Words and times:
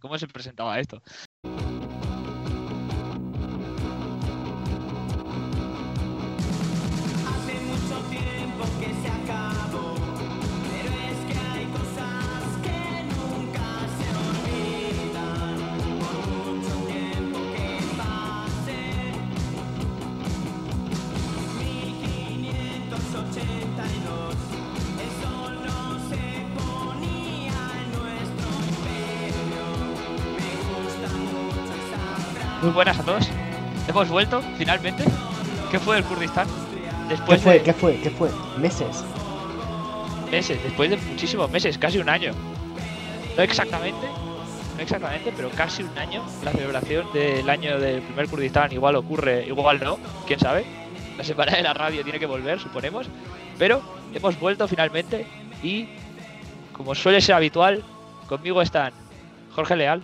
¿Cómo 0.00 0.18
se 0.18 0.26
presentaba 0.26 0.78
esto? 0.78 1.00
Buenas 32.78 33.00
a 33.00 33.02
todos. 33.02 33.28
Hemos 33.88 34.08
vuelto, 34.08 34.40
finalmente. 34.56 35.02
¿Qué 35.68 35.80
fue 35.80 35.98
el 35.98 36.04
Kurdistán? 36.04 36.46
¿Qué 36.46 37.16
Después 37.16 37.42
fue? 37.42 37.54
de 37.54 37.62
¿Qué 37.64 37.72
fue? 37.72 38.00
¿Qué 38.00 38.08
fue? 38.08 38.30
Meses. 38.56 39.04
meses, 40.30 40.62
después 40.62 40.88
de 40.88 40.96
muchísimos 40.96 41.50
meses, 41.50 41.76
casi 41.76 41.98
un 41.98 42.08
año. 42.08 42.30
No 43.36 43.42
exactamente, 43.42 44.06
no 44.76 44.80
exactamente, 44.80 45.32
pero 45.36 45.50
casi 45.50 45.82
un 45.82 45.98
año. 45.98 46.22
La 46.44 46.52
celebración 46.52 47.12
del 47.12 47.50
año 47.50 47.80
del 47.80 48.00
primer 48.00 48.28
Kurdistán 48.28 48.70
igual 48.70 48.94
ocurre, 48.94 49.44
igual 49.44 49.80
no, 49.82 49.98
quién 50.28 50.38
sabe. 50.38 50.64
La 51.16 51.24
semana 51.24 51.56
de 51.56 51.62
la 51.64 51.74
radio 51.74 52.04
tiene 52.04 52.20
que 52.20 52.26
volver, 52.26 52.60
suponemos. 52.60 53.08
Pero 53.58 53.82
hemos 54.14 54.38
vuelto 54.38 54.68
finalmente 54.68 55.26
y, 55.64 55.88
como 56.72 56.94
suele 56.94 57.20
ser 57.20 57.34
habitual, 57.34 57.82
conmigo 58.28 58.62
están 58.62 58.92
Jorge 59.50 59.74
Leal, 59.74 60.00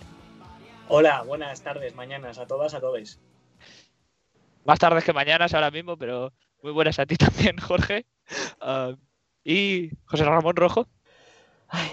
Hola, 0.87 1.23
buenas 1.23 1.61
tardes, 1.61 1.95
mañanas 1.95 2.37
a 2.37 2.45
todas, 2.45 2.73
a 2.73 2.79
todos. 2.79 3.19
más 4.65 4.79
tardes 4.79 5.03
que 5.03 5.13
mañanas 5.13 5.53
ahora 5.53 5.71
mismo, 5.71 5.97
pero 5.97 6.31
muy 6.61 6.71
buenas 6.71 6.99
a 6.99 7.05
ti 7.05 7.15
también, 7.17 7.57
Jorge. 7.57 8.05
Ah, 8.61 8.95
y 9.43 9.89
José 10.05 10.25
Ramón 10.25 10.55
Rojo. 10.55 10.87
Ay, 11.69 11.89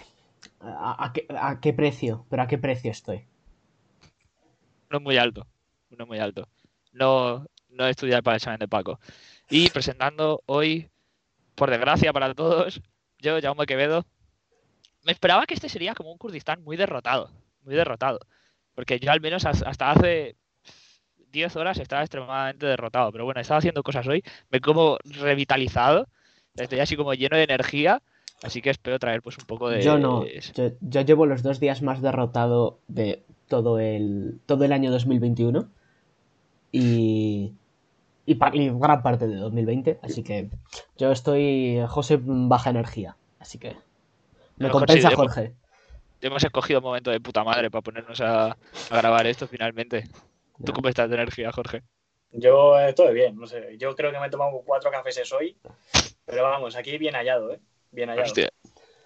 ¿a, 0.60 1.06
a 1.06 1.12
qué, 1.12 1.26
a 1.28 1.60
qué 1.60 1.72
precio? 1.72 2.26
¿Pero 2.30 2.42
a 2.42 2.46
qué 2.46 2.58
precio 2.58 2.90
estoy? 2.90 3.26
no 4.90 5.00
muy 5.00 5.16
alto, 5.16 5.46
no 5.90 6.06
muy 6.06 6.18
alto. 6.18 6.48
No, 6.92 7.46
no 7.70 7.86
estudiar 7.86 8.22
para 8.22 8.34
el 8.36 8.40
examen 8.40 8.58
de 8.58 8.68
Paco. 8.68 9.00
Y 9.48 9.70
presentando 9.70 10.42
hoy, 10.46 10.90
por 11.54 11.70
desgracia 11.70 12.12
para 12.12 12.34
todos, 12.34 12.80
yo, 13.18 13.40
Jaume 13.40 13.64
Quevedo, 13.64 14.04
me 15.02 15.12
esperaba 15.12 15.46
que 15.46 15.54
este 15.54 15.70
sería 15.70 15.94
como 15.94 16.12
un 16.12 16.18
Kurdistán 16.18 16.62
muy 16.62 16.76
derrotado, 16.76 17.30
muy 17.62 17.74
derrotado. 17.74 18.20
Porque 18.74 18.98
yo 18.98 19.10
al 19.10 19.20
menos 19.20 19.44
has- 19.44 19.62
hasta 19.62 19.90
hace 19.90 20.36
10 21.32 21.56
horas 21.56 21.78
estaba 21.78 22.02
extremadamente 22.02 22.66
derrotado. 22.66 23.10
Pero 23.12 23.24
bueno, 23.24 23.40
estaba 23.40 23.58
haciendo 23.58 23.82
cosas 23.82 24.06
hoy, 24.06 24.22
me 24.50 24.60
como 24.60 24.98
revitalizado, 25.04 26.08
estoy 26.56 26.80
así 26.80 26.96
como 26.96 27.14
lleno 27.14 27.36
de 27.36 27.44
energía, 27.44 28.02
así 28.42 28.60
que 28.62 28.70
espero 28.70 28.98
traer 28.98 29.22
pues 29.22 29.38
un 29.38 29.44
poco 29.46 29.68
de... 29.70 29.82
Yo 29.82 29.98
no. 29.98 30.24
Yo, 30.54 30.70
yo 30.80 31.00
llevo 31.02 31.26
los 31.26 31.42
dos 31.42 31.60
días 31.60 31.82
más 31.82 32.02
derrotado 32.02 32.78
de 32.88 33.22
todo 33.48 33.78
el, 33.78 34.40
todo 34.46 34.64
el 34.64 34.72
año 34.72 34.90
2021. 34.90 35.68
Y, 36.70 37.52
y, 38.26 38.32
y 38.54 38.70
gran 38.78 39.02
parte 39.02 39.26
de 39.26 39.36
2020. 39.36 39.98
Así 40.02 40.22
que 40.22 40.48
yo 40.96 41.12
estoy, 41.12 41.80
José, 41.88 42.18
baja 42.22 42.70
energía. 42.70 43.16
Así 43.38 43.58
que 43.58 43.76
me 44.56 44.68
compensa 44.70 45.08
Jorge. 45.16 45.52
Hemos 46.22 46.42
escogido 46.42 46.78
un 46.78 46.84
momento 46.84 47.10
de 47.10 47.20
puta 47.20 47.44
madre 47.44 47.70
para 47.70 47.82
ponernos 47.82 48.20
a, 48.20 48.52
a 48.52 48.96
grabar 48.96 49.26
esto 49.26 49.46
finalmente. 49.46 50.04
¿Tú 50.64 50.72
cómo 50.72 50.88
estás 50.88 51.10
de 51.10 51.16
energía, 51.16 51.52
Jorge? 51.52 51.82
Yo 52.30 52.78
eh, 52.78 52.94
todo 52.94 53.12
bien, 53.12 53.36
no 53.36 53.46
sé, 53.46 53.76
yo 53.76 53.94
creo 53.94 54.10
que 54.10 54.18
me 54.18 54.26
he 54.26 54.30
tomado 54.30 54.62
cuatro 54.64 54.90
cafés 54.90 55.30
hoy, 55.32 55.54
pero 56.24 56.42
vamos, 56.44 56.76
aquí 56.76 56.96
bien 56.96 57.14
hallado, 57.14 57.52
¿eh? 57.52 57.60
Bien 57.90 58.08
hallado. 58.08 58.26
Hostia, 58.26 58.48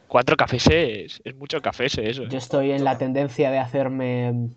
cuatro 0.07 0.37
cafés 0.37 0.69
es, 0.69 1.21
es 1.25 1.35
mucho 1.35 1.61
café 1.61 1.87
eso. 1.87 2.23
Yo 2.25 2.39
estoy 2.39 2.71
en 2.71 2.85
la 2.85 2.99
tendencia 2.99 3.51
de 3.51 3.59
hacerme 3.59 4.51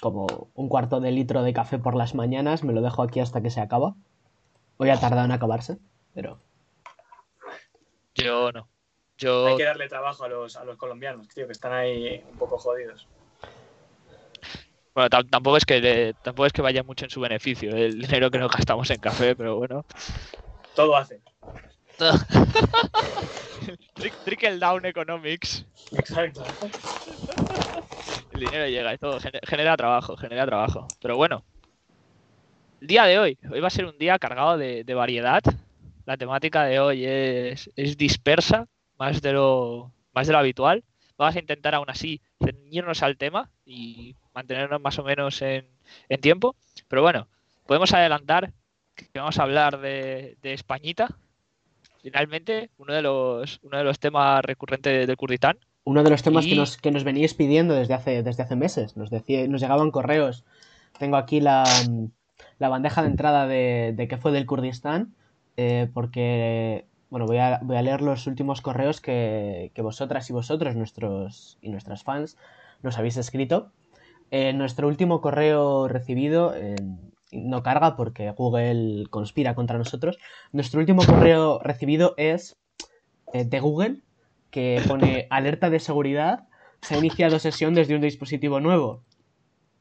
como 0.00 0.50
un 0.54 0.68
cuarto 0.68 1.00
de 1.00 1.10
litro 1.10 1.42
de 1.42 1.54
café 1.54 1.78
por 1.78 1.94
las 1.94 2.14
mañanas. 2.14 2.64
Me 2.64 2.74
lo 2.74 2.82
dejo 2.82 3.02
aquí 3.02 3.20
hasta 3.20 3.40
que 3.40 3.50
se 3.50 3.60
acaba. 3.60 3.94
Hoy 4.76 4.90
ha 4.90 5.00
tardado 5.00 5.24
en 5.24 5.32
acabarse, 5.32 5.78
pero 6.14 6.38
Yo 8.14 8.52
no. 8.52 8.68
Yo 9.20 9.46
Hay 9.46 9.56
que 9.56 9.64
darle 9.64 9.88
trabajo 9.88 10.24
a 10.24 10.28
los, 10.28 10.56
a 10.56 10.64
los 10.64 10.76
colombianos, 10.76 11.28
tío, 11.28 11.46
que 11.46 11.52
están 11.52 11.72
ahí 11.72 12.24
un 12.30 12.38
poco 12.38 12.58
jodidos. 12.58 13.06
bueno, 14.94 15.08
tam- 15.10 15.28
tampoco 15.30 15.56
es 15.58 15.64
que 15.66 15.80
le- 15.80 16.14
tampoco 16.14 16.46
es 16.46 16.52
que 16.52 16.62
vaya 16.62 16.82
mucho 16.82 17.04
en 17.04 17.10
su 17.10 17.20
beneficio 17.20 17.70
el 17.76 18.00
dinero 18.00 18.30
que 18.30 18.38
nos 18.38 18.50
gastamos 18.50 18.90
en 18.90 18.98
café, 19.00 19.36
pero 19.36 19.56
bueno. 19.56 19.84
Todo 20.74 20.96
hace. 20.96 21.20
Trick- 23.94 24.24
Trickle 24.24 24.58
down 24.58 24.84
economics. 24.86 25.66
Exacto. 25.92 26.44
El 28.32 28.40
dinero 28.40 28.66
llega 28.68 28.94
y 28.94 28.98
todo 28.98 29.18
gener- 29.20 29.46
genera 29.46 29.76
trabajo, 29.76 30.16
genera 30.16 30.46
trabajo. 30.46 30.88
Pero 31.02 31.16
bueno, 31.16 31.44
el 32.80 32.86
día 32.86 33.04
de 33.04 33.18
hoy, 33.18 33.38
hoy 33.50 33.60
va 33.60 33.66
a 33.66 33.70
ser 33.70 33.84
un 33.84 33.98
día 33.98 34.18
cargado 34.18 34.56
de, 34.56 34.82
de 34.84 34.94
variedad. 34.94 35.42
La 36.06 36.16
temática 36.16 36.64
de 36.64 36.80
hoy 36.80 37.04
es, 37.04 37.70
es 37.76 37.96
dispersa, 37.98 38.66
más 39.00 39.20
de 39.20 39.32
lo 39.32 39.90
más 40.14 40.26
de 40.28 40.32
lo 40.34 40.38
habitual. 40.38 40.84
Vamos 41.18 41.34
a 41.34 41.40
intentar 41.40 41.74
aún 41.74 41.90
así 41.90 42.20
ceñirnos 42.42 43.02
al 43.02 43.16
tema 43.16 43.50
y 43.66 44.14
mantenernos 44.34 44.80
más 44.80 44.98
o 44.98 45.02
menos 45.04 45.42
en, 45.42 45.66
en 46.08 46.20
tiempo. 46.20 46.54
Pero 46.88 47.02
bueno, 47.02 47.26
podemos 47.66 47.92
adelantar 47.92 48.52
que 48.94 49.06
vamos 49.18 49.38
a 49.38 49.42
hablar 49.42 49.80
de, 49.80 50.36
de 50.42 50.52
Españita. 50.54 51.08
Finalmente, 52.02 52.70
uno 52.78 52.94
de 52.94 53.02
los, 53.02 53.58
uno 53.62 53.78
de 53.78 53.84
los 53.84 53.98
temas 53.98 54.42
recurrentes 54.44 55.06
del 55.06 55.16
Kurdistán. 55.16 55.58
uno 55.84 56.02
de 56.02 56.10
los 56.10 56.22
temas 56.22 56.44
que 56.46 56.52
Y- 56.52 56.56
nos, 56.56 56.76
que 56.78 56.90
nos 56.90 57.04
veníais 57.04 57.34
pidiendo 57.34 57.74
desde 57.74 57.94
hace, 57.94 58.22
desde 58.22 58.42
hace 58.42 58.56
meses. 58.56 58.96
Nos, 58.96 59.10
decía, 59.10 59.46
nos 59.48 59.60
llegaban 59.60 59.90
correos. 59.90 60.44
Tengo 60.98 61.16
aquí 61.16 61.40
la, 61.40 61.64
la 62.58 62.68
bandeja 62.68 63.02
de 63.02 63.08
entrada 63.08 63.46
de, 63.46 63.92
de 63.96 64.08
qué 64.08 64.16
fue 64.16 64.32
del 64.32 64.46
Kurdistán. 64.46 65.14
eh, 65.58 65.88
porque, 65.92 66.86
bueno, 67.10 67.26
voy 67.26 67.38
a, 67.38 67.58
voy 67.62 67.76
a 67.76 67.82
leer 67.82 68.00
los 68.00 68.26
últimos 68.26 68.62
correos 68.62 69.00
que, 69.00 69.72
que 69.74 69.82
vosotras 69.82 70.30
y 70.30 70.32
vosotros, 70.32 70.76
nuestros 70.76 71.58
y 71.60 71.70
nuestras 71.70 72.04
fans, 72.04 72.38
nos 72.82 72.96
habéis 72.98 73.16
escrito. 73.16 73.72
Eh, 74.30 74.52
nuestro 74.52 74.86
último 74.86 75.20
correo 75.20 75.88
recibido 75.88 76.54
eh, 76.54 76.76
no 77.32 77.62
carga 77.64 77.96
porque 77.96 78.30
Google 78.30 79.06
conspira 79.10 79.54
contra 79.54 79.76
nosotros. 79.76 80.18
Nuestro 80.52 80.80
último 80.80 81.04
correo 81.04 81.58
recibido 81.58 82.14
es 82.16 82.56
eh, 83.32 83.44
de 83.44 83.60
Google 83.60 84.02
que 84.50 84.80
pone 84.86 85.26
alerta 85.30 85.68
de 85.68 85.80
seguridad. 85.80 86.46
Se 86.80 86.94
ha 86.94 86.98
iniciado 86.98 87.38
sesión 87.40 87.74
desde 87.74 87.96
un 87.96 88.00
dispositivo 88.00 88.60
nuevo. 88.60 89.02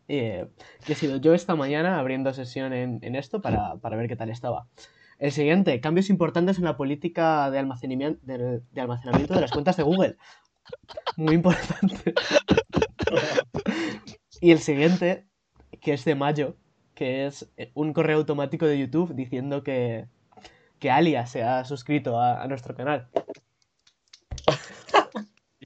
Que 0.08 0.50
he 0.88 0.96
sido 0.96 1.18
yo 1.18 1.36
esta 1.36 1.56
mañana 1.56 2.00
abriendo 2.00 2.34
sesión 2.34 2.74
en, 2.74 2.98
en 3.04 3.16
esto 3.16 3.42
para, 3.44 3.76
para 3.76 3.96
ver 3.96 4.08
qué 4.08 4.16
tal 4.16 4.32
estaba. 4.32 4.66
El 5.20 5.32
siguiente, 5.34 5.82
cambios 5.82 6.10
importantes 6.10 6.58
en 6.58 6.64
la 6.64 6.78
política 6.78 7.52
de 7.52 7.60
almacenamiento 7.60 8.20
de, 8.24 8.62
de 8.72 8.82
almacenamiento 8.82 9.34
de 9.34 9.42
las 9.42 9.52
cuentas 9.52 9.76
de 9.76 9.84
Google. 9.84 10.16
Muy 11.18 11.36
importante. 11.36 12.14
Y 14.40 14.52
el 14.52 14.60
siguiente, 14.60 15.28
que 15.82 15.94
es 15.94 16.06
de 16.06 16.16
mayo, 16.16 16.56
que 16.96 17.28
es 17.28 17.52
eh, 17.58 17.72
un 17.74 17.92
correo 17.92 18.18
automático 18.20 18.66
de 18.66 18.80
YouTube 18.80 19.14
diciendo 19.14 19.62
que, 19.62 20.08
que 20.80 20.90
Alia 20.90 21.26
se 21.26 21.44
ha 21.44 21.66
suscrito 21.66 22.20
a, 22.20 22.42
a 22.42 22.48
nuestro 22.48 22.74
canal. 22.74 23.10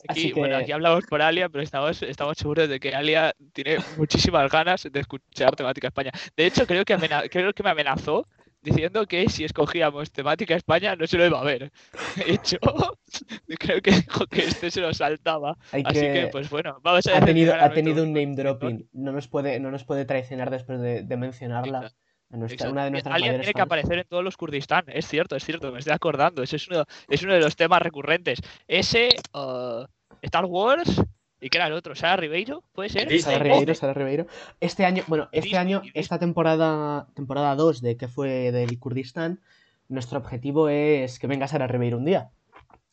Aquí, 0.07 0.33
que- 0.33 0.39
bueno, 0.39 0.57
aquí 0.57 0.71
hablamos 0.71 1.05
por 1.05 1.21
Alia, 1.21 1.47
pero 1.49 1.63
estamos, 1.63 2.01
estamos 2.01 2.38
seguros 2.38 2.67
de 2.67 2.79
que 2.79 2.95
Alia 2.95 3.35
tiene 3.53 3.77
muchísimas 3.97 4.51
ganas 4.51 4.88
de 4.91 4.99
escuchar 4.99 5.56
temática 5.56 5.88
España. 5.88 6.11
De 6.35 6.47
hecho, 6.47 6.65
creo 6.65 6.83
que, 6.83 6.97
creo 7.29 7.53
que 7.53 7.63
me 7.63 7.69
amenazó 7.69 8.27
diciendo 8.63 9.06
que 9.06 9.30
si 9.30 9.44
escogíamos 9.44 10.12
temática 10.12 10.56
España 10.56 10.95
no 10.95 11.06
se 11.06 11.18
lo 11.18 11.25
iba 11.25 11.39
a 11.39 11.44
ver. 11.44 11.71
De 12.15 12.33
hecho, 12.33 12.57
creo 13.60 13.81
que 13.81 13.92
dijo 13.92 14.25
que 14.27 14.45
este 14.45 14.71
se 14.71 14.81
lo 14.81 14.94
saltaba. 14.94 15.57
Hay 15.71 15.83
Así 15.86 16.00
que, 16.00 16.13
que- 16.13 16.27
pues 16.31 16.50
bueno, 16.50 16.80
vamos 16.81 17.06
a 17.07 17.18
ha 17.18 17.25
tenido, 17.25 17.54
ha 17.54 17.71
tenido 17.71 18.04
un 18.04 18.13
name 18.13 18.36
dropping. 18.36 18.89
No 18.94 19.12
nos 19.12 19.27
puede, 19.27 19.60
no 19.60 19.69
nos 19.71 19.83
puede 19.83 20.06
traicionar 20.06 20.50
después 20.50 20.80
de, 20.81 21.04
de 21.04 21.18
mencionarla. 21.18 21.77
Exacto. 21.80 21.98
A 22.31 22.38
nuestra, 22.38 22.69
una 22.71 22.86
de 22.86 22.89
nuestras 22.92 23.13
mayores 23.13 23.42
tiene 23.42 23.54
que 23.54 23.62
aparecer 23.62 24.00
en 24.00 24.07
todos 24.07 24.24
los 24.24 24.38
Kurdistán, 24.38 24.86
es 24.88 25.07
cierto, 25.07 25.36
es 25.36 25.45
cierto, 25.45 25.71
me 25.71 25.77
estoy 25.77 25.94
acordando. 25.94 26.42
Ese 26.42 26.56
es 26.56 26.68
uno, 26.68 26.83
es 27.07 27.21
uno 27.21 27.33
de 27.33 27.39
los 27.39 27.56
temas 27.56 27.80
recurrentes. 27.80 28.39
Ese, 28.68 29.09
uh, 29.36 29.86
Star 30.24 30.45
Wars, 30.45 31.00
¿y 31.44 31.50
qué 31.50 31.57
era 31.57 31.68
el 31.68 31.74
otro? 31.74 31.94
¿Sara 31.94 32.16
Ribeiro? 32.16 32.63
¿Puede 32.72 32.90
ser? 32.90 33.22
Sara 33.22 33.40
Ribeiro, 33.40 33.75
Sara 33.75 33.94
Ribeiro. 33.94 34.28
Este 34.62 34.86
año, 34.86 35.04
bueno, 35.07 35.28
este 35.34 35.50
Disney, 35.50 35.60
año, 35.60 35.81
Disney. 35.81 36.01
esta 36.01 36.18
temporada, 36.18 37.07
temporada 37.16 37.56
2 37.56 37.81
de 37.81 37.98
que 37.98 38.07
fue 38.07 38.51
del 38.51 38.80
Kurdistán, 38.80 39.42
nuestro 39.90 40.19
objetivo 40.19 40.69
es 40.69 41.19
que 41.19 41.28
venga 41.28 41.48
Sara 41.50 41.68
Ribeiro 41.68 41.98
un 41.98 42.06
día. 42.06 42.31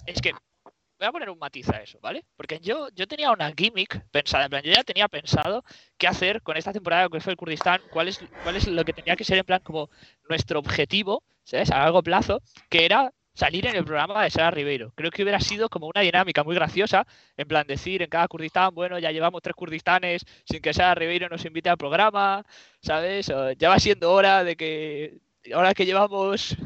Es 0.05 0.21
que 0.21 0.33
voy 0.33 1.09
a 1.09 1.13
poner 1.13 1.31
un 1.31 1.39
matiz 1.39 1.69
a 1.71 1.81
eso, 1.81 1.99
¿vale? 2.03 2.25
Porque 2.37 2.59
yo, 2.59 2.89
yo 2.95 3.07
tenía 3.07 3.31
una 3.31 3.53
gimmick 3.57 4.05
pensada, 4.11 4.45
en 4.45 4.51
plan, 4.51 4.63
yo 4.65 4.73
ya 4.73 4.83
tenía 4.83 5.07
pensado 5.07 5.65
qué 5.97 6.09
hacer 6.09 6.43
con 6.43 6.57
esta 6.57 6.73
temporada 6.73 7.09
que 7.09 7.21
fue 7.21 7.33
el 7.33 7.37
Kurdistán, 7.37 7.81
cuál 7.91 8.09
es, 8.09 8.21
cuál 8.43 8.57
es 8.57 8.67
lo 8.67 8.85
que 8.85 8.93
tenía 8.93 9.15
que 9.15 9.25
ser 9.25 9.39
en 9.39 9.45
plan 9.45 9.61
como 9.63 9.91
nuestro 10.29 10.59
objetivo, 10.59 11.23
¿sabes? 11.45 11.71
A 11.71 11.79
largo 11.79 12.03
plazo, 12.03 12.43
que 12.69 12.85
era 12.85 13.13
salir 13.35 13.67
en 13.67 13.77
el 13.77 13.85
programa 13.85 14.25
de 14.25 14.31
Sara 14.31 14.51
Ribeiro. 14.51 14.93
Creo 14.95 15.11
que 15.11 15.23
hubiera 15.23 15.41
sido 15.41 15.69
como 15.69 15.87
una 15.87 16.01
dinámica 16.03 16.43
muy 16.45 16.55
graciosa, 16.55 17.07
en 17.37 17.47
plan 17.49 17.67
decir 17.67 18.03
en 18.03 18.09
cada 18.11 18.29
Kurdistán, 18.29 18.75
bueno, 18.75 18.99
ya 18.99 19.11
llevamos 19.13 19.41
tres 19.43 19.55
Kurdistanes 19.55 20.25
sin 20.45 20.61
que 20.61 20.75
Sara 20.75 20.95
Ribeiro 20.95 21.29
nos 21.29 21.45
invite 21.45 21.69
al 21.71 21.79
programa, 21.79 22.45
¿sabes? 22.83 23.33
Ya 23.59 23.69
va 23.69 23.79
siendo 23.79 24.13
hora 24.13 24.45
de 24.45 24.57
que, 24.57 25.19
ahora 25.55 25.75
que 25.75 25.87
llevamos 25.87 26.57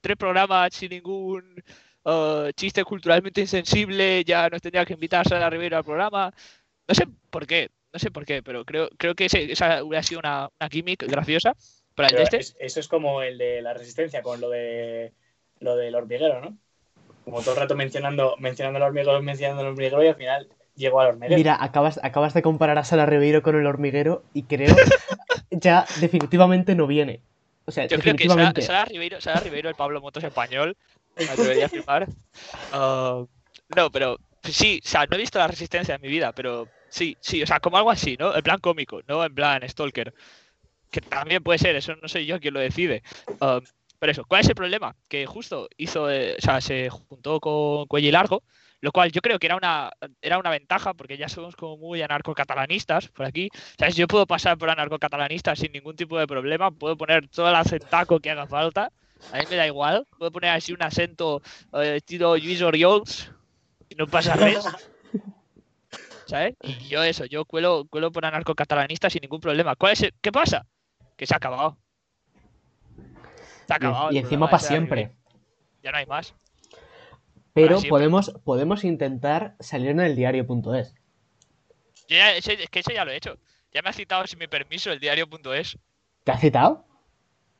tres 0.00 0.16
programas 0.16 0.74
sin 0.74 0.90
ningún 0.90 1.62
uh, 2.04 2.50
chiste 2.56 2.82
culturalmente 2.84 3.40
insensible, 3.42 4.24
ya 4.24 4.48
nos 4.48 4.62
tendría 4.62 4.84
que 4.84 4.94
invitar 4.94 5.28
Sara 5.28 5.50
Ribeiro 5.50 5.76
al 5.76 5.84
programa. 5.84 6.32
No 6.88 6.94
sé 6.94 7.06
por 7.30 7.46
qué, 7.46 7.70
no 7.92 7.98
sé 7.98 8.10
por 8.10 8.24
qué, 8.24 8.42
pero 8.42 8.64
creo, 8.64 8.88
creo 8.96 9.14
que 9.14 9.26
ese- 9.26 9.50
esa 9.52 9.82
hubiera 9.84 10.02
sido 10.02 10.20
una, 10.20 10.48
una 10.60 10.68
gimmick 10.70 11.02
graciosa 11.08 11.54
para 11.94 12.08
el 12.08 12.18
este. 12.18 12.38
es- 12.38 12.56
eso 12.58 12.80
es 12.80 12.88
como 12.88 13.22
el 13.22 13.36
de 13.38 13.60
la 13.62 13.74
resistencia 13.74 14.22
con 14.22 14.40
lo 14.40 14.50
de 14.50 15.12
lo 15.60 15.76
del 15.76 15.94
hormiguero, 15.94 16.40
¿no? 16.40 16.56
Como 17.24 17.40
todo 17.40 17.54
el 17.54 17.60
rato 17.60 17.74
mencionando, 17.74 18.36
mencionando 18.38 18.78
el 18.78 18.82
hormiguero, 18.84 19.22
mencionando 19.22 19.62
el 19.62 19.68
hormiguero 19.68 20.02
y 20.04 20.08
al 20.08 20.14
final 20.14 20.48
llegó 20.76 21.00
al 21.00 21.08
hormiguero. 21.08 21.36
Mira, 21.36 21.56
acabas, 21.60 21.98
acabas 22.02 22.34
de 22.34 22.42
comparar 22.42 22.78
a 22.78 22.84
Sara 22.84 23.06
Ribeiro 23.06 23.42
con 23.42 23.56
el 23.56 23.66
hormiguero 23.66 24.22
y 24.32 24.44
creo 24.44 24.74
ya 25.50 25.86
definitivamente 26.00 26.74
no 26.74 26.86
viene. 26.86 27.20
O 27.64 27.72
sea, 27.72 27.86
Yo 27.86 27.98
creo 27.98 28.14
que 28.14 28.28
Sara, 28.28 28.52
definitivamente. 28.52 28.62
Sara 28.62 28.84
Ribeiro, 28.84 29.20
Sara 29.20 29.40
Ribeiro, 29.40 29.68
el 29.68 29.74
Pablo 29.74 30.00
Motos 30.00 30.22
español, 30.22 30.76
me 31.16 31.24
atrevería 31.24 31.64
a 31.64 31.66
afirmar. 31.66 32.06
Ah, 32.72 33.24
no, 33.74 33.90
pero 33.90 34.18
sí, 34.44 34.80
o 34.84 34.88
sea, 34.88 35.06
no 35.06 35.16
he 35.16 35.20
visto 35.20 35.38
la 35.38 35.48
resistencia 35.48 35.96
en 35.96 36.00
mi 36.00 36.08
vida, 36.08 36.32
pero 36.32 36.68
sí, 36.88 37.16
sí, 37.20 37.42
o 37.42 37.46
sea, 37.46 37.58
como 37.58 37.76
algo 37.76 37.90
así, 37.90 38.16
¿no? 38.18 38.36
En 38.36 38.42
plan 38.42 38.60
cómico, 38.60 39.00
no 39.08 39.24
en 39.24 39.34
plan 39.34 39.68
Stalker. 39.68 40.14
Que 40.90 41.00
también 41.00 41.42
puede 41.42 41.58
ser, 41.58 41.74
eso 41.74 41.96
no 41.96 42.06
soy 42.06 42.26
yo 42.26 42.38
quien 42.38 42.54
lo 42.54 42.60
decide. 42.60 43.02
Ah, 43.40 43.60
pero 43.98 44.12
eso, 44.12 44.24
¿cuál 44.24 44.42
es 44.42 44.48
el 44.48 44.54
problema? 44.54 44.94
Que 45.08 45.26
justo 45.26 45.68
hizo, 45.76 46.10
eh, 46.10 46.36
o 46.38 46.40
sea, 46.42 46.60
se 46.60 46.88
juntó 46.90 47.40
con 47.40 47.86
Cuello 47.86 48.08
y 48.08 48.12
Largo, 48.12 48.42
lo 48.80 48.92
cual 48.92 49.10
yo 49.10 49.20
creo 49.20 49.38
que 49.38 49.46
era 49.46 49.56
una, 49.56 49.90
era 50.20 50.38
una 50.38 50.50
ventaja, 50.50 50.94
porque 50.94 51.16
ya 51.16 51.28
somos 51.28 51.56
como 51.56 51.76
muy 51.78 52.02
anarcocatalanistas 52.02 53.08
por 53.08 53.24
aquí. 53.26 53.48
¿Sabes? 53.78 53.96
Yo 53.96 54.06
puedo 54.06 54.26
pasar 54.26 54.58
por 54.58 54.68
anarcocatalanista 54.70 55.56
sin 55.56 55.72
ningún 55.72 55.96
tipo 55.96 56.18
de 56.18 56.26
problema, 56.26 56.70
puedo 56.70 56.96
poner 56.96 57.28
todo 57.28 57.48
el 57.48 57.54
acentaco 57.56 58.20
que 58.20 58.30
haga 58.30 58.46
falta, 58.46 58.90
a 59.32 59.38
mí 59.38 59.44
me 59.48 59.56
da 59.56 59.66
igual, 59.66 60.06
puedo 60.18 60.30
poner 60.30 60.50
así 60.50 60.72
un 60.72 60.82
acento 60.82 61.40
eh, 61.72 61.96
estilo 61.96 62.36
Luis 62.36 62.60
Oriols 62.62 63.30
y 63.88 63.94
no 63.94 64.06
pasa 64.06 64.34
res. 64.36 64.64
¿Sabes? 66.26 66.54
Y 66.62 66.88
yo 66.88 67.02
eso, 67.04 67.24
yo 67.24 67.44
cuelo, 67.44 67.86
cuelo 67.88 68.10
por 68.10 68.26
anarcocatalanista 68.26 69.08
sin 69.08 69.20
ningún 69.22 69.40
problema. 69.40 69.76
¿Cuál 69.76 69.92
es 69.92 70.02
el- 70.02 70.14
¿Qué 70.20 70.32
pasa? 70.32 70.66
Que 71.16 71.24
se 71.26 71.34
ha 71.34 71.36
acabado. 71.36 71.78
Se 73.66 73.72
ha 73.72 73.76
Y- 73.76 73.78
acabado. 73.78 74.12
y 74.12 74.18
el 74.18 74.24
encima 74.24 74.46
para 74.48 74.58
siempre. 74.62 75.16
Ya 75.82 75.92
no 75.92 75.98
hay 75.98 76.06
más. 76.06 76.34
Pero 77.52 77.80
podemos, 77.88 78.30
podemos 78.44 78.84
intentar 78.84 79.56
salir 79.60 79.88
en 79.90 80.00
el 80.00 80.14
diario.es. 80.16 80.94
Es 82.08 82.44
que 82.70 82.80
eso 82.80 82.92
ya 82.92 83.04
lo 83.04 83.10
he 83.12 83.16
hecho. 83.16 83.38
Ya 83.72 83.82
me 83.82 83.90
ha 83.90 83.92
citado 83.92 84.26
sin 84.26 84.38
mi 84.38 84.46
permiso 84.46 84.92
el 84.92 85.00
diario.es. 85.00 85.78
¿Te 86.24 86.32
has 86.32 86.40
citado? 86.40 86.86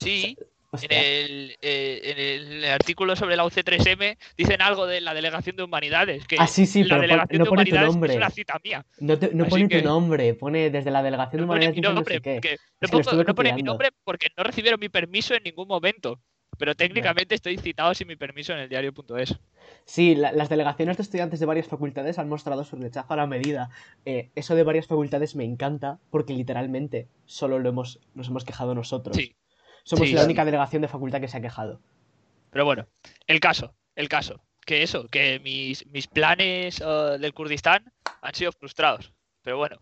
Sí, 0.01 0.37
en 0.83 0.93
el, 0.93 1.57
eh, 1.63 2.01
en 2.05 2.19
el 2.19 2.65
artículo 2.67 3.17
sobre 3.17 3.37
la 3.37 3.45
UC3M 3.45 4.17
dicen 4.37 4.61
algo 4.63 4.87
de 4.87 5.01
la 5.01 5.15
delegación 5.15 5.57
de 5.57 5.63
humanidades. 5.63 6.27
Que 6.27 6.37
Ah, 6.39 6.47
sí, 6.47 6.67
sí, 6.67 6.83
la 6.85 6.97
pero 6.97 7.01
delegación 7.03 7.39
no 7.39 7.45
de 7.45 7.49
pone 7.51 7.65
tu 7.65 7.77
nombre. 7.77 8.11
es 8.13 8.17
una 8.17 8.31
cita 8.31 8.61
mía. 8.63 8.85
No, 8.99 9.19
te- 9.19 9.31
no 9.33 9.45
Así 9.45 9.51
pone 9.51 9.69
que- 9.69 9.79
tu 9.81 9.85
nombre, 9.89 10.35
pone 10.35 10.71
desde 10.71 10.91
la 10.91 11.03
delegación 11.03 11.41
de 11.43 11.47
No 11.47 11.53
humanidades 11.53 11.77
mi 11.77 11.83
no 11.83 12.03
sé 12.05 12.21
qué. 12.21 12.59
pongo- 12.91 13.35
pone 13.35 13.53
mi 13.55 13.63
nombre 13.63 13.91
porque 14.05 14.29
no 14.37 14.45
recibieron 14.45 14.81
mi 14.81 14.89
permiso 14.89 15.35
en 15.35 15.43
ningún 15.45 15.69
momento. 15.69 16.21
Pero 16.59 16.75
técnicamente 16.75 17.35
estoy 17.35 17.59
citado 17.59 17.93
sin 17.93 18.09
mi 18.09 18.17
permiso 18.17 18.55
en 18.55 18.61
el 18.61 18.69
diario.es. 18.71 19.35
Sí, 19.85 20.15
la- 20.15 20.33
las 20.33 20.49
delegaciones 20.49 20.97
de 20.97 21.03
estudiantes 21.03 21.39
de 21.39 21.45
varias 21.45 21.67
facultades 21.67 22.19
han 22.19 22.31
mostrado 22.31 22.65
su 22.65 22.77
rechazo 22.77 23.13
a 23.13 23.17
la 23.17 23.27
medida. 23.27 23.69
Eh, 24.07 24.31
eso 24.35 24.55
de 24.55 24.63
varias 24.63 24.87
facultades 24.87 25.37
me 25.37 25.45
encanta 25.45 25.99
porque 26.11 26.33
literalmente 26.33 27.09
solo 27.27 27.59
lo 27.59 27.69
hemos, 27.69 28.01
nos 28.15 28.29
hemos 28.29 28.45
quejado 28.47 28.75
nosotros. 28.75 29.15
Sí, 29.17 29.35
Somos 29.87 30.09
sí, 30.09 30.15
la 30.15 30.21
sí. 30.23 30.25
única 30.27 30.45
delegación 30.45 30.83
de 30.83 30.89
facultad 30.89 31.21
que 31.21 31.29
se 31.29 31.37
ha 31.37 31.41
quejado. 31.41 31.81
pero 32.51 32.65
bueno, 32.65 32.87
el 33.29 33.39
caso, 33.41 33.75
el 33.95 34.09
caso. 34.09 34.41
Que 34.65 34.83
eso, 34.83 35.07
que 35.07 35.39
mis, 35.39 35.87
mis 35.93 36.09
planes 36.09 36.83
eh, 36.85 37.17
del 37.21 37.33
Kurdistán 37.33 37.85
han 38.21 38.35
sido 38.35 38.51
frustrados. 38.51 39.13
Pero 39.43 39.59
bueno, 39.59 39.77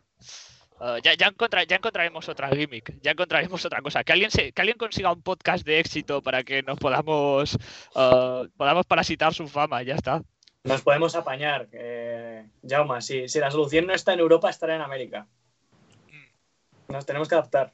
eh, 0.82 0.98
ya, 1.02 1.14
ya, 1.14 1.28
encontra- 1.28 1.64
ya 1.64 1.76
encontraremos 1.76 2.28
otra 2.28 2.50
gimmick, 2.50 3.00
ya 3.00 3.12
encontraremos 3.12 3.64
otra 3.64 3.80
cosa. 3.80 4.04
Que 4.04 4.12
alguien, 4.12 4.30
se, 4.30 4.52
que 4.52 4.60
alguien 4.60 4.76
consiga 4.76 5.10
un 5.10 5.22
podcast 5.22 5.64
de 5.64 5.78
éxito 5.80 6.20
para 6.22 6.42
que 6.44 6.62
nos 6.62 6.78
podamos, 6.78 7.54
eh, 7.96 8.48
podamos 8.58 8.84
parasitar 8.84 9.32
su 9.32 9.48
fama, 9.48 9.82
ya 9.82 9.94
está. 9.94 10.22
Nos 10.64 10.82
podemos 10.82 11.14
apañar. 11.16 11.66
Eh, 11.72 12.44
Jaume, 12.68 13.00
si, 13.00 13.26
si 13.28 13.38
la 13.38 13.50
solución 13.50 13.86
no 13.86 13.94
está 13.94 14.12
en 14.12 14.20
Europa, 14.20 14.50
estará 14.50 14.76
en 14.76 14.82
América. 14.82 15.26
Nos 16.88 17.06
tenemos 17.06 17.26
que 17.28 17.36
adaptar. 17.36 17.72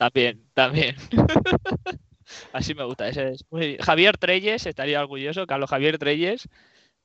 También, 0.00 0.40
también. 0.54 0.96
Así 2.54 2.74
me 2.74 2.84
gusta. 2.84 3.06
Ese 3.08 3.32
es 3.32 3.44
muy- 3.50 3.76
Javier 3.78 4.16
Treyes, 4.16 4.64
estaría 4.64 4.98
orgulloso, 5.00 5.46
Carlos 5.46 5.68
Javier 5.68 5.98
Treyes. 5.98 6.48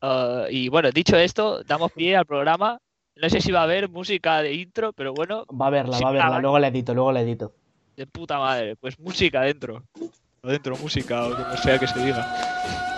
Ah, 0.02 0.46
y 0.50 0.70
bueno, 0.70 0.92
dicho 0.92 1.18
esto, 1.18 1.62
damos 1.64 1.92
pie 1.92 2.16
al 2.16 2.26
programa. 2.26 2.80
No 3.18 3.30
sé 3.30 3.42
si 3.42 3.52
va 3.52 3.60
a 3.62 3.64
haber 3.64 3.90
música 3.90 4.42
de 4.42 4.54
intro, 4.54 4.94
pero 4.94 5.14
bueno, 5.14 5.46
Va 5.48 5.68
a 5.68 5.72
verla, 5.72 5.98
Sí, 5.98 6.04
va 6.06 6.10
a 6.10 6.14
verla. 6.14 6.28
nada. 6.30 6.40
Luego 6.42 6.58
la 6.60 6.68
edito, 6.70 6.94
luego 6.94 7.12
la 7.12 7.22
edito. 7.22 7.54
de 7.98 8.08
puta 8.08 8.40
madre. 8.40 8.78
Pues 8.78 8.98
música 8.98 9.42
dentro. 9.42 9.84
O 10.42 10.48
dentro, 10.48 10.78
música, 10.78 11.26
o 11.28 11.36
como 11.36 11.58
sea 11.58 11.78
que 11.78 11.88
se 11.88 12.00
diga. 12.00 12.95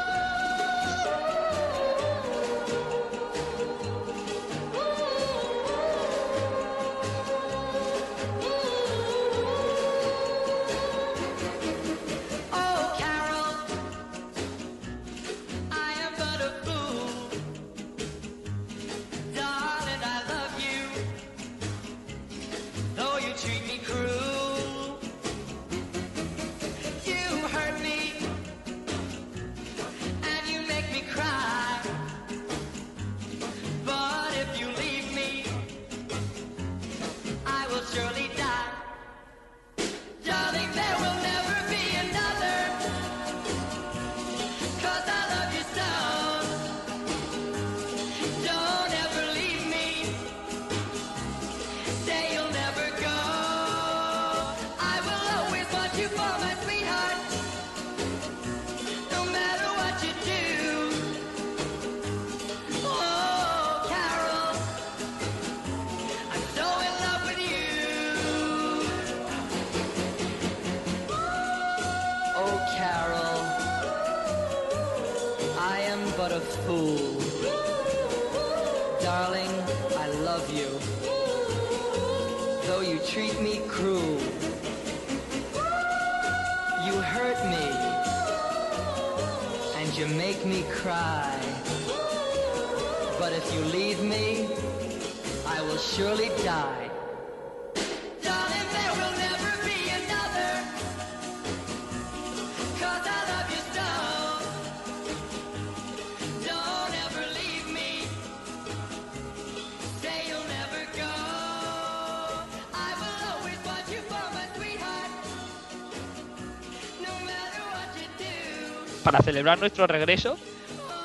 Para 119.18 119.26
celebrar 119.26 119.60
nuestro 119.60 119.88
regreso, 119.88 120.38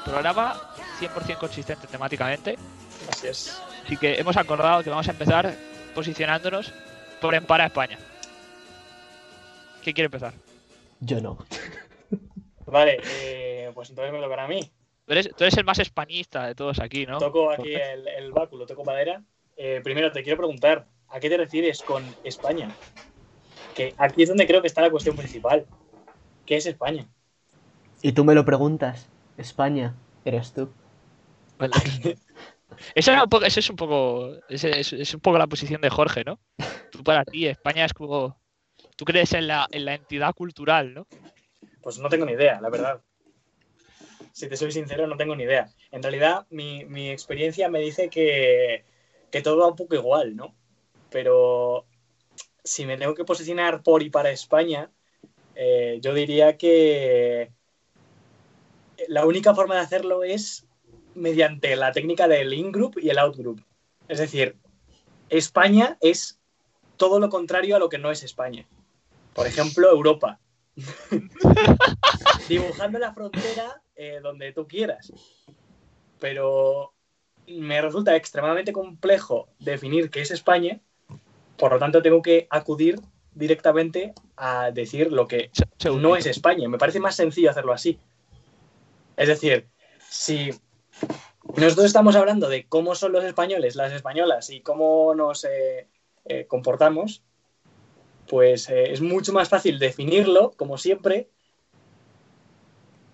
programa 0.04 0.60
100% 1.00 1.38
consistente 1.38 1.86
temáticamente. 1.86 2.58
Así 3.08 3.26
es. 3.26 3.62
Así 3.84 3.96
que 3.96 4.14
hemos 4.18 4.36
acordado 4.36 4.82
que 4.82 4.90
vamos 4.90 5.08
a 5.08 5.12
empezar 5.12 5.54
posicionándonos 5.94 6.72
por 7.20 7.34
empara 7.34 7.66
España. 7.66 7.98
¿Quién 9.82 9.94
quiere 9.94 10.06
empezar? 10.06 10.34
Yo 11.00 11.20
no. 11.20 11.38
Vale, 12.66 13.00
eh, 13.02 13.70
pues 13.74 13.90
entonces 13.90 14.12
me 14.12 14.20
tocará 14.20 14.44
a 14.44 14.48
mí. 14.48 14.70
Tú 15.06 15.12
eres, 15.12 15.30
tú 15.34 15.44
eres 15.44 15.56
el 15.56 15.64
más 15.64 15.78
españista 15.78 16.46
de 16.46 16.54
todos 16.54 16.78
aquí, 16.78 17.06
¿no? 17.06 17.18
Toco 17.18 17.50
aquí 17.50 17.74
el, 17.74 18.06
el 18.08 18.32
báculo, 18.32 18.66
toco 18.66 18.84
madera. 18.84 19.22
Eh, 19.56 19.80
primero 19.82 20.12
te 20.12 20.22
quiero 20.22 20.36
preguntar, 20.36 20.86
¿a 21.08 21.18
qué 21.18 21.28
te 21.28 21.36
refieres 21.36 21.82
con 21.82 22.04
España? 22.24 22.70
Que 23.74 23.94
aquí 23.96 24.22
es 24.22 24.28
donde 24.28 24.46
creo 24.46 24.60
que 24.60 24.68
está 24.68 24.82
la 24.82 24.90
cuestión 24.90 25.16
principal. 25.16 25.66
¿Qué 26.46 26.56
es 26.56 26.66
España? 26.66 27.08
Y 28.02 28.12
tú 28.12 28.24
me 28.24 28.34
lo 28.34 28.44
preguntas. 28.44 29.08
España, 29.38 29.94
eres 30.24 30.52
tú. 30.52 30.68
Vale. 31.58 31.72
Esa 32.94 33.14
es 33.14 33.22
un 33.22 33.28
poco, 33.28 33.44
ese 33.44 33.60
es 33.60 33.70
un 33.70 33.76
poco, 33.76 34.32
ese 34.48 34.80
es, 34.80 34.92
es 34.92 35.14
un 35.14 35.20
poco 35.20 35.38
la 35.38 35.46
posición 35.46 35.80
de 35.82 35.90
Jorge, 35.90 36.24
¿no? 36.24 36.40
Tú 36.90 37.04
para 37.04 37.24
ti, 37.24 37.46
España 37.46 37.84
es 37.84 37.92
como, 37.92 38.40
tú 38.96 39.04
crees 39.04 39.34
en 39.34 39.46
la, 39.46 39.68
en 39.70 39.84
la 39.84 39.94
entidad 39.94 40.34
cultural, 40.34 40.94
¿no? 40.94 41.06
Pues 41.82 41.98
no 41.98 42.08
tengo 42.08 42.24
ni 42.24 42.32
idea, 42.32 42.60
la 42.60 42.70
verdad. 42.70 43.00
Si 44.32 44.48
te 44.48 44.56
soy 44.56 44.72
sincero, 44.72 45.06
no 45.06 45.16
tengo 45.16 45.36
ni 45.36 45.44
idea. 45.44 45.70
En 45.90 46.02
realidad, 46.02 46.46
mi, 46.50 46.84
mi 46.86 47.10
experiencia 47.10 47.68
me 47.68 47.80
dice 47.80 48.08
que, 48.08 48.84
que 49.30 49.42
todo 49.42 49.58
va 49.58 49.68
un 49.68 49.76
poco 49.76 49.94
igual, 49.94 50.34
¿no? 50.34 50.54
Pero 51.10 51.86
si 52.64 52.86
me 52.86 52.96
tengo 52.96 53.14
que 53.14 53.24
posicionar 53.24 53.82
por 53.82 54.02
y 54.02 54.10
para 54.10 54.30
España, 54.30 54.90
eh, 55.54 55.98
yo 56.02 56.14
diría 56.14 56.56
que 56.56 57.52
la 59.08 59.26
única 59.26 59.54
forma 59.54 59.74
de 59.74 59.80
hacerlo 59.80 60.24
es 60.24 60.66
mediante 61.14 61.76
la 61.76 61.92
técnica 61.92 62.28
del 62.28 62.52
in-group 62.52 62.98
y 62.98 63.10
el 63.10 63.18
out-group. 63.18 63.62
Es 64.08 64.18
decir, 64.18 64.56
España 65.28 65.96
es 66.00 66.40
todo 66.96 67.18
lo 67.20 67.28
contrario 67.28 67.76
a 67.76 67.78
lo 67.78 67.88
que 67.88 67.98
no 67.98 68.10
es 68.10 68.22
España. 68.22 68.66
Por 69.34 69.46
ejemplo, 69.46 69.90
Europa. 69.90 70.40
Dibujando 72.48 72.98
la 72.98 73.12
frontera 73.12 73.82
eh, 73.94 74.20
donde 74.22 74.52
tú 74.52 74.66
quieras. 74.66 75.12
Pero 76.18 76.92
me 77.46 77.80
resulta 77.80 78.16
extremadamente 78.16 78.72
complejo 78.72 79.48
definir 79.58 80.10
qué 80.10 80.20
es 80.20 80.30
España. 80.30 80.80
Por 81.56 81.72
lo 81.72 81.78
tanto, 81.78 82.02
tengo 82.02 82.22
que 82.22 82.46
acudir 82.50 83.00
directamente 83.34 84.12
a 84.36 84.70
decir 84.70 85.12
lo 85.12 85.26
que 85.26 85.50
no 85.98 86.16
es 86.16 86.26
España. 86.26 86.68
Me 86.68 86.78
parece 86.78 87.00
más 87.00 87.16
sencillo 87.16 87.50
hacerlo 87.50 87.72
así. 87.72 87.98
Es 89.16 89.28
decir, 89.28 89.68
si 90.08 90.50
nosotros 91.56 91.86
estamos 91.86 92.16
hablando 92.16 92.48
de 92.48 92.66
cómo 92.66 92.94
son 92.94 93.12
los 93.12 93.24
españoles, 93.24 93.76
las 93.76 93.92
españolas 93.92 94.50
y 94.50 94.60
cómo 94.60 95.14
nos 95.14 95.44
eh, 95.44 95.88
eh, 96.24 96.46
comportamos, 96.46 97.22
pues 98.28 98.68
eh, 98.70 98.92
es 98.92 99.00
mucho 99.00 99.32
más 99.32 99.48
fácil 99.48 99.78
definirlo, 99.78 100.52
como 100.56 100.78
siempre, 100.78 101.28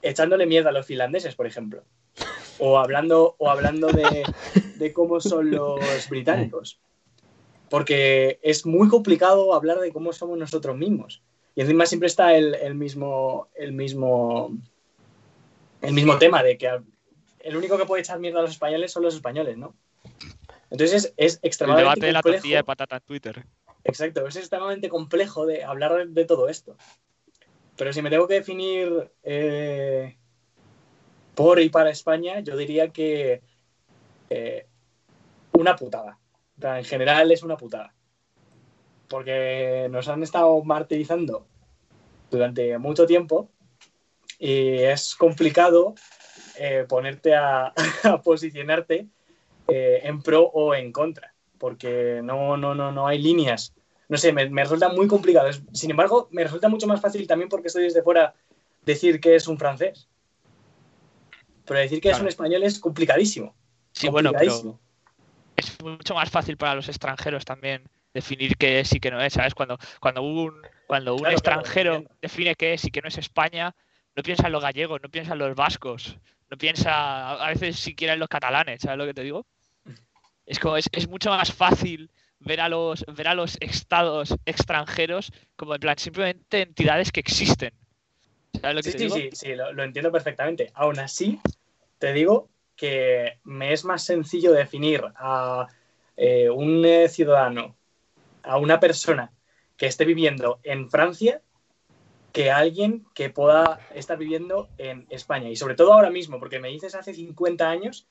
echándole 0.02 0.46
mierda 0.46 0.70
a 0.70 0.72
los 0.72 0.86
finlandeses, 0.86 1.34
por 1.34 1.46
ejemplo. 1.46 1.82
O 2.58 2.78
hablando, 2.78 3.34
o 3.38 3.50
hablando 3.50 3.88
de, 3.88 4.92
cómo 4.92 5.20
son 5.20 5.50
los 5.50 6.08
británicos. 6.08 6.80
Porque 7.70 8.38
es 8.42 8.66
muy 8.66 8.88
complicado 8.88 9.54
hablar 9.54 9.78
de 9.80 9.92
cómo 9.92 10.12
somos 10.12 10.38
nosotros 10.38 10.76
mismos. 10.76 11.22
Y 11.54 11.62
encima 11.62 11.86
siempre 11.86 12.06
está 12.06 12.36
el 12.36 12.74
mismo, 12.74 13.48
el 13.54 13.72
mismo, 13.72 14.56
el 15.82 15.92
mismo 15.94 16.18
tema 16.18 16.42
de 16.42 16.58
que 16.58 16.80
el 17.40 17.56
único 17.56 17.76
que 17.78 17.84
puede 17.86 18.02
echar 18.02 18.18
mierda 18.18 18.40
a 18.40 18.42
los 18.42 18.52
españoles 18.52 18.92
son 18.92 19.02
los 19.02 19.14
españoles, 19.14 19.56
¿no? 19.56 19.74
Entonces 20.70 21.04
es, 21.04 21.14
es 21.16 21.34
El 21.42 21.48
extremadamente 21.48 21.84
debate 22.00 22.06
de 22.06 22.12
la 22.12 22.22
complejo. 22.22 22.36
tortilla 22.42 22.56
de 22.56 22.64
patata 22.64 22.96
en 22.96 23.02
Twitter. 23.02 23.46
Exacto, 23.84 24.26
es 24.26 24.36
extremadamente 24.36 24.88
complejo 24.88 25.46
de 25.46 25.64
hablar 25.64 25.94
de, 25.94 26.06
de 26.06 26.24
todo 26.24 26.48
esto. 26.48 26.76
Pero 27.76 27.92
si 27.92 28.02
me 28.02 28.10
tengo 28.10 28.26
que 28.26 28.34
definir 28.34 29.10
eh, 29.22 30.16
por 31.34 31.60
y 31.60 31.68
para 31.70 31.90
España, 31.90 32.40
yo 32.40 32.56
diría 32.56 32.88
que 32.90 33.40
eh, 34.30 34.66
una 35.52 35.76
putada. 35.76 36.18
O 36.58 36.60
sea, 36.60 36.78
En 36.78 36.84
general 36.84 37.30
es 37.30 37.42
una 37.42 37.56
putada. 37.56 37.94
Porque 39.08 39.86
nos 39.90 40.08
han 40.08 40.22
estado 40.22 40.62
martirizando 40.64 41.46
durante 42.30 42.76
mucho 42.78 43.06
tiempo 43.06 43.48
y 44.38 44.78
es 44.78 45.14
complicado 45.14 45.94
eh, 46.58 46.86
ponerte 46.88 47.34
a, 47.34 47.72
a 48.04 48.22
posicionarte 48.22 49.06
eh, 49.68 50.00
en 50.04 50.22
pro 50.22 50.42
o 50.44 50.74
en 50.74 50.92
contra 50.92 51.34
porque 51.58 52.20
no, 52.22 52.56
no, 52.56 52.74
no, 52.74 52.92
no 52.92 53.06
hay 53.08 53.18
líneas. 53.18 53.74
No 54.08 54.16
sé, 54.16 54.32
me, 54.32 54.48
me 54.48 54.62
resulta 54.62 54.88
muy 54.90 55.08
complicado. 55.08 55.48
Es- 55.48 55.62
Sin 55.72 55.90
embargo, 55.90 56.28
me 56.30 56.44
resulta 56.44 56.68
mucho 56.68 56.86
más 56.86 57.00
fácil 57.00 57.26
también 57.26 57.48
porque 57.48 57.66
estoy 57.66 57.82
desde 57.84 58.02
fuera 58.02 58.34
decir 58.84 59.20
que 59.20 59.34
es 59.34 59.48
un 59.48 59.58
francés. 59.58 60.08
Pero 61.66 61.80
decir 61.80 62.00
que 62.00 62.10
es 62.10 62.20
un 62.20 62.28
español 62.28 62.62
es 62.62 62.78
complicadísimo. 62.78 63.54
Sí, 63.92 64.08
bueno, 64.08 64.32
pero 64.32 64.78
es 65.56 65.82
mucho 65.82 66.14
más 66.14 66.30
fácil 66.30 66.56
para 66.56 66.74
los 66.74 66.88
extranjeros 66.88 67.44
también 67.44 67.82
definir 68.14 68.56
qué 68.56 68.80
es 68.80 68.94
y 68.94 69.00
qué 69.00 69.10
no 69.10 69.20
es, 69.20 69.32
¿sabes? 69.32 69.54
Cuando, 69.54 69.78
cuando 70.00 70.22
un, 70.22 70.62
cuando 70.86 71.14
un 71.14 71.20
Claro, 71.22 71.34
extranjero 71.34 72.04
define 72.22 72.54
qué 72.54 72.74
es 72.74 72.84
y 72.84 72.90
qué 72.90 73.02
no 73.02 73.08
es 73.08 73.18
España, 73.18 73.74
no 74.18 74.24
piensa 74.24 74.46
en 74.48 74.52
los 74.52 74.62
gallegos, 74.64 75.00
no 75.00 75.08
piensa 75.08 75.34
en 75.34 75.38
los 75.38 75.54
vascos, 75.54 76.18
no 76.50 76.58
piensa 76.58 77.34
a 77.34 77.48
veces 77.50 77.78
siquiera 77.78 78.14
en 78.14 78.18
los 78.18 78.28
catalanes, 78.28 78.80
¿sabes 78.82 78.98
lo 78.98 79.06
que 79.06 79.14
te 79.14 79.22
digo? 79.22 79.46
Es 80.44 80.58
como, 80.58 80.76
es, 80.76 80.88
es 80.90 81.08
mucho 81.08 81.30
más 81.30 81.52
fácil 81.52 82.10
ver 82.40 82.60
a 82.60 82.68
los, 82.68 83.04
ver 83.06 83.28
a 83.28 83.34
los 83.34 83.56
estados 83.60 84.34
extranjeros 84.44 85.30
como 85.54 85.74
en 85.76 85.80
plan 85.80 85.98
simplemente 85.98 86.62
entidades 86.62 87.12
que 87.12 87.20
existen. 87.20 87.72
¿Sabes 88.60 88.74
lo 88.74 88.82
que 88.82 88.90
Sí, 88.90 88.98
te 88.98 88.98
sí, 88.98 89.04
digo? 89.04 89.14
sí, 89.14 89.30
sí, 89.34 89.54
lo, 89.54 89.72
lo 89.72 89.84
entiendo 89.84 90.10
perfectamente. 90.10 90.72
Aún 90.74 90.98
así, 90.98 91.40
te 91.98 92.12
digo 92.12 92.48
que 92.74 93.38
me 93.44 93.72
es 93.72 93.84
más 93.84 94.02
sencillo 94.02 94.50
definir 94.50 95.04
a 95.14 95.68
eh, 96.16 96.50
un 96.50 96.84
eh, 96.84 97.08
ciudadano, 97.08 97.76
a 98.42 98.56
una 98.58 98.80
persona 98.80 99.30
que 99.76 99.86
esté 99.86 100.04
viviendo 100.04 100.58
en 100.64 100.90
Francia, 100.90 101.40
que 102.38 102.52
alguien 102.52 103.04
que 103.14 103.30
pueda 103.30 103.80
estar 103.96 104.16
viviendo 104.16 104.68
en 104.78 105.08
España. 105.10 105.48
Y 105.50 105.56
sobre 105.56 105.74
todo 105.74 105.92
ahora 105.92 106.08
mismo, 106.08 106.38
porque 106.38 106.60
me 106.60 106.68
dices 106.68 106.94
hace 106.94 107.12
50 107.12 107.68
años 107.68 108.06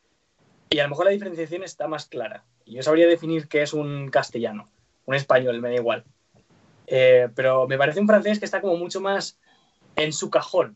y 0.69 0.79
a 0.79 0.83
lo 0.83 0.89
mejor 0.89 1.05
la 1.05 1.11
diferenciación 1.11 1.63
está 1.63 1.87
más 1.87 2.07
clara. 2.07 2.43
Yo 2.65 2.83
sabría 2.83 3.07
definir 3.07 3.47
qué 3.47 3.61
es 3.61 3.71
un 3.71 4.09
castellano, 4.09 4.69
un 5.05 5.15
español, 5.15 5.61
me 5.61 5.69
da 5.69 5.75
igual. 5.75 6.03
Eh, 6.87 7.29
pero 7.35 7.69
me 7.69 7.77
parece 7.77 8.01
un 8.01 8.07
francés 8.07 8.37
que 8.37 8.43
está 8.43 8.59
como 8.59 8.75
mucho 8.75 8.99
más 8.99 9.39
en 9.95 10.11
su 10.11 10.29
cajón. 10.29 10.75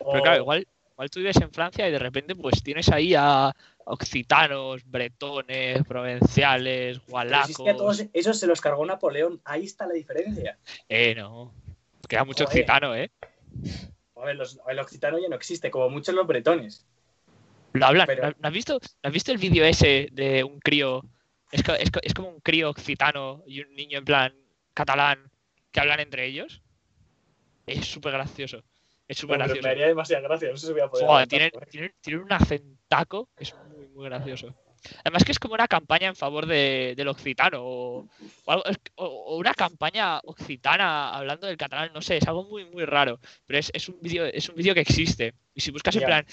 Pero 0.00 0.18
O- 0.18 0.22
claro, 0.24 0.40
igual, 0.40 0.66
igual 0.94 1.08
tú 1.08 1.20
vives 1.20 1.36
en 1.36 1.52
Francia 1.52 1.88
y 1.88 1.92
de 1.92 2.00
repente 2.00 2.34
pues 2.34 2.64
tienes 2.64 2.88
ahí 2.88 3.14
a 3.16 3.52
occitanos, 3.84 4.82
bretones, 4.90 5.84
provinciales, 5.86 6.98
pero 6.98 7.10
gualacos. 7.12 7.50
es 7.50 7.58
que 7.58 7.70
a 7.70 7.76
todos 7.76 8.04
esos 8.12 8.40
se 8.40 8.48
los 8.48 8.60
cargó 8.60 8.84
Napoleón. 8.84 9.40
Ahí 9.44 9.66
está 9.66 9.86
la 9.86 9.94
diferencia. 9.94 10.58
Eh, 10.88 11.14
no. 11.14 11.61
Queda 12.08 12.24
mucho 12.24 12.44
Joder. 12.44 12.58
occitano, 12.58 12.94
¿eh? 12.94 13.10
Los- 14.34 14.60
el 14.68 14.78
occitano 14.78 15.18
ya 15.18 15.28
no 15.28 15.36
existe, 15.36 15.70
como 15.70 15.88
muchos 15.90 16.14
los 16.14 16.26
bretones. 16.26 16.86
Lo 17.72 17.86
hablan. 17.86 18.06
Pero- 18.06 18.28
¿No, 18.28 18.34
no 18.38 18.48
has 18.48 18.54
visto, 18.54 18.74
¿no 19.02 19.08
has 19.08 19.12
visto 19.12 19.32
el 19.32 19.38
vídeo 19.38 19.64
ese 19.64 20.08
de 20.12 20.44
un 20.44 20.60
crío? 20.60 21.02
Es, 21.50 21.62
co- 21.62 21.74
es, 21.74 21.90
co- 21.90 22.00
es 22.02 22.14
como 22.14 22.28
un 22.28 22.40
crío 22.40 22.70
occitano 22.70 23.42
y 23.46 23.60
un 23.60 23.74
niño 23.74 23.98
en 23.98 24.04
plan 24.04 24.34
catalán 24.74 25.30
que 25.70 25.80
hablan 25.80 26.00
entre 26.00 26.26
ellos. 26.26 26.62
Es 27.66 27.86
súper 27.86 28.12
gracioso. 28.12 28.62
Es 29.08 29.18
súper 29.18 29.38
Pero 29.38 29.46
me 29.48 29.54
gracioso. 29.54 29.68
haría 29.68 29.86
demasiada 29.88 30.22
gracia, 30.22 30.50
no 30.50 30.56
sé 30.56 30.66
si 30.66 30.72
voy 30.72 30.82
a 30.82 30.88
poder. 30.88 31.06
Joder, 31.06 31.28
tienen, 31.28 31.50
tienen 32.00 32.22
un 32.22 32.32
acentaco 32.32 33.28
que 33.36 33.44
es 33.44 33.54
muy, 33.56 33.88
muy 33.88 34.04
gracioso. 34.04 34.54
Además 35.04 35.24
que 35.24 35.32
es 35.32 35.38
como 35.38 35.54
una 35.54 35.68
campaña 35.68 36.08
en 36.08 36.16
favor 36.16 36.46
de, 36.46 36.94
del 36.96 37.08
occitano 37.08 37.58
o, 37.62 38.08
o 38.44 38.50
algo- 38.52 38.64
es- 38.66 38.78
o- 38.96 39.06
o 39.06 39.36
una 39.36 39.54
campaña 39.54 40.18
occitana 40.24 41.10
hablando 41.10 41.46
del 41.46 41.56
catalán, 41.56 41.90
no 41.94 42.02
sé, 42.02 42.16
es 42.18 42.26
algo 42.26 42.44
muy, 42.44 42.64
muy 42.64 42.84
raro. 42.84 43.18
Pero 43.46 43.58
es, 43.58 43.70
es 43.74 43.88
un 43.88 43.98
vídeo 44.00 44.24
es 44.24 44.48
un 44.48 44.56
vídeo 44.56 44.74
que 44.74 44.80
existe. 44.80 45.34
Y 45.54 45.60
si 45.60 45.70
buscas 45.70 45.94
en 45.96 46.00
Ya. 46.02 46.06
plan 46.06 46.26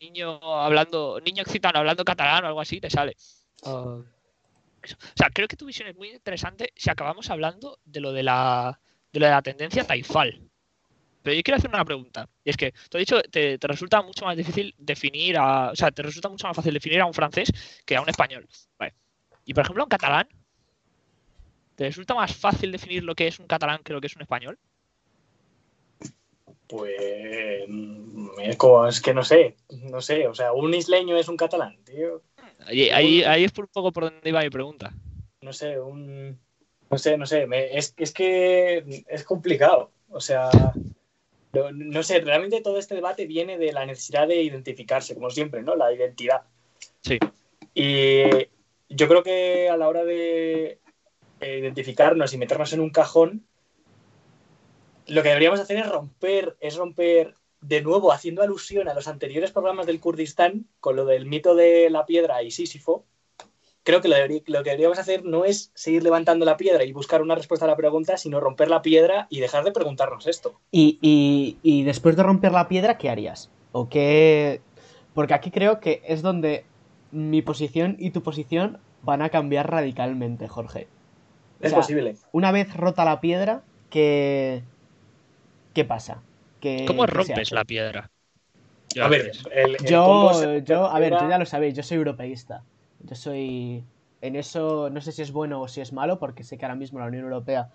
niño 0.00 0.38
hablando, 0.42 1.20
niño 1.24 1.42
occitano 1.42 1.78
hablando 1.80 2.04
catalán 2.04 2.44
o 2.44 2.46
algo 2.48 2.60
así, 2.60 2.80
te 2.80 2.88
sale. 2.90 3.16
Ah. 3.64 3.98
O 4.00 5.16
sea, 5.16 5.28
creo 5.30 5.48
que 5.48 5.56
tu 5.56 5.66
visión 5.66 5.88
es 5.88 5.96
muy 5.96 6.10
interesante 6.10 6.72
si 6.76 6.88
acabamos 6.88 7.28
hablando 7.30 7.78
de 7.84 8.00
lo 8.00 8.12
de 8.12 8.22
la, 8.22 8.80
de 9.12 9.20
lo 9.20 9.26
de 9.26 9.32
la 9.32 9.42
tendencia 9.42 9.84
taifal. 9.84 10.47
Pero 11.22 11.36
yo 11.36 11.42
quiero 11.42 11.58
hacer 11.58 11.70
una 11.70 11.84
pregunta. 11.84 12.28
Y 12.44 12.50
es 12.50 12.56
que, 12.56 12.72
te 12.90 12.96
he 12.96 13.00
dicho, 13.00 13.20
te, 13.22 13.58
te 13.58 13.66
resulta 13.66 14.00
mucho 14.02 14.24
más 14.24 14.36
difícil 14.36 14.74
definir 14.78 15.36
a. 15.36 15.70
O 15.70 15.76
sea, 15.76 15.90
te 15.90 16.02
resulta 16.02 16.28
mucho 16.28 16.46
más 16.46 16.56
fácil 16.56 16.72
definir 16.74 17.00
a 17.00 17.06
un 17.06 17.14
francés 17.14 17.50
que 17.84 17.96
a 17.96 18.00
un 18.00 18.08
español. 18.08 18.46
Vale. 18.78 18.94
Y 19.44 19.54
por 19.54 19.64
ejemplo, 19.64 19.82
a 19.82 19.86
un 19.86 19.90
catalán. 19.90 20.28
¿Te 21.76 21.84
resulta 21.84 22.14
más 22.14 22.34
fácil 22.34 22.72
definir 22.72 23.04
lo 23.04 23.14
que 23.14 23.26
es 23.28 23.38
un 23.38 23.46
catalán 23.46 23.82
que 23.84 23.92
lo 23.92 24.00
que 24.00 24.08
es 24.08 24.16
un 24.16 24.22
español? 24.22 24.58
Pues. 26.66 27.64
mm, 27.68 28.28
es 28.40 29.00
que 29.00 29.14
no 29.14 29.24
sé, 29.24 29.56
no 29.70 30.00
sé. 30.00 30.26
O 30.26 30.34
sea, 30.34 30.52
un 30.52 30.74
isleño 30.74 31.16
es 31.16 31.28
un 31.28 31.36
catalán, 31.36 31.76
tío. 31.84 32.22
Ahí, 32.66 32.90
ahí, 32.90 33.22
ahí 33.22 33.44
es 33.44 33.52
por 33.52 33.64
un 33.64 33.70
poco 33.72 33.92
por 33.92 34.04
donde 34.04 34.28
iba 34.28 34.42
mi 34.42 34.50
pregunta. 34.50 34.92
No 35.40 35.52
sé, 35.52 35.78
un. 35.80 36.38
No 36.90 36.98
sé, 36.98 37.16
no 37.16 37.26
sé. 37.26 37.46
me- 37.46 37.76
es, 37.76 37.94
es 37.96 38.12
que 38.12 39.04
es 39.08 39.24
complicado. 39.24 39.90
O 40.10 40.20
sea. 40.20 40.50
No, 41.58 41.70
no 41.72 42.02
sé, 42.02 42.20
realmente 42.20 42.60
todo 42.60 42.78
este 42.78 42.94
debate 42.94 43.26
viene 43.26 43.58
de 43.58 43.72
la 43.72 43.86
necesidad 43.86 44.28
de 44.28 44.42
identificarse, 44.42 45.14
como 45.14 45.30
siempre, 45.30 45.62
¿no? 45.62 45.76
La 45.76 45.92
identidad. 45.92 46.42
Sí. 47.02 47.18
Y 47.74 48.22
yo 48.88 49.08
creo 49.08 49.22
que 49.22 49.68
a 49.68 49.76
la 49.76 49.88
hora 49.88 50.04
de 50.04 50.80
eh, 51.40 51.58
identificarnos 51.58 52.32
y 52.32 52.38
meternos 52.38 52.72
en 52.72 52.80
un 52.80 52.90
cajón, 52.90 53.46
lo 55.06 55.22
que 55.22 55.28
deberíamos 55.28 55.60
hacer 55.60 55.78
es 55.78 55.88
romper, 55.88 56.56
es 56.60 56.76
romper 56.76 57.36
de 57.60 57.82
nuevo, 57.82 58.12
haciendo 58.12 58.42
alusión 58.42 58.88
a 58.88 58.94
los 58.94 59.08
anteriores 59.08 59.52
programas 59.52 59.86
del 59.86 60.00
Kurdistán, 60.00 60.66
con 60.80 60.96
lo 60.96 61.04
del 61.04 61.26
mito 61.26 61.54
de 61.54 61.90
la 61.90 62.06
piedra 62.06 62.42
y 62.42 62.50
Sísifo. 62.50 63.04
Creo 63.88 64.00
que 64.02 64.08
lo, 64.08 64.16
deberí- 64.16 64.44
lo 64.46 64.62
que 64.62 64.70
deberíamos 64.70 64.98
hacer 64.98 65.24
no 65.24 65.44
es 65.46 65.72
seguir 65.74 66.02
levantando 66.02 66.44
la 66.44 66.58
piedra 66.58 66.84
y 66.84 66.92
buscar 66.92 67.22
una 67.22 67.34
respuesta 67.34 67.64
a 67.64 67.68
la 67.68 67.76
pregunta, 67.76 68.18
sino 68.18 68.38
romper 68.38 68.68
la 68.68 68.82
piedra 68.82 69.26
y 69.30 69.40
dejar 69.40 69.64
de 69.64 69.72
preguntarnos 69.72 70.26
esto. 70.26 70.60
Y, 70.70 70.98
y- 71.02 71.60
y 71.62 71.84
después 71.84 72.16
de 72.16 72.22
romper 72.22 72.52
la 72.52 72.68
piedra, 72.68 72.98
¿qué 72.98 73.08
harías? 73.10 73.50
¿O 73.72 73.88
qué...? 73.88 74.62
Porque 75.14 75.34
aquí 75.34 75.50
creo 75.50 75.80
que 75.80 76.02
es 76.06 76.22
donde 76.22 76.70
mi 77.10 77.42
posición 77.42 77.96
y 77.98 78.10
tu 78.10 78.22
posición 78.22 78.84
van 79.00 79.22
a 79.22 79.30
cambiar 79.30 79.70
radicalmente, 79.70 80.46
Jorge. 80.48 80.88
O 81.60 81.66
Es 81.66 81.70
sea, 81.70 81.80
posible. 81.80 82.16
Una 82.32 82.52
vez 82.52 82.74
rota 82.76 83.04
la 83.04 83.20
piedra, 83.20 83.64
¿qué, 83.90 84.64
qué 85.72 85.84
pasa? 85.84 86.26
¿Qué- 86.60 86.78
¿Cómo 86.84 87.06
qué 87.06 87.06
rompes 87.06 87.52
la 87.52 87.64
piedra? 87.64 88.10
¿Qué 88.88 89.00
A 89.00 89.08
ver, 89.08 89.22
haces? 89.26 89.42
el, 89.50 89.76
el 89.82 89.84
Yo, 89.86 90.58
yo, 90.58 90.86
a 90.86 90.98
ver, 91.00 91.16
yo 91.16 91.26
ya 91.26 91.38
lo 91.38 91.46
sabéis, 91.46 91.74
yo 91.74 91.82
soy 91.82 91.96
europeísta. 91.98 92.64
Yo 93.00 93.14
soy... 93.14 93.84
En 94.20 94.34
eso 94.36 94.90
no 94.90 95.00
sé 95.00 95.12
si 95.12 95.22
es 95.22 95.30
bueno 95.32 95.60
o 95.62 95.68
si 95.68 95.80
es 95.80 95.92
malo, 95.92 96.18
porque 96.18 96.42
sé 96.44 96.58
que 96.58 96.64
ahora 96.64 96.74
mismo 96.76 96.98
la 96.98 97.06
Unión 97.06 97.24
Europea, 97.24 97.70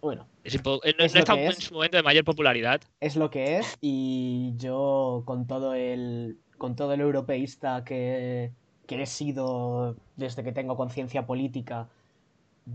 bueno, 0.00 0.26
Es 0.44 0.54
eh, 0.54 0.94
no, 0.98 1.04
es 1.04 1.14
no 1.14 1.18
lo 1.18 1.20
está 1.20 1.34
que 1.34 1.46
en 1.48 1.48
es. 1.48 1.58
su 1.60 1.74
momento 1.74 1.98
de 1.98 2.02
mayor 2.02 2.24
popularidad. 2.24 2.80
es 3.00 3.16
lo 3.16 3.30
que 3.30 3.58
es 3.58 3.78
y 3.80 4.54
yo 4.56 5.22
con 5.26 5.46
todo 5.46 5.74
el 5.74 6.38
con 6.58 6.76
todo 6.76 6.92
el 6.94 7.00
europeísta 7.00 7.84
que, 7.84 8.52
que 8.86 9.02
he 9.02 9.06
sido 9.06 9.96
desde 10.16 10.42
que 10.44 10.52
tengo 10.52 10.76
conciencia 10.76 11.26
política 11.26 11.88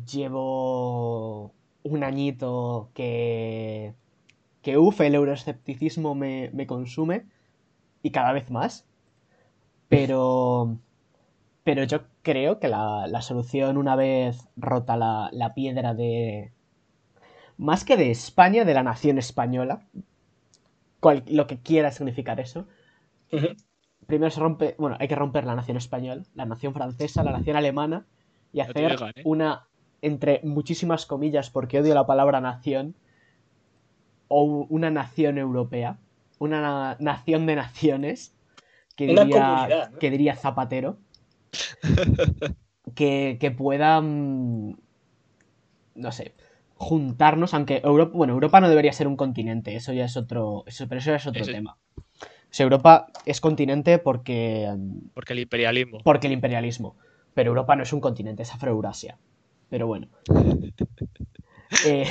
llevo 0.06 1.54
un 1.84 2.04
añito 2.04 2.92
que 2.94 3.96
que 4.64 4.78
uff 4.78 5.02
el 5.02 5.16
euroescepticismo 5.16 6.16
me, 6.16 6.52
me 6.54 6.68
consume 6.68 7.28
y 8.04 8.12
cada 8.12 8.34
vez 8.34 8.52
más 8.52 8.88
pero 9.90 10.78
pero 11.64 11.84
yo 11.84 12.02
creo 12.24 12.60
que 12.60 12.68
la, 12.68 13.08
la 13.08 13.22
solución 13.22 13.78
una 13.78 13.96
vez 13.96 14.48
rota 14.56 14.98
la, 14.98 15.30
la 15.32 15.54
piedra 15.54 15.94
de 15.94 16.54
más 17.58 17.86
que 17.86 17.98
de 17.98 18.12
España, 18.12 18.66
de 18.66 18.74
la 18.74 18.84
nación 18.84 19.18
española, 19.18 19.84
cual- 21.00 21.24
lo 21.28 21.48
que 21.48 21.60
quiera 21.60 21.92
significar 21.92 22.40
eso. 22.40 22.68
Primero 24.08 24.32
se 24.32 24.40
rompe, 24.40 24.76
bueno, 24.78 24.98
hay 25.00 25.08
que 25.08 25.16
romper 25.16 25.46
la 25.46 25.56
nación 25.56 25.78
española, 25.78 26.24
la 26.36 26.46
nación 26.46 26.74
francesa, 26.74 27.24
la 27.24 27.32
nación 27.32 27.56
alemana 27.56 28.06
y 28.52 28.58
No 28.60 28.64
hacer 28.64 28.92
¿eh? 29.16 29.22
una, 29.24 29.68
entre 30.02 30.42
muchísimas 30.44 31.06
comillas, 31.06 31.50
porque 31.50 31.80
odio 31.80 31.94
la 31.94 32.06
palabra 32.08 32.42
nación, 32.42 32.96
o 34.28 34.66
una 34.70 34.90
nación 34.90 35.38
europea, 35.38 35.98
una 36.40 36.62
na- 36.62 36.98
nación 37.00 37.46
de 37.46 37.56
naciones, 37.56 38.34
que 38.96 39.12
Una 39.12 39.24
diría, 39.24 39.92
que 40.00 40.10
diría 40.10 40.36
Zapatero, 40.36 40.98
que, 42.96 43.38
que 43.40 43.52
puedan, 43.52 44.78
no 45.96 46.12
sé, 46.12 46.34
juntarnos, 46.76 47.54
aunque 47.54 47.82
Europa, 47.84 48.12
bueno, 48.16 48.34
Europa 48.34 48.60
no 48.62 48.70
debería 48.70 48.94
ser 48.94 49.08
un 49.08 49.16
continente, 49.18 49.76
eso 49.76 49.94
ya 49.94 50.06
es 50.06 50.18
otro, 50.18 50.64
eso, 50.66 50.88
pero 50.88 51.00
eso 51.00 51.12
ya 51.12 51.18
es 51.18 51.28
otro 51.28 51.42
Eso- 51.44 51.52
tema. 51.52 51.78
O 51.98 52.54
sea, 52.54 52.66
Europa 52.66 53.08
es 53.26 53.40
continente 53.40 53.98
porque, 53.98 54.70
Porque 55.14 55.32
el 55.34 55.40
imperialismo. 55.40 56.00
porque 56.04 56.28
el 56.28 56.34
imperialismo, 56.34 56.98
pero 57.34 57.50
Europa 57.52 57.78
no 57.78 57.84
es 57.84 57.94
un 57.94 58.02
continente, 58.02 58.44
es 58.44 58.54
Afroeurasia. 58.54 59.18
Pero 59.70 59.88
bueno. 59.88 60.08
Eh, 61.86 62.06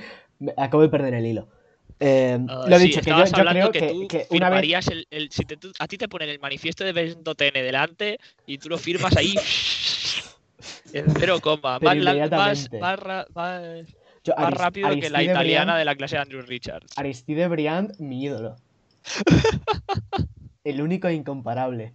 acabo 0.56 0.82
de 0.82 0.88
perder 0.88 1.14
el 1.14 1.24
hilo. 1.26 1.48
Eh, 1.98 2.38
Ah, 2.48 2.64
lo 2.68 2.76
he 2.76 2.78
sí, 2.80 2.88
dicho, 2.88 3.00
que 3.00 3.10
yo, 3.10 3.22
estabas 3.22 3.46
yo 3.46 3.50
creo 3.50 3.72
que, 3.72 3.88
tú 3.92 4.08
que 4.08 4.26
una 4.30 4.50
vez... 4.50 4.60
firmarías 4.60 4.88
el, 4.88 5.06
el- 5.10 5.30
si 5.30 5.44
te- 5.44 5.56
tú- 5.56 5.72
a 5.78 5.88
ti 5.88 5.96
te 5.96 6.08
ponen 6.08 6.28
el 6.28 6.38
manifiesto 6.38 6.84
de 6.84 6.92
Bento 6.92 7.34
TN 7.34 7.62
delante 7.62 8.18
y 8.46 8.58
tú 8.58 8.68
lo 8.68 8.76
firmas 8.76 9.16
ahí 9.16 9.34
en 10.92 11.06
cero 11.18 11.40
coma, 11.40 11.78
más, 11.78 11.96
la- 11.96 12.12
más, 12.12 12.16
inmediatamente. 12.16 12.80
más 12.80 12.98
ra- 12.98 13.26
más- 13.34 13.86
yo, 14.24 14.34
más 14.36 14.52
Aris- 14.52 14.58
rápido 14.58 14.90
que 15.00 15.08
la 15.10 15.22
italiana 15.22 15.72
Briand- 15.72 15.78
de 15.78 15.84
la 15.86 15.94
clase 15.94 16.16
de 16.16 16.22
Andrew 16.22 16.42
Richards. 16.42 16.92
Aristide 16.98 17.48
Briand, 17.48 17.98
mi 17.98 18.22
ídolo. 18.24 18.56
El 20.64 20.82
único 20.82 21.08
e 21.08 21.14
incomparable. 21.14 21.94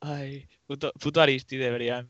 Ay, 0.00 0.46
puto, 0.66 0.92
puto 1.00 1.20
Aristide 1.22 1.70
Briand. 1.72 2.08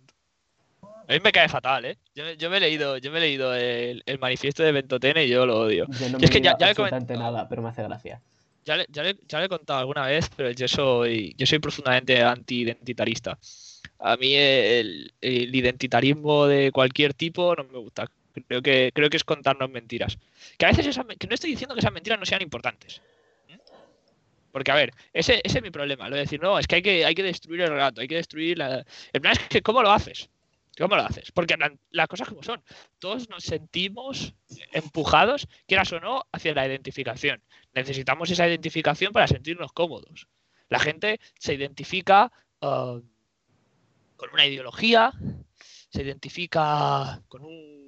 A 1.08 1.12
mí 1.12 1.18
me 1.22 1.32
cae 1.32 1.48
fatal, 1.48 1.84
¿eh? 1.84 1.98
Yo, 2.14 2.24
me- 2.24 2.36
yo 2.36 2.48
me 2.50 2.56
he 2.56 2.60
leído, 2.60 2.96
yo 2.98 3.10
me 3.10 3.18
he 3.18 3.20
leído 3.20 3.54
el, 3.54 4.02
el 4.06 4.18
manifiesto 4.18 4.62
de 4.62 4.72
Bento 4.72 4.98
TN 4.98 5.24
y 5.24 5.28
yo 5.28 5.44
lo 5.44 5.60
odio. 5.60 5.86
Yo 5.88 6.08
no 6.08 6.18
Y 6.18 6.20
me 6.20 6.24
es 6.24 6.30
que 6.30 6.40
ya- 6.40 6.56
ya 6.58 6.68
le 6.68 6.74
comentado. 6.74 7.20
nada, 7.20 7.48
pero 7.48 7.62
me 7.62 7.68
hace 7.68 7.82
gracia. 7.82 8.20
Ya 8.64 8.76
le, 8.78 8.86
ya, 8.88 9.02
le, 9.02 9.16
ya 9.28 9.38
le 9.40 9.44
he 9.46 9.48
contado 9.48 9.78
alguna 9.80 10.06
vez, 10.06 10.30
pero 10.34 10.50
yo 10.50 10.66
soy, 10.66 11.34
yo 11.36 11.44
soy 11.46 11.58
profundamente 11.58 12.22
anti-identitarista. 12.22 13.38
A 13.98 14.16
mí 14.16 14.34
el, 14.34 15.12
el 15.20 15.54
identitarismo 15.54 16.46
de 16.46 16.72
cualquier 16.72 17.12
tipo 17.12 17.54
no 17.54 17.64
me 17.64 17.78
gusta. 17.78 18.06
Creo 18.48 18.62
que, 18.62 18.90
creo 18.94 19.10
que 19.10 19.18
es 19.18 19.24
contarnos 19.24 19.70
mentiras. 19.70 20.16
Que 20.58 20.64
a 20.64 20.70
veces 20.70 20.86
esas, 20.86 21.04
que 21.18 21.26
no 21.26 21.34
estoy 21.34 21.50
diciendo 21.50 21.74
que 21.74 21.80
esas 21.80 21.92
mentiras 21.92 22.18
no 22.18 22.24
sean 22.24 22.40
importantes. 22.42 23.02
¿Mm? 23.48 23.54
Porque, 24.50 24.70
a 24.70 24.74
ver, 24.76 24.92
ese, 25.12 25.40
ese 25.44 25.58
es 25.58 25.62
mi 25.62 25.70
problema. 25.70 26.08
Lo 26.08 26.16
de 26.16 26.22
decir, 26.22 26.40
no, 26.40 26.58
es 26.58 26.66
que 26.66 26.76
hay 26.76 26.82
que, 26.82 27.04
hay 27.04 27.14
que 27.14 27.22
destruir 27.22 27.60
el 27.60 27.68
relato, 27.68 28.00
hay 28.00 28.08
que 28.08 28.16
destruir 28.16 28.56
la... 28.58 28.84
El 29.12 29.20
plan 29.20 29.34
es 29.34 29.40
que, 29.48 29.60
¿cómo 29.62 29.82
lo 29.82 29.90
haces? 29.90 30.30
¿Cómo 30.78 30.96
lo 30.96 31.02
haces? 31.02 31.30
Porque 31.32 31.56
la- 31.56 31.74
las 31.90 32.08
cosas 32.08 32.28
como 32.28 32.42
son. 32.42 32.62
Todos 32.98 33.28
nos 33.28 33.44
sentimos 33.44 34.34
empujados, 34.72 35.48
quieras 35.66 35.92
o 35.92 36.00
no, 36.00 36.24
hacia 36.32 36.54
la 36.54 36.66
identificación. 36.66 37.42
Necesitamos 37.74 38.30
esa 38.30 38.48
identificación 38.48 39.12
para 39.12 39.28
sentirnos 39.28 39.72
cómodos. 39.72 40.28
La 40.68 40.78
gente 40.80 41.20
se 41.38 41.54
identifica 41.54 42.32
ah, 42.60 42.98
con 44.16 44.30
una 44.32 44.46
ideología, 44.46 45.12
se 45.90 46.02
identifica 46.02 47.22
con 47.28 47.44
un, 47.44 47.83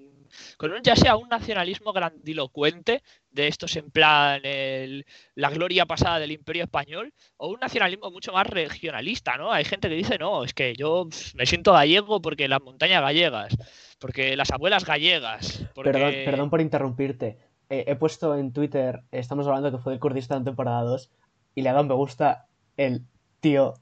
con 0.57 0.72
un, 0.72 0.83
ya 0.83 0.96
sea 0.96 1.16
un 1.16 1.29
nacionalismo 1.29 1.92
grandilocuente, 1.92 3.03
de 3.31 3.49
estos 3.49 3.77
en 3.77 3.90
plan 3.90 4.40
el- 4.44 5.05
la 5.35 5.51
gloria 5.51 5.85
pasada 5.87 6.18
del 6.18 6.33
imperio 6.33 6.64
español, 6.64 7.12
o 7.37 7.49
un 7.49 7.61
nacionalismo 7.61 8.11
mucho 8.11 8.33
más 8.33 8.46
regionalista, 8.46 9.37
¿no? 9.37 9.53
Hay 9.53 9.64
gente 9.64 9.88
que 9.88 9.94
dice, 9.94 10.18
no, 10.18 10.44
es 10.44 10.55
que 10.55 10.75
yo 10.75 11.09
me 11.35 11.46
siento 11.46 11.72
gallego 11.72 12.22
porque 12.22 12.49
las 12.49 12.62
montañas 12.62 13.03
gallegas, 13.03 13.57
porque 13.99 14.37
las 14.37 14.51
abuelas 14.51 14.85
gallegas. 14.85 15.64
Perdón, 15.75 16.12
perdón 16.25 16.51
por 16.51 16.61
interrumpirte. 16.61 17.38
Eh, 17.68 17.85
he 17.88 17.96
puesto 17.96 18.37
en 18.37 18.53
Twitter, 18.53 19.03
estamos 19.11 19.46
hablando 19.46 19.70
que 19.72 19.79
fue 19.79 19.92
del 19.92 20.01
Kurdistán 20.01 20.44
temporada 20.44 20.83
2, 20.83 21.11
y 21.55 21.62
le 21.62 21.68
ha 21.68 21.72
dado 21.72 21.85
me 21.85 21.94
gusta 21.94 22.46
el 22.77 23.03
tío 23.40 23.75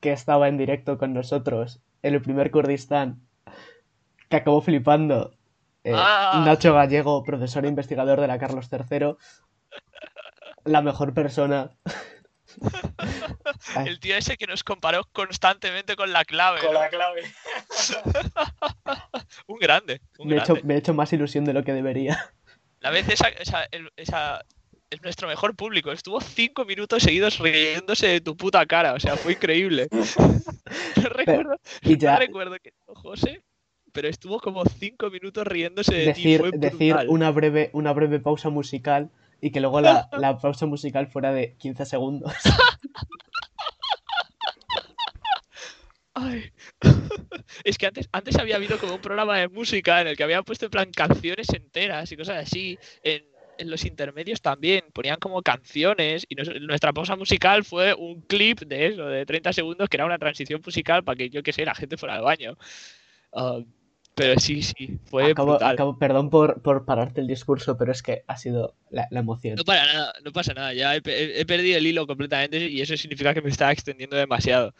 que 0.00 0.12
estaba 0.12 0.48
en 0.48 0.56
directo 0.56 0.98
con 0.98 1.12
nosotros 1.12 1.80
en 2.02 2.14
el 2.14 2.22
primer 2.22 2.50
Kurdistán, 2.50 3.20
que 4.28 4.36
acabó 4.36 4.60
flipando. 4.62 5.35
Eh, 5.86 5.92
Ah. 5.94 6.42
Nacho 6.44 6.74
Gallego, 6.74 7.22
profesor 7.22 7.64
e 7.64 7.68
investigador 7.68 8.20
de 8.20 8.26
la 8.26 8.38
Carlos 8.40 8.68
III, 8.72 9.14
la 10.64 10.82
mejor 10.82 11.14
persona. 11.14 11.70
El 13.86 14.00
tío 14.00 14.16
ese 14.16 14.36
que 14.36 14.48
nos 14.48 14.64
comparó 14.64 15.04
constantemente 15.12 15.94
con 15.94 16.12
la 16.12 16.24
clave. 16.24 16.58
Con 16.60 16.72
¿no? 16.74 16.80
la 16.80 16.88
clave. 16.88 17.22
Un 19.46 19.58
grande, 19.58 20.00
un 20.18 20.28
me, 20.28 20.36
he 20.36 20.38
hecho, 20.38 20.56
me 20.64 20.74
he 20.74 20.78
hecho 20.78 20.94
más 20.94 21.12
ilusión 21.12 21.44
de 21.44 21.52
lo 21.52 21.62
que 21.62 21.72
debería. 21.72 22.32
La 22.80 22.90
vez 22.90 23.08
esa, 23.08 23.28
esa, 23.28 23.64
el- 23.70 23.90
esa- 23.96 24.44
es 24.90 25.02
nuestro 25.02 25.28
mejor 25.28 25.54
público. 25.56 25.92
Estuvo 25.92 26.20
cinco 26.20 26.64
minutos 26.64 27.02
seguidos 27.02 27.38
riéndose 27.38 28.06
de 28.08 28.20
tu 28.20 28.36
puta 28.36 28.64
cara. 28.66 28.92
O 28.94 29.00
sea, 29.00 29.16
fue 29.16 29.32
increíble. 29.32 29.88
No 30.96 31.08
recuerdo, 31.10 31.56
Y 31.82 31.92
no 31.92 31.98
ya 31.98 32.16
recuerdo 32.16 32.56
que 32.60 32.72
José, 32.86 33.42
pero 33.96 34.08
estuvo 34.08 34.38
como 34.38 34.64
cinco 34.66 35.10
minutos 35.10 35.44
riéndose 35.46 35.92
de 35.94 36.12
ti. 36.12 36.22
decir, 36.22 36.38
Fue 36.40 36.50
decir 36.52 36.94
una 37.08 37.30
breve, 37.32 37.70
una 37.72 37.92
breve 37.92 38.20
pausa 38.20 38.50
musical 38.50 39.10
y 39.40 39.50
que 39.50 39.60
luego 39.60 39.80
la, 39.80 40.08
la 40.12 40.38
pausa 40.38 40.66
musical 40.66 41.08
fuera 41.08 41.32
de 41.32 41.54
15 41.56 41.84
segundos. 41.86 42.32
Ay. 46.14 46.50
Es 47.64 47.78
que 47.78 47.86
antes, 47.86 48.08
antes 48.12 48.36
había 48.38 48.56
habido 48.56 48.78
como 48.78 48.94
un 48.96 49.00
programa 49.00 49.38
de 49.38 49.48
música 49.48 50.00
en 50.00 50.08
el 50.08 50.16
que 50.16 50.22
habían 50.24 50.44
puesto 50.44 50.66
en 50.66 50.70
plan 50.70 50.90
canciones 50.90 51.48
enteras 51.52 52.10
y 52.12 52.16
cosas 52.16 52.36
así. 52.42 52.78
En, 53.02 53.24
en 53.58 53.70
los 53.70 53.84
intermedios 53.86 54.42
también 54.42 54.84
ponían 54.92 55.18
como 55.18 55.42
canciones 55.42 56.26
y 56.28 56.34
nos- 56.34 56.48
nuestra 56.60 56.92
pausa 56.92 57.16
musical 57.16 57.64
fue 57.64 57.94
un 57.94 58.20
clip 58.22 58.60
de 58.60 58.86
eso, 58.88 59.06
de 59.06 59.24
30 59.24 59.52
segundos, 59.52 59.88
que 59.88 59.96
era 59.96 60.06
una 60.06 60.18
transición 60.18 60.60
musical 60.64 61.04
para 61.04 61.16
que 61.16 61.30
yo 61.30 61.42
que 61.42 61.52
sé, 61.52 61.64
la 61.64 61.74
gente 61.74 61.96
fuera 61.96 62.16
al 62.16 62.22
baño. 62.22 62.56
Ah, 63.32 63.58
pero 64.16 64.40
sí, 64.40 64.62
sí, 64.62 64.98
fue 65.04 65.30
Acabo, 65.30 65.52
brutal. 65.52 65.74
acabo- 65.76 65.98
perdón 65.98 66.30
por, 66.30 66.60
por 66.62 66.84
pararte 66.84 67.20
el 67.20 67.26
discurso, 67.28 67.76
pero 67.76 67.92
es 67.92 68.02
que 68.02 68.24
ha 68.26 68.36
sido 68.36 68.74
la, 68.90 69.06
la 69.10 69.20
emoción. 69.20 69.54
No 69.56 69.62
para 69.64 69.86
nada, 69.86 70.12
no 70.24 70.32
pasa 70.32 70.54
nada. 70.54 70.74
Ya 70.74 70.96
he, 70.96 71.02
pe- 71.02 71.22
he- 71.22 71.40
he 71.42 71.46
perdido 71.46 71.78
el 71.78 71.86
hilo 71.86 72.06
completamente 72.06 72.58
y 72.68 72.80
eso 72.80 72.96
significa 72.96 73.32
que 73.34 73.42
me 73.42 73.50
estaba 73.50 73.70
extendiendo 73.72 74.16
demasiado. 74.16 74.74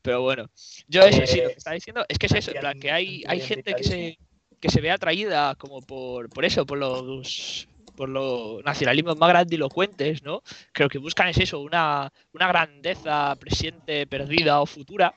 Pero 0.00 0.22
bueno, 0.22 0.48
yo 0.86 1.02
eso 1.02 1.26
sí, 1.26 1.38
lo 1.42 1.48
que 1.48 1.54
estaba 1.58 1.74
diciendo 1.74 2.04
es 2.08 2.18
que 2.18 2.26
es 2.26 2.32
eso, 2.32 2.52
en 2.52 2.60
plan, 2.60 2.78
que 2.80 2.90
hay, 2.92 3.24
hay 3.26 3.40
gente 3.40 3.74
que 3.74 3.82
se, 3.84 4.18
que 4.60 4.68
se 4.70 4.80
ve 4.80 4.90
atraída 4.92 5.54
como 5.56 5.82
por, 5.82 6.30
por 6.30 6.44
eso, 6.44 6.64
por 6.64 6.78
los 6.78 7.67
por 7.98 8.08
los 8.08 8.64
nacionalismos 8.64 9.18
más 9.18 9.28
grandilocuentes, 9.28 10.22
¿no? 10.22 10.44
Creo 10.70 10.88
que 10.88 10.98
buscan 10.98 11.26
es 11.26 11.38
eso, 11.38 11.58
una, 11.58 12.12
grandeza 12.32 13.34
presente, 13.34 14.06
perdida 14.06 14.60
o 14.60 14.66
futura, 14.66 15.12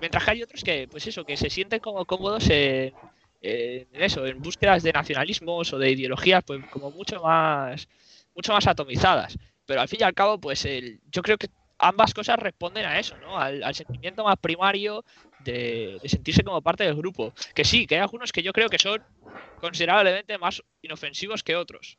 mientras 0.00 0.24
que 0.24 0.30
hay 0.32 0.42
otros 0.42 0.64
que, 0.64 0.88
pues 0.90 1.06
eso, 1.06 1.24
que 1.24 1.36
se 1.36 1.48
sienten 1.48 1.78
como 1.78 2.04
cómodos 2.04 2.50
en, 2.50 2.92
en 3.40 4.02
eso, 4.02 4.26
en 4.26 4.42
búsquedas 4.42 4.82
de 4.82 4.92
nacionalismos 4.92 5.72
o 5.72 5.78
de 5.78 5.92
ideologías, 5.92 6.42
pues 6.44 6.60
como 6.72 6.90
mucho 6.90 7.22
más, 7.22 7.88
mucho 8.34 8.52
más 8.52 8.66
atomizadas. 8.66 9.38
Pero 9.64 9.80
al 9.80 9.86
fin 9.86 10.00
y 10.00 10.04
al 10.04 10.12
cabo, 10.12 10.40
pues 10.40 10.64
el, 10.64 11.00
yo 11.12 11.22
creo 11.22 11.38
que 11.38 11.50
ambas 11.78 12.12
cosas 12.14 12.36
responden 12.36 12.84
a 12.84 12.98
eso, 12.98 13.16
¿no? 13.18 13.38
Al, 13.38 13.74
sentimiento 13.76 14.24
más 14.24 14.38
primario 14.40 15.04
de 15.44 16.00
sentirse 16.06 16.42
como 16.42 16.62
parte 16.62 16.82
del 16.82 16.96
grupo. 16.96 17.32
Que 17.54 17.64
sí, 17.64 17.86
que 17.86 17.94
hay 17.94 18.00
algunos 18.00 18.32
que 18.32 18.42
yo 18.42 18.52
creo 18.52 18.68
que 18.68 18.80
son 18.80 19.04
considerablemente 19.60 20.36
más 20.36 20.64
inofensivos 20.82 21.44
que 21.44 21.54
otros. 21.54 21.96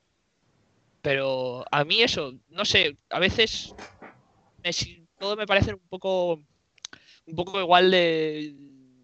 Pero 1.05 1.63
a 1.69 1.85
mí 1.85 2.01
eso, 2.01 2.33
no 2.49 2.65
sé, 2.65 2.97
a 3.11 3.19
veces 3.19 3.75
me 4.63 4.71
todo 5.19 5.35
me 5.37 5.45
parece 5.45 5.71
un 5.75 5.87
poco 5.87 6.41
un 7.27 7.35
poco 7.35 7.61
igual 7.61 7.91
de, 7.91 8.55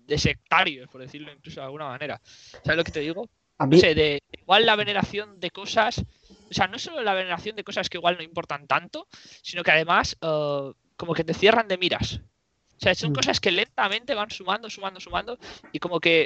de 0.08 0.18
sectarios, 0.18 0.88
por 0.90 1.02
decirlo 1.02 1.32
incluso 1.32 1.60
de 1.60 1.66
alguna 1.68 1.90
manera. 1.90 2.20
¿Sabes 2.26 2.78
lo 2.78 2.84
que 2.84 2.92
te 2.92 3.02
digo? 3.02 3.30
A 3.60 3.66
No 3.66 3.70
mí, 3.76 3.80
sé, 3.80 3.94
de 3.94 4.20
igual 4.32 4.66
la 4.66 4.76
veneración 4.76 5.40
de 5.40 5.52
cosas, 5.52 6.00
o 6.00 6.54
sea, 6.56 6.66
no 6.66 6.80
solo 6.80 7.04
la 7.04 7.14
veneración 7.14 7.56
de 7.56 7.64
cosas 7.64 7.88
que 7.88 8.00
igual 8.00 8.18
no 8.18 8.24
importan 8.24 8.66
tanto, 8.66 9.08
sino 9.44 9.62
que 9.62 9.70
además 9.70 10.18
eh, 10.22 10.72
como 10.96 11.14
que 11.14 11.24
te 11.24 11.36
cierran 11.36 11.68
de 11.68 11.78
miras. 11.78 12.16
O 12.16 12.80
sea, 12.84 12.96
son 12.96 13.12
Mm. 13.12 13.18
cosas 13.18 13.40
que 13.40 13.52
lentamente 13.52 14.16
van 14.16 14.32
sumando, 14.32 14.72
sumando, 14.72 15.00
sumando, 15.00 15.38
y 15.72 15.78
como 15.78 16.00
que 16.00 16.26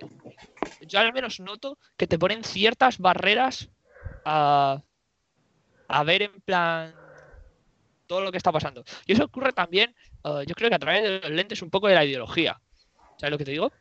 yo 0.79 0.99
al 0.99 1.11
menos 1.11 1.41
noto 1.41 1.77
que 1.97 2.07
te 2.07 2.17
ponen 2.17 2.45
ciertas 2.45 2.97
barreras 2.97 3.69
a, 4.23 4.81
a 5.87 6.03
ver 6.03 6.23
en 6.23 6.41
plan 6.41 6.93
todo 8.07 8.21
lo 8.21 8.31
que 8.31 8.37
está 8.37 8.51
pasando. 8.51 8.83
Y 9.05 9.13
eso 9.13 9.25
ocurre 9.25 9.53
también, 9.53 9.95
eh, 10.23 10.43
yo 10.47 10.55
creo 10.55 10.69
que 10.69 10.75
a 10.75 10.79
través 10.79 11.03
de 11.03 11.19
los 11.19 11.31
lentes 11.31 11.61
un 11.61 11.69
poco 11.69 11.87
de 11.87 11.95
la 11.95 12.05
ideología. 12.05 12.59
¿Sabes 13.17 13.31
lo 13.31 13.37
que 13.37 13.45
te 13.45 13.51
digo? 13.51 13.71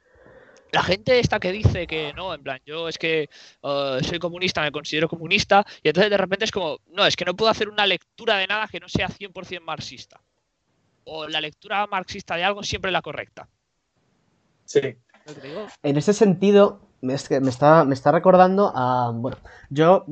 La 0.73 0.83
gente 0.83 1.21
esta 1.21 1.39
que 1.39 1.53
dice 1.53 1.87
que 1.87 2.13
no, 2.15 2.35
en 2.35 2.43
plan, 2.43 2.59
yo 2.67 2.89
es 2.89 2.99
que 2.99 3.29
eh, 3.63 3.99
soy 4.03 4.19
comunista, 4.19 4.63
me 4.63 4.73
considero 4.73 5.09
comunista, 5.09 5.65
y 5.83 5.89
entonces 5.89 6.11
de 6.11 6.17
repente 6.17 6.45
es 6.45 6.51
como, 6.51 6.79
no, 6.89 7.07
es 7.07 7.15
que 7.17 7.25
no 7.25 7.35
puedo 7.35 7.51
hacer 7.51 7.69
una 7.69 7.87
lectura 7.87 8.37
de 8.39 8.47
nada 8.47 8.67
que 8.67 8.81
no 8.81 8.89
sea 8.89 9.09
100% 9.09 9.61
marxista. 9.61 10.21
O 11.05 11.29
la 11.29 11.41
lectura 11.41 11.87
marxista 11.87 12.35
de 12.37 12.45
algo 12.45 12.63
siempre 12.63 12.89
es 12.89 12.93
la 12.93 13.03
correcta. 13.03 13.49
Sí. 14.65 14.81
¿Sabes 14.81 15.27
lo 15.27 15.35
que 15.35 15.41
te 15.41 15.49
digo? 15.49 15.67
en 15.83 15.97
ese 15.97 16.13
sentido, 16.13 16.81
es 17.03 17.29
que 17.29 17.41
me 17.41 17.51
está, 17.51 17.85
me 17.85 17.95
está 17.95 18.11
recordando 18.11 18.73
a. 18.75 19.13
Bueno, 19.15 19.37
yo 19.69 20.07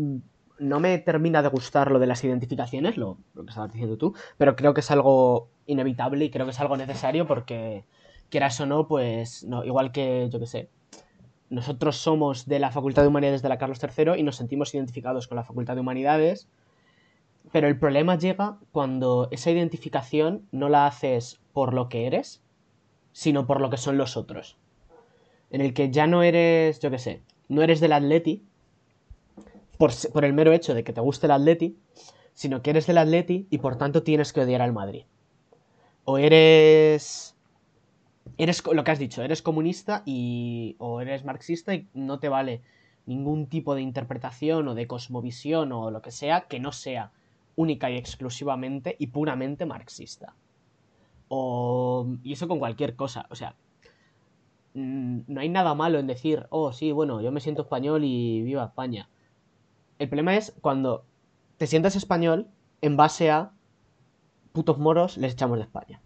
no 0.59 0.81
me 0.81 0.99
termina 0.99 1.43
de 1.43 1.49
gustar 1.49 1.91
lo 1.91 1.99
de 1.99 2.07
las 2.07 2.23
identificaciones, 2.25 2.97
lo, 2.97 3.19
lo 3.35 3.45
que 3.45 3.51
estabas 3.51 3.73
diciendo 3.73 3.97
tú, 3.97 4.15
pero 4.39 4.57
creo 4.57 4.75
que 4.75 4.81
es 4.81 4.91
algo 4.91 5.49
inevitable 5.67 6.25
y 6.25 6.31
creo 6.31 6.47
que 6.47 6.53
es 6.53 6.61
algo 6.61 6.77
necesario 6.77 7.27
porque, 7.27 7.85
quieras 8.33 8.59
o 8.61 8.67
no, 8.67 8.89
pues, 8.89 9.45
no, 9.45 9.65
igual 9.65 9.93
que, 9.93 10.29
yo 10.33 10.41
que 10.41 10.47
sé, 10.47 10.71
nosotros 11.51 11.99
somos 11.99 12.47
de 12.47 12.59
la 12.59 12.71
Facultad 12.71 13.03
de 13.03 13.09
Humanidades 13.09 13.43
de 13.43 13.51
la 13.51 13.59
Carlos 13.59 13.79
III 13.83 14.15
y 14.17 14.23
nos 14.23 14.37
sentimos 14.37 14.75
identificados 14.75 15.29
con 15.29 15.37
la 15.37 15.45
Facultad 15.45 15.75
de 15.75 15.83
Humanidades, 15.83 16.49
pero 17.53 17.69
el 17.69 17.79
problema 17.79 18.17
llega 18.17 18.59
cuando 18.71 19.29
esa 19.31 19.51
identificación 19.51 20.49
no 20.51 20.71
la 20.71 20.87
haces 20.87 21.41
por 21.53 21.75
lo 21.75 21.91
que 21.91 22.07
eres, 22.07 22.43
sino 23.13 23.47
por 23.47 23.61
lo 23.61 23.69
que 23.69 23.77
son 23.77 23.99
los 23.99 24.17
otros. 24.17 24.57
En 25.51 25.61
el 25.61 25.75
que 25.75 25.91
ya 25.91 26.07
no 26.07 26.23
eres, 26.23 26.81
yo 26.81 26.91
qué 26.91 26.99
sé, 26.99 27.23
no 27.49 27.63
eres 27.63 27.81
del 27.81 27.93
Atleti 27.93 28.47
por, 30.13 30.25
el 30.25 30.33
mero 30.33 30.53
hecho 30.53 30.75
de 30.75 30.85
que 30.85 30.93
te 30.93 31.01
guste 31.01 31.27
el 31.27 31.33
Atleti, 31.33 31.77
sino 32.35 32.63
que 32.63 32.71
eres 32.71 32.87
del 32.87 32.99
Atleti 32.99 33.49
y 33.51 33.59
por 33.59 33.77
tanto 33.77 34.05
tienes 34.05 34.33
que 34.33 34.41
odiar 34.41 34.63
al 34.63 34.73
Madrid. 34.73 35.07
O 36.05 36.19
eres 36.19 37.35
eres 38.39 38.63
lo 38.65 38.85
que 38.85 38.91
has 38.93 39.01
dicho, 39.01 39.23
eres 39.23 39.43
comunista 39.43 40.05
y 40.07 40.77
o 40.79 41.01
eres 41.01 41.25
marxista 41.25 41.75
y 41.75 41.89
no 41.95 42.21
te 42.21 42.29
vale 42.29 42.63
ningún 43.07 43.49
tipo 43.49 43.75
de 43.75 43.83
interpretación 43.83 44.69
o 44.69 44.77
de 44.77 44.87
cosmovisión 44.87 45.73
o 45.73 45.91
lo 45.91 46.01
que 46.01 46.13
sea 46.13 46.43
que 46.43 46.61
no 46.61 46.71
sea 46.71 47.11
única 47.57 47.91
y 47.91 47.97
exclusivamente 47.97 48.95
y 49.01 49.09
puramente 49.09 49.67
marxista. 49.67 50.37
O 51.27 52.07
y 52.23 52.35
eso 52.35 52.47
con 52.47 52.61
cualquier 52.61 52.95
cosa, 52.95 53.27
o 53.31 53.35
sea, 53.35 53.57
mm, 54.75 55.23
no 55.27 55.41
hay 55.41 55.49
nada 55.49 55.75
malo 55.75 55.99
en 55.99 56.07
decir, 56.07 56.47
"Oh, 56.51 56.73
sí, 56.73 56.93
bueno, 56.93 57.21
yo 57.21 57.33
me 57.33 57.41
siento 57.41 57.63
español 57.63 58.05
y 58.05 58.43
viva 58.43 58.65
España." 58.65 59.09
El 60.03 60.09
problema 60.09 60.37
es 60.37 60.53
cuando 60.61 61.05
te 61.59 61.69
sientas 61.69 61.95
español 61.95 62.49
en 62.81 62.97
base 62.97 63.31
a 63.31 63.53
putos 64.51 64.77
moros 64.77 65.17
les 65.17 65.35
echamos 65.35 65.59
de 65.59 65.63
España. 65.63 66.01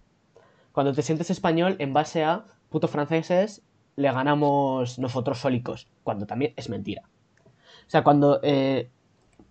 Cuando 0.73 0.93
te 0.93 1.01
sientes 1.01 1.31
español 1.31 1.77
en 1.79 1.95
base 1.95 2.23
a 2.23 2.45
putos 2.69 2.91
franceses 2.91 3.63
le 3.97 4.13
ganamos 4.13 4.99
nosotros 4.99 5.39
sólicos, 5.39 5.89
cuando 6.05 6.27
también 6.27 6.53
es 6.57 6.69
mentira. 6.69 7.09
O 7.87 7.91
sea, 7.91 8.05
cuando 8.05 8.39
eh, 8.43 8.91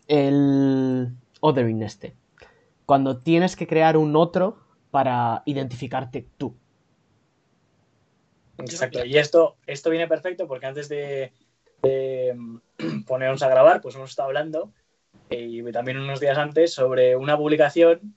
el 0.07 1.15
othering 1.39 1.81
este, 1.81 2.15
cuando 2.85 3.17
tienes 3.17 3.55
que 3.55 3.65
crear 3.65 3.97
un 3.97 4.15
otro 4.15 4.59
para 4.91 5.41
identificarte 5.47 6.27
tú. 6.37 6.55
Exacto. 8.59 9.03
Y 9.03 9.17
esto, 9.17 9.55
esto 9.65 9.89
viene 9.89 10.07
perfecto 10.07 10.47
porque 10.47 10.67
antes 10.67 10.87
de, 10.87 11.33
de, 11.85 12.33
mm, 12.35 13.03
ponernos 13.07 13.41
a 13.43 13.49
grabar, 13.49 13.81
pues 13.81 13.95
hemos 13.95 14.09
estado 14.09 14.27
hablando 14.27 14.71
eh, 15.29 15.47
y 15.49 15.71
también 15.71 15.99
unos 15.99 16.19
días 16.19 16.37
antes 16.37 16.73
sobre 16.73 17.15
una 17.15 17.37
publicación 17.37 18.15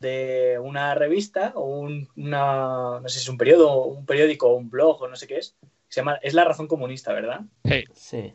de 0.00 0.58
una 0.62 0.94
revista 0.94 1.52
o 1.54 1.64
un, 1.64 2.08
una, 2.16 3.00
no 3.00 3.08
sé 3.08 3.18
si 3.18 3.24
es 3.24 3.28
un 3.28 3.38
periodo, 3.38 3.84
un 3.84 4.04
periódico 4.04 4.48
o 4.48 4.56
un 4.56 4.68
blog 4.68 5.02
o 5.02 5.08
no 5.08 5.16
sé 5.16 5.26
qué 5.26 5.38
es. 5.38 5.56
Se 5.88 6.00
llama, 6.00 6.18
es 6.22 6.34
La 6.34 6.44
Razón 6.44 6.66
Comunista, 6.66 7.12
¿verdad? 7.12 7.42
Hey, 7.64 7.84
Sí. 7.94 8.34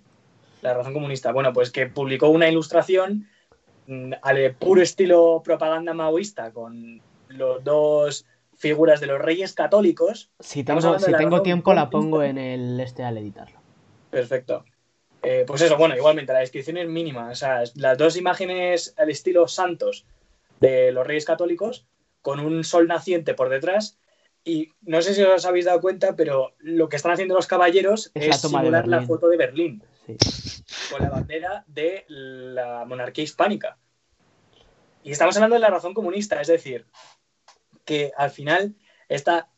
La 0.62 0.74
Razón 0.74 0.94
Comunista. 0.94 1.32
Bueno, 1.32 1.54
pues 1.54 1.72
que 1.72 1.88
publicó 1.88 2.30
una 2.30 2.48
ilustración 2.48 3.28
mm, 3.88 4.14
al 4.22 4.56
puro 4.56 4.82
estilo 4.82 5.42
propaganda 5.44 5.94
maoísta 5.94 6.52
con 6.52 7.02
los 7.30 7.64
dos 7.64 8.26
figuras 8.56 9.00
de 9.00 9.08
los 9.08 9.20
reyes 9.20 9.54
católicos 9.54 10.30
Si 10.40 10.64
tengo, 10.64 11.00
si 11.00 11.12
tiempo 11.44 11.74
la 11.74 11.90
pongo 11.90 12.22
en 12.22 12.38
el 12.38 12.80
este 12.80 13.04
al 13.04 13.18
editarlo. 13.18 13.61
Perfecto. 14.12 14.66
Eh, 15.24 15.44
pues 15.48 15.62
eso, 15.62 15.78
bueno, 15.78 15.96
igualmente 15.96 16.34
la 16.34 16.40
descripción 16.40 16.78
es 16.78 16.88
mínima. 16.88 17.30
O 17.30 17.36
sea, 17.36 17.64
las 17.76 17.98
dos 17.98 18.18
imágenes 18.18 18.94
al 18.98 19.10
estilo 19.10 19.48
santos 19.48 20.06
de 20.60 20.92
los 20.92 21.06
reyes 21.06 21.26
católicos 21.26 21.86
con 22.22 22.40
un 22.40 22.64
sol 22.64 22.88
naciente 22.88 23.34
por 23.34 23.50
detrás. 23.50 23.98
Y 24.44 24.70
no 24.82 25.02
sé 25.02 25.14
si 25.14 25.22
os 25.22 25.46
habéis 25.46 25.66
dado 25.66 25.82
cuenta, 25.82 26.16
pero 26.16 26.54
lo 26.60 26.90
que 26.90 26.96
están 26.96 27.12
haciendo 27.12 27.36
los 27.36 27.48
caballeros 27.48 28.12
Es 28.14 28.24
es, 28.24 28.28
la 28.30 28.38
simular 28.38 28.88
la 28.88 29.04
foto 29.04 29.28
de 29.28 29.38
Berlín 29.38 29.84
Sí. 30.08 30.18
con 30.92 31.02
la 31.04 31.12
bandera 31.12 31.64
de 31.68 32.06
la 32.08 32.86
monarquía 32.86 33.24
hispánica. 33.24 33.78
Y 35.04 35.12
estamos 35.12 35.36
hablando 35.36 35.56
de 35.56 35.60
la 35.60 35.70
razón 35.70 35.94
comunista, 35.94 36.42
es 36.42 36.48
decir, 36.48 36.86
que 37.86 38.12
al 38.18 38.32
final 38.32 38.76
esta 39.10 39.50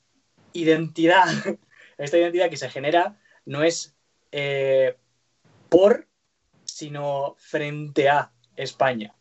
identidad, 0.52 1.26
esta 1.98 2.18
identidad 2.18 2.50
que 2.50 2.58
se 2.58 2.70
genera 2.70 3.20
no 3.46 3.64
es 3.64 3.96
eh, 4.36 4.98
por, 5.70 6.08
sino 6.66 7.36
frente 7.38 8.10
a 8.10 8.32
España. 8.56 9.14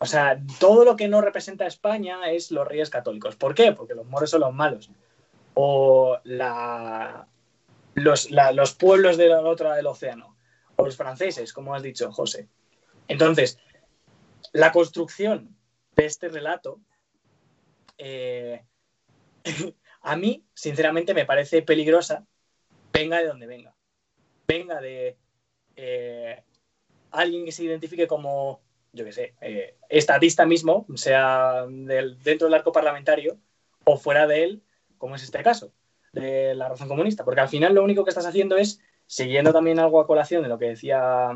O 0.00 0.06
sea, 0.06 0.42
todo 0.58 0.84
lo 0.84 0.96
que 0.96 1.06
no 1.06 1.20
representa 1.20 1.64
a 1.64 1.68
España 1.68 2.32
es 2.32 2.50
los 2.50 2.66
reyes 2.66 2.90
católicos. 2.90 3.36
¿Por 3.36 3.54
qué? 3.54 3.70
Porque 3.72 3.94
los 3.94 4.06
moros 4.06 4.28
son 4.28 4.40
los 4.40 4.52
malos. 4.52 4.90
O 5.54 6.18
los 7.94 8.74
pueblos 8.74 9.16
de 9.16 9.28
la 9.28 9.40
otra 9.40 9.76
del 9.76 9.86
océano. 9.86 10.36
O 10.74 10.84
los 10.84 10.96
franceses, 10.96 11.52
como 11.52 11.72
has 11.72 11.84
dicho, 11.84 12.10
José. 12.10 12.48
Entonces, 13.06 13.60
la 14.52 14.72
construcción 14.72 15.56
de 15.94 16.06
este 16.06 16.28
relato, 16.28 16.80
eh, 17.98 18.64
a 20.02 20.16
mí, 20.16 20.44
sinceramente, 20.54 21.14
me 21.14 21.24
parece 21.24 21.62
peligrosa 21.62 22.26
venga 22.92 23.18
de 23.18 23.28
donde 23.28 23.46
venga. 23.46 23.75
Venga 24.46 24.80
de 24.80 25.16
eh, 25.76 26.42
alguien 27.10 27.44
que 27.44 27.52
se 27.52 27.64
identifique 27.64 28.06
como, 28.06 28.60
yo 28.92 29.04
qué 29.04 29.12
sé, 29.12 29.34
eh, 29.40 29.76
estatista 29.88 30.46
mismo, 30.46 30.86
sea 30.94 31.66
del- 31.68 32.22
dentro 32.22 32.46
del 32.46 32.54
arco 32.54 32.72
parlamentario 32.72 33.38
o 33.84 33.96
fuera 33.96 34.26
de 34.26 34.44
él, 34.44 34.62
como 34.98 35.14
es 35.16 35.22
este 35.22 35.42
caso, 35.42 35.72
de 36.12 36.54
la 36.54 36.68
razón 36.68 36.88
comunista. 36.88 37.24
Porque 37.24 37.40
al 37.40 37.48
final 37.48 37.74
lo 37.74 37.84
único 37.84 38.04
que 38.04 38.10
estás 38.10 38.26
haciendo 38.26 38.56
es, 38.56 38.80
siguiendo 39.06 39.52
también 39.52 39.78
algo 39.78 40.00
a 40.00 40.06
colación 40.06 40.42
de 40.42 40.48
lo 40.48 40.58
que 40.58 40.66
decía 40.70 41.28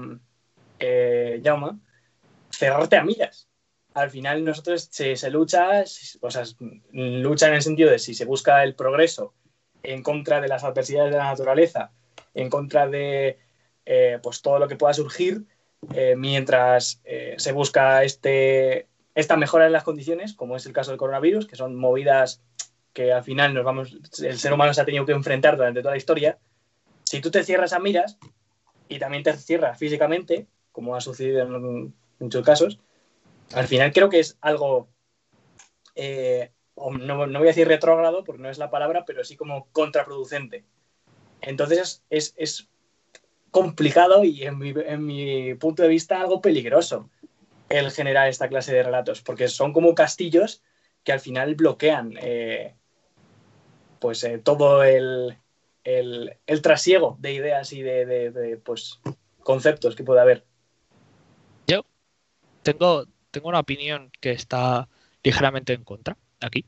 eh, 0.79 1.41
Jaume, 1.45 1.79
cerrarte 2.51 2.97
a 2.97 3.05
miras. 3.05 3.49
Al 3.95 4.11
final 4.11 4.45
nosotros 4.45 4.89
se, 4.91 5.17
se 5.17 5.31
lucha, 5.31 5.85
o 6.21 6.31
sea, 6.31 6.45
lucha 6.93 7.49
en 7.49 7.55
el 7.55 7.63
sentido 7.63 7.91
de 7.91 7.99
si 7.99 8.15
se 8.15 8.25
busca 8.25 8.63
el 8.63 8.75
progreso 8.75 9.35
en 9.83 10.03
contra 10.03 10.41
de 10.41 10.49
las 10.49 10.63
adversidades 10.63 11.11
de 11.11 11.19
la 11.19 11.25
naturaleza, 11.25 11.93
en 12.35 12.51
contra 12.51 12.89
de 12.89 13.39
eh, 13.87 14.19
pues 14.23 14.43
todo 14.43 14.59
lo 14.59 14.69
que 14.69 14.77
pueda 14.77 14.95
surgir, 14.95 15.45
eh, 15.95 16.15
mientras 16.17 17.01
eh, 17.05 17.35
se 17.39 17.53
busca 17.53 18.05
este, 18.05 18.87
esta 19.15 19.37
mejora 19.37 19.67
en 19.67 19.73
las 19.73 19.85
condiciones, 19.85 20.35
como 20.35 20.57
es 20.57 20.67
el 20.67 20.73
caso 20.73 20.91
del 20.91 20.99
coronavirus, 20.99 21.47
que 21.47 21.57
son 21.57 21.75
movidas 21.75 22.43
que 22.93 23.13
al 23.13 23.25
final 23.25 23.55
nos 23.55 23.65
vamos, 23.65 23.97
el 24.23 24.39
ser 24.39 24.53
humano 24.53 24.75
se 24.75 24.81
ha 24.81 24.85
tenido 24.85 25.07
que 25.07 25.13
enfrentar 25.13 25.57
durante 25.57 25.81
toda 25.81 25.95
la 25.95 25.99
historia. 25.99 26.39
Si 27.05 27.21
tú 27.21 27.31
te 27.31 27.45
cierras 27.45 27.73
a 27.73 27.79
miras 27.79 28.19
y 28.89 28.99
también 28.99 29.23
te 29.23 29.33
cierras 29.33 29.79
físicamente, 29.79 30.47
como 30.73 30.95
ha 30.95 31.01
sucedido 31.01 31.43
en 31.43 31.95
muchos 32.19 32.45
casos, 32.45 32.81
al 33.55 33.67
final 33.67 33.93
creo 33.93 34.09
que 34.09 34.21
es 34.21 34.37
algo, 34.41 34.89
no, 36.77 37.27
no 37.27 37.39
voy 37.39 37.49
a 37.49 37.51
decir 37.51 37.67
retrógrado 37.67 38.25
porque 38.25 38.43
no 38.43 38.51
es 38.51 38.59
la 38.59 38.71
palabra, 38.71 39.05
pero 39.05 39.25
sí 39.25 39.37
como 39.37 39.69
contraproducente. 39.73 40.65
Entonces 41.43 42.03
es, 42.11 42.35
es 42.37 42.69
complicado 43.51 44.25
y 44.25 44.45
en 44.45 44.59
mi, 44.59 44.73
en 44.77 45.05
mi 45.05 45.55
punto 45.55 45.83
de 45.83 45.89
vista 45.89 46.21
algo 46.21 46.41
peligroso 46.41 47.09
el 47.69 47.91
generar 47.91 48.29
esta 48.29 48.49
clase 48.49 48.75
de 48.75 48.83
relatos, 48.83 49.23
porque 49.23 49.49
son 49.49 49.73
como 49.73 49.95
castillos 49.95 50.63
que 51.05 51.13
al 51.13 51.21
final 51.21 51.55
bloquean 51.55 52.15
eh, 52.21 52.75
pues 54.01 54.25
eh, 54.25 54.39
todo 54.39 54.83
el, 54.83 55.37
el, 55.85 56.37
el 56.47 56.63
trasiego 56.63 57.17
de 57.21 57.33
ideas 57.35 57.73
y 57.73 57.83
de, 57.83 58.07
de- 58.07 58.31
de, 58.31 58.57
pues, 58.57 58.99
conceptos 59.43 59.95
que 59.95 60.05
puede 60.05 60.21
haber. 60.21 60.45
tengo, 62.63 63.07
tengo 63.31 63.49
una 63.49 63.61
opinión 63.61 64.11
que 64.21 64.33
está 64.33 64.89
ligeramente 65.23 65.73
en 65.73 65.85
contra 65.85 66.17
aquí. 66.41 66.65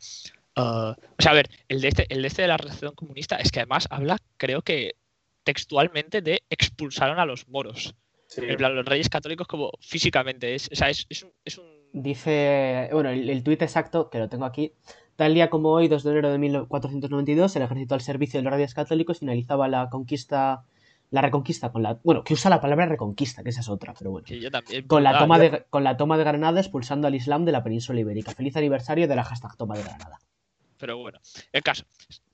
Ah, 0.56 0.96
o 1.18 1.22
sea, 1.22 1.32
a 1.32 1.34
ver, 1.34 1.48
el 1.68 1.80
de, 1.80 1.88
este, 1.88 2.06
el 2.12 2.22
de 2.22 2.28
este 2.28 2.42
de 2.42 2.48
la 2.48 2.56
relación 2.56 2.94
comunista 2.94 3.36
es 3.36 3.50
que 3.50 3.60
además 3.60 3.86
habla, 3.90 4.18
creo 4.36 4.62
que 4.62 4.96
textualmente, 5.44 6.20
de 6.22 6.42
expulsaron 6.50 7.18
a 7.18 7.26
los 7.26 7.48
moros. 7.48 7.94
En 8.36 8.56
plan, 8.56 8.74
los 8.74 8.84
reyes 8.86 9.08
católicos 9.10 9.46
como 9.46 9.70
físicamente. 9.80 10.54
Es, 10.54 10.68
o 10.72 10.74
sea, 10.74 10.88
es, 10.88 11.06
es 11.10 11.22
un, 11.22 11.30
es 11.44 11.58
un- 11.58 11.82
Dice, 11.94 12.88
bueno, 12.92 13.10
el, 13.10 13.28
el 13.28 13.42
tuit 13.42 13.60
exacto, 13.60 14.08
que 14.08 14.18
lo 14.18 14.30
tengo 14.30 14.46
aquí. 14.46 14.72
Tal 15.16 15.34
día 15.34 15.50
como 15.50 15.68
hoy, 15.72 15.88
2 15.88 16.02
de 16.04 16.10
enero 16.10 16.30
de 16.32 16.38
1492, 16.38 17.54
el 17.56 17.62
ejército 17.62 17.94
al 17.94 18.00
servicio 18.00 18.40
de 18.40 18.44
los 18.44 18.52
reyes 18.54 18.72
católicos 18.72 19.18
finalizaba 19.18 19.68
la 19.68 19.90
conquista, 19.90 20.64
la 21.10 21.20
reconquista 21.20 21.70
con 21.70 21.82
la, 21.82 21.98
bueno, 22.02 22.24
que 22.24 22.32
usa 22.32 22.48
la 22.48 22.62
palabra 22.62 22.86
reconquista, 22.86 23.42
que 23.42 23.50
esa 23.50 23.60
es 23.60 23.68
otra, 23.68 23.92
pero 23.98 24.10
bueno. 24.10 24.24
que 24.24 24.40
yo 24.40 24.50
también. 24.50 24.86
Con 24.86 25.02
la, 25.02 25.10
¿verdad? 25.12 25.24
toma 25.26 25.36
Yo- 25.36 25.42
de, 25.50 25.64
con 25.68 25.84
la 25.84 25.98
toma 25.98 26.16
de 26.16 26.24
Granada 26.24 26.60
expulsando 26.60 27.06
al 27.08 27.14
Islam 27.14 27.44
de 27.44 27.52
la 27.52 27.62
península 27.62 28.00
ibérica. 28.00 28.32
Feliz 28.32 28.56
aniversario 28.56 29.06
de 29.06 29.14
la 29.16 29.24
hashtag 29.24 29.54
toma 29.58 29.76
de 29.76 29.82
Granada. 29.82 30.18
Pero 30.82 30.98
bueno, 30.98 31.20
el 31.52 31.62
caso. 31.62 31.84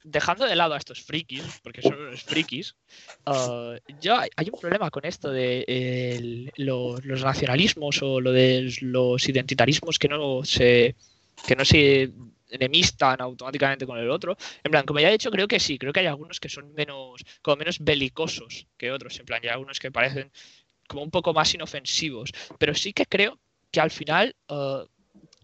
Dejando 0.05 0.47
de 0.47 0.57
lado 0.57 0.73
a 0.73 0.79
estos 0.79 1.03
frikis, 1.03 1.43
porque 1.63 1.83
son 1.83 2.01
unos 2.01 2.23
frikis, 2.23 2.75
ah, 3.27 3.75
yo 4.01 4.17
hay, 4.17 4.49
un 4.51 4.59
problema 4.59 4.91
con 4.91 5.05
esto 5.05 5.31
de 5.31 5.67
el- 5.69 6.51
lo- 6.57 6.97
los 7.03 7.23
nacionalismos 7.23 8.01
o 8.03 8.19
lo 8.23 8.33
de 8.33 8.75
los 8.81 9.29
identitarismos 9.29 9.99
que 9.99 10.09
no 10.09 10.43
se 10.45 10.95
que 11.47 11.57
no 11.57 11.65
se 11.67 12.11
enemistan 12.49 13.21
automáticamente 13.21 13.85
con 13.87 13.99
el 13.99 14.09
otro. 14.09 14.35
En 14.65 14.71
plan, 14.71 14.87
como 14.87 14.99
ya 15.01 15.11
he 15.11 15.13
dicho, 15.13 15.31
creo 15.31 15.47
que 15.47 15.61
sí, 15.61 15.79
creo 15.79 15.93
que 15.93 16.01
hay 16.01 16.07
algunos 16.07 16.41
que 16.41 16.49
son 16.49 16.73
menos, 16.73 17.23
como 17.43 17.59
menos 17.59 17.79
belicosos 17.81 18.67
que 18.79 18.91
otros. 18.91 19.19
En 19.21 19.27
plan, 19.27 19.41
hay 19.43 19.51
algunos 19.51 19.79
que 19.79 19.91
parecen 19.93 20.33
como 20.87 21.03
un 21.03 21.11
poco 21.11 21.35
más 21.35 21.53
inofensivos. 21.53 22.33
Pero 22.59 22.75
sí 22.75 22.95
que 22.95 23.05
creo 23.05 23.39
que 23.71 23.81
al 23.81 23.91
final, 23.91 24.35
ah, 24.49 24.85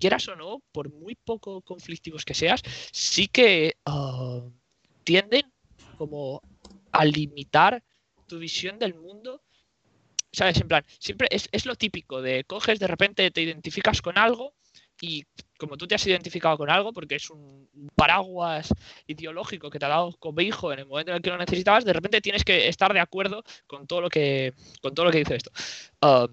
quieras 0.04 0.28
o 0.28 0.36
no, 0.36 0.62
por 0.70 0.92
muy 0.92 1.14
poco 1.14 1.62
conflictivos 1.62 2.26
que 2.26 2.34
seas, 2.34 2.60
sí 2.92 3.26
que 3.26 3.76
ah, 3.86 4.42
tienden 5.02 5.50
como 5.96 6.42
a 6.92 7.06
limitar 7.06 7.82
tu 8.26 8.38
visión 8.38 8.78
del 8.78 8.94
mundo. 8.94 9.40
¿Sabes? 10.30 10.60
En 10.60 10.68
plan, 10.68 10.84
siempre 10.98 11.26
es, 11.30 11.48
es 11.52 11.64
lo 11.64 11.74
típico 11.74 12.20
de 12.20 12.44
coges, 12.44 12.78
de 12.78 12.86
repente 12.86 13.30
te 13.30 13.40
identificas 13.40 14.02
con 14.02 14.18
algo 14.18 14.52
y 15.00 15.24
como 15.58 15.78
tú 15.78 15.86
te 15.86 15.94
has 15.94 16.06
identificado 16.06 16.58
con 16.58 16.68
algo, 16.68 16.92
porque 16.92 17.14
es 17.14 17.30
un 17.30 17.70
paraguas 17.96 18.68
ideológico 19.06 19.70
que 19.70 19.78
te 19.78 19.86
ha 19.86 19.88
dado 19.88 20.12
cobijo 20.18 20.70
en 20.70 20.80
el 20.80 20.86
momento 20.86 21.12
en 21.12 21.16
el 21.16 21.22
que 21.22 21.30
lo 21.30 21.38
necesitabas, 21.38 21.86
de 21.86 21.94
repente 21.94 22.20
tienes 22.20 22.44
que 22.44 22.68
estar 22.68 22.92
de 22.92 23.00
acuerdo 23.00 23.42
con 23.66 23.86
todo 23.86 24.02
lo 24.02 24.10
que, 24.10 24.52
con 24.82 24.94
todo 24.94 25.06
lo 25.06 25.12
que 25.12 25.18
dice 25.20 25.36
esto. 25.36 25.50
Ah, 26.02 26.28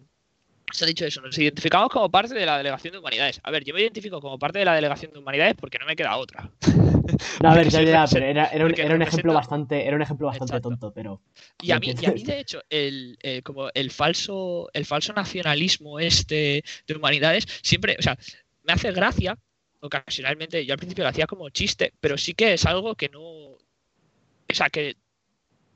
se 0.71 0.85
ha 0.85 0.87
dicho 0.87 1.05
eso, 1.05 1.21
nos 1.21 1.37
identificamos 1.37 1.89
como 1.89 2.09
parte 2.09 2.33
de 2.33 2.45
la 2.45 2.57
delegación 2.57 2.93
de 2.93 2.99
humanidades. 2.99 3.39
A 3.43 3.51
ver, 3.51 3.63
yo 3.63 3.73
me 3.73 3.81
identifico 3.81 4.21
como 4.21 4.37
parte 4.39 4.59
de 4.59 4.65
la 4.65 4.75
delegación 4.75 5.11
de 5.11 5.19
humanidades 5.19 5.55
porque 5.55 5.77
no 5.79 5.85
me 5.85 5.95
queda 5.95 6.17
otra. 6.17 6.49
No, 7.41 7.51
a 7.51 7.55
ver, 7.55 7.69
ya, 7.69 8.05
pero 8.11 8.25
era, 8.25 8.45
era 8.47 8.63
un, 8.63 8.71
porque 8.71 8.83
era 8.83 8.95
un 8.95 9.01
ejemplo 9.01 9.33
bastante, 9.33 9.85
era 9.85 9.95
un 9.95 10.01
ejemplo 10.01 10.27
bastante 10.27 10.53
Exacto. 10.53 10.69
tonto, 10.69 10.93
pero. 10.93 11.21
Y 11.61 11.71
a 11.71 11.79
mí, 11.79 11.93
y 11.99 12.05
a 12.05 12.11
mí 12.11 12.23
de 12.23 12.39
hecho, 12.39 12.61
el, 12.69 13.17
eh, 13.21 13.41
como 13.41 13.69
el 13.73 13.91
falso, 13.91 14.69
el 14.73 14.85
falso 14.85 15.11
nacionalismo 15.11 15.99
este 15.99 16.63
de 16.87 16.95
humanidades, 16.95 17.45
siempre, 17.63 17.95
o 17.99 18.01
sea, 18.01 18.17
me 18.63 18.73
hace 18.73 18.91
gracia, 18.91 19.37
ocasionalmente, 19.81 20.65
yo 20.65 20.73
al 20.73 20.77
principio 20.77 21.03
lo 21.03 21.09
hacía 21.09 21.27
como 21.27 21.49
chiste, 21.49 21.93
pero 21.99 22.17
sí 22.17 22.33
que 22.33 22.53
es 22.53 22.65
algo 22.65 22.95
que 22.95 23.09
no. 23.09 23.21
O 23.21 24.53
sea, 24.53 24.69
que 24.69 24.95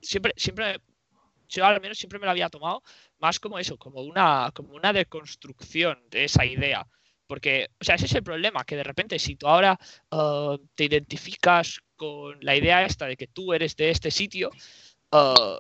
siempre, 0.02 0.34
siempre, 0.38 0.80
yo 1.50 1.66
al 1.66 1.82
menos 1.82 1.98
siempre 1.98 2.20
me 2.20 2.26
lo 2.26 2.32
había 2.32 2.50
tomado 2.50 2.84
más 3.26 3.40
como 3.40 3.58
eso, 3.58 3.76
como 3.78 4.02
una, 4.02 4.52
como 4.54 4.76
una 4.76 4.94
deconstrucción 4.94 5.98
de 6.12 6.26
esa 6.26 6.46
idea. 6.46 6.86
Porque, 7.26 7.72
o 7.82 7.84
sea, 7.84 7.96
ese 7.96 8.06
es 8.06 8.14
el 8.14 8.22
problema, 8.22 8.64
que 8.64 8.76
de 8.76 8.84
repente 8.84 9.18
si 9.18 9.36
tú 9.36 9.48
ahora 9.48 9.80
ah, 10.12 10.56
te 10.76 10.86
identificas 10.86 11.80
con 11.96 12.38
la 12.42 12.56
idea 12.56 12.86
esta 12.86 13.08
de 13.08 13.18
que 13.18 13.26
tú 13.26 13.52
eres 13.52 13.76
de 13.76 13.90
este 13.90 14.12
sitio, 14.12 14.52
ah, 15.12 15.58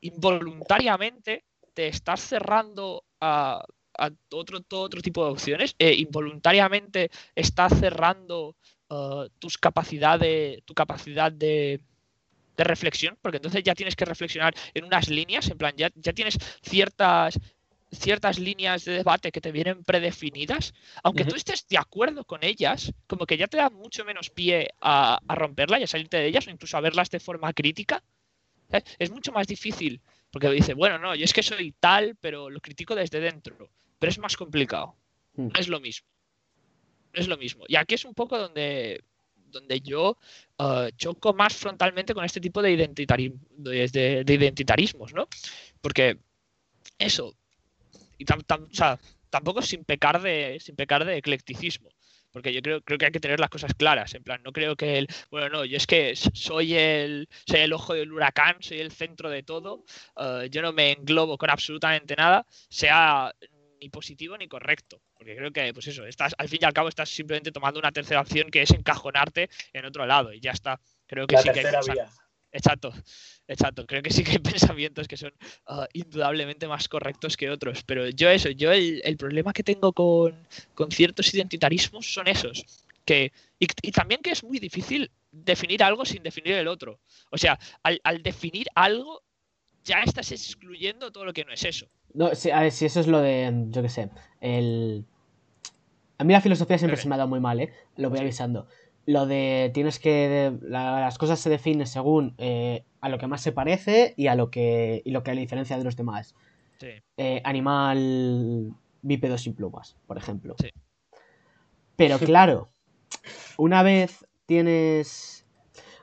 involuntariamente 0.00 1.44
te 1.72 1.86
estás 1.86 2.20
cerrando 2.20 3.04
a, 3.20 3.64
a 3.96 4.10
otro, 4.32 4.60
todo 4.62 4.80
otro 4.80 5.00
tipo 5.02 5.24
de 5.24 5.30
opciones, 5.30 5.76
eh, 5.78 5.94
involuntariamente 5.94 7.12
estás 7.36 7.78
cerrando 7.78 8.56
ah, 8.90 9.26
tus 9.38 9.56
capacidades, 9.56 10.64
tu 10.64 10.74
capacidad 10.74 11.30
de, 11.30 11.80
de 12.56 12.64
reflexión, 12.64 13.18
porque 13.20 13.36
entonces 13.38 13.62
ya 13.62 13.74
tienes 13.74 13.96
que 13.96 14.04
reflexionar 14.04 14.54
en 14.74 14.84
unas 14.84 15.08
líneas, 15.08 15.48
en 15.50 15.58
plan, 15.58 15.74
ya, 15.76 15.90
ya 15.94 16.12
tienes 16.12 16.38
ciertas 16.62 17.38
ciertas 17.94 18.38
líneas 18.38 18.86
de 18.86 18.92
debate 18.92 19.30
que 19.30 19.42
te 19.42 19.52
vienen 19.52 19.84
predefinidas, 19.84 20.72
aunque 21.02 21.26
tú 21.26 21.36
estés 21.36 21.68
de 21.68 21.76
acuerdo 21.76 22.24
con 22.24 22.42
ellas, 22.42 22.92
como 23.06 23.26
que 23.26 23.36
ya 23.36 23.46
te 23.46 23.58
da 23.58 23.68
mucho 23.68 24.04
menos 24.04 24.30
pie 24.30 24.70
a, 24.80 25.20
a 25.28 25.34
romperlas 25.34 25.80
y 25.80 25.84
a 25.84 25.86
salirte 25.86 26.16
de 26.16 26.26
ellas 26.26 26.46
o 26.46 26.50
incluso 26.50 26.76
a 26.78 26.80
verlas 26.80 27.10
de 27.10 27.20
forma 27.20 27.52
crítica. 27.52 28.02
¿sabes? 28.70 28.84
Es 28.98 29.10
mucho 29.10 29.32
más 29.32 29.46
difícil, 29.46 30.00
porque 30.30 30.48
dice, 30.50 30.72
bueno, 30.72 30.98
no, 30.98 31.14
yo 31.14 31.24
es 31.24 31.34
que 31.34 31.42
soy 31.42 31.74
tal, 31.78 32.16
pero 32.20 32.48
lo 32.48 32.60
critico 32.60 32.94
desde 32.94 33.20
dentro, 33.20 33.70
pero 33.98 34.10
es 34.10 34.18
más 34.18 34.36
complicado, 34.36 34.96
no 35.34 35.52
es 35.58 35.68
lo 35.68 35.78
mismo. 35.78 36.08
Es 37.12 37.28
lo 37.28 37.36
mismo. 37.36 37.64
Y 37.68 37.76
aquí 37.76 37.94
es 37.94 38.06
un 38.06 38.14
poco 38.14 38.38
donde, 38.38 39.04
donde 39.52 39.80
yo 39.80 40.18
eh, 40.58 40.90
choco 40.96 41.34
más 41.34 41.54
frontalmente 41.54 42.14
con 42.14 42.24
este 42.24 42.40
tipo 42.40 42.62
de, 42.62 42.72
identitari- 42.76 43.34
de, 43.50 43.88
de- 43.88 44.24
de 44.24 44.34
identitarismos, 44.34 45.12
¿no? 45.14 45.28
Porque 45.80 46.18
eso, 46.98 47.36
y 48.18 48.24
tampoco 49.30 49.62
sin 49.62 49.84
pecar 49.84 50.20
de, 50.22 50.58
sin 50.60 50.76
pecar 50.76 51.04
de 51.04 51.16
eclecticismo. 51.18 51.90
Porque 52.30 52.52
yo 52.54 52.62
creo, 52.62 52.80
creo 52.80 52.96
que 52.98 53.04
hay 53.06 53.12
que 53.12 53.20
tener 53.20 53.38
las 53.40 53.50
cosas 53.50 53.74
claras. 53.74 54.14
En 54.14 54.22
plan, 54.22 54.40
no 54.42 54.52
creo 54.52 54.74
que 54.74 54.96
el. 54.98 55.06
Bueno, 55.30 55.50
no, 55.50 55.64
yo 55.66 55.76
es 55.76 55.86
que 55.86 56.16
soy 56.16 56.74
el, 56.74 57.28
soy 57.46 57.60
el 57.60 57.72
ojo 57.74 57.92
del 57.92 58.10
huracán, 58.10 58.56
soy 58.60 58.80
el 58.80 58.90
centro 58.90 59.28
de 59.28 59.42
todo. 59.42 59.84
eh, 60.16 60.48
yo 60.50 60.62
no 60.62 60.72
me 60.72 60.92
englobo 60.92 61.36
con 61.36 61.50
absolutamente 61.50 62.16
nada, 62.16 62.46
sea 62.70 63.34
ni 63.80 63.88
positivo 63.90 64.38
ni 64.38 64.48
correcto. 64.48 65.02
Porque 65.22 65.36
creo 65.36 65.52
que, 65.52 65.72
pues 65.72 65.86
eso, 65.86 66.04
estás, 66.04 66.34
al 66.36 66.48
fin 66.48 66.58
y 66.62 66.64
al 66.64 66.72
cabo 66.72 66.88
estás 66.88 67.08
simplemente 67.08 67.52
tomando 67.52 67.78
una 67.78 67.92
tercera 67.92 68.20
opción 68.20 68.50
que 68.50 68.62
es 68.62 68.70
encajonarte 68.72 69.48
en 69.72 69.84
otro 69.84 70.04
lado. 70.04 70.32
Y 70.32 70.40
ya 70.40 70.50
está. 70.50 70.80
Creo 71.06 71.28
que 71.28 71.36
La 71.36 71.42
sí 71.42 71.50
que 71.50 71.60
hay 71.60 71.74
vía. 71.92 72.10
Exacto, 72.50 72.92
exacto. 73.46 73.86
Creo 73.86 74.02
que 74.02 74.10
sí 74.10 74.24
que 74.24 74.32
hay 74.32 74.38
pensamientos 74.40 75.06
que 75.06 75.16
son 75.16 75.32
ah, 75.66 75.86
indudablemente 75.92 76.66
más 76.66 76.88
correctos 76.88 77.36
que 77.36 77.50
otros. 77.50 77.84
Pero 77.84 78.08
yo 78.08 78.30
eso, 78.30 78.50
yo 78.50 78.72
el, 78.72 79.00
el 79.04 79.16
problema 79.16 79.52
que 79.52 79.62
tengo 79.62 79.92
con, 79.92 80.36
con 80.74 80.90
ciertos 80.90 81.32
identitarismos 81.32 82.12
son 82.12 82.26
esos. 82.26 82.64
Que, 83.04 83.32
y, 83.60 83.68
y 83.80 83.92
también 83.92 84.22
que 84.22 84.32
es 84.32 84.42
muy 84.42 84.58
difícil 84.58 85.08
definir 85.30 85.84
algo 85.84 86.04
sin 86.04 86.24
definir 86.24 86.54
el 86.54 86.66
otro. 86.66 86.98
O 87.30 87.38
sea, 87.38 87.60
al, 87.84 88.00
al 88.02 88.24
definir 88.24 88.66
algo, 88.74 89.22
ya 89.84 90.02
estás 90.02 90.32
excluyendo 90.32 91.12
todo 91.12 91.24
lo 91.24 91.32
que 91.32 91.44
no 91.44 91.52
es 91.52 91.64
eso. 91.64 91.86
No, 92.14 92.34
si, 92.34 92.50
a 92.50 92.62
ver, 92.62 92.72
si 92.72 92.86
eso 92.86 93.00
es 93.00 93.06
lo 93.06 93.20
de, 93.20 93.50
yo 93.68 93.82
qué 93.82 93.88
sé, 93.88 94.10
el... 94.40 95.06
A 96.22 96.24
mí 96.24 96.32
la 96.32 96.40
filosofía 96.40 96.78
siempre 96.78 96.96
se 97.00 97.08
me 97.08 97.16
ha 97.16 97.18
dado 97.18 97.28
muy 97.28 97.40
mal, 97.40 97.58
¿eh? 97.58 97.72
Lo 97.96 98.08
voy 98.08 98.20
avisando. 98.20 98.68
Lo 99.06 99.26
de 99.26 99.72
tienes 99.74 99.98
que... 99.98 100.52
la- 100.62 101.00
las 101.00 101.18
cosas 101.18 101.40
se 101.40 101.50
definen 101.50 101.88
según 101.88 102.36
eh, 102.38 102.84
a 103.00 103.08
lo 103.08 103.18
que 103.18 103.26
más 103.26 103.40
se 103.40 103.50
parece 103.50 104.14
y 104.16 104.28
a 104.28 104.36
lo 104.36 104.48
que, 104.48 105.02
y 105.04 105.10
lo 105.10 105.24
que 105.24 105.34
la 105.34 105.40
diferencia 105.40 105.76
de 105.76 105.82
los 105.82 105.96
demás. 105.96 106.36
Sí. 106.78 106.90
Eh, 107.16 107.42
animal 107.44 108.72
bípedo 109.02 109.36
sin 109.36 109.54
plumas, 109.54 109.96
por 110.06 110.16
ejemplo. 110.16 110.54
Sí. 110.60 110.68
Pero 111.96 112.18
claro, 112.20 112.68
una 113.56 113.82
vez 113.82 114.24
tienes... 114.46 115.44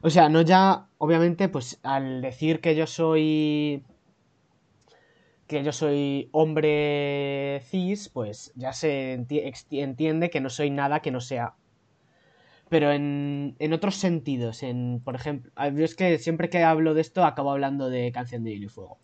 O 0.02 0.10
sea, 0.10 0.28
no 0.28 0.42
ya, 0.42 0.90
obviamente, 0.98 1.48
pues 1.48 1.80
al 1.82 2.22
decir 2.22 2.60
que 2.60 2.76
yo 2.76 2.88
soy... 2.88 3.86
Que 5.50 5.64
yo 5.64 5.74
soy 5.74 6.30
hombre 6.32 7.62
cis, 7.66 8.08
pues 8.08 8.54
ya 8.56 8.72
se 8.72 9.14
entiende 9.14 10.30
que 10.30 10.42
no 10.42 10.50
soy 10.50 10.70
nada 10.70 11.02
que 11.02 11.10
no 11.10 11.20
sea. 11.20 11.56
Pero 12.70 12.92
en, 12.92 13.56
en 13.58 13.74
otros 13.74 13.96
sentidos, 13.96 14.62
en, 14.62 15.02
por 15.04 15.16
ejemplo, 15.16 15.52
yo 15.76 15.84
es 15.84 15.96
que 15.96 16.20
siempre 16.20 16.52
que 16.52 16.64
hablo 16.64 16.94
de 16.94 17.02
esto 17.02 17.26
acabo 17.26 17.52
hablando 17.52 17.90
de 17.90 18.12
Canción 18.12 18.44
de 18.44 18.52
Hielo 18.52 18.68
y 18.68 18.70
Fuego. 18.70 19.00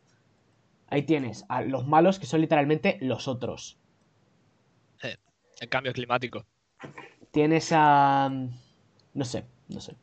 Ahí 0.88 1.02
tienes 1.02 1.46
a 1.50 1.64
los 1.64 1.88
malos 1.88 2.20
que 2.20 2.28
son 2.28 2.42
literalmente 2.42 3.00
los 3.02 3.28
otros. 3.28 3.80
El 5.60 5.70
cambio 5.70 5.94
climático. 5.94 6.46
Tienes 7.32 7.72
a... 7.72 8.30
No 9.14 9.26
sé, 9.26 9.46
no 9.70 9.80
sé. 9.80 9.96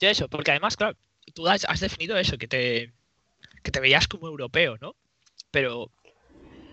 Ya 0.00 0.10
eso, 0.10 0.28
porque 0.28 0.52
además, 0.52 0.76
claro, 0.76 0.96
tú 1.34 1.48
has, 1.48 1.66
has 1.66 1.80
definido 1.80 2.16
eso, 2.16 2.38
que 2.38 2.48
te, 2.48 2.94
que 3.64 3.72
te 3.72 3.80
veías 3.80 4.06
como 4.06 4.28
europeo, 4.28 4.76
¿no? 4.80 4.94
Pero, 5.50 5.90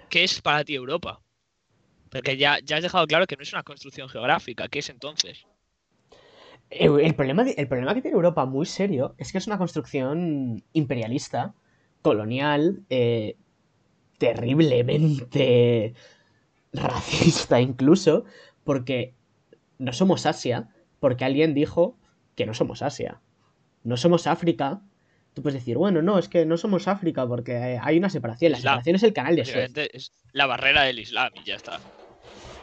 ¿qué 0.10 0.24
es 0.24 0.42
para 0.42 0.64
ti 0.64 0.76
Europa? 0.76 1.22
Porque 2.12 2.38
ya, 2.38 2.60
ya 2.64 2.76
has 2.78 2.84
dejado 2.84 3.08
claro 3.08 3.26
que 3.26 3.38
no 3.38 3.44
es 3.44 3.54
una 3.54 3.64
construcción 3.64 4.10
geográfica, 4.10 4.68
¿qué 4.68 4.80
es 4.80 4.90
entonces? 4.90 5.46
El, 6.70 7.16
problema, 7.16 7.44
el 7.44 7.68
problema 7.68 7.94
que 7.96 8.02
tiene 8.02 8.16
Europa 8.16 8.46
muy 8.46 8.66
serio 8.66 9.16
es 9.18 9.32
que 9.32 9.38
es 9.38 9.48
una 9.48 9.58
construcción 9.58 10.64
imperialista, 10.74 11.54
colonial, 12.02 12.84
eh, 12.90 13.38
terriblemente 14.18 15.94
racista 16.74 17.60
incluso, 17.62 18.26
porque 18.64 19.16
no 19.80 19.94
somos 19.94 20.26
Asia, 20.26 20.70
porque 21.00 21.26
alguien 21.26 21.54
dijo 21.54 21.98
que 22.36 22.46
no 22.46 22.54
somos 22.54 22.82
Asia. 22.82 23.22
No 23.84 23.98
somos 23.98 24.28
África. 24.28 24.82
Tú 25.34 25.42
puedes 25.42 25.60
decir, 25.62 25.78
bueno, 25.78 26.02
no, 26.02 26.18
es 26.20 26.28
que 26.28 26.46
no 26.46 26.58
somos 26.58 26.88
África 26.88 27.26
porque 27.26 27.54
eh, 27.54 27.80
hay 27.82 27.98
una 27.98 28.10
separación. 28.10 28.52
La 28.52 28.58
Islam. 28.58 28.74
separación 28.74 28.96
es 28.98 29.04
el 29.04 29.14
canal 29.14 29.36
de 29.36 29.46
Suez. 29.46 29.72
Es 29.94 30.12
la 30.34 30.46
barrera 30.46 30.84
del 30.84 31.00
Islam 31.00 31.32
y 31.42 31.46
ya 31.46 31.56
está. 31.56 31.80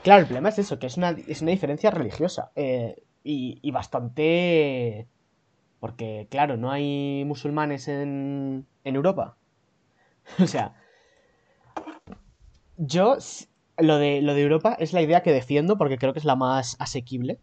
Claro, 0.03 0.21
el 0.21 0.27
problema 0.27 0.51
es 0.51 0.59
eso, 0.59 0.79
que 0.79 0.87
es 0.87 0.97
una, 0.97 1.11
es 1.11 1.41
una 1.43 1.51
diferencia 1.51 1.91
religiosa. 1.91 2.51
eh, 2.57 2.97
y, 3.25 3.59
y 3.63 3.71
bastante... 3.73 5.07
Porque, 5.81 6.27
claro, 6.31 6.57
no 6.57 6.71
hay 6.71 7.25
musulmanes 7.27 7.89
en, 7.89 8.67
en 8.85 8.97
Europa. 8.97 9.37
O 10.43 10.47
sea, 10.47 10.75
yo... 12.77 13.17
Lo 13.81 13.99
de, 13.99 14.23
lo 14.23 14.35
de 14.35 14.43
Europa 14.43 14.77
es 14.81 14.93
la 14.93 15.03
idea 15.03 15.23
que 15.23 15.33
defiendo 15.33 15.79
porque 15.79 15.99
creo 15.99 16.13
que 16.13 16.19
es 16.19 16.25
la 16.25 16.35
más 16.35 16.75
asequible. 16.81 17.39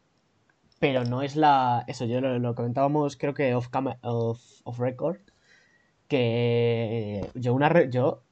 Pero 0.80 1.04
no 1.06 1.22
es 1.22 1.36
la... 1.36 1.84
Eso, 1.88 2.06
yo 2.06 2.22
lo, 2.22 2.38
lo 2.40 2.54
comentábamos 2.56 3.16
creo 3.18 3.34
que 3.34 3.56
off, 3.56 3.70
cama- 3.70 3.98
off, 4.02 4.42
off 4.64 4.80
record. 4.80 5.20
Que 6.08 7.30
yo 7.34 7.54
una... 7.54 7.70
re- 7.70 7.90
yo 7.90 8.24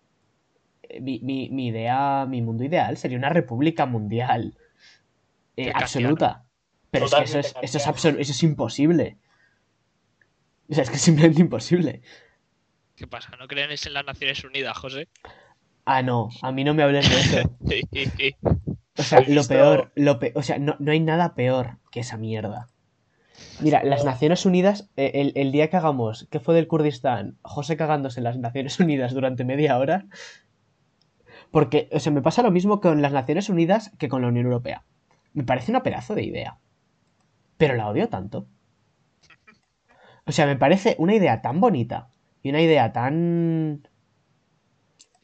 eh, 0.84 1.02
mi, 1.02 1.20
mi- 1.20 1.50
mi 1.50 1.68
idea, 1.68 2.26
mi 2.28 2.42
mundo 2.42 2.64
ideal 2.64 2.98
sería 2.98 3.18
una 3.18 3.30
república 3.30 3.86
mundial 3.86 4.56
eh, 5.58 5.72
absoluta. 5.74 6.46
Pero 6.92 7.06
es 7.06 7.16
que 7.16 7.24
eso 7.24 7.40
es, 7.40 7.56
eso, 7.62 7.78
es 7.78 7.88
absolu- 7.88 8.20
eso 8.20 8.32
es 8.32 8.44
imposible. 8.44 9.18
O 10.70 10.74
sea, 10.74 10.84
es 10.84 10.90
que 10.90 10.96
es 10.98 11.02
simplemente 11.02 11.42
imposible. 11.42 12.02
¿Qué 12.96 13.08
pasa? 13.08 13.36
¿No 13.38 13.48
creen 13.48 13.72
en 13.72 13.94
las 13.94 14.06
Naciones 14.06 14.44
Unidas, 14.44 14.78
José? 14.78 15.08
Ah, 15.86 16.02
no, 16.02 16.30
a 16.42 16.52
mí 16.52 16.64
no 16.64 16.74
me 16.74 16.84
hablen 16.84 17.04
de 17.04 17.20
eso. 17.20 17.58
O 18.98 19.04
sea, 19.04 19.20
¿Has 19.20 19.28
lo 19.28 19.44
peor, 19.46 19.92
lo 19.96 20.20
o 20.36 20.44
sea, 20.44 20.60
no, 20.60 20.76
no 20.80 20.92
hay 20.92 21.00
nada 21.00 21.34
peor 21.34 21.80
que 21.92 22.02
esa 22.02 22.18
mierda. 22.18 22.68
Mira, 23.60 23.84
las 23.84 24.06
Naciones 24.06 24.46
Unidas, 24.46 24.90
eh, 24.96 25.12
el, 25.16 25.34
el 25.36 25.52
día 25.52 25.70
que 25.70 25.78
hagamos, 25.78 26.28
¿qué 26.30 26.40
fue 26.40 26.54
del 26.56 26.68
Kurdistán? 26.68 27.38
José 27.42 27.78
cagándose 27.78 28.20
en 28.20 28.26
las 28.26 28.38
Naciones 28.38 28.80
Unidas 28.80 29.14
durante 29.14 29.44
media 29.46 29.78
hora. 29.78 30.06
Porque, 31.52 31.90
o 31.92 32.00
sea, 32.00 32.12
me 32.12 32.22
pasa 32.22 32.42
lo 32.44 32.52
mismo 32.52 32.82
con 32.82 33.02
las 33.02 33.14
Naciones 33.14 33.50
Unidas 33.50 33.92
que 33.98 34.10
con 34.10 34.22
la 34.22 34.28
Unión 34.28 34.46
Europea. 34.46 34.86
Me 35.34 35.44
parece 35.44 35.72
una 35.72 35.84
pedazo 35.84 36.16
de 36.16 36.24
idea. 36.24 36.60
Pero 37.58 37.76
la 37.76 37.88
odio 37.88 38.10
tanto. 38.10 38.48
O 40.26 40.32
sea, 40.32 40.46
me 40.46 40.56
parece 40.56 40.96
una 41.00 41.16
idea 41.16 41.42
tan 41.42 41.60
bonita 41.60 42.10
y 42.42 42.50
una 42.50 42.62
idea 42.62 42.92
tan... 42.94 43.88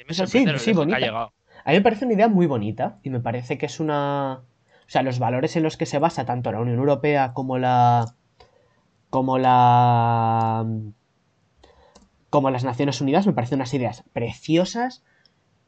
me 0.07 0.13
Sí, 0.13 0.45
sí, 0.57 0.71
ha 0.71 0.73
bonita. 0.73 0.99
llegado. 0.99 1.33
A 1.65 1.71
mí 1.71 1.77
me 1.77 1.81
parece 1.81 2.05
una 2.05 2.13
idea 2.13 2.27
muy 2.27 2.45
bonita 2.47 2.99
y 3.03 3.09
me 3.09 3.19
parece 3.19 3.57
que 3.57 3.65
es 3.65 3.79
una... 3.79 4.41
O 4.41 4.91
sea, 4.91 5.03
los 5.03 5.19
valores 5.19 5.55
en 5.55 5.63
los 5.63 5.77
que 5.77 5.85
se 5.85 5.99
basa 5.99 6.25
tanto 6.25 6.51
la 6.51 6.59
Unión 6.59 6.79
Europea 6.79 7.33
como 7.33 7.57
la... 7.57 8.15
como 9.09 9.37
la... 9.37 10.65
como 12.29 12.49
las 12.49 12.63
Naciones 12.63 13.01
Unidas 13.01 13.27
me 13.27 13.33
parecen 13.33 13.57
unas 13.57 13.73
ideas 13.73 14.03
preciosas 14.13 15.03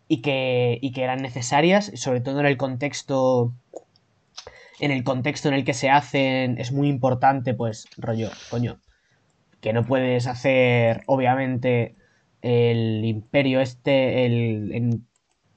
y 0.07 0.21
que, 0.21 0.79
y 0.81 0.91
que 0.91 1.03
eran 1.03 1.21
necesarias, 1.21 1.91
sobre 1.95 2.21
todo 2.21 2.39
en 2.39 2.45
el 2.45 2.57
contexto 2.57 3.53
en 4.81 4.91
el 4.91 5.03
contexto 5.03 5.47
en 5.47 5.53
el 5.53 5.63
que 5.63 5.75
se 5.75 5.89
hacen 5.89 6.57
es 6.57 6.71
muy 6.71 6.89
importante, 6.89 7.53
pues, 7.53 7.87
rollo, 7.97 8.31
coño, 8.49 8.79
que 9.61 9.73
no 9.73 9.85
puedes 9.85 10.25
hacer, 10.25 11.03
obviamente, 11.05 11.95
el 12.41 13.05
imperio 13.05 13.61
este, 13.61 14.25
el, 14.25 15.01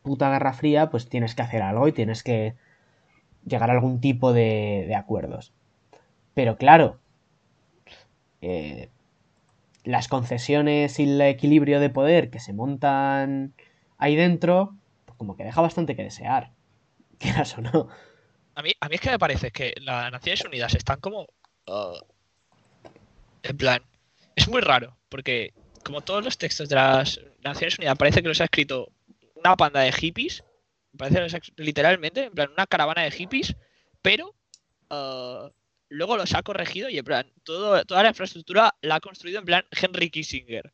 puta 0.04 0.30
Guerra 0.30 0.52
Fría, 0.52 0.90
pues 0.90 1.08
tienes 1.08 1.34
que 1.34 1.42
hacer 1.42 1.62
algo 1.62 1.88
y 1.88 1.92
tienes 1.92 2.22
que 2.22 2.54
llegar 3.44 3.70
a 3.70 3.72
algún 3.72 4.00
tipo 4.00 4.32
de, 4.32 4.94
acuerdos. 4.94 5.52
Pero 6.34 6.56
claro, 6.56 7.00
eh, 8.42 8.90
las 9.82 10.08
concesiones 10.08 11.00
y 11.00 11.04
el 11.04 11.20
equilibrio 11.22 11.80
de 11.80 11.90
poder 11.90 12.30
que 12.30 12.38
se 12.38 12.52
montan 12.52 13.54
ahí 13.96 14.14
dentro, 14.14 14.76
pues 15.06 15.16
como 15.16 15.36
que 15.36 15.44
deja 15.44 15.62
bastante 15.62 15.96
que 15.96 16.04
desear. 16.04 16.52
Quieras 17.18 17.56
o 17.56 17.62
no. 17.62 17.88
A 18.54 18.62
mí, 18.62 18.72
a 18.78 18.88
mí 18.88 18.94
es 18.96 19.00
que 19.00 19.10
me 19.10 19.18
parece 19.18 19.50
que 19.50 19.72
las 19.80 20.12
Naciones 20.12 20.44
Unidas 20.44 20.74
están 20.74 21.00
como. 21.00 21.26
ah, 21.66 21.98
en 23.42 23.56
plan. 23.56 23.82
Es 24.36 24.48
muy 24.48 24.60
raro, 24.60 24.96
porque 25.08 25.54
como 25.82 26.02
todos 26.02 26.24
los 26.24 26.36
textos 26.36 26.68
de 26.68 26.74
las 26.74 27.20
Naciones 27.42 27.78
Unidas 27.78 27.96
parece 27.96 28.20
que 28.20 28.28
los 28.28 28.40
ha 28.40 28.44
escrito 28.44 28.90
una 29.44 29.56
panda 29.56 29.80
de 29.80 29.92
hippies. 29.92 30.42
Parece 30.96 31.40
literalmente, 31.56 32.24
en 32.24 32.32
plan, 32.32 32.50
una 32.52 32.66
caravana 32.66 33.02
de 33.02 33.10
hippies, 33.10 33.56
pero 34.00 34.34
ah, 34.90 35.50
luego 35.88 36.16
los 36.16 36.34
ha 36.34 36.42
corregido 36.42 36.88
y 36.88 36.98
en 36.98 37.04
plan, 37.04 37.30
todo, 37.42 37.84
toda 37.84 38.02
la 38.02 38.10
infraestructura 38.10 38.74
la 38.80 38.96
ha 38.96 39.00
construido 39.00 39.40
en 39.40 39.44
plan 39.44 39.64
Henry 39.70 40.08
Kissinger. 40.10 40.70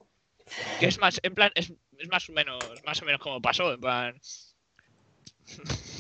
Que 0.79 0.87
es 0.87 0.99
más, 0.99 1.21
en 1.23 1.35
plan, 1.35 1.51
es, 1.55 1.73
es 1.99 2.09
más 2.09 2.29
o 2.29 2.33
menos, 2.33 2.59
más 2.85 3.01
o 3.01 3.05
menos 3.05 3.21
como 3.21 3.41
pasó, 3.41 3.73
en 3.73 3.81
plan. 3.81 4.21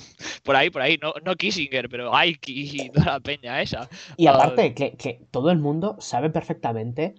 Por 0.42 0.54
ahí, 0.56 0.70
por 0.70 0.82
ahí, 0.82 0.98
no, 1.00 1.12
no 1.24 1.34
Kissinger, 1.34 1.88
pero 1.88 2.14
Ike 2.14 2.52
y 2.52 2.90
toda 2.90 3.06
la 3.06 3.20
peña 3.20 3.60
esa. 3.62 3.88
Y 4.16 4.26
Ah. 4.26 4.32
aparte, 4.34 4.74
que, 4.74 4.92
que 4.96 5.20
todo 5.30 5.50
el 5.50 5.58
mundo 5.58 5.96
sabe 6.00 6.30
perfectamente 6.30 7.14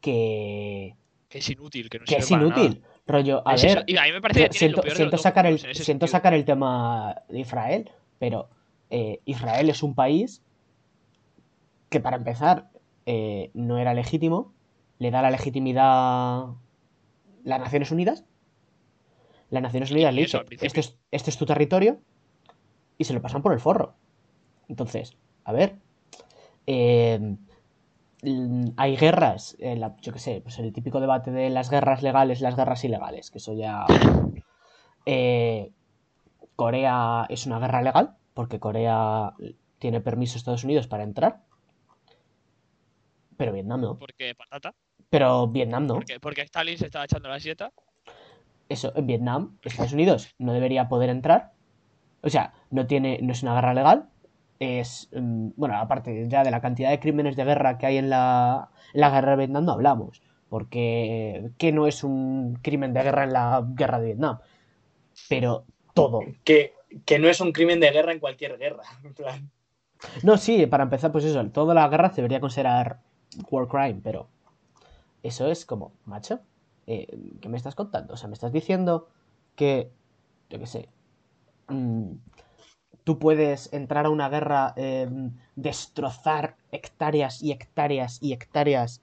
que, 0.00 0.94
Que 1.28 1.38
es 1.38 1.48
inútil, 1.50 1.88
que 1.90 1.98
no 2.00 2.04
que 2.04 2.16
es 2.16 2.30
inútil. 2.30 2.82
Rollo, 3.06 3.42
a 3.46 3.54
Es 3.54 3.62
ver, 3.62 3.78
eso, 3.78 3.84
y 3.86 3.96
a 3.96 4.02
mí 4.04 4.12
me 4.12 4.20
parece 4.20 4.40
yo 4.40 4.46
que 4.46 4.50
tiene 4.50 4.58
siento, 4.58 4.76
lo 4.76 4.82
peor 4.82 4.92
de 4.92 4.96
siento 4.96 5.18
sacar 5.18 5.46
el, 5.46 5.58
siento 5.58 5.84
sentido. 5.84 6.06
sacar 6.08 6.34
el 6.34 6.44
tema 6.44 7.22
de 7.28 7.40
Israel, 7.40 7.90
pero 8.18 8.48
eh, 8.90 9.20
Israel 9.26 9.68
es 9.68 9.82
un 9.82 9.94
país 9.94 10.42
que 11.90 12.00
para 12.00 12.16
empezar 12.16 12.70
eh, 13.06 13.50
no 13.52 13.78
era 13.78 13.92
legítimo, 13.92 14.52
le 14.98 15.10
da 15.10 15.20
la 15.20 15.30
legitimidad 15.30 16.46
las 17.44 17.60
Naciones 17.60 17.90
Unidas. 17.90 18.24
Las 19.50 19.62
Naciones 19.62 19.90
Unidas 19.90 20.14
le 20.14 20.22
eso, 20.22 20.28
dice, 20.28 20.36
al 20.38 20.44
principio. 20.46 20.66
este 20.66 20.80
es, 20.80 20.96
este 21.10 21.30
es 21.30 21.36
tu 21.36 21.44
territorio, 21.44 22.00
y 22.96 23.04
se 23.04 23.12
lo 23.12 23.20
pasan 23.20 23.42
por 23.42 23.52
el 23.52 23.60
forro. 23.60 23.94
Entonces, 24.68 25.16
a 25.44 25.52
ver, 25.52 25.76
eh, 26.66 27.36
hay 28.76 28.96
guerras, 28.96 29.56
eh, 29.58 29.76
la- 29.76 29.96
yo 30.00 30.12
qué 30.12 30.18
sé, 30.18 30.40
pues 30.42 30.58
el 30.58 30.72
típico 30.72 31.00
debate 31.00 31.30
de 31.30 31.50
las 31.50 31.70
guerras 31.70 32.02
legales, 32.02 32.40
las 32.40 32.56
guerras 32.56 32.84
ilegales, 32.84 33.30
que 33.30 33.38
eso 33.38 33.52
ya... 33.54 33.84
Eh, 35.06 35.70
Corea 36.56 37.26
es 37.28 37.46
una 37.46 37.58
guerra 37.58 37.82
legal, 37.82 38.16
porque 38.32 38.60
Corea 38.60 39.32
tiene 39.78 40.00
permiso 40.00 40.34
de 40.34 40.38
Estados 40.38 40.64
Unidos 40.64 40.86
para 40.86 41.02
entrar. 41.02 41.42
Pero 43.36 43.52
Vietnam 43.52 43.80
no. 43.80 43.98
Porque 43.98 44.34
patata. 44.34 44.74
Pero 45.10 45.48
Vietnam 45.48 45.86
no. 45.86 45.94
Porque, 45.94 46.20
porque 46.20 46.42
Stalin 46.42 46.78
se 46.78 46.86
estaba 46.86 47.04
echando 47.04 47.28
la 47.28 47.40
siesta. 47.40 47.72
Eso, 48.68 48.92
en 48.96 49.06
Vietnam, 49.06 49.58
Estados 49.62 49.92
Unidos 49.92 50.34
no 50.38 50.52
debería 50.52 50.88
poder 50.88 51.10
entrar. 51.10 51.52
O 52.22 52.30
sea, 52.30 52.54
no 52.70 52.86
tiene, 52.86 53.18
no 53.20 53.32
es 53.32 53.42
una 53.42 53.54
guerra 53.54 53.74
legal. 53.74 54.08
Es, 54.64 55.08
mm, 55.12 55.50
bueno, 55.56 55.76
aparte 55.76 56.26
ya 56.28 56.42
de 56.44 56.50
la 56.50 56.60
cantidad 56.60 56.90
de 56.90 57.00
crímenes 57.00 57.36
de 57.36 57.44
guerra 57.44 57.78
que 57.78 57.86
hay 57.86 57.98
en 57.98 58.10
la, 58.10 58.70
en 58.92 59.00
la 59.00 59.10
guerra 59.10 59.32
de 59.32 59.36
Vietnam 59.38 59.64
no 59.64 59.72
hablamos. 59.72 60.22
Porque, 60.48 61.50
¿qué 61.58 61.72
no 61.72 61.86
es 61.86 62.04
un 62.04 62.58
crimen 62.62 62.94
de 62.94 63.02
guerra 63.02 63.24
en 63.24 63.32
la 63.32 63.64
guerra 63.66 63.98
de 63.98 64.06
Vietnam? 64.06 64.38
Pero 65.28 65.64
todo. 65.94 66.20
Que, 66.44 66.74
que 67.04 67.18
no 67.18 67.28
es 67.28 67.40
un 67.40 67.52
crimen 67.52 67.80
de 67.80 67.90
guerra 67.90 68.12
en 68.12 68.20
cualquier 68.20 68.58
guerra. 68.58 68.82
en 69.04 69.14
plan. 69.14 69.50
No, 70.22 70.36
sí, 70.36 70.66
para 70.66 70.84
empezar, 70.84 71.12
pues 71.12 71.24
eso, 71.24 71.44
toda 71.50 71.74
la 71.74 71.88
guerra 71.88 72.10
se 72.10 72.16
debería 72.16 72.40
considerar 72.40 73.00
war 73.50 73.68
crime, 73.68 74.00
pero 74.02 74.28
eso 75.22 75.50
es 75.50 75.64
como, 75.64 75.92
macho, 76.04 76.40
eh, 76.86 77.06
¿qué 77.40 77.48
me 77.48 77.56
estás 77.56 77.74
contando? 77.74 78.14
O 78.14 78.16
sea, 78.16 78.28
me 78.28 78.34
estás 78.34 78.52
diciendo 78.52 79.08
que, 79.56 79.90
yo 80.50 80.58
qué 80.58 80.66
sé, 80.66 80.88
mm, 81.68 82.12
tú 83.04 83.18
puedes 83.18 83.72
entrar 83.72 84.06
a 84.06 84.10
una 84.10 84.28
guerra, 84.28 84.74
eh, 84.76 85.08
destrozar 85.56 86.56
hectáreas 86.72 87.42
y 87.42 87.52
hectáreas 87.52 88.18
y 88.22 88.32
hectáreas, 88.32 89.02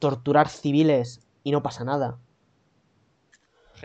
torturar 0.00 0.48
civiles 0.48 1.22
y 1.44 1.52
no 1.52 1.62
pasa 1.62 1.84
nada. 1.84 2.18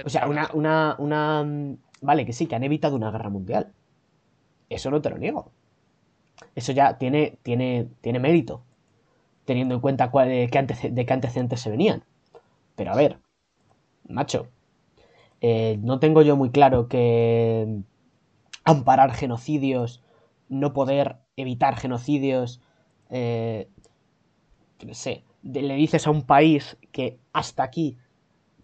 O 0.06 0.10
sea, 0.10 0.28
una, 0.28 0.50
una, 0.54 0.96
una... 1.00 1.44
mm, 1.44 1.78
Vale, 2.02 2.26
que 2.26 2.34
sí, 2.34 2.46
que 2.48 2.56
han 2.56 2.64
evitado 2.64 2.96
una 2.96 3.12
guerra 3.12 3.30
mundial. 3.30 3.74
Eso 4.70 4.92
no 4.92 5.02
te 5.02 5.10
lo 5.12 5.18
niego. 5.20 5.52
Eso 6.56 6.72
ya 6.72 6.98
tiene, 6.98 7.38
tiene, 7.44 7.90
tiene 8.02 8.20
mérito, 8.20 8.64
teniendo 9.46 9.76
en 9.76 9.82
cuenta 9.82 10.12
cuál- 10.12 10.30
de, 10.30 10.50
qué 10.52 10.60
antece- 10.60 10.92
de 10.92 11.06
qué 11.06 11.14
antecedentes 11.14 11.62
se 11.62 11.72
venían. 11.72 12.04
Pero 12.76 12.92
a 12.94 12.96
ver, 12.96 13.20
macho, 14.10 14.48
eh, 15.42 15.78
no 15.82 16.00
tengo 16.00 16.22
yo 16.24 16.36
muy 16.38 16.52
claro 16.52 16.88
que 16.90 17.68
amparar 18.66 19.14
genocidios, 19.14 20.04
no 20.50 20.74
poder 20.74 21.18
evitar 21.38 21.78
genocidios, 21.78 22.62
eh, 23.10 23.70
qué 24.78 24.94
sé, 24.94 25.24
de- 25.42 25.62
le 25.62 25.76
dices 25.76 26.08
a 26.08 26.12
un 26.12 26.24
país 26.24 26.78
que 26.92 27.18
hasta 27.34 27.64
aquí 27.64 27.98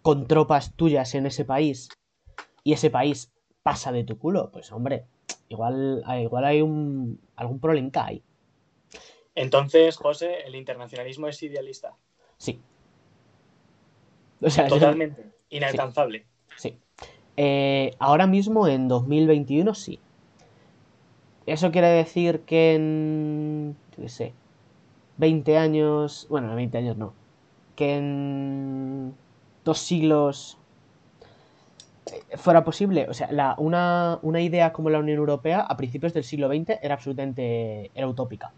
con 0.02 0.26
tropas 0.26 0.74
tuyas 0.74 1.14
en 1.14 1.26
ese 1.26 1.44
país 1.44 1.88
y 2.64 2.72
ese 2.72 2.90
país 2.90 3.32
pasa 3.62 3.92
de 3.92 4.04
tu 4.04 4.18
culo, 4.18 4.50
pues 4.52 4.72
hombre, 4.72 5.06
igual, 5.48 6.02
igual 6.20 6.44
hay 6.44 6.60
un, 6.62 7.20
algún 7.36 7.60
problema 7.60 7.90
ahí. 7.94 8.22
Entonces, 9.34 9.96
José, 9.96 10.42
el 10.46 10.54
internacionalismo 10.56 11.28
es 11.28 11.42
idealista. 11.42 11.96
Sí. 12.36 12.60
O 14.40 14.50
sea, 14.50 14.64
es- 14.66 14.72
Totalmente. 14.72 15.30
Inalcanzable. 15.50 16.26
Sí. 16.56 16.76
Eh, 17.36 17.94
ahora 17.98 18.26
mismo, 18.26 18.66
en 18.68 18.88
2021, 18.88 19.74
sí. 19.74 19.98
Eso 21.46 21.70
quiere 21.72 21.88
decir 21.88 22.40
que 22.42 22.74
en. 22.74 23.76
Yo 23.96 24.02
qué 24.04 24.08
sé. 24.08 24.32
20 25.18 25.56
años. 25.58 26.26
Bueno, 26.30 26.48
no 26.48 26.54
20 26.56 26.78
años 26.78 26.96
no. 26.96 27.14
Que 27.76 27.96
en. 27.96 29.14
Dos 29.64 29.78
siglos. 29.78 30.58
eh, 32.06 32.36
Fuera 32.36 32.64
posible. 32.64 33.06
O 33.08 33.14
sea, 33.14 33.54
una, 33.58 34.18
una 34.22 34.40
idea 34.40 34.72
como 34.72 34.90
la 34.90 34.98
Unión 34.98 35.18
Europea 35.18 35.60
a 35.60 35.76
principios 35.76 36.12
del 36.14 36.24
siglo 36.24 36.48
XX 36.48 36.78
era 36.82 36.94
absolutamente. 36.94 37.90
Era 37.94 38.08
utópica. 38.08 38.52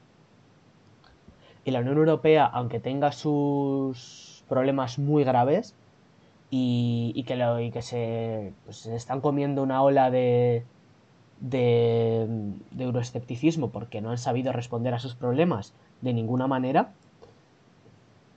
Y 1.65 1.71
la 1.71 1.81
Unión 1.81 1.97
Europea, 1.97 2.45
aunque 2.47 2.79
tenga 2.81 3.13
sus 3.13 4.45
problemas 4.49 4.99
muy 4.99 5.25
graves, 5.25 5.75
y, 6.57 7.13
y 7.17 7.25
que, 7.25 7.35
lo, 7.35 7.59
y 7.59 7.73
que 7.73 7.83
se, 7.83 8.53
pues, 8.65 8.77
se 8.77 8.95
están 8.95 9.21
comiendo 9.21 9.61
una 9.63 9.83
ola 9.83 10.11
de, 10.13 10.65
de, 11.41 12.27
de 12.71 12.85
euroescepticismo 12.85 13.71
porque 13.71 14.01
no 14.01 14.11
han 14.11 14.19
sabido 14.19 14.53
responder 14.53 14.95
a 14.95 15.01
sus 15.01 15.17
problemas 15.17 15.75
de 16.01 16.13
ninguna 16.13 16.47
manera. 16.47 16.93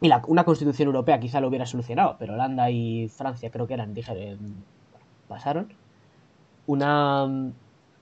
Y 0.02 0.08
la- 0.08 0.24
una 0.28 0.46
constitución 0.46 0.88
europea 0.88 1.20
quizá 1.20 1.40
lo 1.42 1.48
hubiera 1.48 1.68
solucionado, 1.68 2.16
pero 2.18 2.34
Holanda 2.34 2.72
y 2.72 3.08
Francia 3.10 3.52
creo 3.52 3.68
que 3.68 3.76
eran, 3.76 3.94
dije, 3.94 4.14
eh, 4.16 4.38
pasaron. 5.28 5.72
Una, 6.66 7.24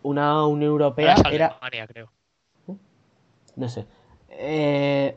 una 0.02 0.46
Unión 0.48 0.72
Europea 0.72 1.16
era, 1.30 1.48
Alemania, 1.48 1.88
creo. 1.88 2.10
no 3.58 3.68
sé, 3.70 3.86
eh, 4.30 5.16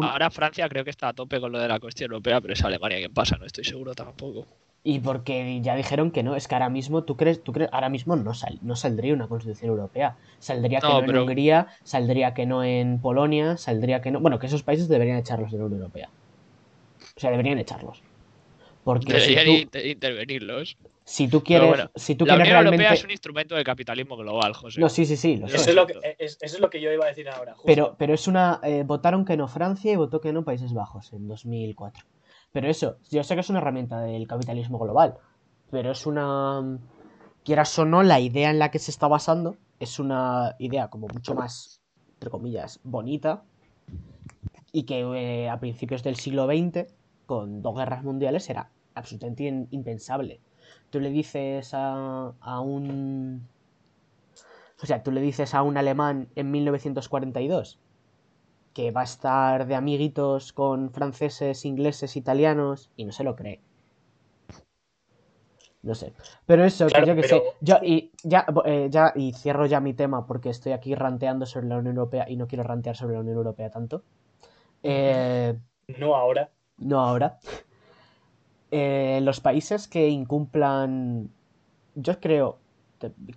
ahora, 0.00 0.30
Francia 0.30 0.68
creo 0.68 0.84
que 0.84 0.90
está 0.90 1.08
a 1.08 1.12
tope 1.12 1.40
con 1.40 1.52
lo 1.52 1.58
de 1.58 1.68
la 1.68 1.80
cuestión 1.80 2.10
europea, 2.10 2.40
pero 2.40 2.54
es 2.54 2.62
Alemania 2.64 2.98
quien 2.98 3.12
pasa, 3.14 3.36
no 3.36 3.46
estoy 3.46 3.64
seguro 3.64 3.94
tampoco. 3.94 4.46
Y 4.84 4.98
porque 4.98 5.60
ya 5.62 5.76
dijeron 5.76 6.10
que 6.10 6.24
no, 6.24 6.34
es 6.34 6.48
que 6.48 6.56
ahora 6.56 6.68
mismo, 6.68 7.04
¿tú 7.04 7.16
crees? 7.16 7.44
¿Tú 7.44 7.52
crees? 7.52 7.70
Ahora 7.72 7.88
mismo 7.88 8.16
no, 8.16 8.34
sal- 8.34 8.58
no 8.62 8.74
saldría 8.74 9.14
una 9.14 9.28
constitución 9.28 9.70
europea. 9.70 10.16
Saldría 10.40 10.80
que 10.80 10.86
No, 10.88 10.94
no, 10.94 10.98
en 11.00 11.06
pero- 11.06 11.22
Hungría, 11.22 11.68
saldría 11.84 12.34
que 12.34 12.46
no 12.46 12.64
en 12.64 12.98
Polonia, 13.00 13.56
saldría 13.56 14.00
que 14.02 14.10
no. 14.10 14.18
Bueno, 14.18 14.40
que 14.40 14.46
esos 14.46 14.64
países 14.64 14.88
deberían 14.88 15.18
echarlos 15.18 15.52
de 15.52 15.58
la 15.58 15.66
Unión 15.66 15.82
Europea. 15.82 16.08
O 17.16 17.20
sea, 17.20 17.30
deberían 17.30 17.58
echarlos. 17.58 18.02
Porque 18.82 19.20
si 19.20 19.34
Deberían 19.36 19.68
tú, 19.70 19.78
intervenirlos. 19.78 20.76
Si 21.04 21.28
tú 21.28 21.42
quieres, 21.42 21.68
bueno, 21.68 21.90
si 21.94 22.14
tú 22.14 22.24
la 22.24 22.34
quieres 22.34 22.52
Unión 22.52 22.66
Europea 22.66 22.92
es 22.94 23.04
un 23.04 23.10
instrumento 23.10 23.54
del 23.54 23.64
capitalismo 23.64 24.16
global, 24.16 24.52
José. 24.54 24.80
No, 24.80 24.88
sí, 24.88 25.04
sí, 25.06 25.16
sí, 25.16 25.36
lo. 25.36 25.46
Eso 25.46 25.56
es, 25.70 25.74
lo 25.74 25.86
que, 25.86 25.94
es- 26.18 26.38
eso 26.40 26.56
es 26.56 26.60
lo 26.60 26.70
que 26.70 26.80
yo 26.80 26.92
iba 26.92 27.04
a 27.04 27.08
decir 27.08 27.28
ahora. 27.28 27.52
justo. 27.54 27.66
Pero, 27.66 27.96
pero 27.98 28.14
es 28.14 28.26
una. 28.28 28.60
eh, 28.62 28.84
votaron 28.86 29.24
que 29.24 29.36
no 29.36 29.48
Francia 29.48 29.92
y 29.92 29.96
votó 29.96 30.20
que 30.20 30.32
no 30.32 30.44
Países 30.44 30.72
Bajos 30.72 31.12
en 31.12 31.26
2004. 31.28 32.04
Pero 32.52 32.68
eso, 32.68 32.98
yo 33.10 33.24
sé 33.24 33.34
que 33.34 33.40
es 33.40 33.50
una 33.50 33.58
herramienta 33.58 34.00
del 34.00 34.26
capitalismo 34.26 34.78
global. 34.78 35.16
Pero 35.70 35.90
es 35.90 36.06
una. 36.06 36.78
Quieras 37.44 37.76
o 37.78 37.84
no, 37.84 38.02
la 38.02 38.20
idea 38.20 38.50
en 38.50 38.58
la 38.58 38.70
que 38.70 38.78
se 38.78 38.90
está 38.90 39.08
basando 39.08 39.56
es 39.80 39.98
una 39.98 40.54
idea 40.60 40.88
como 40.88 41.08
mucho 41.08 41.34
más, 41.34 41.82
entre 42.14 42.30
comillas, 42.30 42.78
bonita. 42.84 43.42
Y 44.70 44.84
que 44.84 45.00
eh, 45.00 45.50
a 45.50 45.58
principios 45.60 46.02
del 46.02 46.16
siglo 46.16 46.46
XX, 46.46 46.86
con 47.26 47.62
dos 47.62 47.76
guerras 47.76 48.04
mundiales, 48.04 48.48
era 48.48 48.70
absolutamente 48.94 49.66
impensable. 49.70 50.40
Tú 50.90 51.00
le 51.00 51.10
dices 51.10 51.72
a, 51.74 52.32
a 52.40 52.60
un 52.60 53.48
o 54.82 54.86
sea, 54.86 55.02
tú 55.02 55.12
le 55.12 55.20
dices 55.20 55.54
a 55.54 55.62
un 55.62 55.76
alemán 55.76 56.28
en 56.34 56.50
1942 56.50 57.78
que 58.74 58.90
va 58.90 59.02
a 59.02 59.04
estar 59.04 59.66
de 59.66 59.74
amiguitos 59.74 60.52
con 60.52 60.90
franceses, 60.90 61.64
ingleses, 61.64 62.16
italianos 62.16 62.90
y 62.96 63.04
no 63.04 63.12
se 63.12 63.22
lo 63.22 63.36
cree. 63.36 63.60
No 65.82 65.94
sé. 65.94 66.12
Pero 66.46 66.64
eso, 66.64 66.86
Claro, 66.86 67.04
que 67.04 67.10
yo 67.10 67.14
que 67.16 67.22
pero- 67.22 67.36
sé. 67.38 67.42
Yo, 67.60 67.76
y 67.82 68.12
ya, 68.22 68.46
eh, 68.64 68.86
ya, 68.90 69.12
y 69.16 69.32
cierro 69.32 69.66
ya 69.66 69.80
mi 69.80 69.94
tema 69.94 70.26
porque 70.26 70.48
estoy 70.50 70.72
aquí 70.72 70.94
ranteando 70.94 71.44
sobre 71.44 71.66
la 71.66 71.76
Unión 71.76 71.96
Europea 71.96 72.28
y 72.28 72.36
no 72.36 72.46
quiero 72.46 72.62
rantear 72.64 72.96
sobre 72.96 73.14
la 73.14 73.20
Unión 73.20 73.36
Europea 73.36 73.68
tanto. 73.70 74.02
Eh, 74.82 75.56
No 75.98 76.14
ahora. 76.14 76.50
no 76.78 77.00
ahora. 77.00 77.38
Eh, 78.72 79.20
los 79.22 79.40
países 79.40 79.86
que 79.88 80.08
incumplan. 80.08 81.30
Yo 81.94 82.20
creo 82.20 82.58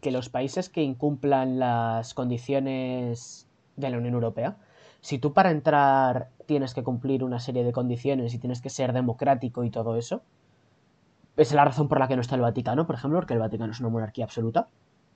que 0.01 0.11
los 0.11 0.29
países 0.29 0.69
que 0.69 0.83
incumplan 0.83 1.59
las 1.59 2.13
condiciones 2.13 3.47
de 3.75 3.89
la 3.91 3.97
Unión 3.99 4.13
Europea, 4.15 4.57
si 5.01 5.19
tú 5.19 5.33
para 5.33 5.51
entrar 5.51 6.29
tienes 6.47 6.73
que 6.73 6.83
cumplir 6.83 7.23
una 7.23 7.39
serie 7.39 7.63
de 7.65 7.73
condiciones 7.73 8.33
y 8.33 8.39
tienes 8.39 8.61
que 8.61 8.69
ser 8.69 8.93
democrático 8.93 9.63
y 9.65 9.71
todo 9.71 9.97
eso, 9.97 10.23
es 11.37 11.53
la 11.53 11.63
razón 11.65 11.87
por 11.87 11.99
la 11.99 12.07
que 12.09 12.15
no 12.15 12.21
está 12.21 12.35
el 12.35 12.41
Vaticano, 12.41 12.85
por 12.85 12.95
ejemplo, 12.95 13.19
porque 13.19 13.33
el 13.33 13.39
Vaticano 13.39 13.71
es 13.71 13.79
una 13.79 13.89
monarquía 13.89 14.25
absoluta. 14.25 14.67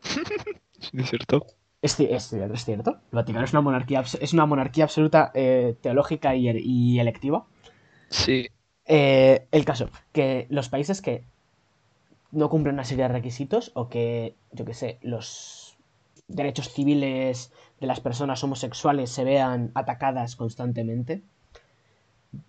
es 0.93 1.09
cierto. 1.09 1.45
Es, 1.81 1.99
es, 1.99 2.31
cier- 2.33 2.53
es 2.53 2.65
cierto. 2.65 2.91
El 3.11 3.15
Vaticano 3.17 3.45
es 3.45 3.51
una 3.53 3.61
monarquía, 3.61 4.01
es 4.01 4.33
una 4.33 4.45
monarquía 4.45 4.85
absoluta 4.85 5.31
eh, 5.33 5.75
teológica 5.81 6.35
y, 6.35 6.49
y 6.49 6.99
electiva. 6.99 7.45
Sí. 8.09 8.47
Eh, 8.91 9.45
el 9.51 9.65
caso, 9.65 9.91
que 10.11 10.47
los 10.49 10.67
países 10.67 11.03
que 11.03 11.23
no 12.31 12.49
cumplen 12.49 12.73
una 12.73 12.83
serie 12.83 13.03
de 13.03 13.13
requisitos 13.13 13.71
o 13.75 13.87
que, 13.87 14.35
yo 14.51 14.65
que 14.65 14.73
sé, 14.73 14.97
los 15.03 15.77
derechos 16.27 16.73
civiles 16.73 17.53
de 17.79 17.85
las 17.85 17.99
personas 17.99 18.43
homosexuales 18.43 19.11
se 19.11 19.23
vean 19.23 19.71
atacadas 19.75 20.35
constantemente, 20.35 21.21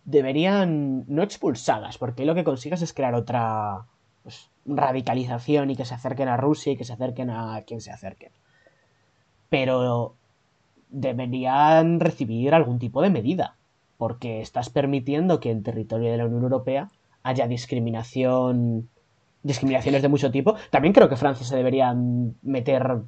deberían 0.07 1.05
no 1.09 1.23
expulsadas, 1.23 1.99
porque 1.99 2.25
lo 2.25 2.35
que 2.35 2.45
consigues 2.45 2.81
es 2.81 2.95
crear 2.95 3.15
otra 3.15 3.85
pues, 4.23 4.49
radicalización 4.65 5.71
y 5.71 5.77
que 5.77 5.85
se 5.85 5.93
acerquen 5.93 6.29
a 6.29 6.39
Rusia 6.39 6.73
y 6.73 6.77
que 6.79 6.87
se 6.87 6.95
acerquen 6.95 7.29
a 7.29 7.61
quien 7.67 7.83
se 7.83 7.91
acerquen. 7.91 8.33
Pero 9.51 10.15
deberían 10.89 12.01
recibir 12.01 12.55
algún 12.55 12.79
tipo 12.79 13.03
de 13.03 13.11
medida 13.11 13.57
porque 14.01 14.41
estás 14.41 14.71
permitiendo 14.71 15.41
que 15.41 15.51
en 15.51 15.63
territorio 15.63 16.11
de 16.11 16.17
la 16.17 16.25
Unión 16.25 16.43
Europea 16.43 16.89
haya 17.23 17.47
discriminación, 17.47 18.89
discriminaciones 19.43 20.01
de 20.01 20.09
mucho 20.09 20.31
tipo. 20.31 20.55
También 20.71 20.95
creo 20.95 21.11
que 21.11 21.17
Francia 21.17 21.45
se 21.45 21.55
debería 21.55 21.95
meter 22.41 23.03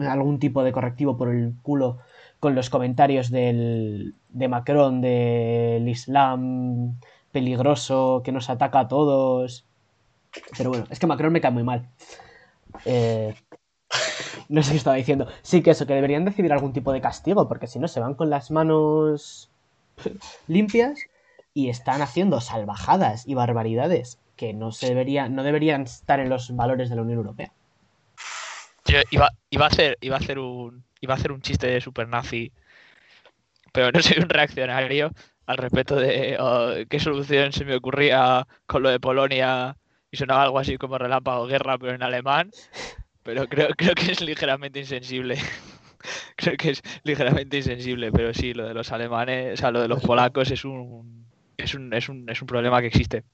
algún 0.00 0.38
tipo 0.38 0.62
de 0.62 0.72
correctivo 0.72 1.16
por 1.16 1.30
el 1.30 1.54
culo 1.62 2.00
con 2.38 2.54
los 2.54 2.68
comentarios 2.68 3.30
del, 3.30 4.14
de 4.28 4.48
Macron 4.48 5.00
del 5.00 5.88
Islam 5.88 6.96
peligroso 7.32 8.20
que 8.22 8.30
nos 8.30 8.50
ataca 8.50 8.80
a 8.80 8.88
todos. 8.88 9.64
Pero 10.58 10.68
bueno, 10.68 10.84
es 10.90 10.98
que 10.98 11.06
Macron 11.06 11.32
me 11.32 11.40
cae 11.40 11.50
muy 11.50 11.64
mal. 11.64 11.88
Eh, 12.84 13.34
no 14.50 14.62
sé 14.62 14.72
qué 14.72 14.76
estaba 14.76 14.96
diciendo. 14.96 15.28
Sí 15.40 15.62
que 15.62 15.70
eso, 15.70 15.86
que 15.86 15.94
deberían 15.94 16.26
decidir 16.26 16.52
algún 16.52 16.74
tipo 16.74 16.92
de 16.92 17.00
castigo, 17.00 17.48
porque 17.48 17.68
si 17.68 17.78
no 17.78 17.88
se 17.88 18.00
van 18.00 18.12
con 18.12 18.28
las 18.28 18.50
manos 18.50 19.50
limpias 20.48 20.98
y 21.52 21.68
están 21.68 22.02
haciendo 22.02 22.40
salvajadas 22.40 23.26
y 23.26 23.34
barbaridades 23.34 24.18
que 24.36 24.52
no 24.52 24.72
se 24.72 24.88
debería, 24.88 25.28
no 25.28 25.42
deberían 25.44 25.82
estar 25.82 26.20
en 26.20 26.28
los 26.28 26.54
valores 26.56 26.90
de 26.90 26.96
la 26.96 27.02
Unión 27.02 27.18
Europea. 27.18 27.52
Iba, 29.10 29.30
iba 29.50 29.64
a 29.64 29.68
hacer, 29.68 29.96
iba 30.00 30.16
a 30.16 30.18
hacer 30.18 30.38
un, 30.38 30.84
iba 31.00 31.14
a 31.14 31.16
hacer 31.16 31.32
un 31.32 31.40
chiste 31.40 31.66
de 31.66 31.80
super 31.80 32.06
nazi, 32.08 32.52
pero 33.72 33.90
no 33.90 34.02
soy 34.02 34.18
un 34.18 34.28
reaccionario 34.28 35.10
al 35.46 35.56
respecto 35.56 35.96
de 35.96 36.36
oh, 36.38 36.72
qué 36.88 37.00
solución 37.00 37.52
se 37.52 37.64
me 37.64 37.76
ocurría 37.76 38.46
con 38.66 38.82
lo 38.82 38.90
de 38.90 39.00
Polonia 39.00 39.76
y 40.10 40.16
sonaba 40.16 40.44
algo 40.44 40.58
así 40.58 40.76
como 40.76 40.98
relámpago 40.98 41.46
guerra, 41.46 41.78
pero 41.78 41.94
en 41.94 42.02
alemán. 42.02 42.50
Pero 43.22 43.48
creo, 43.48 43.68
creo 43.76 43.94
que 43.94 44.12
es 44.12 44.20
ligeramente 44.20 44.80
insensible. 44.80 45.38
creo 46.36 46.56
que 46.56 46.70
es 46.70 46.82
ligeramente 47.04 47.58
insensible, 47.58 48.12
pero 48.12 48.32
sí, 48.34 48.54
lo 48.54 48.66
de 48.66 48.74
los 48.74 48.92
alemanes, 48.92 49.54
o 49.54 49.56
sea, 49.56 49.70
lo 49.70 49.80
de 49.80 49.88
los 49.88 50.02
polacos 50.02 50.50
es 50.50 50.64
un 50.64 51.24
es 51.56 51.74
un, 51.74 51.92
es 51.92 52.08
un, 52.08 52.28
es 52.28 52.40
un 52.40 52.46
problema 52.46 52.80
que 52.80 52.88
existe. 52.88 53.24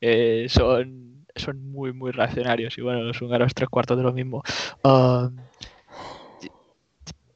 Eh, 0.00 0.46
son, 0.48 1.26
son 1.34 1.70
muy, 1.70 1.92
muy 1.92 2.12
reaccionarios 2.12 2.76
y 2.78 2.82
bueno, 2.82 3.02
los 3.02 3.20
húngaros 3.20 3.54
tres 3.54 3.68
cuartos 3.68 3.96
de 3.96 4.02
lo 4.02 4.12
mismo. 4.12 4.42
Um, 4.82 5.36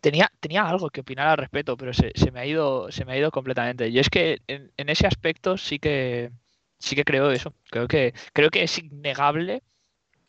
tenía, 0.01 0.31
tenía 0.41 0.65
algo 0.65 0.91
que 0.91 1.01
opinar 1.01 1.29
al 1.29 1.39
respecto, 1.39 1.77
pero 1.77 1.93
se, 1.93 2.13
se 2.15 2.31
me 2.31 2.41
ha 2.41 2.47
ido, 2.47 2.91
se 2.91 3.05
me 3.05 3.13
ha 3.13 3.19
ido 3.19 3.31
completamente. 3.31 3.89
Y 3.89 3.99
es 3.99 4.11
que 4.11 4.41
en, 4.47 4.73
en 4.77 4.89
ese 4.89 5.07
aspecto 5.07 5.57
sí 5.57 5.79
que 5.79 6.31
sí 6.79 6.97
que 6.97 7.05
creo 7.05 7.31
eso. 7.31 7.55
Creo 7.71 7.87
que, 7.87 8.13
creo 8.33 8.51
que 8.51 8.65
es 8.65 8.79
innegable 8.79 9.63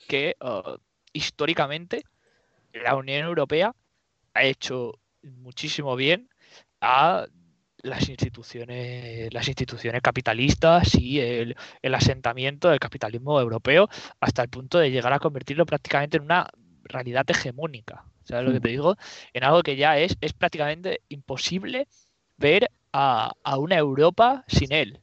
que 0.08 0.36
uh, 0.42 0.78
históricamente 1.12 2.04
la 2.74 2.96
Unión 2.96 3.26
Europea 3.26 3.74
ha 4.34 4.44
hecho 4.44 5.00
muchísimo 5.22 5.96
bien 5.96 6.30
a 6.82 7.26
las 7.78 8.08
instituciones, 8.10 9.34
las 9.34 9.48
instituciones 9.48 10.02
capitalistas 10.02 10.96
y 10.96 11.20
el, 11.20 11.56
el 11.82 11.96
asentamiento 11.96 12.70
del 12.70 12.80
capitalismo 12.80 13.40
europeo 13.40 13.90
hasta 14.20 14.42
el 14.42 14.50
punto 14.50 14.80
de 14.80 14.92
llegar 14.92 15.14
a 15.14 15.20
convertirlo 15.20 15.66
prácticamente 15.66 16.18
en 16.18 16.24
una 16.24 16.48
realidad 16.84 17.26
hegemónica. 17.30 18.06
¿Sabes 18.24 18.46
lo 18.46 18.54
que 18.54 18.62
te 18.62 18.70
digo? 18.70 18.96
En 19.34 19.44
algo 19.44 19.64
que 19.64 19.76
ya 19.76 19.98
es, 19.98 20.18
es 20.22 20.32
prácticamente 20.34 21.02
imposible 21.10 21.88
ver 22.38 22.70
a, 22.94 23.34
a 23.44 23.58
una 23.58 23.76
Europa 23.78 24.46
sin 24.48 24.72
él. 24.72 25.02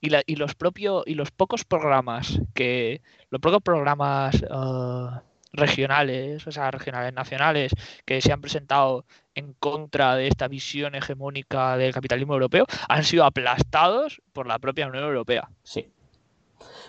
Y, 0.00 0.08
la, 0.08 0.22
y 0.24 0.36
los 0.36 0.54
propios 0.54 1.02
y 1.06 1.14
los 1.14 1.30
pocos 1.30 1.64
programas 1.64 2.40
que 2.54 3.02
los 3.28 3.38
pocos 3.38 3.60
programas 3.60 4.42
uh, 4.44 5.20
regionales, 5.52 6.46
o 6.46 6.52
sea, 6.52 6.70
regionales 6.70 7.12
nacionales 7.12 7.72
que 8.04 8.20
se 8.20 8.32
han 8.32 8.40
presentado 8.40 9.04
en 9.34 9.52
contra 9.54 10.14
de 10.16 10.28
esta 10.28 10.48
visión 10.48 10.94
hegemónica 10.94 11.76
del 11.76 11.92
capitalismo 11.92 12.34
europeo 12.34 12.66
han 12.88 13.04
sido 13.04 13.24
aplastados 13.24 14.20
por 14.32 14.46
la 14.46 14.58
propia 14.58 14.86
Unión 14.86 15.04
Europea. 15.04 15.48
Sí. 15.62 15.90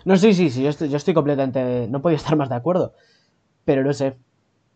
No, 0.06 0.18
sí, 0.18 0.34
sí, 0.34 0.50
sí, 0.50 0.64
yo 0.64 0.70
estoy, 0.70 0.90
yo 0.90 0.98
estoy 0.98 1.14
completamente. 1.14 1.88
No 1.88 2.02
podía 2.02 2.18
estar 2.18 2.36
más 2.36 2.50
de 2.50 2.56
acuerdo. 2.56 2.94
Pero 3.66 3.84
no 3.84 3.94
sé. 3.94 4.18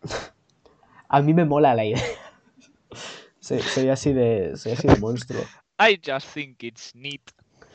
A 1.08 1.22
mí 1.22 1.34
me 1.34 1.44
mola 1.44 1.74
la 1.74 1.84
idea. 1.84 2.02
Sí, 3.38 3.60
soy 3.60 3.88
así 3.90 4.12
de. 4.12 4.56
Soy 4.56 4.72
así 4.72 4.88
de 4.88 4.96
monstruo. 4.96 5.40
I 5.78 6.00
just 6.04 6.26
think 6.34 6.64
it's 6.64 6.92
neat. 6.96 7.20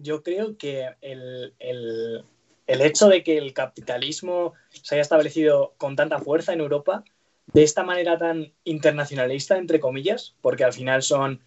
Yo 0.01 0.21
creo 0.21 0.57
que 0.57 0.89
el, 0.99 1.53
el- 1.59 2.25
el 2.71 2.79
hecho 2.79 3.09
de 3.09 3.21
que 3.21 3.37
el 3.37 3.53
capitalismo 3.53 4.53
se 4.69 4.95
haya 4.95 5.01
establecido 5.01 5.73
con 5.77 5.97
tanta 5.97 6.19
fuerza 6.19 6.53
en 6.53 6.61
Europa, 6.61 7.03
de 7.51 7.63
esta 7.63 7.83
manera 7.83 8.17
tan 8.17 8.53
internacionalista, 8.63 9.57
entre 9.57 9.81
comillas, 9.81 10.35
porque 10.39 10.63
al 10.63 10.71
final 10.71 11.03
son 11.03 11.41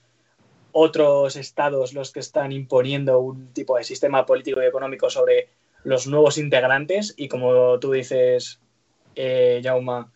otros 0.72 1.36
estados 1.36 1.94
los 1.94 2.12
que 2.12 2.20
están 2.20 2.52
imponiendo 2.52 3.20
un 3.20 3.54
tipo 3.54 3.78
de 3.78 3.84
sistema 3.84 4.26
político 4.26 4.62
y 4.62 4.66
económico 4.66 5.08
sobre 5.08 5.48
los 5.82 6.06
nuevos 6.06 6.36
integrantes 6.36 7.14
y 7.16 7.28
como 7.28 7.78
tú 7.78 7.92
dices, 7.92 8.60
eh, 9.14 9.62
Jauma, 9.64 10.12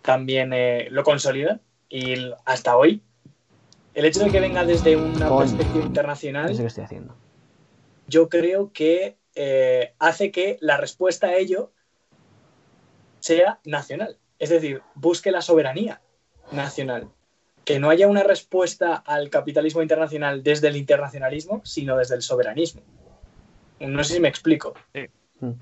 también 0.00 0.52
eh, 0.52 0.86
lo 0.90 1.02
consolidan 1.02 1.60
y 1.88 2.14
hasta 2.44 2.76
hoy. 2.76 3.02
El 3.94 4.04
hecho 4.04 4.24
de 4.24 4.30
que 4.30 4.38
venga 4.38 4.64
desde 4.64 4.96
una 4.96 5.36
perspectiva 5.36 5.84
internacional 5.84 6.50
estoy 6.50 6.84
haciendo. 6.84 7.16
yo 8.06 8.28
creo 8.28 8.70
que 8.72 9.16
eh, 9.34 9.94
hace 9.98 10.30
que 10.30 10.58
la 10.60 10.76
respuesta 10.76 11.28
a 11.28 11.36
ello 11.36 11.72
sea 13.20 13.60
nacional. 13.64 14.18
Es 14.38 14.50
decir, 14.50 14.82
busque 14.94 15.30
la 15.30 15.42
soberanía 15.42 16.00
nacional. 16.50 17.08
Que 17.64 17.78
no 17.78 17.90
haya 17.90 18.08
una 18.08 18.24
respuesta 18.24 18.96
al 18.96 19.30
capitalismo 19.30 19.82
internacional 19.82 20.42
desde 20.42 20.68
el 20.68 20.76
internacionalismo, 20.76 21.60
sino 21.64 21.96
desde 21.96 22.16
el 22.16 22.22
soberanismo. 22.22 22.82
No 23.78 24.02
sé 24.02 24.14
si 24.14 24.20
me 24.20 24.28
explico. 24.28 24.74
Sí. 24.92 25.06
Mm. 25.40 25.52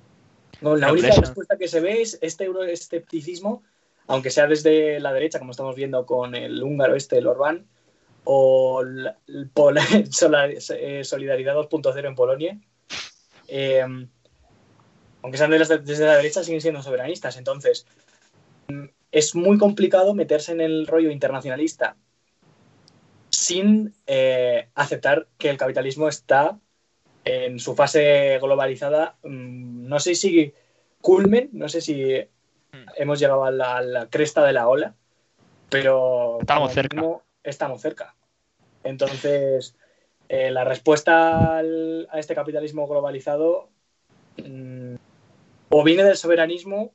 No, 0.62 0.76
la 0.76 0.92
única 0.92 1.08
respuesta 1.14 1.56
que 1.56 1.68
se 1.68 1.80
ve 1.80 2.02
es 2.02 2.18
este 2.22 2.44
euroescepticismo, 2.44 3.62
aunque 4.06 4.30
sea 4.30 4.46
desde 4.46 4.98
la 5.00 5.12
derecha, 5.12 5.38
como 5.38 5.52
estamos 5.52 5.76
viendo 5.76 6.04
con 6.06 6.34
el 6.34 6.62
húngaro 6.62 6.96
este, 6.96 7.18
el 7.18 7.26
Orbán, 7.26 7.66
o 8.24 8.82
el, 8.82 9.12
el 9.28 9.48
Pol- 9.50 9.78
eh, 9.78 11.04
Solidaridad 11.04 11.54
2.0 11.54 12.06
en 12.06 12.14
Polonia. 12.14 12.60
Eh, 13.50 13.84
aunque 15.22 15.36
sean 15.38 15.50
de 15.50 15.58
las- 15.58 15.84
desde 15.84 16.06
la 16.06 16.16
derecha, 16.16 16.42
siguen 16.42 16.60
siendo 16.60 16.82
soberanistas. 16.82 17.36
Entonces, 17.36 17.86
mm, 18.68 18.84
es 19.12 19.34
muy 19.34 19.58
complicado 19.58 20.14
meterse 20.14 20.52
en 20.52 20.60
el 20.60 20.86
rollo 20.86 21.10
internacionalista 21.10 21.96
sin 23.30 23.94
eh, 24.06 24.68
aceptar 24.74 25.28
que 25.38 25.50
el 25.50 25.56
capitalismo 25.56 26.08
está 26.08 26.58
en 27.24 27.58
su 27.58 27.74
fase 27.74 28.38
globalizada. 28.40 29.16
mm, 29.22 29.88
No 29.88 29.98
sé 30.00 30.14
si 30.14 30.54
culmen, 31.00 31.50
no 31.52 31.68
sé 31.68 31.80
si 31.80 32.14
hemos 32.96 33.18
llegado 33.18 33.44
a 33.44 33.50
la, 33.50 33.76
a 33.78 33.82
la 33.82 34.06
cresta 34.08 34.44
de 34.44 34.52
la 34.52 34.68
ola, 34.68 34.94
pero 35.68 36.38
Estamos 36.40 36.72
cerca. 36.72 37.02
estamos 37.42 37.80
cerca. 37.80 38.14
Entonces, 38.84 39.76
eh, 40.32 40.48
la 40.52 40.62
respuesta 40.62 41.58
al- 41.58 42.06
a 42.08 42.20
este 42.20 42.36
capitalismo 42.36 42.86
globalizado 42.86 43.68
mm, 44.38 44.94
o 45.70 45.82
viene 45.84 46.04
del 46.04 46.16
soberanismo 46.16 46.94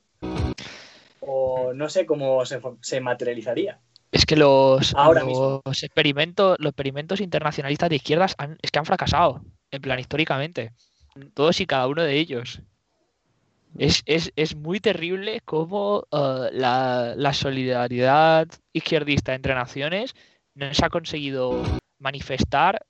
o 1.20 1.72
no 1.74 1.88
sé 1.90 2.06
cómo 2.06 2.44
se, 2.46 3.00
materializaría. 3.00 3.78
Es 4.10 4.24
que 4.24 4.36
los, 4.36 4.94
Ahora 4.94 5.20
los 5.20 5.28
mismo. 5.28 5.62
experimentos, 5.66 6.56
los 6.60 6.70
experimentos 6.70 7.20
internacionalistas 7.20 7.90
de 7.90 7.96
izquierdas 7.96 8.34
han- 8.38 8.56
es 8.62 8.70
que 8.70 8.78
han 8.78 8.86
fracasado, 8.86 9.42
en 9.70 9.82
plan 9.82 9.98
históricamente. 9.98 10.72
Todos 11.34 11.60
y 11.60 11.66
cada 11.66 11.88
uno 11.88 12.02
de 12.02 12.18
ellos. 12.18 12.62
Es, 13.78 14.02
es- 14.06 14.32
es 14.36 14.56
muy 14.56 14.80
terrible 14.80 15.42
cómo 15.44 16.06
eh, 16.10 16.48
la, 16.52 17.12
la 17.16 17.32
solidaridad 17.34 18.48
izquierdista 18.72 19.34
entre 19.34 19.54
naciones 19.54 20.14
no 20.54 20.72
se 20.72 20.86
ha 20.86 20.88
conseguido 20.88 21.62
manifestar, 21.98 22.86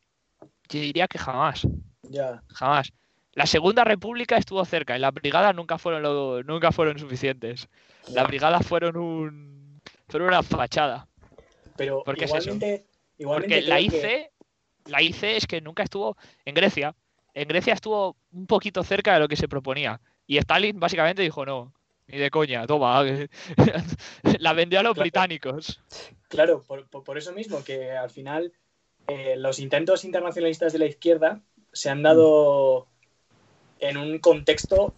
yo 0.68 0.80
diría 0.80 1.06
que 1.08 1.18
jamás, 1.18 1.66
Ya. 2.02 2.42
jamás. 2.48 2.92
La 3.32 3.46
Segunda 3.46 3.84
República 3.84 4.36
estuvo 4.38 4.64
cerca 4.64 4.96
y 4.96 5.00
las 5.00 5.12
brigadas 5.12 5.54
nunca 5.54 5.76
fueron, 5.78 6.02
lo- 6.02 6.42
nunca 6.42 6.72
fueron 6.72 6.98
suficientes. 6.98 7.68
Las 8.08 8.26
brigadas 8.26 8.66
fueron 8.66 8.96
un, 8.96 9.80
fueron 10.08 10.28
una 10.28 10.42
fachada. 10.42 11.06
Pero 11.76 12.02
igualmente, 12.06 12.86
igualmente 13.18 13.56
Porque 13.56 13.68
la 13.68 13.76
que- 13.76 13.82
IC, 13.82 14.30
la 14.86 15.02
IC 15.02 15.36
es 15.36 15.46
que 15.46 15.60
nunca 15.60 15.82
estuvo 15.82 16.16
en 16.46 16.54
Grecia. 16.54 16.94
En 17.34 17.46
Grecia 17.48 17.74
estuvo 17.74 18.16
un 18.32 18.46
poquito 18.46 18.82
cerca 18.82 19.12
de 19.14 19.20
lo 19.20 19.28
que 19.28 19.36
se 19.36 19.48
proponía. 19.48 20.00
Y 20.26 20.38
Stalin 20.38 20.80
básicamente 20.80 21.20
dijo 21.20 21.44
no, 21.44 21.74
ni 22.06 22.16
de 22.16 22.30
coña, 22.30 22.66
toma. 22.66 23.04
la 24.40 24.52
vendió 24.54 24.80
a 24.80 24.82
los 24.82 24.94
Claro. 24.94 25.02
británicos. 25.04 25.82
Claro, 26.28 26.62
por, 26.62 26.88
por- 26.88 27.04
por 27.04 27.18
eso 27.18 27.32
mismo, 27.32 27.62
que 27.62 27.90
al 27.92 28.08
final 28.10 28.52
eh, 29.09 29.36
los 29.36 29.59
intentos 29.59 30.04
internacionalistas 30.04 30.72
de 30.72 30.78
la 30.78 30.86
izquierda 30.86 31.40
se 31.72 31.90
han 31.90 32.02
dado 32.02 32.88
en 33.78 33.96
un 33.96 34.18
contexto 34.18 34.94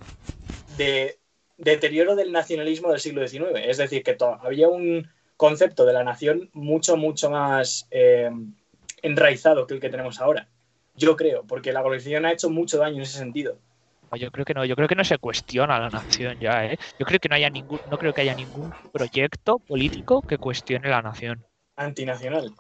de 0.77 1.19
deterioro 1.57 2.17
del 2.17 2.33
nacionalismo 2.33 2.91
del 2.91 3.01
siglo 3.01 3.27
XIX. 3.27 3.51
Es 3.65 3.77
decir, 3.77 4.03
que 4.03 4.17
había 4.43 4.69
un 4.69 5.09
concepto 5.37 5.85
de 5.85 5.93
la 5.93 6.05
nación 6.05 6.51
mucho, 6.53 6.97
mucho 6.97 7.31
más 7.31 7.87
eh, 7.91 8.31
enraizado 9.03 9.67
que 9.67 9.75
el 9.75 9.81
que 9.81 9.91
tenemos 9.91 10.21
ahora. 10.21 10.49
Yo 10.95 11.17
creo, 11.17 11.45
porque 11.45 11.73
la 11.73 11.81
globalización 11.81 12.25
ha 12.25 12.33
hecho 12.33 12.51
mucho 12.51 12.79
daño 12.79 12.97
en 12.97 13.03
ese 13.03 13.19
sentido. 13.19 13.59
Yo 14.17 14.31
creo 14.31 14.45
que 14.45 14.55
no, 14.55 14.65
yo 14.65 14.75
creo 14.75 14.89
que 14.89 14.95
no 14.95 15.05
se 15.05 15.19
cuestiona 15.19 15.79
la 15.79 15.91
nación 15.91 16.39
ya, 16.41 16.65
¿eh? 16.65 16.79
Yo 16.99 17.05
creo 17.05 17.21
que 17.21 17.29
no 17.29 17.35
haya 17.35 17.51
ningún, 17.51 17.79
no 17.91 17.99
creo 17.99 18.15
que 18.15 18.23
haya 18.23 18.35
ningún 18.35 18.73
proyecto 18.91 19.59
político 19.59 20.23
que 20.23 20.39
cuestione 20.39 20.89
la 20.89 21.03
nación. 21.03 21.45
Antinacional. 21.77 22.53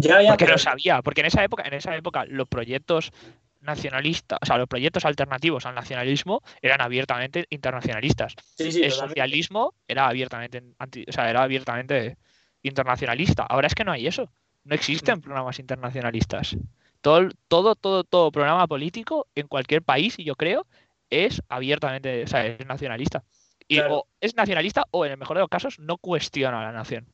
Ya, 0.00 0.22
ya, 0.22 0.28
Porque 0.30 0.44
pero- 0.44 0.54
lo 0.54 0.58
sabía, 0.58 1.02
porque 1.02 1.20
en 1.20 1.26
esa 1.28 1.44
época, 1.44 1.62
en 1.66 1.74
esa 1.74 1.94
época 1.96 2.24
los 2.26 2.48
proyectos 2.48 3.12
nacionalistas, 3.60 4.38
o 4.42 4.46
sea, 4.46 4.56
los 4.56 4.68
proyectos 4.68 5.04
alternativos 5.04 5.66
al 5.66 5.74
nacionalismo 5.74 6.42
eran 6.62 6.80
abiertamente 6.80 7.46
internacionalistas. 7.50 8.34
sí, 8.56 8.72
sí, 8.72 8.82
el 8.82 8.90
socialismo 8.90 9.74
era 9.86 10.06
abiertamente 10.08 10.62
anti- 10.78 11.04
o 11.08 11.12
sea, 11.12 11.28
era 11.28 11.42
abiertamente 11.42 12.16
internacionalista. 12.62 13.42
Ahora 13.44 13.66
es 13.66 13.74
que 13.74 13.84
no 13.84 13.92
hay 13.92 14.06
eso. 14.06 14.30
No 14.64 14.74
existen 14.74 15.18
Mm. 15.18 15.20
programas 15.22 15.58
internacionalistas. 15.58 16.56
Todo, 17.00 17.28
todo, 17.48 17.74
todo, 17.76 18.04
todo 18.04 18.30
programa 18.30 18.66
político 18.66 19.26
en 19.34 19.46
cualquier 19.48 19.82
país, 19.82 20.18
y 20.18 20.24
yo 20.24 20.36
creo, 20.36 20.66
es 21.08 21.42
abiertamente, 21.48 22.24
o 22.24 22.26
sea, 22.26 22.46
es 22.46 22.64
nacionalista. 22.66 23.24
Y 23.66 23.76
Claro. 23.76 23.94
o 23.98 24.06
es 24.20 24.34
nacionalista 24.36 24.84
o 24.90 25.04
en 25.06 25.12
el 25.12 25.18
mejor 25.18 25.36
de 25.36 25.40
los 25.42 25.48
casos 25.48 25.78
no 25.78 25.96
cuestiona 25.96 26.60
a 26.60 26.64
la 26.64 26.72
nación. 26.72 27.06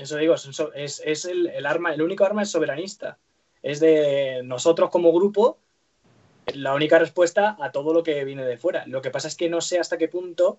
Eso 0.00 0.16
digo, 0.16 0.34
es, 0.74 1.24
el, 1.24 1.66
arma, 1.66 1.92
el 1.92 2.02
único 2.02 2.24
arma 2.24 2.42
es 2.42 2.50
soberanista. 2.50 3.18
Es 3.62 3.80
de 3.80 4.42
nosotros 4.44 4.90
como 4.90 5.12
grupo 5.12 5.58
la 6.54 6.74
única 6.74 6.98
respuesta 6.98 7.56
a 7.60 7.72
todo 7.72 7.92
lo 7.92 8.02
que 8.02 8.24
viene 8.24 8.44
de 8.44 8.56
fuera. 8.56 8.86
Lo 8.86 9.02
que 9.02 9.10
pasa 9.10 9.28
es 9.28 9.36
que 9.36 9.50
no 9.50 9.60
sé 9.60 9.78
hasta 9.78 9.98
qué 9.98 10.08
punto 10.08 10.58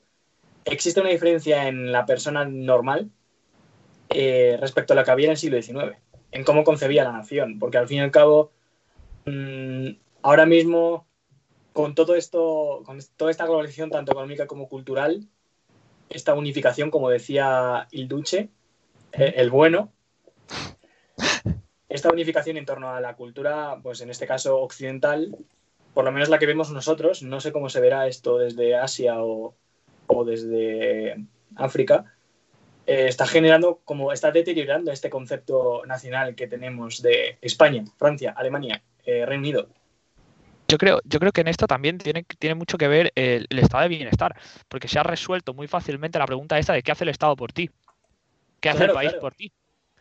existe 0.66 1.00
una 1.00 1.10
diferencia 1.10 1.68
en 1.68 1.92
la 1.92 2.06
persona 2.06 2.46
normal 2.46 3.10
eh, 4.10 4.58
respecto 4.60 4.94
a 4.94 4.96
la 4.96 5.04
que 5.04 5.12
había 5.12 5.26
en 5.26 5.32
el 5.32 5.38
siglo 5.38 5.62
XIX, 5.62 5.98
en 6.32 6.44
cómo 6.44 6.64
concebía 6.64 7.04
la 7.04 7.14
nación. 7.14 7.60
Porque 7.60 7.78
al 7.78 7.88
fin 7.88 7.98
y 7.98 8.02
al 8.02 8.12
cabo, 8.12 8.52
mm, 9.26 9.90
ahora 10.22 10.46
mismo, 10.46 11.08
con 11.74 11.96
todo 11.96 12.16
esto, 12.16 12.82
con 12.86 13.00
toda 13.16 13.32
esta 13.32 13.46
globalización, 13.46 13.90
tanto 13.90 14.12
económica 14.12 14.48
como 14.48 14.68
cultural, 14.68 15.28
esta 16.10 16.34
unificación, 16.34 16.92
como 16.92 17.10
decía 17.10 17.88
Il 17.92 18.08
Duce, 18.08 18.50
eh, 19.12 19.34
el 19.38 19.50
bueno, 19.50 19.92
esta 21.90 22.12
unificación 22.12 22.58
en 22.58 22.66
torno 22.66 22.92
a 22.92 23.02
la 23.02 23.16
cultura, 23.16 23.80
pues 23.82 24.02
en 24.02 24.10
este 24.10 24.28
caso 24.28 24.60
occidental, 24.60 25.36
por 25.94 26.06
lo 26.06 26.12
menos 26.12 26.30
la 26.30 26.38
que 26.38 26.46
vemos 26.46 26.72
nosotros, 26.72 27.24
no 27.24 27.42
sé 27.42 27.52
cómo 27.52 27.70
se 27.70 27.82
verá 27.82 28.08
esto 28.08 28.38
desde 28.38 28.76
Asia 28.76 29.16
o, 29.18 29.56
desde 30.26 31.16
África, 31.56 32.06
eh, 32.86 33.08
está 33.08 33.26
generando, 33.26 33.82
como 33.86 34.12
está 34.12 34.32
deteriorando 34.32 34.92
este 34.92 35.10
concepto 35.10 35.84
nacional 35.86 36.36
que 36.36 36.48
tenemos 36.48 37.02
de 37.02 37.38
España, 37.42 37.84
Francia, 37.98 38.34
Alemania, 38.38 38.84
eh, 39.06 39.26
Reino 39.26 39.42
Unido. 39.42 39.70
Yo 40.68 40.78
creo, 40.78 41.00
yo 41.04 41.20
creo 41.20 41.32
que 41.32 41.42
en 41.42 41.48
esto 41.48 41.66
también 41.66 41.98
tiene, 41.98 42.24
tiene 42.38 42.54
mucho 42.54 42.78
que 42.78 42.88
ver 42.88 43.12
el, 43.16 43.48
el 43.50 43.60
estado 43.60 43.84
de 43.84 43.90
bienestar, 43.90 44.36
porque 44.68 44.88
se 44.88 45.00
ha 45.00 45.04
resuelto 45.04 45.56
muy 45.56 45.68
fácilmente 45.68 46.20
la 46.20 46.28
pregunta 46.28 46.60
esta 46.60 46.74
de 46.74 46.84
qué 46.84 46.92
hace 46.92 47.04
el 47.04 47.10
Estado 47.10 47.36
por 47.36 47.52
ti, 47.52 47.72
qué 48.60 48.70
hace 48.70 48.78
Claro, 48.80 48.94
el 48.94 48.96
país 48.98 49.10
claro. 49.12 49.22
por 49.22 49.34
ti. 49.36 49.52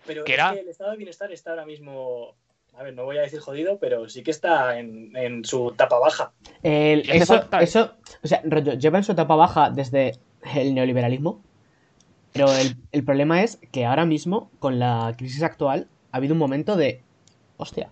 Pero 0.07 0.25
Que 0.25 0.33
es 0.33 0.39
era- 0.39 0.53
que 0.53 0.61
el 0.61 0.69
estado 0.69 0.91
de 0.93 0.97
bienestar 0.97 1.33
está 1.33 1.51
ahora 1.51 1.67
mismo, 1.67 2.35
a 2.75 2.83
ver, 2.83 2.95
no 2.95 3.05
voy 3.05 3.19
a 3.19 3.23
decir 3.23 3.41
jodido, 3.41 3.79
pero 3.79 4.09
sí 4.09 4.23
que 4.23 4.31
está 4.31 4.79
en, 4.79 5.15
en 5.17 5.45
su 5.45 5.73
tapa 5.77 5.99
baja. 5.99 6.33
El- 6.63 7.09
eso, 7.11 7.35
falta- 7.39 7.61
eso, 7.61 7.95
o 8.23 8.27
sea, 8.27 8.41
rollo, 8.45 8.75
lleva 8.75 8.99
en 8.99 9.05
su 9.05 9.13
etapa 9.13 9.35
baja 9.37 9.71
desde 9.71 10.13
el 10.57 10.75
neoliberalismo, 10.75 11.43
pero 12.33 12.53
el, 12.57 12.77
el 12.93 13.05
problema 13.05 13.43
es 13.43 13.59
que 13.73 13.85
ahora 13.85 14.07
mismo, 14.07 14.51
con 14.61 14.79
la 14.79 15.15
crisis 15.19 15.43
actual, 15.43 15.89
ha 16.13 16.19
habido 16.19 16.35
un 16.35 16.39
momento 16.39 16.77
de, 16.77 17.03
hostia, 17.57 17.91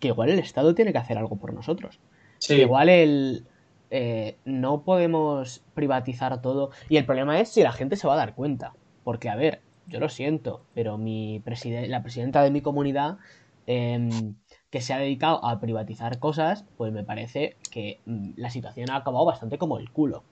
que 0.00 0.08
igual 0.08 0.28
el 0.30 0.38
Estado 0.38 0.74
tiene 0.74 0.92
que 0.92 0.98
hacer 0.98 1.16
algo 1.16 1.36
por 1.36 1.52
nosotros. 1.54 1.98
Sí, 2.38 2.54
Igual 2.56 2.88
el, 2.90 3.46
eh, 3.90 4.36
no 4.44 4.82
podemos 4.82 5.62
privatizar 5.72 6.42
todo. 6.42 6.70
Y 6.90 6.96
el 6.98 7.06
problema 7.06 7.40
es 7.40 7.48
si 7.50 7.62
la 7.62 7.72
gente 7.72 7.96
se 7.96 8.06
va 8.06 8.14
a 8.14 8.18
dar 8.18 8.34
cuenta. 8.34 8.74
Porque, 9.02 9.30
a 9.30 9.36
ver, 9.36 9.62
yo 9.86 10.00
lo 10.00 10.08
siento, 10.08 10.62
pero 10.74 10.98
mi 10.98 11.40
preside- 11.44 11.88
la 11.88 12.02
presidenta 12.02 12.42
de 12.42 12.50
mi 12.50 12.60
comunidad, 12.62 13.18
em, 13.66 14.34
que 14.70 14.80
se 14.80 14.92
ha 14.92 14.98
dedicado 14.98 15.44
a 15.44 15.60
privatizar 15.60 16.18
cosas, 16.18 16.64
pues 16.76 16.92
me 16.92 17.04
parece 17.04 17.56
que 17.70 18.00
mm, 18.06 18.30
la 18.36 18.50
situación 18.50 18.90
ha 18.90 18.96
acabado 18.96 19.24
bastante 19.24 19.58
como 19.58 19.78
el 19.78 19.90
culo. 19.90 20.22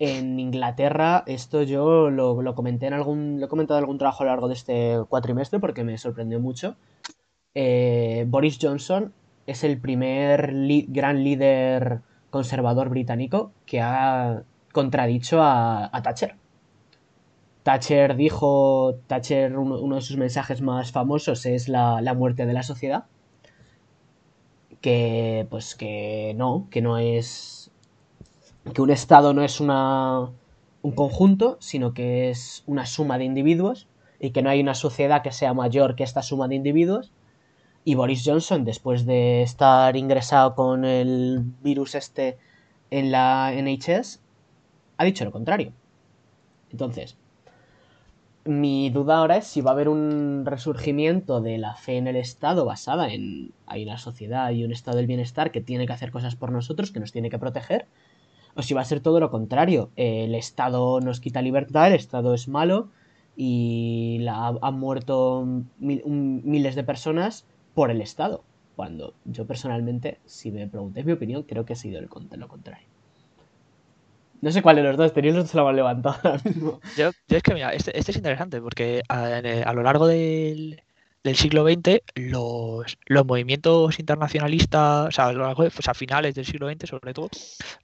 En 0.00 0.40
Inglaterra, 0.40 1.22
esto 1.26 1.62
yo 1.62 2.10
lo, 2.10 2.42
lo 2.42 2.54
comenté 2.54 2.86
en 2.86 2.94
algún. 2.94 3.38
Lo 3.40 3.46
he 3.46 3.48
comentado 3.48 3.78
en 3.78 3.84
algún 3.84 3.98
trabajo 3.98 4.22
a 4.22 4.26
lo 4.26 4.32
largo 4.32 4.48
de 4.48 4.54
este 4.54 4.98
cuatrimestre 5.08 5.60
porque 5.60 5.84
me 5.84 5.96
sorprendió 5.98 6.40
mucho. 6.40 6.76
Eh, 7.54 8.24
Boris 8.28 8.58
Johnson 8.60 9.12
es 9.46 9.62
el 9.62 9.80
primer 9.80 10.52
gran 10.88 11.22
líder 11.22 12.00
conservador 12.30 12.88
británico 12.88 13.52
que 13.66 13.80
ha 13.80 14.42
contradicho 14.72 15.40
a, 15.42 15.88
a 15.96 16.02
Thatcher. 16.02 16.34
Thatcher 17.64 18.14
dijo, 18.14 18.96
Thatcher, 19.06 19.56
uno, 19.56 19.80
uno 19.80 19.96
de 19.96 20.02
sus 20.02 20.18
mensajes 20.18 20.60
más 20.60 20.92
famosos 20.92 21.46
es 21.46 21.68
la, 21.68 22.02
la 22.02 22.12
muerte 22.12 22.44
de 22.44 22.52
la 22.52 22.62
sociedad. 22.62 23.06
Que, 24.82 25.46
pues 25.48 25.74
que 25.74 26.34
no, 26.36 26.68
que 26.70 26.82
no 26.82 26.98
es, 26.98 27.72
que 28.74 28.82
un 28.82 28.90
Estado 28.90 29.32
no 29.32 29.42
es 29.42 29.60
una, 29.60 30.30
un 30.82 30.92
conjunto, 30.92 31.56
sino 31.58 31.94
que 31.94 32.28
es 32.28 32.64
una 32.66 32.84
suma 32.84 33.16
de 33.16 33.24
individuos 33.24 33.88
y 34.20 34.32
que 34.32 34.42
no 34.42 34.50
hay 34.50 34.60
una 34.60 34.74
sociedad 34.74 35.22
que 35.22 35.32
sea 35.32 35.54
mayor 35.54 35.96
que 35.96 36.04
esta 36.04 36.20
suma 36.20 36.48
de 36.48 36.56
individuos. 36.56 37.12
Y 37.82 37.94
Boris 37.94 38.24
Johnson, 38.26 38.66
después 38.66 39.06
de 39.06 39.40
estar 39.40 39.96
ingresado 39.96 40.54
con 40.54 40.84
el 40.84 41.42
virus 41.62 41.94
este 41.94 42.36
en 42.90 43.10
la 43.10 43.52
NHS, 43.54 44.20
ha 44.98 45.04
dicho 45.04 45.24
lo 45.24 45.32
contrario. 45.32 45.72
Entonces, 46.70 47.16
mi 48.44 48.90
duda 48.90 49.18
ahora 49.18 49.38
es 49.38 49.46
si 49.46 49.60
va 49.62 49.70
a 49.70 49.74
haber 49.74 49.88
un 49.88 50.44
resurgimiento 50.44 51.40
de 51.40 51.58
la 51.58 51.76
fe 51.76 51.96
en 51.96 52.06
el 52.06 52.16
Estado 52.16 52.64
basada 52.64 53.12
en 53.12 53.52
hay 53.66 53.84
una 53.84 53.98
sociedad 53.98 54.50
y 54.50 54.64
un 54.64 54.72
estado 54.72 54.98
del 54.98 55.06
bienestar 55.06 55.50
que 55.50 55.60
tiene 55.60 55.86
que 55.86 55.94
hacer 55.94 56.10
cosas 56.10 56.36
por 56.36 56.52
nosotros, 56.52 56.90
que 56.90 57.00
nos 57.00 57.12
tiene 57.12 57.30
que 57.30 57.38
proteger, 57.38 57.86
o 58.54 58.62
si 58.62 58.74
va 58.74 58.82
a 58.82 58.84
ser 58.84 59.00
todo 59.00 59.20
lo 59.20 59.30
contrario. 59.30 59.90
El 59.96 60.34
Estado 60.34 61.00
nos 61.00 61.20
quita 61.20 61.42
libertad, 61.42 61.88
el 61.88 61.94
Estado 61.94 62.34
es 62.34 62.48
malo 62.48 62.90
y 63.36 64.18
la, 64.20 64.54
han 64.60 64.78
muerto 64.78 65.46
miles 65.78 66.74
de 66.74 66.84
personas 66.84 67.46
por 67.74 67.90
el 67.90 68.00
Estado. 68.00 68.44
Cuando 68.76 69.14
yo 69.24 69.46
personalmente, 69.46 70.18
si 70.26 70.50
me 70.50 70.66
preguntáis 70.66 71.06
mi 71.06 71.12
opinión, 71.12 71.44
creo 71.44 71.64
que 71.64 71.72
ha 71.72 71.76
sido 71.76 71.98
el, 71.98 72.08
lo 72.38 72.48
contrario. 72.48 72.93
No 74.40 74.52
sé 74.52 74.60
cuál 74.62 74.76
de 74.76 74.82
los 74.82 74.96
dos, 74.96 75.12
tenéis 75.12 75.34
los 75.34 75.44
dos 75.44 75.50
se 75.50 75.56
lo 75.56 75.68
han 75.68 75.76
levantado 75.76 76.16
ahora 76.22 76.40
mismo. 76.44 76.80
Yo, 76.98 77.10
yo 77.28 77.36
es 77.36 77.42
que, 77.42 77.54
mira, 77.54 77.72
este, 77.72 77.98
este 77.98 78.10
es 78.10 78.16
interesante 78.16 78.60
porque 78.60 79.02
a, 79.08 79.72
lo 79.72 79.82
largo 79.82 80.06
del, 80.06 80.82
del 81.22 81.36
siglo 81.36 81.64
XX 81.64 82.02
los, 82.14 82.98
los 83.06 83.24
movimientos 83.24 83.98
internacionalistas, 83.98 85.08
o 85.08 85.10
sea, 85.10 85.28
a, 85.28 85.54
pues 85.54 85.88
a 85.88 85.94
finales 85.94 86.34
del 86.34 86.44
siglo 86.44 86.68
XX 86.68 86.86
sobre 86.88 87.14
todo, 87.14 87.30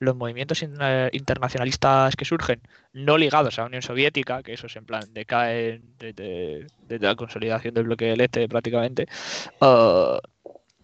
los 0.01 0.15
movimientos 0.17 0.63
eh, 0.63 1.09
internacionalistas 1.13 2.15
que 2.15 2.27
surgen, 2.27 2.61
no 2.93 3.17
ligados 3.17 3.59
a 3.59 3.63
la 3.63 3.67
Unión 3.69 3.83
Soviética, 3.83 4.43
que 4.43 4.53
esos 4.53 4.77
en 4.77 4.85
plan 4.85 5.05
decaen 5.15 5.95
desde, 5.99 6.67
desde 6.87 7.07
la 7.07 7.17
consolidación 7.17 7.73
del 7.73 7.85
bloque 7.85 8.05
del 8.07 8.21
Este 8.21 8.47
prácticamente, 8.49 9.07
ah, 9.63 10.19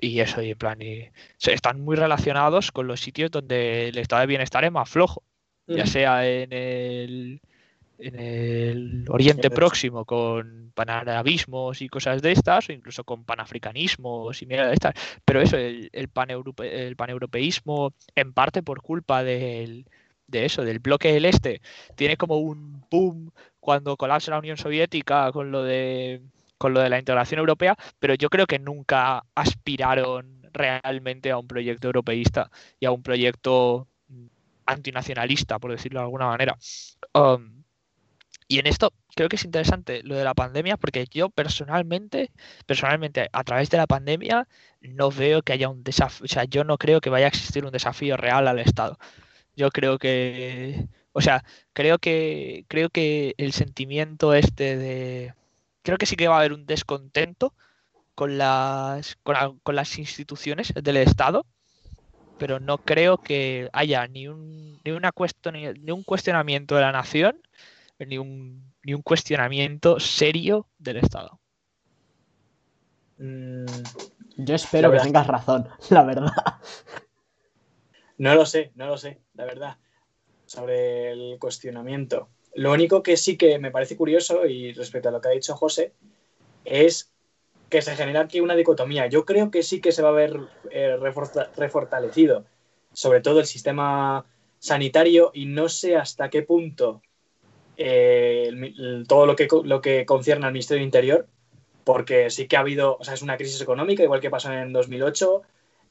y 0.01 0.21
eso, 0.21 0.41
y 0.43 0.51
en 0.51 0.59
plan, 0.59 0.81
y, 0.81 1.09
se- 1.37 1.53
están 1.53 1.81
muy 1.81 1.97
relacionados 1.97 2.73
con 2.73 2.87
los 2.87 3.01
sitios 3.01 3.31
donde 3.31 3.89
el 3.89 3.99
estado 3.99 4.21
de 4.21 4.27
bienestar 4.27 4.65
es 4.65 4.73
más 4.73 4.89
flojo 4.89 5.23
ya 5.67 5.87
sea 5.87 6.27
en 6.29 6.53
el, 6.53 7.41
en 7.99 8.19
el 8.19 9.05
Oriente. 9.09 9.51
Próximo 9.51 10.05
con 10.05 10.73
panarabismos 10.75 11.81
y 11.83 11.89
cosas 11.89 12.21
de 12.23 12.33
estas, 12.33 12.69
o 12.69 12.73
incluso 12.73 13.05
con 13.05 13.25
panafricanismos 13.25 14.43
y 14.43 14.47
mierda 14.47 14.69
de 14.69 14.75
estas. 14.75 14.95
Pero 15.25 15.41
eso, 15.41 15.57
el, 15.57 15.89
el, 15.93 16.13
paneurope- 16.13 16.71
el 16.71 16.97
paneuropeísmo, 16.97 17.93
en 18.15 18.33
parte 18.33 18.63
por 18.63 18.83
culpa 18.83 19.25
del, 19.25 19.87
de 20.27 20.45
eso, 20.45 20.65
del 20.65 20.79
bloque 20.79 21.13
del 21.13 21.25
Este, 21.25 21.61
tiene 21.95 22.17
como 22.17 22.39
un 22.39 22.85
boom 22.91 23.33
cuando 23.61 23.97
colapsa 23.97 24.31
la 24.31 24.39
Unión 24.39 24.57
Soviética 24.57 25.33
con 25.33 25.51
lo 25.51 25.63
de 25.63 26.21
con 26.59 26.73
lo 26.73 26.81
de 26.81 26.89
la 26.89 26.99
integración 26.99 27.39
europea, 27.39 27.77
pero 27.99 28.15
yo 28.15 28.31
creo 28.31 28.47
que 28.47 28.59
nunca 28.59 29.23
aspiraron 29.35 30.41
realmente 30.55 31.31
a 31.31 31.37
un 31.37 31.47
proyecto 31.47 31.89
europeísta 31.89 32.51
y 32.81 32.87
a 32.87 32.93
un 32.93 33.03
proyecto 33.03 33.89
antinacionalista, 34.67 35.59
por 35.59 35.71
decirlo 35.73 36.01
de 36.01 36.05
alguna 36.05 36.27
manera. 36.29 36.57
Um, 37.15 37.65
y 38.49 38.59
en 38.61 38.67
esto 38.67 38.93
creo 39.17 39.29
que 39.29 39.37
es 39.37 39.45
interesante 39.45 40.03
lo 40.05 40.15
de 40.17 40.25
la 40.25 40.35
pandemia, 40.35 40.77
porque 40.77 41.07
yo 41.11 41.31
personalmente, 41.31 42.31
personalmente, 42.67 43.29
a 43.33 43.45
través 43.45 43.71
de 43.71 43.79
la 43.79 43.87
pandemia, 43.87 44.47
no 44.81 45.11
veo 45.11 45.43
que 45.43 45.53
haya 45.53 45.69
un 45.69 45.83
desafío, 45.83 46.25
o 46.25 46.29
sea, 46.29 46.45
yo 46.45 46.63
no 46.65 46.79
creo 46.79 47.01
que 47.01 47.11
vaya 47.11 47.27
a 47.27 47.29
existir 47.29 47.65
un 47.65 47.73
desafío 47.73 48.17
real 48.17 48.47
al 48.49 48.59
Estado. 48.61 48.99
Yo 49.57 49.71
creo 49.71 49.99
que, 49.99 50.87
o 51.13 51.21
sea, 51.21 51.45
creo 51.73 51.99
que, 51.99 52.65
creo 52.69 52.91
que 52.91 53.35
el 53.39 53.53
sentimiento 53.53 54.35
este 54.35 54.77
de, 54.77 55.35
creo 55.83 55.99
que 55.99 56.07
sí 56.07 56.17
que 56.17 56.29
va 56.29 56.37
a 56.37 56.39
haber 56.41 56.53
un 56.53 56.67
descontento 56.67 57.55
con 58.15 58.39
las, 58.39 59.17
con, 59.23 59.35
la- 59.35 59.55
con 59.63 59.77
las 59.77 59.99
instituciones 59.99 60.73
del 60.75 60.99
Estado, 60.99 61.47
pero 62.37 62.61
no 62.61 62.79
creo 62.79 63.19
que 63.19 63.69
haya 63.73 64.07
ni 64.07 64.29
un, 64.29 64.81
ni 64.85 64.93
una 64.93 65.13
cuestión, 65.13 65.55
ni 65.55 65.91
un 65.91 66.03
cuestionamiento 66.03 66.75
de 66.75 66.83
la 66.83 66.93
nación, 66.93 67.41
ni 67.99 68.19
un, 68.19 68.75
ni 68.83 68.95
un 68.95 69.03
cuestionamiento 69.03 69.99
serio 70.01 70.69
del 70.79 70.99
Estado. 70.99 71.41
Mm, 73.19 73.65
Yo 74.37 74.55
espero 74.55 74.91
que 74.93 74.99
tengas 74.99 75.27
razón, 75.27 75.69
la 75.91 76.05
verdad. 76.05 76.33
no 78.19 78.35
lo 78.35 78.47
sé, 78.47 78.73
no 78.75 78.87
lo 78.87 78.97
sé, 78.99 79.21
la 79.35 79.45
verdad, 79.45 79.79
sobre 80.45 81.13
el 81.13 81.39
cuestionamiento. 81.39 82.31
Lo 82.55 82.73
único 82.73 83.03
que 83.03 83.17
sí 83.17 83.37
que 83.37 83.59
me 83.59 83.71
parece 83.71 83.97
curioso, 83.97 84.47
y 84.47 84.73
respecto 84.73 85.09
a 85.09 85.13
lo 85.13 85.21
que 85.21 85.29
ha 85.29 85.33
dicho 85.33 85.55
José, 85.55 85.95
es 86.65 87.13
que 87.69 87.83
se 87.83 87.97
genera 87.97 88.21
aquí 88.21 88.41
una 88.41 88.55
dicotomía. 88.55 89.07
Yo 89.07 89.25
creo 89.25 89.51
que 89.51 89.63
sí 89.63 89.81
que 89.81 89.93
se 89.93 90.03
va 90.03 90.11
a 90.11 90.13
ver 90.13 90.39
eh, 90.71 90.97
reforza- 91.01 91.51
refortalecido, 91.57 92.45
sobre 92.93 93.21
todo 93.21 93.41
el 93.41 93.47
sistema 93.47 94.25
sanitario, 94.59 95.31
y 95.35 95.47
no 95.47 95.69
sé 95.69 95.97
hasta 95.97 96.31
qué 96.31 96.43
punto 96.43 97.03
eh, 97.77 98.51
todo 99.07 99.27
lo 99.27 99.37
que, 99.37 99.49
lo 99.65 99.81
que 99.81 100.07
concierne 100.07 100.47
al 100.47 100.53
Ministerio 100.53 100.81
del 100.81 100.87
Interior, 100.87 101.27
porque 101.85 102.31
sí 102.31 102.49
que 102.49 102.57
ha 102.57 102.61
habido, 102.61 102.97
o 102.99 103.05
sea, 103.05 103.15
es 103.15 103.23
una 103.23 103.37
crisis 103.37 103.61
económica, 103.61 104.03
igual 104.03 104.21
que 104.21 104.31
pasó 104.31 104.53
en 104.53 104.73
2008, 104.73 105.43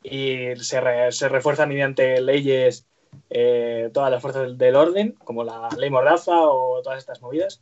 y 0.03 0.55
se, 0.57 0.81
re- 0.81 1.11
se 1.11 1.29
refuerza 1.29 1.65
mediante 1.65 2.21
leyes 2.21 2.85
eh, 3.29 3.89
todas 3.93 4.11
las 4.11 4.21
fuerzas 4.21 4.43
del, 4.43 4.57
del 4.57 4.75
orden, 4.75 5.11
como 5.23 5.43
la 5.43 5.69
ley 5.77 5.89
Mordaza 5.89 6.41
o 6.41 6.81
todas 6.81 6.99
estas 6.99 7.21
movidas, 7.21 7.61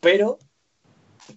pero 0.00 0.38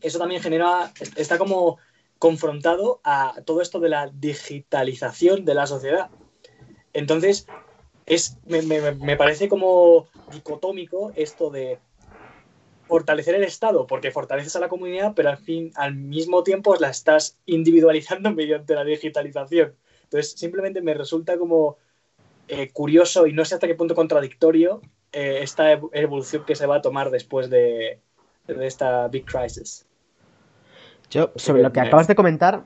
eso 0.02 0.20
también 0.20 0.42
genera, 0.42 0.92
está 1.16 1.38
como 1.38 1.78
confrontado 2.20 3.02
a 3.04 3.42
todo 3.46 3.62
esto 3.62 3.80
de 3.80 3.90
la 3.90 4.10
digitalización 4.14 5.46
de 5.46 5.54
la 5.56 5.68
sociedad. 5.68 6.12
Entonces, 6.94 7.52
es, 8.06 8.40
me, 8.46 8.62
me- 8.64 8.94
me 8.96 9.18
parece 9.18 9.50
como 9.50 10.12
dicotómico 10.28 11.12
esto 11.16 11.50
de 11.52 11.82
fortalecer 12.88 13.36
el 13.36 13.44
Estado, 13.44 13.88
porque 13.88 14.12
fortaleces 14.12 14.56
a 14.56 14.60
la 14.60 14.70
comunidad, 14.70 15.14
pero 15.16 15.30
al, 15.30 15.38
fin, 15.38 15.72
al 15.76 15.96
mismo 15.96 16.44
tiempo 16.44 16.76
la 16.76 16.90
estás 16.90 17.40
individualizando 17.46 18.32
mediante 18.36 18.76
la 18.76 18.84
digitalización. 18.84 19.78
Entonces, 20.04 20.34
simplemente 20.38 20.82
me 20.82 20.94
resulta 20.94 21.38
como 21.38 21.78
eh, 22.48 22.72
curioso 22.72 23.28
y 23.28 23.34
no 23.34 23.46
sé 23.46 23.56
hasta 23.56 23.68
qué 23.68 23.76
punto 23.76 23.96
contradictorio 23.96 24.82
eh, 25.14 25.40
esta 25.44 25.74
ev- 25.74 25.90
evolución 25.94 26.46
que 26.46 26.56
se 26.56 26.68
va 26.68 26.78
a 26.78 26.82
tomar 26.82 27.12
después 27.12 27.50
de, 27.50 28.02
de 28.48 28.68
esta 28.68 29.08
big 29.08 29.26
crisis. 29.26 29.86
Yo, 31.10 31.32
sobre 31.36 31.62
lo 31.62 31.72
que 31.72 31.80
acabas 31.80 32.08
de 32.08 32.16
comentar, 32.16 32.64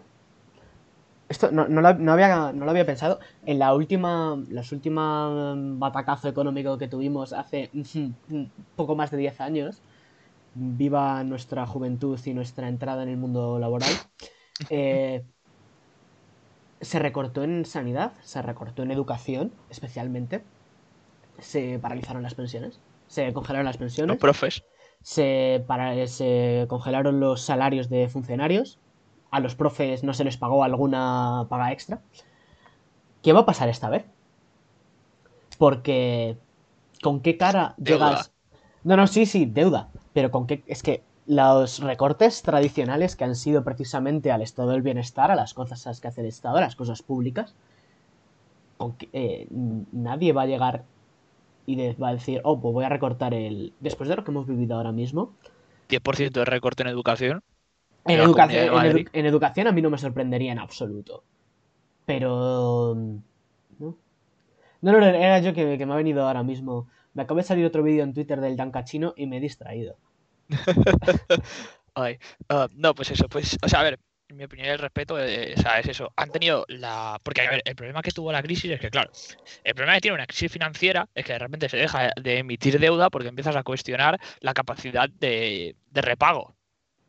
esto 1.29 1.51
no, 1.51 1.67
no 1.67 1.81
lo, 1.81 1.93
no 1.95 2.13
había, 2.13 2.53
no 2.53 2.65
lo 2.65 2.71
había 2.71 2.85
pensado. 2.85 3.19
En 3.45 3.59
la 3.59 3.73
última, 3.73 4.37
los 4.49 4.71
últimos 4.71 5.79
batacazo 5.79 6.29
económico 6.29 6.77
que 6.77 6.87
tuvimos 6.87 7.33
hace 7.33 7.69
un 7.73 8.15
poco 8.75 8.95
más 8.95 9.11
de 9.11 9.17
10 9.17 9.41
años, 9.41 9.81
viva 10.55 11.23
nuestra 11.23 11.65
juventud 11.65 12.19
y 12.23 12.33
nuestra 12.33 12.67
entrada 12.69 13.03
en 13.03 13.09
el 13.09 13.17
mundo 13.17 13.59
laboral, 13.59 13.91
eh, 14.69 15.23
se 16.79 16.99
recortó 16.99 17.43
en 17.43 17.65
sanidad, 17.65 18.13
se 18.21 18.41
recortó 18.41 18.83
en 18.83 18.91
educación, 18.91 19.51
especialmente, 19.69 20.43
se 21.39 21.79
paralizaron 21.79 22.23
las 22.23 22.35
pensiones, 22.35 22.79
se 23.07 23.33
congelaron 23.33 23.65
las 23.65 23.77
pensiones 23.77 24.09
Los 24.09 24.17
profes. 24.19 24.63
Se, 25.01 25.63
para, 25.67 26.07
se 26.07 26.65
congelaron 26.69 27.19
los 27.19 27.41
salarios 27.41 27.89
de 27.89 28.09
funcionarios, 28.09 28.79
a 29.31 29.39
los 29.39 29.55
profes 29.55 30.03
no 30.03 30.13
se 30.13 30.23
les 30.23 30.37
pagó 30.37 30.63
alguna 30.63 31.47
paga 31.49 31.71
extra. 31.71 32.01
¿Qué 33.21 33.33
va 33.33 33.41
a 33.41 33.45
pasar 33.45 33.69
esta 33.69 33.89
vez? 33.89 34.05
Porque 35.57 36.37
¿con 37.01 37.21
qué 37.21 37.37
cara 37.37 37.73
Deuda. 37.77 38.09
llegas? 38.09 38.31
No, 38.83 38.95
no, 38.95 39.07
sí, 39.07 39.25
sí, 39.25 39.45
deuda, 39.45 39.89
pero 40.13 40.31
con 40.31 40.47
qué 40.47 40.63
es 40.67 40.83
que 40.83 41.03
los 41.25 41.79
recortes 41.79 42.41
tradicionales 42.41 43.15
que 43.17 43.25
han 43.25 43.35
sido 43.35 43.63
precisamente 43.63 44.31
al 44.31 44.41
estado 44.41 44.69
del 44.71 44.81
bienestar, 44.81 45.29
a 45.29 45.35
las 45.35 45.53
cosas 45.53 45.99
que 45.99 46.07
hace 46.07 46.21
el 46.21 46.27
Estado, 46.27 46.57
a 46.57 46.61
las 46.61 46.75
cosas 46.75 47.01
públicas, 47.01 47.53
con 48.77 48.93
que, 48.93 49.09
eh, 49.11 49.47
nadie 49.91 50.31
va 50.31 50.43
a 50.43 50.45
llegar 50.45 50.85
y 51.67 51.93
va 51.95 52.09
a 52.09 52.13
decir, 52.13 52.39
oh, 52.45 52.59
pues 52.61 52.73
voy 52.73 52.85
a 52.85 52.89
recortar 52.89 53.33
el... 53.33 53.73
Después 53.81 54.09
de 54.09 54.15
lo 54.15 54.23
que 54.23 54.31
hemos 54.31 54.47
vivido 54.47 54.77
ahora 54.77 54.93
mismo, 54.93 55.35
10% 55.89 56.31
de 56.31 56.45
recorte 56.45 56.83
en 56.83 56.89
educación. 56.89 57.43
en, 58.05 58.19
educación, 58.21 58.63
en, 58.63 58.69
edu- 58.69 58.73
Madrid. 58.73 59.07
en 59.11 59.25
educación 59.25 59.67
a 59.67 59.73
mí 59.73 59.81
no 59.81 59.89
me 59.89 59.97
sorprendería 59.97 60.53
en 60.53 60.59
absoluto. 60.59 61.23
Pero... 62.05 62.95
¿no? 63.79 63.97
No, 64.81 64.91
no, 64.91 64.99
no, 64.99 65.05
era 65.07 65.39
yo 65.39 65.53
que, 65.53 65.77
que 65.77 65.85
me 65.85 65.93
ha 65.93 65.97
venido 65.97 66.25
ahora 66.25 66.41
mismo. 66.41 66.87
Me 67.13 67.23
acaba 67.23 67.41
de 67.41 67.47
salir 67.47 67.65
otro 67.65 67.83
vídeo 67.83 68.03
en 68.03 68.13
Twitter 68.13 68.39
del 68.39 68.55
Dan 68.55 68.71
Cachino 68.71 69.13
y 69.17 69.27
me 69.27 69.37
he 69.37 69.41
distraído. 69.41 69.97
Ay, 71.95 72.17
ah, 72.47 72.69
no, 72.75 72.95
pues 72.95 73.11
eso, 73.11 73.27
pues, 73.27 73.57
o 73.61 73.67
sea, 73.67 73.81
a 73.81 73.83
ver, 73.83 73.99
en 74.29 74.37
mi 74.37 74.43
opinión 74.43 74.69
el 74.69 74.79
respeto, 74.79 75.19
eh, 75.19 75.53
o 75.57 75.61
sea, 75.61 75.79
es 75.79 75.87
eso. 75.87 76.11
Han 76.15 76.31
tenido 76.31 76.65
la. 76.67 77.19
Porque, 77.23 77.41
a 77.41 77.49
ver, 77.49 77.61
el 77.65 77.75
problema 77.75 78.01
que 78.01 78.11
tuvo 78.11 78.31
la 78.31 78.43
crisis 78.43 78.71
es 78.71 78.79
que, 78.79 78.89
claro, 78.89 79.11
el 79.63 79.73
problema 79.73 79.95
que 79.95 80.01
tiene 80.01 80.15
una 80.15 80.27
crisis 80.27 80.51
financiera 80.51 81.07
es 81.15 81.25
que 81.25 81.33
de 81.33 81.39
repente 81.39 81.69
se 81.69 81.77
deja 81.77 82.11
de 82.19 82.37
emitir 82.39 82.79
deuda 82.79 83.09
porque 83.09 83.29
empiezas 83.29 83.55
a 83.55 83.63
cuestionar 83.63 84.19
la 84.41 84.53
capacidad 84.53 85.09
de, 85.09 85.75
de 85.89 86.01
repago. 86.01 86.55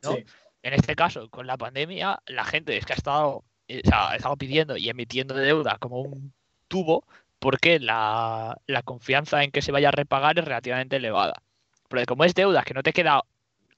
¿no? 0.02 0.12
Sí. 0.12 0.24
En 0.62 0.74
este 0.74 0.94
caso, 0.94 1.28
con 1.28 1.46
la 1.46 1.56
pandemia, 1.56 2.20
la 2.26 2.44
gente 2.44 2.76
es 2.76 2.86
que 2.86 2.92
ha 2.92 2.96
estado, 2.96 3.44
eh, 3.66 3.82
o 3.84 3.88
sea, 3.88 4.10
ha 4.10 4.16
estado 4.16 4.36
pidiendo 4.36 4.76
y 4.76 4.88
emitiendo 4.88 5.34
deuda 5.34 5.76
como 5.78 6.00
un 6.00 6.32
tubo 6.68 7.04
porque 7.40 7.78
la, 7.78 8.60
la 8.66 8.82
confianza 8.82 9.42
en 9.42 9.50
que 9.50 9.62
se 9.62 9.72
vaya 9.72 9.88
a 9.88 9.92
repagar 9.92 10.38
es 10.38 10.44
relativamente 10.44 10.96
elevada. 10.96 11.42
Porque 11.88 12.06
como 12.06 12.24
es 12.24 12.34
deuda 12.34 12.62
que 12.64 12.74
no 12.74 12.82
te 12.82 12.92
queda, 12.92 13.22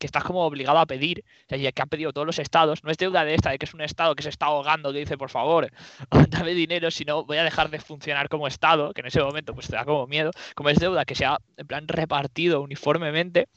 que 0.01 0.07
estás 0.07 0.24
como 0.24 0.44
obligado 0.44 0.78
a 0.78 0.86
pedir, 0.86 1.24
o 1.46 1.48
sea, 1.48 1.72
que 1.72 1.82
han 1.82 1.88
pedido 1.88 2.12
todos 2.12 2.26
los 2.26 2.38
estados, 2.38 2.82
no 2.82 2.90
es 2.90 2.96
deuda 2.96 3.24
de 3.24 3.34
esta, 3.34 3.51
de 3.51 3.59
que 3.59 3.66
es 3.66 3.74
un 3.74 3.82
estado 3.82 4.16
que 4.16 4.22
se 4.22 4.30
está 4.30 4.46
ahogando, 4.46 4.92
que 4.92 5.01
dice, 5.01 5.18
por 5.18 5.30
favor, 5.30 5.70
dame 6.30 6.55
dinero, 6.55 6.90
si 6.90 7.05
no 7.05 7.24
voy 7.24 7.36
a 7.36 7.44
dejar 7.44 7.70
de 7.70 7.78
funcionar 7.78 8.28
como 8.28 8.48
estado, 8.48 8.92
que 8.94 9.03
en 9.03 9.09
ese 9.09 9.22
momento 9.22 9.55
pues 9.55 9.68
te 9.68 9.76
da 9.76 9.84
como 9.84 10.07
miedo, 10.07 10.30
como 10.57 10.70
es 10.70 10.78
deuda 10.78 11.05
que 11.05 11.14
se 11.14 11.26
ha 11.26 11.38
en 11.57 11.66
plan 11.66 11.86
repartido 11.86 12.62
uniformemente, 12.62 13.48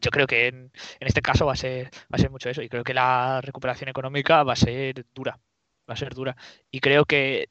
yo 0.00 0.10
creo 0.10 0.26
que 0.26 0.48
en, 0.48 0.72
en 1.00 1.06
este 1.06 1.22
caso 1.22 1.46
va 1.46 1.52
a 1.52 1.56
ser 1.56 1.90
va 2.04 2.16
a 2.16 2.18
ser 2.18 2.30
mucho 2.30 2.48
eso 2.48 2.62
y 2.62 2.68
creo 2.68 2.84
que 2.84 2.94
la 2.94 3.40
recuperación 3.42 3.88
económica 3.90 4.42
va 4.42 4.54
a 4.54 4.56
ser 4.56 5.04
dura 5.14 5.38
va 5.88 5.94
a 5.94 5.96
ser 5.96 6.14
dura. 6.14 6.36
Y 6.70 6.80
creo 6.80 7.04
que 7.04 7.50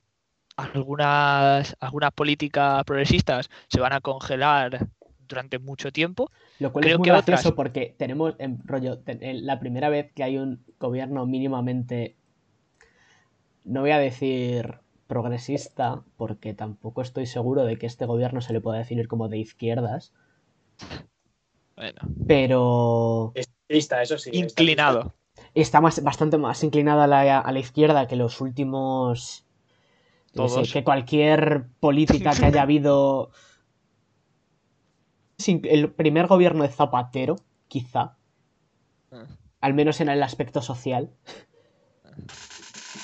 algunas 0.58 1.76
algunas 1.80 2.12
políticas 2.12 2.84
progresistas 2.84 3.49
se 3.68 3.80
van 3.80 3.93
a 3.93 4.02
congelar 4.02 4.88
durante 5.32 5.58
mucho 5.60 5.92
tiempo. 5.92 6.30
Lo 6.60 6.72
cual 6.72 6.84
Creo 6.84 6.96
es 6.96 7.00
muy 7.00 7.06
que 7.06 7.12
otras- 7.12 7.26
gracioso 7.42 7.56
porque 7.56 7.96
tenemos, 7.98 8.36
en 8.38 8.60
rollo, 8.66 9.00
ten- 9.00 9.24
en 9.24 9.46
la 9.46 9.60
primera 9.60 9.90
vez 9.90 10.12
que 10.14 10.24
hay 10.24 10.38
un 10.38 10.64
gobierno 10.80 11.26
mínimamente, 11.26 12.16
no 13.64 13.82
voy 13.82 13.92
a 13.92 14.00
decir 14.00 14.80
progresista, 15.08 16.04
porque 16.18 16.54
tampoco 16.54 17.02
estoy 17.02 17.26
seguro 17.26 17.64
de 17.66 17.78
que 17.78 17.86
este 17.86 18.06
gobierno 18.06 18.42
se 18.42 18.54
le 18.54 18.62
pueda 18.62 18.78
definir 18.78 19.08
como 19.08 19.28
de 19.28 19.38
izquierdas, 19.40 20.14
bueno, 21.76 22.02
pero 22.28 23.32
Estadista, 23.36 24.02
eso 24.02 24.18
sí. 24.18 24.30
inclinado. 24.34 25.14
está 25.54 25.82
más, 25.82 26.04
bastante 26.04 26.38
más 26.38 26.64
inclinado 26.64 27.02
a 27.02 27.08
la, 27.08 27.40
a 27.40 27.52
la 27.52 27.60
izquierda 27.60 28.08
que 28.08 28.16
los 28.16 28.40
últimos... 28.42 29.46
sé, 30.34 30.64
que 30.72 30.84
cualquier 30.84 31.66
política 31.80 32.32
que 32.32 32.46
haya 32.46 32.62
habido... 32.68 33.32
Sin- 35.42 35.62
El 35.66 35.92
primer 35.92 36.28
gobierno 36.28 36.64
de 36.64 36.70
Zapatero, 36.70 37.36
quizá, 37.68 38.18
Ah. 39.12 39.26
al 39.60 39.74
menos 39.74 40.00
en 40.02 40.10
el 40.10 40.24
aspecto 40.24 40.62
social. 40.62 41.12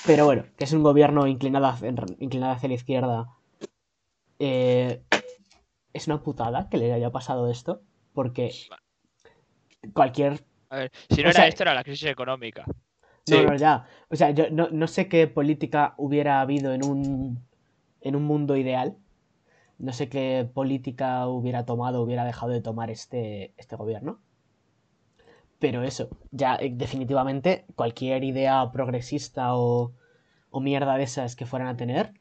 Pero 0.06 0.24
bueno, 0.24 0.44
que 0.56 0.64
es 0.64 0.72
un 0.72 0.82
gobierno 0.82 1.26
inclinado, 1.26 1.66
hacia- 1.66 1.92
inclinado 2.18 2.52
hacia 2.52 2.68
la 2.68 2.74
izquierda. 2.74 3.26
Eh, 4.38 5.02
es 5.92 6.06
una 6.06 6.22
putada 6.22 6.68
que 6.68 6.76
le 6.78 6.92
haya 6.92 7.10
pasado 7.10 7.50
esto, 7.50 7.82
porque 8.12 8.50
cualquier... 9.92 10.40
a 10.70 10.76
ver 10.76 10.92
si 11.10 11.22
no 11.22 11.28
O 11.28 11.30
era 11.30 11.32
sea- 11.32 11.48
esto 11.48 11.62
era 11.64 11.74
la 11.74 11.82
crisis 11.84 12.08
económica 12.08 12.64
No, 12.66 12.74
Sí. 13.36 13.44
no, 13.44 13.56
ya. 13.56 13.86
O 14.10 14.16
sea, 14.16 14.30
yo 14.30 14.48
no, 14.50 14.68
no 14.70 14.86
sé 14.86 15.08
qué 15.08 15.26
política 15.26 15.94
hubiera 15.98 16.40
habido 16.40 16.72
en 16.72 16.84
un, 16.84 17.44
en 18.00 18.16
un 18.16 18.22
mundo 18.24 18.56
ideal. 18.56 18.96
No 19.78 19.92
sé 19.92 20.08
qué 20.08 20.48
política 20.52 21.26
hubiera 21.28 21.64
tomado, 21.64 22.02
hubiera 22.02 22.24
dejado 22.24 22.52
de 22.52 22.60
tomar 22.60 22.90
este, 22.90 23.52
este 23.56 23.76
gobierno. 23.76 24.20
Pero 25.58 25.82
eso, 25.82 26.08
ya 26.30 26.56
eh, 26.56 26.70
definitivamente 26.72 27.64
cualquier 27.74 28.22
idea 28.22 28.70
progresista 28.72 29.54
o, 29.56 29.92
o 30.50 30.60
mierda 30.60 30.96
de 30.96 31.02
esas 31.04 31.34
que 31.34 31.46
fueran 31.46 31.68
a 31.68 31.76
tener, 31.76 32.12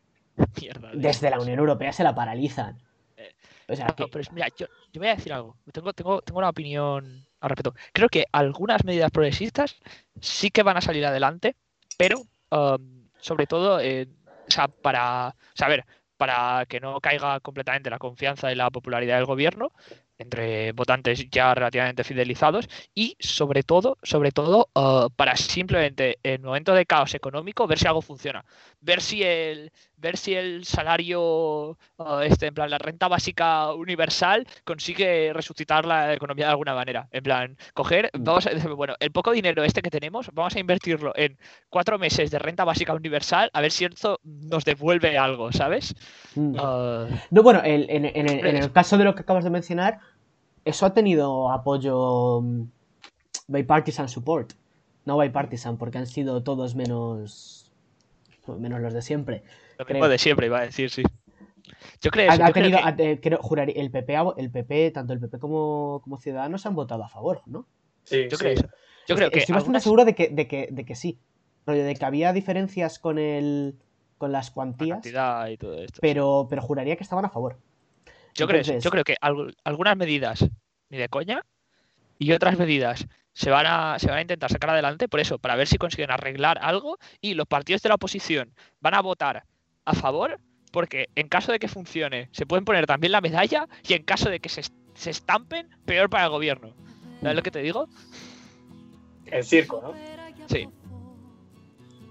mierda 0.60 0.91
de 0.91 0.97
desde 0.97 1.30
la. 1.30 1.39
Unión 1.39 1.60
Europea 1.60 1.93
se 1.93 2.03
la 2.03 2.16
paralizan. 2.16 2.82
Eh, 3.16 3.34
O 3.70 3.76
sea, 3.76 3.88
No, 3.88 3.95
que, 3.95 4.08
pero 4.08 4.22
es- 4.22 4.32
mira, 4.32 4.47
yo, 4.58 4.66
yo 4.91 4.99
voy 4.99 5.10
a 5.10 5.16
decir 5.16 5.34
algo. 5.34 5.55
Tengo, 5.72 5.93
tengo, 5.93 6.22
tengo 6.24 6.39
una 6.39 6.49
opinión 6.49 7.28
al 7.39 7.49
respecto. 7.49 7.76
Creo 7.93 8.10
que 8.10 8.26
algunas 8.32 8.84
medidas 8.84 9.12
progresistas 9.12 9.76
sí 10.20 10.49
que 10.49 10.64
van 10.64 10.78
a 10.78 10.82
salir 10.82 11.05
adelante, 11.05 11.55
pero 11.95 12.22
um, 12.49 13.08
sobre 13.20 13.45
todo, 13.45 13.80
eh, 13.80 14.08
o 14.47 14.51
sea, 14.51 14.68
para, 14.68 15.30
o 15.30 15.55
sea, 15.55 15.68
a 15.68 15.70
ver, 15.70 15.86
para 16.18 16.65
que 16.68 16.80
no 16.80 16.99
caiga 16.99 17.39
completamente 17.39 17.89
la 17.89 17.99
confianza 17.99 18.51
y 18.51 18.55
la 18.55 18.70
popularidad 18.70 19.18
del 19.18 19.26
gobierno, 19.26 19.72
entre 20.20 20.72
votantes 20.72 21.30
ya 21.30 21.53
relativamente 21.53 22.03
fidelizados 22.03 22.68
y 22.95 23.15
sobre 23.20 23.63
todo, 23.63 23.97
sobre 24.01 24.32
todo, 24.32 24.70
eh, 24.76 25.07
para 25.15 25.36
simplemente 25.36 26.18
en 26.24 26.41
momento 26.41 26.74
de 26.74 26.86
caos 26.86 27.13
económico 27.13 27.68
ver 27.68 27.78
si 27.78 27.88
algo 27.88 28.01
funciona, 28.01 28.43
ver 28.82 29.01
si 29.01 29.24
el, 29.24 29.72
ver 29.97 30.18
si 30.18 30.34
el 30.34 30.65
salario, 30.65 31.78
eh, 31.99 32.03
este, 32.30 32.47
en 32.47 32.53
plan, 32.53 32.70
la 32.70 32.78
renta 32.80 33.07
básica 33.07 33.72
universal 33.74 34.47
consigue 34.63 35.32
resucitar 35.34 35.86
la 35.86 36.13
economía 36.13 36.45
de 36.45 36.51
alguna 36.51 36.74
manera. 36.74 37.07
En 37.11 37.24
plan, 37.24 37.57
coger, 37.74 38.09
Mm. 38.13 38.24
vamos 38.24 38.47
a 38.47 38.49
decir, 38.51 38.70
bueno, 38.76 38.95
el 38.99 39.11
poco 39.11 39.32
dinero 39.32 39.63
este 39.63 39.82
que 39.82 39.89
tenemos, 39.91 40.30
vamos 40.34 40.55
a 40.55 40.59
invertirlo 40.59 41.13
en 41.15 41.38
cuatro 41.70 41.99
meses 41.99 42.32
de 42.32 42.39
renta 42.39 42.63
básica 42.63 42.93
universal, 42.93 43.49
a 43.53 43.61
ver 43.61 43.72
si 43.72 43.86
esto 43.86 44.20
nos 44.24 44.65
devuelve 44.65 45.18
algo, 45.18 45.51
¿sabes? 45.51 45.93
Eh, 46.36 47.18
No, 47.32 47.43
bueno, 47.43 47.61
el- 47.63 47.89
en, 47.89 48.05
en 48.05 48.28
el, 48.28 48.45
en 48.45 48.57
el 48.57 48.72
caso 48.72 48.97
de 48.97 49.03
lo 49.03 49.13
que 49.15 49.22
acabas 49.22 49.43
de 49.43 49.49
mencionar, 49.49 49.99
eso 50.68 50.86
ha 50.86 50.93
tenido 50.93 51.51
apoyo 51.51 52.41
mm, 52.41 52.63
bipartisan 53.47 54.09
support. 54.09 54.53
No 55.05 55.18
bipartisan, 55.18 55.78
porque 55.78 55.97
han 55.99 56.07
sido 56.07 56.43
todos 56.43 56.76
menos 56.76 57.72
menos 58.47 58.80
los 58.82 58.93
de 58.93 59.01
siempre. 59.01 59.43
Lo 59.78 59.86
Creo. 59.86 59.95
mismo 59.95 60.07
de 60.09 60.18
siempre, 60.18 60.47
iba 60.47 60.59
a 60.59 60.63
decir, 60.63 60.89
sí. 60.89 61.03
Yo 62.01 62.11
creo, 62.11 62.32
Ha, 62.32 62.36
eso, 62.36 62.43
ha 62.43 62.47
yo 62.47 62.53
creo 62.53 62.63
tenido, 62.72 62.80
que- 62.95 63.03
ha- 63.03 63.11
eh, 63.11 63.20
creo- 63.22 63.39
juraría- 63.41 63.76
el 63.82 63.91
PP, 63.91 64.15
el 64.38 64.51
tanto 64.93 65.13
el 65.13 65.20
PP 65.20 65.38
como, 65.39 65.99
como 66.03 66.18
Ciudadanos 66.18 66.65
han 66.65 66.74
votado 66.76 67.03
a 67.03 67.09
favor, 67.09 67.41
¿no? 67.45 67.65
Sí, 68.03 68.24
yo 68.30 68.38
sí. 68.38 68.43
creo 68.43 68.53
eso. 68.53 68.68
Yo 69.07 69.15
creo 69.15 69.30
que 69.32 69.39
Estoy 69.39 69.53
bastante 69.53 69.57
algunas- 69.78 69.84
seguro 69.84 70.05
de 70.05 70.15
que, 70.15 70.30
de 70.30 70.47
que, 70.47 70.70
de 70.72 70.86
que 70.86 70.95
sí. 70.95 71.20
De 71.65 71.95
que 71.95 72.05
había 72.05 72.32
diferencias 72.32 72.99
con 72.99 73.18
el 73.20 73.76
con 74.18 74.32
las 74.32 74.47
la 74.47 74.53
cuantías, 74.53 74.95
cantidad 74.97 75.47
y 75.49 75.57
todo 75.57 75.76
esto. 75.84 75.99
pero, 76.01 76.47
pero 76.49 76.61
juraría 76.61 76.95
que 76.95 77.03
estaban 77.03 77.26
a 77.26 77.30
favor. 77.30 77.57
Yo 78.38 78.47
creo, 78.47 78.61
yo 78.83 78.91
creo 78.91 79.03
que 79.03 79.15
algu- 79.21 79.53
algunas 79.63 79.97
medidas 79.97 80.45
ni 80.89 80.97
de 80.97 81.09
coña 81.09 81.43
y 82.19 82.31
otras 82.31 82.57
medidas 82.57 83.05
se 83.33 83.49
van 83.51 83.65
a 83.67 83.99
se 83.99 84.07
van 84.07 84.17
a 84.17 84.21
intentar 84.21 84.51
sacar 84.51 84.69
adelante 84.71 85.07
por 85.07 85.19
eso, 85.19 85.38
para 85.38 85.55
ver 85.55 85.67
si 85.67 85.77
consiguen 85.77 86.11
arreglar 86.11 86.57
algo 86.61 86.97
y 87.21 87.33
los 87.35 87.45
partidos 87.47 87.81
de 87.83 87.89
la 87.89 87.95
oposición 87.95 88.53
van 88.79 88.93
a 88.95 89.01
votar 89.01 89.43
a 89.85 89.93
favor 89.93 90.39
porque 90.71 91.07
en 91.15 91.27
caso 91.29 91.51
de 91.51 91.59
que 91.59 91.67
funcione 91.67 92.29
se 92.31 92.45
pueden 92.45 92.65
poner 92.65 92.85
también 92.88 93.11
la 93.11 93.21
medalla 93.21 93.67
y 93.88 93.93
en 93.93 94.03
caso 94.03 94.29
de 94.29 94.39
que 94.39 94.49
se, 94.49 94.63
se 94.95 95.09
estampen 95.11 95.69
peor 95.85 96.09
para 96.09 96.25
el 96.25 96.29
gobierno. 96.31 96.73
¿Sabes 97.21 97.35
lo 97.35 97.41
que 97.43 97.51
te 97.51 97.59
digo? 97.61 97.88
El 99.25 99.43
circo, 99.43 99.81
¿no? 99.81 99.93
Sí. 100.47 100.67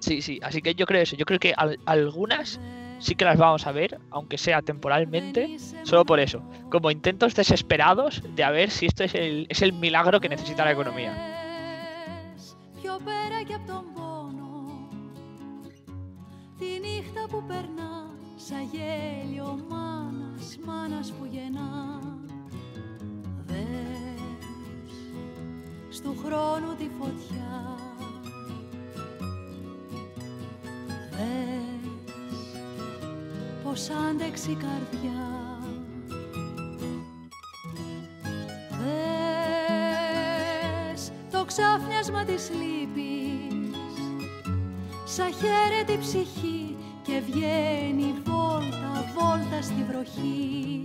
Sí, 0.00 0.22
sí, 0.22 0.38
así 0.42 0.62
que 0.62 0.74
yo 0.74 0.86
creo 0.86 1.02
eso. 1.02 1.16
Yo 1.16 1.24
creo 1.24 1.38
que 1.38 1.52
al- 1.56 1.78
algunas 1.86 2.60
sí 2.99 3.15
que 3.15 3.25
las 3.25 3.37
vamos 3.37 3.65
a 3.67 3.71
ver, 3.71 3.99
aunque 4.11 4.37
sea 4.37 4.61
temporalmente, 4.61 5.57
solo 5.83 6.05
por 6.05 6.19
eso. 6.19 6.41
Como 6.69 6.91
intentos 6.91 7.35
desesperados 7.35 8.21
de 8.35 8.43
a 8.43 8.51
ver 8.51 8.69
si 8.69 8.85
esto 8.85 9.03
es 9.03 9.15
el, 9.15 9.47
es 9.49 9.61
el 9.61 9.73
milagro 9.73 10.19
que 10.19 10.29
necesita 10.29 10.63
la 10.63 10.71
economía. 10.71 11.13
Πιο 12.81 12.97
πέρα 13.05 13.41
κι 13.45 13.53
απ' 13.53 13.67
τον 13.67 13.83
πόνο 13.93 14.87
Τη 16.57 16.65
νύχτα 16.65 17.25
που 17.29 17.43
περνά 17.47 18.09
Σαν 18.35 18.69
γέλιο 18.71 19.65
μάνας, 19.69 20.59
μάνας 20.65 21.11
που 21.11 21.25
γεννά 21.25 21.99
Δες 23.45 24.01
Πως 33.66 33.90
άντεξε 34.10 34.50
η 34.50 34.54
καρδιά. 34.54 35.58
Δες 40.92 41.12
το 41.30 41.44
ξάφνιασμα 41.44 42.24
της 42.24 42.50
λύπης 42.50 43.76
Σαν 45.04 45.32
χαίρεται 45.32 45.92
η 45.92 45.98
ψυχή 45.98 46.76
και 47.02 47.22
βγαίνει 47.26 48.14
βόλτα, 48.24 49.12
βόλτα 49.14 49.62
στη 49.62 49.84
βροχή 49.88 50.84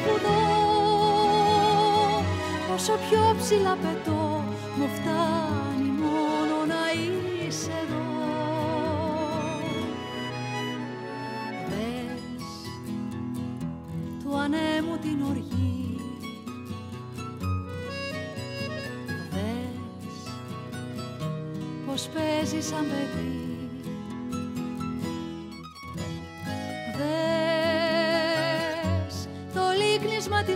τραγουδώ. 0.00 0.38
Όσο 2.74 2.92
πιο 2.92 3.36
ψηλά 3.38 3.76
πετώ 3.82 4.15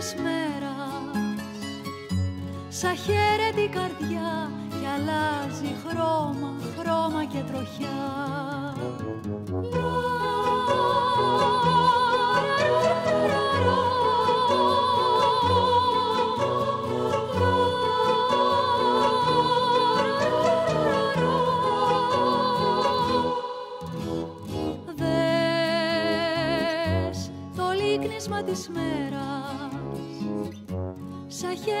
της 0.01 0.15
μέρας. 0.15 1.35
Σαν 2.69 2.95
χαίρεται 2.95 3.61
η 3.61 3.67
καρδιά 3.67 4.51
και 4.69 4.87
αλλάζει 4.95 5.75
χρώμα, 5.85 6.53
χρώμα 6.77 7.25
και 7.25 7.43
τροχιά 7.51 8.01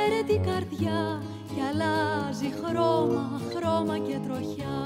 χαίρεται 0.00 0.32
η 0.32 0.38
καρδιά 0.38 1.22
και 1.54 1.62
αλλάζει 1.70 2.52
χρώμα, 2.64 3.40
χρώμα 3.54 3.98
και 3.98 4.18
τροχιά 4.26 4.78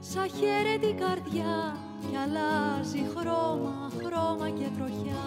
Σαν 0.00 0.28
χαίρεται 0.28 0.86
η 0.86 0.92
καρδιά 0.92 1.76
και 2.10 2.16
αλλάζει 2.18 3.06
χρώμα, 3.16 3.90
χρώμα 4.04 4.50
και 4.50 4.66
τροχιά 4.78 5.22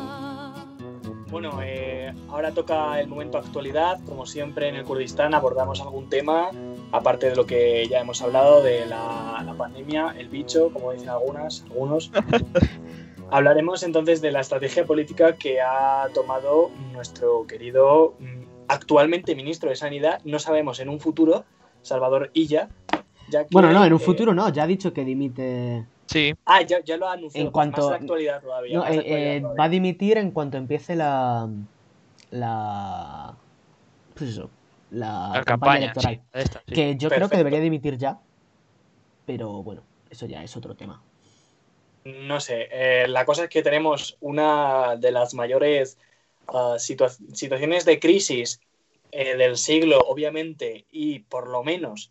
Bueno, 1.29 1.59
eh, 1.61 2.13
ahora 2.29 2.51
toca 2.53 2.99
el 3.01 3.07
momento 3.07 3.37
actualidad. 3.37 3.99
Como 4.05 4.25
siempre 4.25 4.69
en 4.69 4.75
el 4.75 4.85
Kurdistán 4.85 5.33
abordamos 5.33 5.81
algún 5.81 6.07
tema, 6.09 6.51
aparte 6.91 7.29
de 7.29 7.35
lo 7.35 7.45
que 7.45 7.85
ya 7.91 7.99
hemos 7.99 8.21
hablado 8.21 8.63
de 8.63 8.85
la, 8.85 9.43
la 9.45 9.53
pandemia, 9.53 10.15
el 10.17 10.29
bicho, 10.29 10.71
como 10.71 10.93
dicen 10.93 11.09
algunas, 11.09 11.63
algunos. 11.69 12.11
Hablaremos 13.32 13.82
entonces 13.82 14.20
de 14.20 14.30
la 14.30 14.40
estrategia 14.40 14.84
política 14.84 15.36
que 15.36 15.58
ha 15.60 16.06
tomado 16.14 16.70
nuestro 16.92 17.46
querido 17.46 18.14
mm, 18.18 18.42
actualmente 18.68 19.34
ministro 19.34 19.70
de 19.70 19.76
Sanidad, 19.76 20.20
no 20.24 20.38
sabemos 20.38 20.80
en 20.80 20.90
un 20.90 21.00
futuro, 21.00 21.44
Salvador 21.80 22.30
Illa. 22.34 22.68
Ya 23.30 23.44
que, 23.44 23.48
Bueno, 23.50 23.72
no, 23.72 23.84
en 23.86 23.92
un 23.94 24.00
eh, 24.00 24.04
futuro 24.04 24.34
no, 24.34 24.50
ya 24.50 24.64
ha 24.64 24.66
dicho 24.66 24.92
que 24.92 25.04
dimite. 25.06 25.86
Sí, 26.06 26.34
Ah, 26.44 26.60
ya, 26.60 26.80
ya 26.84 26.98
lo 26.98 27.08
ha 27.08 27.14
anunciado. 27.14 27.46
En 27.46 27.50
pues 27.50 27.54
cuanto- 27.54 27.88
Más 27.90 28.00
actualidad 28.00 28.42
todavía. 28.42 28.76
No, 28.76 28.84
eh, 28.84 28.86
actualidad 28.88 29.16
eh, 29.18 29.40
todavía. 29.40 29.58
va 29.60 29.64
a 29.64 29.68
dimitir 29.70 30.18
en 30.18 30.30
cuanto 30.30 30.58
empiece 30.58 30.94
la. 30.94 31.48
La. 32.30 33.34
Pues 34.14 34.30
eso. 34.30 34.50
La, 34.90 35.30
la 35.32 35.42
campaña, 35.42 35.44
campaña, 35.44 35.78
electoral. 35.84 36.14
sí, 36.16 36.20
esta, 36.34 36.62
sí. 36.68 36.74
Que 36.74 36.96
yo 36.96 37.08
creo 37.08 37.30
que 37.30 37.38
debería 37.38 37.60
dimitir 37.60 37.96
ya. 37.96 38.18
Pero 39.24 39.62
bueno, 39.62 39.80
eso 40.10 40.26
ya 40.26 40.42
es 40.44 40.54
otro 40.54 40.74
tema. 40.74 41.00
No 42.04 42.40
sé, 42.40 42.68
eh, 42.72 43.06
la 43.08 43.24
cosa 43.24 43.44
es 43.44 43.48
que 43.50 43.62
tenemos 43.62 44.16
una 44.20 44.96
de 44.96 45.12
las 45.12 45.34
mayores 45.34 45.98
ah, 46.48 46.76
situa- 46.78 47.16
situaciones 47.32 47.84
de 47.84 48.00
crisis 48.00 48.60
eh, 49.12 49.36
del 49.36 49.56
siglo, 49.56 50.00
obviamente, 50.00 50.86
y 50.90 51.20
por 51.20 51.48
lo 51.48 51.62
menos 51.62 52.10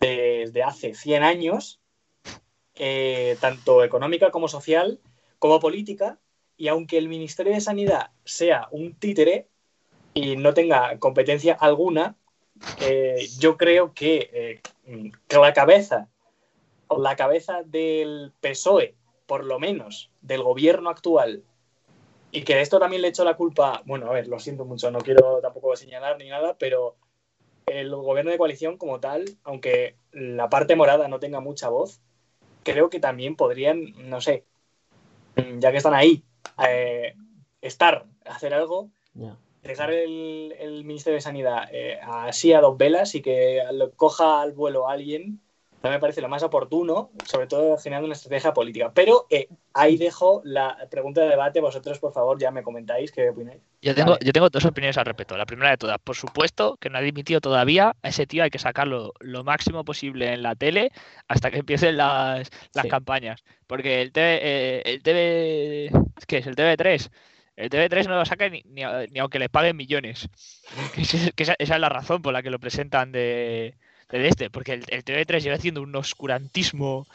desde 0.00 0.62
hace 0.62 0.94
100 0.94 1.22
años, 1.22 1.80
eh, 2.76 3.36
tanto 3.40 3.82
económica 3.82 4.30
como 4.30 4.46
social, 4.46 5.00
como 5.38 5.58
política, 5.58 6.18
y 6.56 6.68
aunque 6.68 6.98
el 6.98 7.08
Ministerio 7.08 7.52
de 7.52 7.60
Sanidad 7.60 8.10
sea 8.24 8.68
un 8.70 8.94
títere 8.94 9.48
y 10.14 10.36
no 10.36 10.54
tenga 10.54 10.98
competencia 10.98 11.54
alguna, 11.54 12.16
yo 13.38 13.56
creo 13.58 13.92
que, 13.92 14.60
que 15.28 15.38
la 15.38 15.52
cabeza, 15.52 16.08
la 16.96 17.16
cabeza 17.16 17.62
del 17.64 18.32
PSOE, 18.40 18.94
por 19.26 19.44
lo 19.44 19.58
menos 19.58 20.10
del 20.22 20.42
gobierno 20.42 20.90
actual, 20.90 21.42
y 22.30 22.42
que 22.42 22.54
de 22.54 22.62
esto 22.62 22.78
también 22.78 23.02
le 23.02 23.08
echo 23.08 23.24
la 23.24 23.36
culpa, 23.36 23.82
bueno, 23.86 24.06
a 24.08 24.12
ver, 24.12 24.28
lo 24.28 24.38
siento 24.38 24.64
mucho, 24.64 24.90
no 24.90 24.98
quiero 24.98 25.40
tampoco 25.40 25.74
señalar 25.76 26.18
ni 26.18 26.28
nada, 26.28 26.56
pero 26.58 26.96
el 27.66 27.94
gobierno 27.94 28.30
de 28.30 28.38
coalición 28.38 28.76
como 28.76 29.00
tal, 29.00 29.24
aunque 29.42 29.96
la 30.12 30.48
parte 30.48 30.76
morada 30.76 31.08
no 31.08 31.18
tenga 31.18 31.40
mucha 31.40 31.68
voz, 31.68 32.00
creo 32.62 32.90
que 32.90 33.00
también 33.00 33.36
podrían, 33.36 33.92
no 34.08 34.20
sé, 34.20 34.44
ya 35.58 35.70
que 35.70 35.78
están 35.78 35.94
ahí, 35.94 36.22
eh, 36.68 37.14
estar, 37.62 38.06
hacer 38.24 38.54
algo, 38.54 38.90
Ya. 39.14 39.36
dejar 39.62 39.92
el, 39.92 40.54
el 40.58 40.84
Ministerio 40.84 41.16
de 41.16 41.22
Sanidad 41.22 41.68
eh, 41.72 41.98
así 42.02 42.52
a 42.52 42.60
dos 42.60 42.76
velas 42.76 43.14
y 43.14 43.22
que 43.22 43.62
lo 43.72 43.92
coja 43.92 44.42
al 44.42 44.52
vuelo 44.52 44.88
alguien, 44.88 45.40
no 45.86 45.92
me 45.92 45.98
parece 46.00 46.20
lo 46.20 46.28
más 46.28 46.42
oportuno, 46.42 47.10
sobre 47.24 47.46
todo 47.46 47.76
generando 47.78 48.06
una 48.06 48.14
estrategia 48.14 48.52
política. 48.52 48.92
Pero 48.94 49.26
eh, 49.30 49.48
ahí 49.74 49.96
dejo 49.96 50.42
la 50.44 50.76
pregunta 50.90 51.22
de 51.22 51.28
debate, 51.28 51.60
vosotros 51.60 51.98
por 51.98 52.12
favor 52.12 52.38
ya 52.38 52.50
me 52.50 52.62
comentáis 52.62 53.10
qué 53.12 53.30
opináis. 53.30 53.60
Yo 53.82 53.94
tengo, 53.94 54.12
Vale. 54.12 54.24
yo 54.24 54.32
tengo 54.32 54.48
dos 54.50 54.64
opiniones 54.64 54.98
al 54.98 55.06
respecto. 55.06 55.36
La 55.36 55.46
primera 55.46 55.70
de 55.70 55.76
todas, 55.76 55.98
por 55.98 56.16
supuesto 56.16 56.76
que 56.80 56.90
no 56.90 56.98
ha 56.98 57.00
dimitido 57.00 57.40
todavía. 57.40 57.94
A 58.02 58.08
ese 58.08 58.26
tío 58.26 58.42
hay 58.42 58.50
que 58.50 58.58
sacarlo 58.58 59.12
lo 59.20 59.44
máximo 59.44 59.84
posible 59.84 60.32
en 60.32 60.42
la 60.42 60.54
tele 60.54 60.90
hasta 61.28 61.50
que 61.50 61.58
empiecen 61.58 61.96
las, 61.96 62.50
las 62.74 62.82
Sí. 62.82 62.88
campañas. 62.88 63.44
Porque 63.66 64.02
el 64.02 64.12
TV, 64.12 64.38
eh, 64.42 64.82
el 64.86 65.02
TV, 65.02 65.90
¿qué 66.26 66.38
es? 66.38 66.46
El 66.46 66.56
TV3. 66.56 67.10
El 67.56 67.70
TV3 67.70 68.06
no 68.08 68.16
lo 68.16 68.24
saca 68.26 68.48
ni, 68.50 68.62
ni, 68.66 68.82
a- 68.82 69.06
ni 69.06 69.18
aunque 69.18 69.38
les 69.38 69.48
paguen 69.48 69.76
millones. 69.76 70.28
Que 70.94 71.02
ese- 71.02 71.32
que 71.32 71.42
esa, 71.44 71.54
esa 71.58 71.74
es 71.74 71.80
la 71.80 71.88
razón 71.88 72.20
por 72.22 72.32
la 72.32 72.42
que 72.42 72.50
lo 72.50 72.58
presentan 72.58 73.12
de, 73.12 73.74
de 74.08 74.28
este. 74.28 74.50
Porque 74.50 74.72
el, 74.74 74.84
el 74.88 75.04
TV3 75.04 75.42
lleva 75.42 75.56
haciendo 75.56 75.82
un 75.82 75.94
oscurantismo 75.96 77.06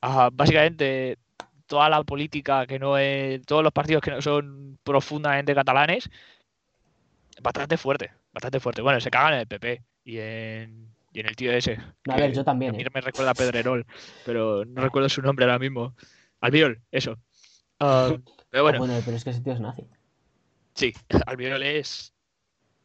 a 0.00 0.30
básicamente 0.32 1.18
toda 1.66 1.88
la 1.88 2.02
política 2.04 2.66
que 2.66 2.78
no 2.78 2.98
es. 2.98 3.42
todos 3.46 3.62
los 3.62 3.72
partidos 3.72 4.02
que 4.02 4.10
no 4.10 4.22
son 4.22 4.78
profundamente 4.84 5.54
catalanes 5.54 6.10
bastante 7.42 7.76
fuerte, 7.76 8.12
bastante 8.32 8.60
fuerte. 8.60 8.82
Bueno, 8.82 9.00
se 9.00 9.10
cagan 9.10 9.34
en 9.34 9.40
el 9.40 9.46
PP 9.46 9.82
y 10.04 10.18
en, 10.18 10.94
y 11.12 11.20
en 11.20 11.26
el 11.26 11.36
tío 11.36 11.52
ese. 11.52 11.78
A 12.08 12.16
ver, 12.16 12.32
yo 12.32 12.44
también, 12.44 12.74
A 12.74 12.76
mí 12.76 12.82
¿eh? 12.82 12.90
me 12.92 13.00
recuerda 13.00 13.30
a 13.32 13.34
Pedrerol, 13.34 13.86
pero 14.24 14.64
no 14.64 14.82
recuerdo 14.82 15.08
su 15.08 15.22
nombre 15.22 15.44
ahora 15.44 15.58
mismo. 15.58 15.94
Albiol, 16.40 16.80
eso. 16.90 17.18
Ah, 17.78 18.16
pero 18.50 18.64
Ah, 18.66 18.72
bueno, 18.72 18.78
bueno, 18.78 19.02
pero 19.04 19.16
es 19.16 19.24
que 19.24 19.30
ese 19.30 19.40
tío 19.40 19.52
es 19.52 19.60
nazi. 19.60 19.86
sí, 20.74 20.92
Albiol 21.26 21.62
es 21.62 22.14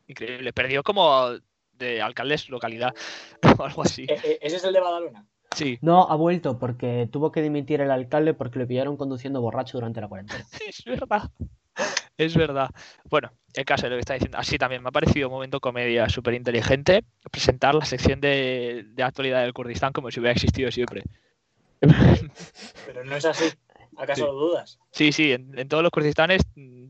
increíble. 0.08 0.54
Perdió 0.54 0.84
como 0.84 1.30
de 1.78 2.02
alcaldes 2.02 2.50
localidad 2.50 2.94
o 3.60 3.64
algo 3.64 3.82
así. 3.84 4.04
Eh, 4.04 4.20
eh, 4.24 4.40
¿Ese 4.42 4.58
es 4.58 4.64
el 4.64 4.74
de 4.74 4.80
Badalona? 4.80 5.26
Sí, 5.56 5.78
No, 5.82 6.10
ha 6.10 6.16
vuelto 6.16 6.60
porque 6.60 7.08
tuvo 7.12 7.32
que 7.32 7.42
dimitir 7.42 7.80
el 7.80 7.90
alcalde 7.92 8.34
porque 8.34 8.60
lo 8.60 8.68
pillaron 8.68 8.98
conduciendo 8.98 9.40
borracho 9.42 9.78
durante 9.78 10.02
la 10.02 10.08
cuarentena. 10.10 10.44
es 10.68 10.84
verdad. 10.84 11.30
Es 12.18 12.36
verdad. 12.36 12.70
Bueno, 13.10 13.32
el 13.54 13.66
caso 13.66 13.84
de 13.84 13.92
lo 13.92 13.96
que 13.98 14.02
está 14.02 14.14
diciendo. 14.14 14.38
Así 14.38 14.58
también 14.58 14.82
me 14.84 14.90
ha 14.90 14.92
parecido 14.92 15.28
un 15.28 15.34
momento 15.34 15.60
comedia 15.60 16.08
súper 16.10 16.34
inteligente 16.34 17.04
presentar 17.32 17.76
la 17.76 17.86
sección 17.86 18.20
de, 18.22 18.86
de 18.90 19.04
actualidad 19.04 19.42
del 19.44 19.54
Kurdistán 19.54 19.92
como 19.94 20.10
si 20.12 20.20
hubiera 20.20 20.34
existido 20.34 20.72
siempre. 20.72 21.04
Pero 22.86 23.04
no 23.06 23.16
es 23.16 23.26
así. 23.26 23.46
¿Acaso 23.98 24.22
Sí. 24.22 24.28
lo 24.28 24.34
dudas? 24.34 24.80
Sí, 24.92 25.12
sí, 25.14 25.32
en, 25.32 25.58
en 25.58 25.68
todos 25.70 25.82
los 25.84 25.92
Kurdistanes 25.92 26.42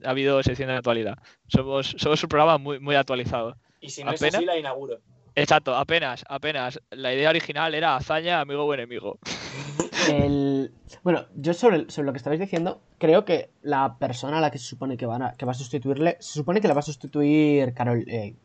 ha 0.04 0.10
habido 0.10 0.42
sección 0.42 0.70
de 0.70 0.76
actualidad. 0.76 1.18
Somos, 1.48 1.96
somos 2.00 2.22
un 2.24 2.30
programa 2.30 2.58
muy, 2.58 2.80
muy 2.80 2.96
actualizado. 2.96 3.58
Y 3.86 3.90
si 3.90 4.04
no 4.04 4.12
es 4.12 4.22
así, 4.24 4.46
la 4.46 4.58
inauguro. 4.58 5.00
Exacto, 5.36 5.76
apenas, 5.76 6.24
apenas. 6.30 6.80
La 6.92 7.14
idea 7.14 7.30
original 7.30 7.76
era 7.76 7.96
hazaña, 7.96 8.40
amigo 8.40 8.64
o 8.64 8.74
enemigo. 8.74 9.20
El... 10.10 10.72
Bueno, 11.04 11.26
yo 11.36 11.54
sobre, 11.54 11.90
sobre 11.90 12.06
lo 12.06 12.14
que 12.14 12.18
estabais 12.18 12.40
diciendo, 12.40 12.82
creo 13.00 13.26
que 13.26 13.50
la 13.62 13.98
persona 13.98 14.38
a 14.38 14.42
la 14.42 14.52
que 14.52 14.58
se 14.58 14.66
supone 14.66 14.98
que, 14.98 15.06
van 15.06 15.22
a, 15.22 15.34
que 15.34 15.46
va 15.46 15.52
a 15.52 15.56
sustituirle, 15.56 16.18
se 16.20 16.34
supone 16.34 16.62
que 16.62 16.68
la 16.68 16.74
va 16.74 16.80
a 16.80 16.84
sustituir 16.84 17.74
Carol- 17.74 18.08
eh, 18.08 18.36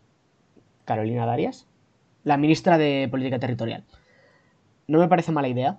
Carolina 0.85 1.27
Darias, 1.27 1.67
la 2.25 2.37
ministra 2.37 2.77
de 2.79 3.09
Política 3.11 3.39
Territorial. 3.39 3.85
No 4.89 4.99
me 4.99 5.09
parece 5.09 5.33
mala 5.33 5.49
idea, 5.49 5.79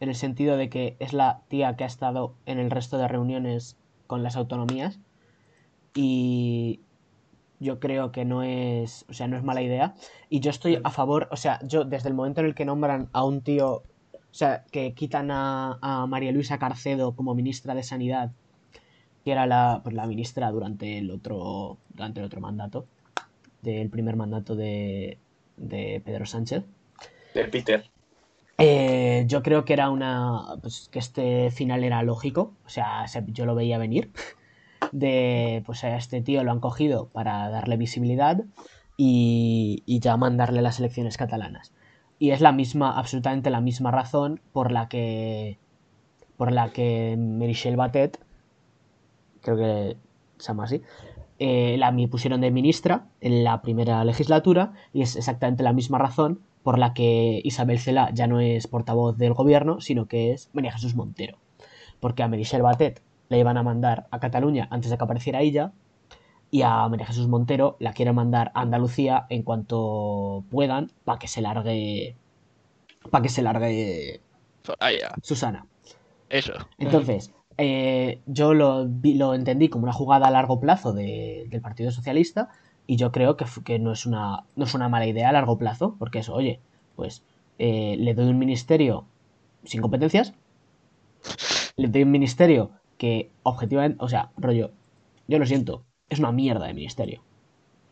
en 0.00 0.08
el 0.08 0.14
sentido 0.14 0.56
de 0.56 0.68
que 0.68 0.96
es 1.00 1.12
la 1.12 1.40
tía 1.48 1.76
que 1.76 1.84
ha 1.84 1.88
estado 1.88 2.34
en 2.46 2.58
el 2.58 2.70
resto 2.70 2.96
de 2.98 3.08
reuniones 3.08 3.76
con 4.06 4.22
las 4.22 4.36
autonomías 4.36 5.00
y 5.94 6.80
yo 7.60 7.80
creo 7.80 8.12
que 8.12 8.24
no 8.24 8.42
es, 8.42 9.04
o 9.08 9.12
sea, 9.14 9.28
no 9.28 9.36
es 9.36 9.44
mala 9.44 9.62
idea 9.62 9.94
y 10.28 10.40
yo 10.40 10.50
estoy 10.50 10.78
a 10.82 10.90
favor, 10.90 11.28
o 11.30 11.36
sea, 11.36 11.60
yo 11.66 11.84
desde 11.84 12.08
el 12.08 12.14
momento 12.14 12.40
en 12.40 12.46
el 12.48 12.54
que 12.54 12.64
nombran 12.64 13.08
a 13.12 13.24
un 13.24 13.42
tío 13.42 13.84
o 14.14 14.38
sea, 14.38 14.64
que 14.70 14.92
quitan 14.94 15.30
a, 15.30 15.78
a 15.80 16.06
María 16.06 16.32
Luisa 16.32 16.58
Carcedo 16.58 17.16
como 17.16 17.34
ministra 17.34 17.74
de 17.74 17.82
Sanidad, 17.82 18.32
que 19.24 19.32
era 19.32 19.46
la, 19.46 19.80
pues, 19.82 19.94
la 19.94 20.06
ministra 20.06 20.50
durante 20.50 20.98
el 20.98 21.10
otro 21.10 21.78
durante 21.90 22.20
el 22.20 22.26
otro 22.26 22.40
mandato, 22.40 22.86
del 23.62 23.90
primer 23.90 24.16
mandato 24.16 24.56
de, 24.56 25.18
de 25.56 26.02
Pedro 26.04 26.26
Sánchez. 26.26 26.64
De 27.34 27.44
Peter. 27.44 27.88
Eh, 28.58 29.24
yo 29.26 29.42
creo 29.42 29.64
que 29.64 29.72
era 29.74 29.90
una. 29.90 30.56
Pues 30.62 30.88
que 30.90 30.98
este 30.98 31.50
final 31.50 31.84
era 31.84 32.02
lógico. 32.02 32.52
O 32.64 32.68
sea, 32.68 33.06
se- 33.08 33.24
yo 33.28 33.44
lo 33.46 33.54
veía 33.54 33.78
venir. 33.78 34.10
De. 34.92 35.62
Pues 35.66 35.84
a 35.84 35.96
este 35.96 36.20
tío 36.22 36.44
lo 36.44 36.52
han 36.52 36.60
cogido 36.60 37.08
para 37.08 37.48
darle 37.50 37.76
visibilidad. 37.76 38.44
Y, 38.98 39.82
ya 39.86 40.16
mandarle 40.16 40.62
las 40.62 40.78
elecciones 40.78 41.16
catalanas. 41.16 41.72
Y 42.18 42.30
es 42.30 42.40
la 42.40 42.52
misma, 42.52 42.98
absolutamente 42.98 43.50
la 43.50 43.60
misma 43.60 43.90
razón 43.90 44.40
por 44.52 44.72
la 44.72 44.88
que. 44.88 45.58
Por 46.36 46.52
la 46.52 46.70
que 46.70 47.16
Michelle 47.18 47.76
Batet. 47.76 48.18
Creo 49.42 49.56
que 49.56 49.96
se 50.38 50.48
llama 50.48 50.64
así. 50.64 50.82
eh, 51.38 51.76
la 51.78 51.94
pusieron 52.10 52.40
de 52.40 52.50
ministra 52.50 53.06
en 53.20 53.44
la 53.44 53.62
primera 53.62 54.04
legislatura. 54.04 54.72
Y 54.92 55.02
es 55.02 55.16
exactamente 55.16 55.62
la 55.62 55.72
misma 55.72 55.98
razón 55.98 56.40
por 56.66 56.78
la 56.80 56.94
que 56.94 57.40
Isabel 57.44 57.78
Cela 57.78 58.10
ya 58.12 58.26
no 58.26 58.40
es 58.40 58.66
portavoz 58.66 59.16
del 59.16 59.34
gobierno, 59.34 59.80
sino 59.80 60.06
que 60.06 60.32
es 60.32 60.50
María 60.52 60.72
Jesús 60.72 60.96
Montero. 60.96 61.38
Porque 62.00 62.24
a 62.24 62.28
Meritxell 62.28 62.62
Batet 62.62 63.02
le 63.28 63.38
iban 63.38 63.56
a 63.56 63.62
mandar 63.62 64.06
a 64.10 64.20
Cataluña 64.20 64.68
antes 64.70 64.90
de 64.90 64.98
que 64.98 65.04
apareciera 65.04 65.40
ella, 65.40 65.72
y 66.50 66.62
a 66.62 66.88
María 66.88 67.06
Jesús 67.06 67.28
Montero 67.28 67.76
la 67.80 67.92
quieren 67.92 68.14
mandar 68.14 68.52
a 68.54 68.62
Andalucía 68.62 69.26
en 69.30 69.42
cuanto 69.42 70.44
puedan 70.50 70.92
para 71.04 71.18
que 71.18 71.28
se 71.28 71.40
largue. 71.42 72.16
para 73.10 73.22
que 73.22 73.28
se 73.28 73.42
largue 73.42 74.20
Ahí 74.80 74.98
ya, 75.00 75.14
Susana. 75.22 75.66
eso. 76.28 76.52
Entonces, 76.78 77.32
eh, 77.58 78.20
yo 78.26 78.54
lo, 78.54 78.86
vi- 78.88 79.14
lo 79.14 79.34
entendí 79.34 79.68
como 79.68 79.84
una 79.84 79.92
jugada 79.92 80.26
a 80.28 80.30
largo 80.30 80.60
plazo 80.60 80.92
de- 80.92 81.46
del 81.50 81.60
Partido 81.60 81.90
Socialista 81.90 82.48
y 82.86 82.96
yo 82.96 83.12
creo 83.12 83.36
que, 83.36 83.44
que 83.64 83.78
no, 83.78 83.92
es 83.92 84.06
una, 84.06 84.44
no 84.56 84.64
es 84.64 84.74
una 84.74 84.88
mala 84.88 85.06
idea 85.06 85.28
a 85.28 85.32
largo 85.32 85.58
plazo, 85.58 85.96
porque 85.98 86.18
eso, 86.20 86.34
oye, 86.34 86.60
pues 86.96 87.22
eh, 87.58 87.96
le 87.98 88.14
doy 88.14 88.26
un 88.28 88.38
ministerio 88.38 89.04
sin 89.64 89.80
competencias, 89.82 90.34
le 91.76 91.88
doy 91.88 92.02
un 92.02 92.10
ministerio 92.10 92.70
que 92.98 93.30
objetivamente, 93.42 93.98
o 94.00 94.08
sea, 94.08 94.30
rollo, 94.36 94.72
yo 95.28 95.38
lo 95.38 95.46
siento, 95.46 95.84
es 96.08 96.18
una 96.18 96.32
mierda 96.32 96.66
de 96.66 96.74
ministerio. 96.74 97.22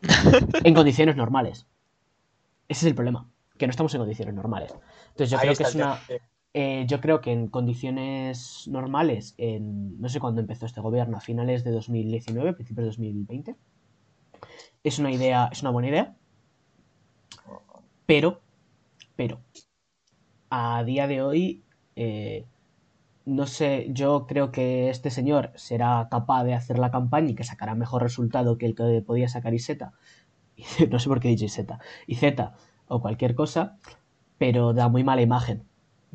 en 0.63 0.73
condiciones 0.73 1.15
normales. 1.15 1.67
Ese 2.67 2.85
es 2.85 2.89
el 2.89 2.95
problema, 2.95 3.29
que 3.57 3.67
no 3.67 3.71
estamos 3.71 3.93
en 3.93 4.01
condiciones 4.01 4.33
normales. 4.33 4.73
Entonces 5.09 5.29
yo 5.29 5.37
Ahí 5.37 5.47
creo 5.47 5.57
que 5.57 5.63
es 5.63 5.75
una... 5.75 5.99
Eh, 6.57 6.85
yo 6.87 7.01
creo 7.01 7.19
que 7.19 7.33
en 7.33 7.47
condiciones 7.47 8.65
normales, 8.69 9.35
en, 9.37 9.99
no 9.99 10.07
sé 10.07 10.21
cuándo 10.21 10.39
empezó 10.39 10.65
este 10.65 10.79
gobierno, 10.79 11.17
a 11.17 11.19
finales 11.19 11.65
de 11.65 11.71
2019, 11.71 12.53
principios 12.53 12.83
de 12.83 12.89
2020, 12.91 13.55
es 14.81 14.99
una 14.99 15.11
idea, 15.11 15.49
es 15.51 15.61
una 15.63 15.71
buena 15.71 15.89
idea, 15.89 16.15
pero, 18.05 18.39
pero, 19.17 19.41
a 20.49 20.81
día 20.85 21.07
de 21.07 21.21
hoy, 21.21 21.63
eh, 21.97 22.45
no 23.25 23.47
sé, 23.47 23.87
yo 23.89 24.27
creo 24.27 24.51
que 24.51 24.89
este 24.89 25.09
señor 25.09 25.51
será 25.55 26.07
capaz 26.09 26.43
de 26.43 26.53
hacer 26.53 26.79
la 26.79 26.91
campaña 26.91 27.31
y 27.31 27.35
que 27.35 27.43
sacará 27.43 27.75
mejor 27.75 28.03
resultado 28.03 28.57
que 28.57 28.65
el 28.67 28.75
que 28.75 29.03
podía 29.05 29.27
sacar 29.29 29.53
Iseta, 29.53 29.93
no 30.91 30.99
sé 30.99 31.09
por 31.09 31.19
qué 31.19 31.29
he 31.29 31.31
dicho 31.35 31.45
Iseta, 32.07 32.55
o 32.87 33.01
cualquier 33.01 33.35
cosa, 33.35 33.77
pero 34.37 34.73
da 34.73 34.89
muy 34.89 35.03
mala 35.03 35.21
imagen 35.21 35.65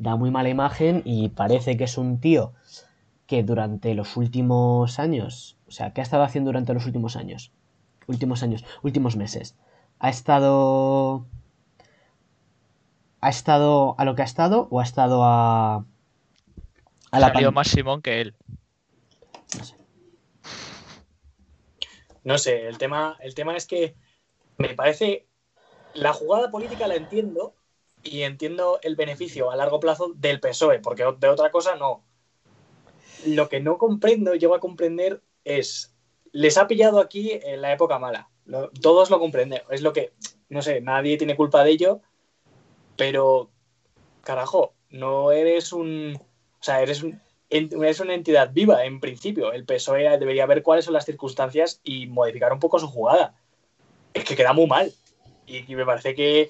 da 0.01 0.15
muy 0.15 0.31
mala 0.31 0.49
imagen 0.49 1.03
y 1.05 1.29
parece 1.29 1.77
que 1.77 1.83
es 1.83 1.97
un 1.97 2.19
tío 2.19 2.53
que 3.27 3.43
durante 3.43 3.93
los 3.93 4.17
últimos 4.17 4.99
años, 4.99 5.57
o 5.67 5.71
sea, 5.71 5.93
¿qué 5.93 6.01
ha 6.01 6.03
estado 6.03 6.23
haciendo 6.23 6.49
durante 6.49 6.73
los 6.73 6.85
últimos 6.87 7.15
años? 7.15 7.53
Últimos 8.07 8.41
años, 8.41 8.65
últimos 8.81 9.15
meses. 9.15 9.57
ha 9.99 10.09
estado. 10.09 11.25
¿Ha 13.21 13.29
estado 13.29 13.95
a 13.99 14.05
lo 14.05 14.15
que 14.15 14.23
ha 14.23 14.25
estado 14.25 14.67
o 14.71 14.79
ha 14.79 14.83
estado 14.83 15.23
a. 15.23 15.85
a 17.11 17.19
la 17.19 17.51
más 17.51 17.67
Simón 17.67 18.01
que 18.01 18.21
él. 18.21 18.35
no 19.57 19.63
sé. 19.63 19.75
No 22.23 22.37
sé, 22.37 22.67
el 22.67 22.77
tema, 22.77 23.17
el 23.21 23.33
tema 23.35 23.55
es 23.55 23.65
que 23.65 23.95
me 24.57 24.69
parece. 24.69 25.27
La 25.93 26.13
jugada 26.13 26.49
política 26.51 26.87
la 26.87 26.95
entiendo 26.95 27.53
y 28.03 28.21
entiendo 28.21 28.79
el 28.81 28.95
beneficio 28.95 29.51
a 29.51 29.55
largo 29.57 29.79
plazo 29.79 30.13
del 30.15 30.39
PSOE, 30.39 30.79
porque 30.79 31.03
de 31.19 31.27
otra 31.27 31.51
cosa 31.51 31.75
no. 31.75 32.03
Lo 33.25 33.49
que 33.49 33.59
no 33.59 33.77
comprendo, 33.77 34.35
llego 34.35 34.55
a 34.55 34.59
comprender, 34.59 35.21
es. 35.43 35.93
Les 36.31 36.57
ha 36.57 36.67
pillado 36.67 36.99
aquí 36.99 37.31
en 37.43 37.61
la 37.61 37.73
época 37.73 37.99
mala. 37.99 38.29
Lo- 38.45 38.69
todos 38.69 39.09
lo 39.09 39.19
comprenden. 39.19 39.61
Es 39.69 39.81
lo 39.81 39.91
que. 39.91 40.13
No 40.47 40.61
sé, 40.61 40.79
nadie 40.79 41.17
tiene 41.17 41.35
culpa 41.35 41.63
de 41.63 41.71
ello, 41.71 42.01
pero. 42.95 43.49
Carajo, 44.23 44.75
no 44.89 45.31
eres 45.31 45.73
un. 45.73 46.21
O 46.61 46.63
sea, 46.63 46.81
eres 46.81 47.01
un, 47.03 47.19
en- 47.49 47.83
es 47.83 47.99
una 47.99 48.13
entidad 48.13 48.51
viva, 48.53 48.85
en 48.85 48.99
principio. 48.99 49.51
El 49.51 49.65
PSOE 49.65 50.17
debería 50.19 50.45
ver 50.45 50.61
cuáles 50.63 50.85
son 50.85 50.93
las 50.93 51.05
circunstancias 51.05 51.81
y 51.83 52.07
modificar 52.07 52.53
un 52.53 52.59
poco 52.59 52.79
su 52.79 52.87
jugada. 52.87 53.35
Es 54.13 54.23
que 54.23 54.35
queda 54.35 54.53
muy 54.53 54.67
mal. 54.67 54.91
Y, 55.47 55.71
y 55.71 55.75
me 55.75 55.85
parece 55.85 56.13
que, 56.15 56.49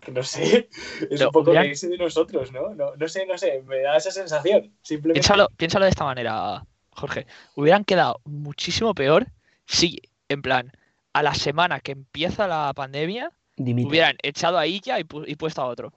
que 0.00 0.10
no 0.10 0.22
sé, 0.22 0.68
es 1.00 1.08
Pero 1.10 1.26
un 1.26 1.32
poco 1.32 1.52
de 1.52 1.74
de 1.74 1.98
nosotros, 1.98 2.50
¿no? 2.50 2.74
¿no? 2.74 2.96
No 2.96 3.08
sé, 3.08 3.26
no 3.26 3.36
sé, 3.38 3.62
me 3.66 3.80
da 3.80 3.96
esa 3.96 4.10
sensación. 4.10 4.72
Simplemente. 4.82 5.20
Piénsalo, 5.20 5.48
piénsalo 5.56 5.84
de 5.84 5.90
esta 5.90 6.04
manera, 6.04 6.64
Jorge. 6.92 7.26
Hubieran 7.54 7.84
quedado 7.84 8.20
muchísimo 8.24 8.94
peor 8.94 9.26
si, 9.66 10.00
en 10.28 10.42
plan, 10.42 10.72
a 11.12 11.22
la 11.22 11.34
semana 11.34 11.80
que 11.80 11.92
empieza 11.92 12.48
la 12.48 12.72
pandemia, 12.74 13.30
Dimite. 13.56 13.86
hubieran 13.88 14.16
echado 14.22 14.56
a 14.58 14.66
Illa 14.66 14.98
y, 14.98 15.04
pu- 15.04 15.24
y 15.26 15.36
puesto 15.36 15.60
a 15.62 15.66
otro. 15.66 15.92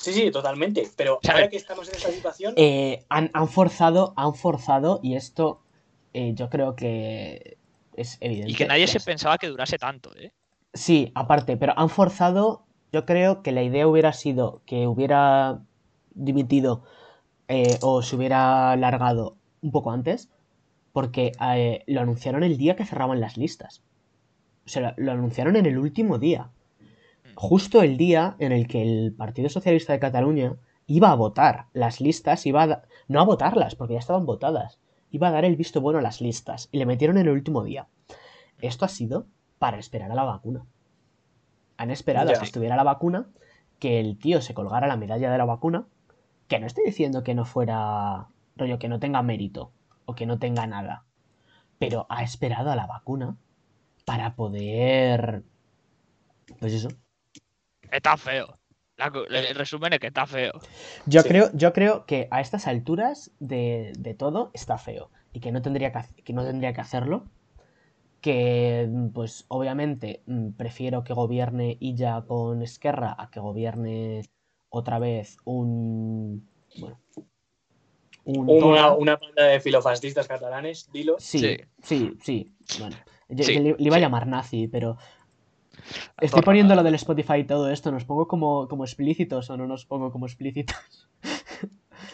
Sí, 0.00 0.12
sí, 0.12 0.30
totalmente. 0.30 0.88
Pero 0.96 1.18
sea, 1.22 1.34
ahora 1.34 1.48
que 1.50 1.56
estamos 1.56 1.88
en 1.88 1.94
esta 1.94 2.10
situación, 2.10 2.54
Eh, 2.56 3.04
han, 3.10 3.30
han 3.34 3.48
forzado, 3.48 4.14
han 4.16 4.34
forzado, 4.34 5.00
y 5.02 5.14
esto 5.14 5.60
eh, 6.14 6.32
yo 6.34 6.48
creo 6.48 6.74
que 6.74 7.58
es 7.96 8.16
evidente. 8.20 8.50
Y 8.50 8.54
que 8.54 8.66
nadie 8.66 8.86
se 8.86 8.98
es- 8.98 9.04
pensaba 9.04 9.36
que 9.38 9.48
durase 9.48 9.76
tanto, 9.78 10.14
¿eh? 10.16 10.32
Sí, 10.72 11.12
aparte, 11.14 11.56
pero 11.56 11.74
han 11.76 11.90
forzado. 11.90 12.64
Yo 12.92 13.04
creo 13.04 13.42
que 13.42 13.52
la 13.52 13.62
idea 13.62 13.86
hubiera 13.86 14.12
sido 14.12 14.62
que 14.66 14.86
hubiera 14.86 15.60
dimitido 16.12 16.82
eh, 17.48 17.78
o 17.82 18.02
se 18.02 18.16
hubiera 18.16 18.72
alargado 18.72 19.36
un 19.60 19.70
poco 19.70 19.90
antes, 19.92 20.28
porque 20.92 21.32
eh, 21.54 21.84
lo 21.86 22.00
anunciaron 22.00 22.42
el 22.42 22.56
día 22.56 22.74
que 22.74 22.86
cerraban 22.86 23.20
las 23.20 23.36
listas. 23.36 23.82
O 24.64 24.68
sea, 24.68 24.94
lo, 24.96 25.04
lo 25.04 25.12
anunciaron 25.12 25.56
en 25.56 25.66
el 25.66 25.78
último 25.78 26.18
día. 26.18 26.50
Justo 27.34 27.82
el 27.82 27.96
día 27.96 28.36
en 28.38 28.52
el 28.52 28.66
que 28.66 28.82
el 28.82 29.12
Partido 29.12 29.48
Socialista 29.48 29.92
de 29.92 30.00
Cataluña 30.00 30.56
iba 30.86 31.10
a 31.10 31.14
votar 31.14 31.66
las 31.72 32.00
listas, 32.00 32.46
iba 32.46 32.64
a 32.64 32.82
no 33.08 33.20
a 33.20 33.24
votarlas, 33.24 33.74
porque 33.74 33.94
ya 33.94 34.00
estaban 34.00 34.26
votadas, 34.26 34.80
iba 35.10 35.28
a 35.28 35.30
dar 35.30 35.44
el 35.44 35.56
visto 35.56 35.80
bueno 35.80 35.98
a 35.98 36.02
las 36.02 36.20
listas, 36.20 36.68
y 36.72 36.78
le 36.78 36.86
metieron 36.86 37.16
en 37.18 37.26
el 37.26 37.32
último 37.32 37.64
día. 37.64 37.88
Esto 38.60 38.84
ha 38.84 38.88
sido 38.88 39.26
para 39.58 39.78
esperar 39.78 40.10
a 40.10 40.14
la 40.14 40.24
vacuna. 40.24 40.66
Han 41.76 41.90
esperado 41.90 42.30
a 42.30 42.34
que 42.34 42.44
estuviera 42.44 42.76
la 42.76 42.82
vacuna, 42.82 43.28
que 43.78 44.00
el 44.00 44.18
tío 44.18 44.42
se 44.42 44.54
colgara 44.54 44.86
la 44.86 44.96
medalla 44.96 45.30
de 45.30 45.38
la 45.38 45.44
vacuna, 45.44 45.86
que 46.48 46.58
no 46.58 46.66
estoy 46.66 46.84
diciendo 46.84 47.22
que 47.22 47.34
no 47.34 47.44
fuera 47.44 48.28
rollo, 48.56 48.78
que 48.78 48.88
no 48.88 49.00
tenga 49.00 49.22
mérito 49.22 49.72
o 50.04 50.14
que 50.14 50.26
no 50.26 50.38
tenga 50.38 50.66
nada, 50.66 51.04
pero 51.78 52.06
ha 52.08 52.22
esperado 52.22 52.70
a 52.70 52.76
la 52.76 52.86
vacuna 52.86 53.36
para 54.04 54.34
poder... 54.34 55.44
Pues 56.58 56.74
eso. 56.74 56.88
Está 57.90 58.16
feo. 58.16 58.58
La 58.96 59.10
el 59.30 59.54
resumen 59.54 59.94
es 59.94 59.98
que 59.98 60.08
está 60.08 60.26
feo. 60.26 60.52
Yo, 61.06 61.22
Sí. 61.22 61.28
creo, 61.28 61.50
yo 61.54 61.72
creo 61.72 62.04
que 62.04 62.28
a 62.30 62.40
estas 62.42 62.66
alturas 62.66 63.30
de, 63.40 63.92
de 63.98 64.12
todo 64.14 64.50
está 64.52 64.76
feo 64.76 65.10
y 65.32 65.40
que 65.40 65.52
no 65.52 65.62
tendría 65.62 65.90
que, 65.92 66.22
que 66.22 66.32
no 66.34 66.44
tendría 66.44 66.72
que 66.74 66.82
hacerlo. 66.82 67.24
Que, 68.20 68.86
pues, 69.14 69.46
obviamente, 69.48 70.22
mm, 70.26 70.50
prefiero 70.50 71.02
que 71.04 71.14
gobierne 71.14 71.78
Illa 71.80 72.22
con 72.26 72.60
Esquerra 72.62 73.16
a 73.18 73.30
que 73.30 73.40
gobierne 73.40 74.22
otra 74.68 74.98
vez 74.98 75.38
un. 75.44 76.46
Bueno. 76.78 77.00
Un 78.26 78.50
una, 78.50 78.92
una 78.92 79.16
banda 79.16 79.44
de 79.44 79.60
filofascistas 79.60 80.28
catalanes, 80.28 80.90
dilo. 80.92 81.16
Sí, 81.18 81.38
Sí. 81.38 81.56
sí, 81.82 82.18
sí. 82.22 82.54
Bueno, 82.78 82.96
yo- 83.30 83.44
Sí, 83.44 83.54
yo 83.54 83.60
le, 83.62 83.70
le 83.70 83.76
iba 83.78 83.96
sí. 83.96 83.98
a 84.02 84.04
llamar 84.04 84.26
nazi, 84.26 84.68
pero. 84.68 84.98
Estoy 86.20 86.42
poniendo 86.42 86.74
lo 86.74 86.82
del 86.82 86.94
Spotify 86.94 87.38
y 87.38 87.44
todo 87.44 87.70
esto. 87.70 87.90
¿Nos 87.90 88.04
pongo 88.04 88.26
como, 88.28 88.68
como 88.68 88.84
explícitos 88.84 89.48
o 89.50 89.56
no 89.56 89.66
nos 89.66 89.86
pongo 89.86 90.10
como 90.12 90.26
explícitos? 90.26 90.76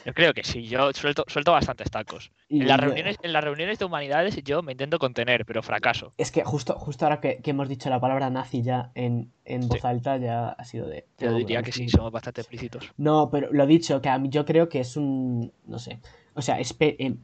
Yo 0.04 0.14
creo 0.14 0.32
que 0.34 0.44
sí, 0.44 0.64
yo 0.66 0.92
suelto, 0.92 1.24
suelto 1.26 1.50
bastantes 1.52 1.90
tacos. 1.90 2.30
Y 2.48 2.60
En 2.60 2.68
las, 2.68 2.78
yo- 2.80 2.86
reuniones, 2.86 3.16
en 3.22 3.32
las 3.32 3.42
reuniones 3.42 3.78
de 3.78 3.84
humanidades 3.84 4.36
yo 4.44 4.62
me 4.62 4.72
intento 4.72 4.98
contener, 4.98 5.44
pero 5.44 5.62
fracaso. 5.62 6.12
Es 6.16 6.30
que 6.30 6.44
justo, 6.44 6.74
justo 6.78 7.04
ahora 7.04 7.20
que, 7.20 7.38
que 7.42 7.50
hemos 7.50 7.68
dicho 7.68 7.90
la 7.90 8.00
palabra 8.00 8.30
nazi 8.30 8.62
ya 8.62 8.90
en, 8.94 9.32
en 9.44 9.68
voz 9.68 9.80
Sí. 9.80 9.86
alta, 9.86 10.16
ya 10.16 10.50
ha 10.50 10.64
sido 10.64 10.86
de. 10.88 11.06
Yo 11.18 11.30
no, 11.32 11.38
diría 11.38 11.62
que 11.62 11.72
sí, 11.72 11.84
sí. 11.84 11.88
somos 11.90 12.12
bastante 12.12 12.40
explícitos. 12.40 12.92
No, 12.96 13.30
pero 13.30 13.52
lo 13.52 13.66
dicho, 13.66 14.00
que 14.00 14.08
a 14.08 14.18
mí 14.18 14.28
yo 14.28 14.44
creo 14.44 14.68
que 14.68 14.80
es 14.80 14.96
un. 14.96 15.52
No 15.66 15.78
sé. 15.80 15.98
O 16.34 16.42
sea, 16.42 16.58
espe- 16.60 16.96
em, 16.98 17.18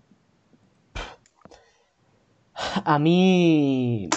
a 2.85 2.99
mí. 2.99 4.09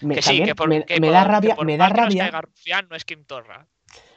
Me, 0.00 0.14
que 0.14 0.22
sí, 0.22 0.42
que 0.42 0.54
por, 0.54 0.68
me, 0.68 0.84
que 0.84 1.00
me 1.00 1.06
por- 1.08 1.14
da 1.14 1.22
que 1.22 1.28
rabia, 1.28 1.56
por 1.56 1.66
me 1.66 1.76
da 1.76 1.88
rabia, 1.88 2.30
Rufián, 2.40 2.88
no 2.88 2.96
es 2.96 3.04
Kim 3.04 3.24
Torra. 3.24 3.66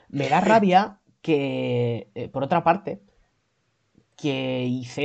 me 0.09 0.27
da 0.27 0.41
rabia 0.41 0.99
que, 1.21 2.09
eh, 2.15 2.27
por 2.29 2.43
otra 2.43 2.63
parte, 2.63 3.01
que 4.17 4.65
IZ, 4.65 4.97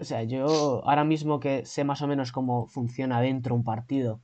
o 0.00 0.04
sea, 0.04 0.22
yo 0.22 0.82
ahora 0.84 1.04
mismo 1.04 1.40
que 1.40 1.64
sé 1.66 1.84
más 1.84 2.02
o 2.02 2.06
menos 2.06 2.32
cómo 2.32 2.66
funciona 2.66 3.20
dentro 3.20 3.54
un 3.54 3.64
partido 3.64 4.20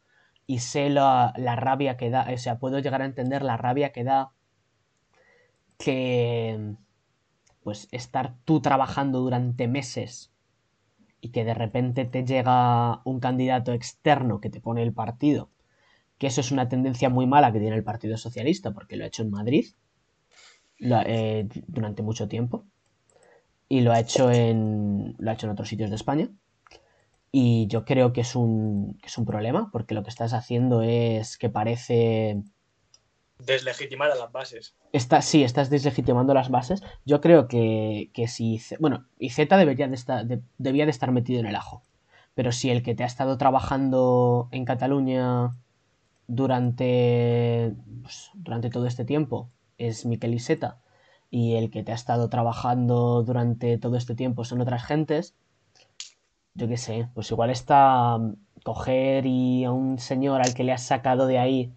y 0.47 0.59
sé 0.61 0.91
la, 0.91 1.33
la 1.37 1.57
rabia 1.57 1.97
que 1.97 2.11
da, 2.11 2.27
o 2.33 2.39
sea, 2.39 2.59
puedo 2.59 2.79
llegar 2.79 3.03
a 3.03 3.07
entender 3.07 3.43
la 3.43 3.57
rabia 3.57 3.93
que 3.93 4.05
da 4.05 4.33
que, 5.79 6.75
pues, 7.63 7.89
estar 7.93 8.35
tú 8.45 8.61
trabajando 8.61 9.21
durante 9.21 9.69
meses 9.69 10.33
y 11.25 11.31
que 11.31 11.43
de 11.43 11.55
repente 11.55 12.05
te 12.05 12.23
llega 12.23 13.01
un 13.05 13.19
candidato 13.19 13.73
externo 13.73 14.43
que 14.43 14.51
te 14.51 14.61
pone 14.61 14.83
el 14.83 14.93
partido, 14.93 15.49
que 16.19 16.27
eso 16.27 16.43
es 16.43 16.53
una 16.53 16.69
tendencia 16.69 17.09
muy 17.09 17.27
mala 17.27 17.51
que 17.51 17.61
tiene 17.61 17.77
el 17.77 17.83
Partido 17.83 18.19
Socialista, 18.19 18.73
porque 18.73 18.97
lo 18.97 19.05
ha 19.05 19.07
hecho 19.07 19.23
en 19.23 19.31
Madrid 19.31 19.65
eh, 20.81 21.49
durante 21.67 22.03
mucho 22.03 22.29
tiempo 22.29 22.67
y 23.71 23.81
lo 23.81 23.93
ha 23.93 24.01
hecho 24.01 24.31
en 24.31 25.15
lo 25.19 25.31
ha 25.31 25.33
hecho 25.33 25.47
en 25.47 25.53
otros 25.53 25.69
sitios 25.69 25.89
de 25.89 25.97
España. 25.97 26.29
Y 27.33 27.69
yo 27.69 27.87
creo 27.87 28.13
que 28.13 28.21
es 28.21 28.37
un 28.37 28.99
que 29.01 29.07
es 29.07 29.17
un 29.17 29.25
problema 29.25 29.71
porque 29.73 29.95
lo 29.95 30.03
que 30.03 30.11
estás 30.11 30.35
haciendo 30.35 30.83
es 30.83 31.39
que 31.39 31.49
parece 31.49 32.43
Deslegitimar 33.39 34.11
a 34.11 34.15
las 34.15 34.31
bases. 34.31 34.75
Está, 34.93 35.21
sí, 35.21 35.43
estás 35.43 35.69
deslegitimando 35.69 36.35
las 36.35 36.51
bases. 36.51 36.83
Yo 37.05 37.21
creo 37.21 37.49
que, 37.49 38.11
que 38.15 38.29
si. 38.29 38.61
Bueno, 38.79 39.07
y 39.19 39.31
Z 39.31 39.57
debería 39.57 39.89
de 39.89 39.95
estar, 39.95 40.25
de 40.25 40.43
estar 40.89 41.11
metido 41.11 41.41
en 41.41 41.47
el 41.47 41.57
ajo. 41.57 41.83
Pero 42.35 42.53
si 42.53 42.71
el 42.71 42.83
que 42.83 42.95
te 42.95 43.03
ha 43.03 43.07
estado 43.07 43.37
trabajando 43.37 44.49
en 44.53 44.65
Cataluña 44.65 45.57
durante. 46.29 47.75
pues, 48.03 48.31
durante 48.35 48.71
todo 48.71 48.87
este 48.87 49.05
tiempo 49.05 49.51
es 49.79 50.07
Miquel 50.07 50.35
Iseta. 50.35 50.81
Y 51.31 51.57
el 51.57 51.71
que 51.71 51.83
te 51.83 51.93
ha 51.93 51.97
estado 51.97 52.29
trabajando 52.29 53.25
durante 53.25 53.79
todo 53.79 53.97
este 53.97 54.15
tiempo 54.15 54.45
son 54.45 54.61
otras 54.61 54.85
gentes. 54.85 55.35
Yo 56.55 56.69
qué 56.69 56.77
sé, 56.77 57.09
pues 57.15 57.31
igual 57.33 57.51
está 57.51 58.17
mm, 58.19 58.37
coger 58.63 59.27
y 59.27 59.65
a 59.65 59.73
un 59.73 59.99
señor 59.99 60.41
al 60.41 60.55
que 60.55 60.63
le 60.63 60.73
has 60.73 60.83
sacado 60.83 61.27
de 61.27 61.39
ahí 61.39 61.73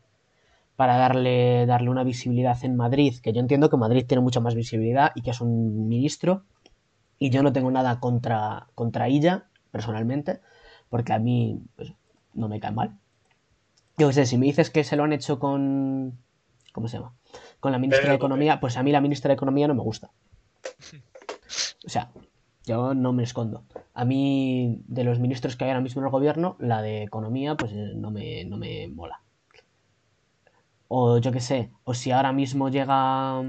para 0.78 0.96
darle, 0.96 1.66
darle 1.66 1.90
una 1.90 2.04
visibilidad 2.04 2.58
en 2.64 2.78
Madrid, 2.78 3.16
que 3.22 3.34
yo 3.34 3.42
entiendo 3.42 3.70
que 3.70 3.78
Madrid 3.78 4.06
tiene 4.08 4.22
mucha 4.22 4.40
más 4.40 4.54
visibilidad 4.54 5.12
y 5.16 5.24
que 5.24 5.32
es 5.32 5.42
un 5.42 5.90
ministro, 5.90 6.44
y 7.18 7.32
yo 7.32 7.42
no 7.42 7.52
tengo 7.52 7.72
nada 7.72 8.00
contra, 8.00 8.68
contra 8.76 9.08
ella, 9.08 9.48
personalmente, 9.72 10.40
porque 10.90 11.14
a 11.14 11.20
mí 11.20 11.60
pues, 11.76 11.94
no 12.36 12.48
me 12.48 12.60
cae 12.60 12.72
mal. 12.72 12.96
Yo 13.98 14.08
qué 14.08 14.14
sé, 14.14 14.26
si 14.28 14.38
me 14.38 14.46
dices 14.46 14.70
que 14.70 14.84
se 14.84 14.96
lo 14.96 15.04
han 15.04 15.14
hecho 15.14 15.40
con... 15.40 16.20
¿Cómo 16.72 16.88
se 16.88 16.98
llama? 16.98 17.16
Con 17.60 17.72
la 17.72 17.80
ministra 17.80 18.10
de 18.10 18.16
Economía, 18.16 18.60
pues 18.60 18.78
a 18.78 18.84
mí 18.84 18.92
la 18.92 19.02
ministra 19.02 19.30
de 19.30 19.34
Economía 19.34 19.68
no 19.68 19.74
me 19.74 19.82
gusta. 19.82 20.12
O 21.88 21.90
sea, 21.90 22.12
yo 22.66 22.94
no 22.94 23.14
me 23.14 23.24
escondo. 23.24 23.64
A 23.96 24.06
mí, 24.06 24.84
de 24.86 25.04
los 25.04 25.20
ministros 25.20 25.56
que 25.56 25.64
hay 25.64 25.72
ahora 25.72 25.82
mismo 25.82 26.02
en 26.02 26.06
el 26.06 26.12
gobierno, 26.12 26.56
la 26.60 26.84
de 26.84 27.02
Economía, 27.02 27.56
pues 27.56 27.72
eh, 27.72 27.94
no 27.96 28.12
me, 28.12 28.46
no 28.46 28.58
me 28.58 28.88
mola. 28.90 29.22
O 30.88 31.18
yo 31.18 31.32
qué 31.32 31.42
sé, 31.42 31.72
o 31.84 31.94
si 31.94 32.12
ahora 32.12 32.32
mismo 32.32 32.70
llega 32.70 33.44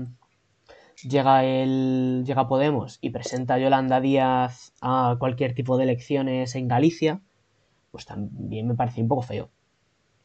llega 1.04 1.44
el 1.44 2.24
llega 2.26 2.48
Podemos 2.48 2.98
y 3.00 3.10
presenta 3.10 3.54
a 3.54 3.58
Yolanda 3.58 4.00
Díaz 4.00 4.72
a 4.80 5.16
cualquier 5.18 5.54
tipo 5.54 5.76
de 5.76 5.84
elecciones 5.84 6.54
en 6.54 6.68
Galicia, 6.68 7.20
pues 7.90 8.06
también 8.06 8.66
me 8.66 8.74
parece 8.74 9.00
un 9.00 9.08
poco 9.08 9.22
feo. 9.22 9.50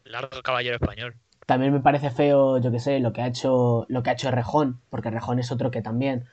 Largo 0.05 0.41
caballero 0.41 0.75
español. 0.75 1.15
También 1.45 1.73
me 1.73 1.81
parece 1.81 2.09
feo, 2.09 2.57
yo 2.57 2.71
que 2.71 2.79
sé, 2.79 2.99
lo 2.99 3.13
que 3.13 3.21
ha 3.21 3.27
hecho, 3.27 3.85
lo 3.89 4.01
que 4.01 4.09
ha 4.09 4.13
hecho 4.13 4.31
Rejón, 4.31 4.81
porque 4.89 5.11
Rejón 5.11 5.39
es 5.39 5.51
otro 5.51 5.71
que 5.71 5.81
también 5.81 6.25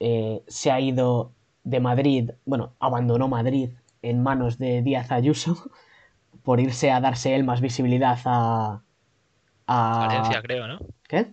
eh, 0.00 0.42
se 0.48 0.70
ha 0.70 0.80
ido 0.80 1.32
de 1.64 1.80
Madrid, 1.80 2.30
bueno, 2.46 2.74
abandonó 2.80 3.28
Madrid 3.28 3.70
en 4.02 4.22
manos 4.22 4.58
de 4.58 4.82
Díaz 4.82 5.12
Ayuso 5.12 5.70
por 6.42 6.58
irse 6.60 6.90
a 6.90 7.00
darse 7.00 7.34
él 7.34 7.44
más 7.44 7.60
visibilidad 7.60 8.18
a... 8.24 8.82
a... 9.70 10.06
Valencia, 10.06 10.42
creo, 10.42 10.66
¿no? 10.68 10.78
¿Qué? 11.08 11.26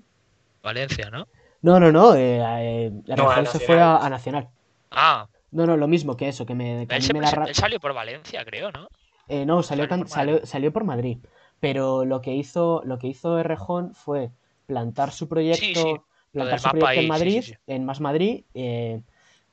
Valencia, 0.64 1.09
¿no? 1.09 1.26
No, 1.61 1.80
no, 1.80 1.91
no, 1.91 2.15
eh, 2.15 2.39
eh, 2.39 2.91
No, 3.07 3.30
a 3.30 3.35
Rejón 3.35 3.45
se 3.47 3.59
fue 3.59 3.81
a, 3.81 3.97
a 3.97 4.09
Nacional. 4.09 4.47
Ah, 4.91 5.27
No, 5.51 5.65
no, 5.65 5.77
lo 5.77 5.88
mismo 5.88 6.15
que 6.15 6.27
eso, 6.27 6.45
que, 6.45 6.53
me, 6.53 6.85
que 6.88 6.95
a 6.95 6.97
él, 6.97 7.01
mí 7.01 7.07
se- 7.07 7.14
me 7.14 7.19
da 7.22 7.30
él 7.47 7.55
salió 7.55 7.80
por 7.80 7.93
Valencia, 7.93 8.45
creo, 8.45 8.72
¿no? 8.72 8.88
Eh, 9.30 9.45
no, 9.45 9.61
salió, 9.64 9.85
Salió 9.85 10.39
por 10.39 10.47
salió, 10.47 10.73
por 10.73 10.84
Madrid. 10.84 11.18
Pero 11.59 12.05
lo 12.05 12.22
que 12.22 12.34
hizo, 12.35 12.81
lo 12.85 12.97
que 12.99 13.07
hizo 13.07 13.38
Errejón 13.39 13.93
fue 13.93 14.31
plantar 14.68 15.11
su 15.11 15.27
proyecto, 15.27 15.65
Sí, 15.65 15.73
sí, 15.73 15.99
plantar 16.31 16.59
su 16.59 16.69
proyecto 16.69 16.99
en 16.99 17.07
ahí, 17.07 17.07
Madrid, 17.09 17.41
sí, 17.41 17.53
sí. 17.53 17.57
en 17.68 17.85
Más 17.85 17.99
Madrid. 18.01 18.43
eh, 18.53 19.01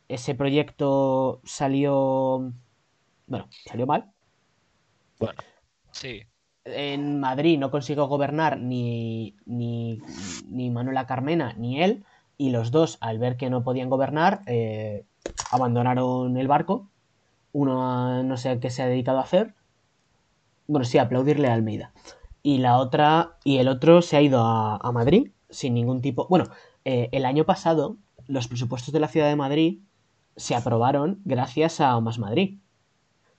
ese 0.09 0.35
proyecto 0.35 1.41
salió, 1.45 2.53
bueno, 3.27 3.49
salió 3.65 3.87
mal. 3.87 4.13
Sí. 5.93 6.23
En 6.65 7.21
Madrid 7.21 7.59
no 7.59 7.71
consiguió 7.71 8.07
gobernar 8.07 8.59
ni, 8.59 9.37
ni, 9.45 10.01
ni 10.49 10.71
Manuela 10.71 11.07
Carmena 11.07 11.55
ni 11.59 11.83
él. 11.83 12.05
Y 12.37 12.51
los 12.51 12.71
dos, 12.71 12.99
al 13.01 13.19
ver 13.19 13.37
que 13.37 13.51
no 13.51 13.63
podían 13.63 13.91
gobernar, 13.91 14.43
eh, 14.47 15.05
abandonaron 15.51 16.37
el 16.37 16.49
barco. 16.49 16.89
Uno 17.53 18.23
no 18.23 18.37
sé 18.37 18.59
qué 18.59 18.71
se 18.71 18.83
ha 18.83 18.87
dedicado 18.87 19.19
a 19.19 19.23
hacer. 19.23 19.55
Bueno, 20.67 20.85
sí, 20.85 20.99
aplaudirle 20.99 21.49
a 21.49 21.55
Almeida. 21.55 21.93
Y 22.43 22.59
la 22.59 22.79
otra, 22.79 23.37
y 23.45 23.59
el 23.59 23.69
otro 23.69 24.03
se 24.03 24.17
ha 24.17 24.23
ido 24.23 24.41
a, 24.43 24.77
a 24.77 24.93
Madrid 24.93 25.31
sin 25.51 25.75
ningún 25.75 26.01
tipo. 26.01 26.27
Bueno, 26.29 26.47
eh, 26.85 27.09
el 27.13 27.25
año 27.25 27.45
pasado 27.45 27.97
los 28.27 28.49
presupuestos 28.49 28.93
de 28.93 29.01
la 29.01 29.09
ciudad 29.09 29.29
de 29.29 29.37
Madrid 29.37 29.81
se 30.37 30.55
aprobaron 30.55 31.21
gracias 31.25 31.81
a 31.81 31.99
Más 32.01 32.19
Madrid. 32.19 32.59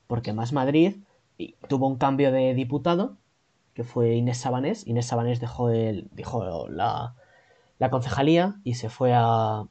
Porque 0.08 0.34
Más 0.34 0.54
Madrid 0.54 0.98
y 1.38 1.56
tuvo 1.68 1.88
un 1.88 1.98
cambio 1.98 2.32
de 2.32 2.54
diputado, 2.54 3.18
que 3.74 3.84
fue 3.84 4.16
Inés 4.16 4.38
Sabanés. 4.38 4.88
Inés 4.88 5.08
Sabanés 5.08 5.40
dejó, 5.40 5.70
el, 5.70 6.08
dejó 6.12 6.68
la, 6.70 7.16
la 7.78 7.90
concejalía 7.90 8.60
y 8.64 8.76
se 8.76 8.90
fue 8.90 9.14
a, 9.14 9.68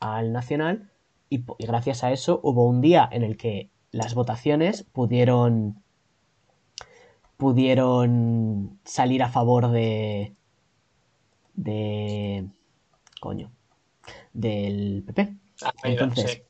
al 0.00 0.32
Nacional. 0.32 0.90
Y, 1.28 1.44
gracias 1.58 2.04
a 2.04 2.12
eso 2.12 2.40
hubo 2.42 2.66
un 2.66 2.80
día 2.80 3.08
en 3.10 3.22
el 3.22 3.36
que 3.36 3.70
las 3.90 4.14
votaciones 4.14 4.84
pudieron 4.84 5.82
pudieron 7.36 8.78
salir 8.84 9.22
a 9.22 9.28
favor 9.28 9.70
de 9.70 10.34
de 11.54 12.48
coño 13.20 13.50
del 14.32 15.02
PP 15.06 15.36
Ah, 15.62 15.72
Entonces, 15.84 16.30
sí. 16.32 16.42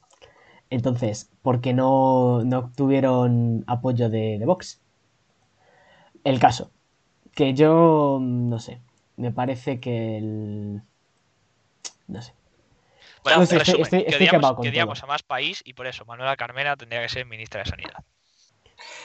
Entonces, 0.71 1.31
porque 1.43 1.73
no, 1.75 2.43
no 2.45 2.59
obtuvieron 2.61 3.65
apoyo 3.67 4.09
de, 4.11 4.39
de 4.39 4.47
Vox. 4.47 4.81
El 6.25 6.39
caso, 6.41 6.71
que 7.35 7.55
yo, 7.55 8.19
mm, 8.21 8.51
no 8.51 8.59
sé, 8.61 8.81
me 9.17 9.33
parece 9.33 9.81
que 9.81 10.19
el... 10.19 10.83
No 12.09 12.23
sé. 12.23 12.33
Bueno, 13.23 13.41
No 13.41 13.47
sé, 13.47 13.59
resumen, 13.59 13.83
estoy- 13.85 14.05
que 14.05 14.11
estoy 14.11 14.27
a 15.03 15.07
más 15.07 15.23
país 15.23 15.63
y 15.65 15.73
por 15.75 15.87
eso 15.87 16.05
Manuela 16.05 16.37
Carmena 16.37 16.77
tendría 16.77 17.03
que 17.03 17.09
ser 17.09 17.27
ministra 17.27 17.63
de 17.63 17.71
Sanidad. 17.71 18.05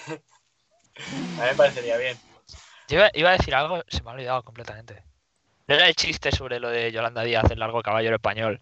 A 1.38 1.42
mí 1.42 1.48
me 1.50 1.56
parecería 1.56 1.98
bien. 1.98 2.20
Yo 2.90 2.98
iba, 2.98 3.10
iba 3.14 3.30
a 3.30 3.38
decir 3.38 3.56
algo, 3.56 3.84
se 3.88 4.04
me 4.04 4.10
ha 4.12 4.14
olvidado 4.14 4.44
completamente. 4.44 5.04
No 5.68 5.76
era 5.76 5.88
el 5.88 5.96
chiste 5.96 6.32
sobre 6.32 6.60
lo 6.60 6.70
de 6.70 6.92
Yolanda 6.92 7.24
Díaz, 7.24 7.52
el 7.52 7.60
largo 7.60 7.82
caballero 7.84 8.16
español. 8.18 8.62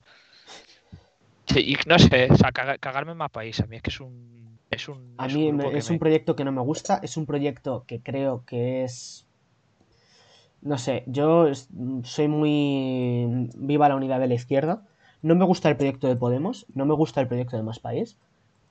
Sí, 1.52 1.60
y 1.74 1.76
no 1.90 1.98
sé, 2.00 2.28
o 2.32 2.36
sea, 2.36 2.52
caga- 2.52 2.78
cagarme 2.78 3.12
en 3.14 3.18
más 3.18 3.32
país, 3.32 3.60
a 3.60 3.68
mí 3.68 3.76
es 3.78 3.82
que 3.82 3.90
es 3.90 4.00
un. 4.00 4.60
Es 4.70 4.88
un, 4.88 5.24
A 5.24 5.28
es 5.28 5.34
mí 5.34 5.52
un 5.52 5.58
que 5.60 5.78
es 5.78 5.90
me- 5.90 5.92
un 5.92 6.00
proyecto 6.00 6.36
que 6.36 6.44
no 6.44 6.52
me 6.52 6.62
gusta, 6.62 7.00
es 7.04 7.16
un 7.16 7.28
proyecto 7.28 7.86
que 7.86 8.02
creo 8.02 8.44
que 8.44 8.84
es... 8.86 9.28
No 10.62 10.78
sé, 10.78 11.04
yo 11.08 11.48
soy 12.04 12.28
muy... 12.28 13.50
Viva 13.56 13.88
la 13.90 13.96
unidad 13.96 14.20
de 14.20 14.28
la 14.28 14.34
izquierda. 14.34 14.84
No 15.22 15.36
me 15.36 15.46
gusta 15.46 15.70
el 15.70 15.78
proyecto 15.78 16.08
de 16.08 16.16
Podemos, 16.16 16.66
no 16.74 16.86
me 16.86 16.94
gusta 16.96 17.22
el 17.22 17.28
proyecto 17.28 17.56
de 17.58 17.64
Más 17.64 17.80
País, 17.80 18.18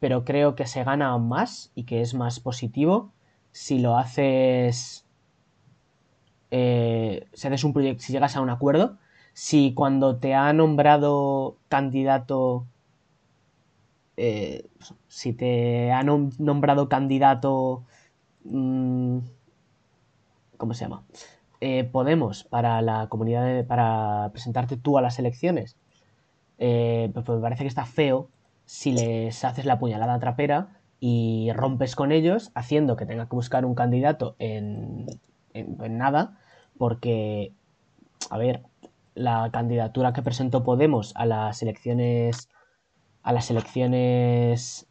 pero 0.01 0.25
creo 0.25 0.55
que 0.55 0.67
se 0.67 0.85
gana 0.85 1.17
más 1.19 1.73
y 1.75 1.85
que 1.85 2.01
es 2.03 2.15
más 2.15 2.41
positivo 2.41 3.13
si 3.53 3.79
lo 3.79 3.97
haces... 3.97 5.07
eh, 6.51 7.27
si 7.33 7.47
haces 7.47 7.65
un 7.65 7.73
proyecto, 7.73 8.03
si 8.03 8.13
llegas 8.13 8.37
a 8.37 8.41
un 8.41 8.51
acuerdo, 8.51 8.99
si 9.45 9.73
cuando 9.73 10.17
te 10.19 10.35
ha 10.35 10.53
nombrado 10.53 11.57
candidato 11.69 12.67
eh, 14.17 14.65
si 15.09 15.33
te 15.33 15.93
ha 15.93 16.03
nom- 16.03 16.33
nombrado 16.39 16.89
candidato, 16.89 17.85
mm, 18.45 19.19
¿cómo 20.57 20.75
se 20.75 20.85
llama? 20.85 21.05
Eh, 21.61 21.85
Podemos 21.85 22.45
para 22.45 22.81
la 22.83 23.09
comunidad, 23.09 23.45
de- 23.45 23.65
para 23.65 24.31
presentarte 24.33 24.77
tú 24.77 24.99
a 24.99 25.03
las 25.03 25.19
elecciones, 25.19 25.77
eh, 26.59 27.11
pues 27.15 27.29
me 27.29 27.41
parece 27.41 27.65
que 27.65 27.69
está 27.69 27.87
feo 27.87 28.29
si 28.67 28.93
les 28.93 29.45
haces 29.45 29.67
la 29.67 29.79
puñalada 29.79 30.19
trapera 30.21 30.81
y 31.01 31.51
rompes 31.55 31.97
con 31.97 32.13
ellos, 32.13 32.53
haciendo 32.55 32.97
que 32.97 33.07
tenga 33.07 33.29
que 33.29 33.37
buscar 33.37 33.65
un 33.65 33.75
candidato 33.75 34.37
en, 34.39 35.07
en- 35.55 35.79
en 35.83 35.99
nada, 35.99 36.39
porque, 36.79 37.53
a 38.31 38.39
ver, 38.39 38.63
la 39.19 39.51
candidatura 39.53 40.13
que 40.13 40.23
presentó 40.23 40.65
Podemos 40.65 41.13
a 41.17 41.27
las 41.27 41.61
elecciones 41.63 42.49
a 43.23 43.33
las 43.33 43.51
elecciones 43.51 44.87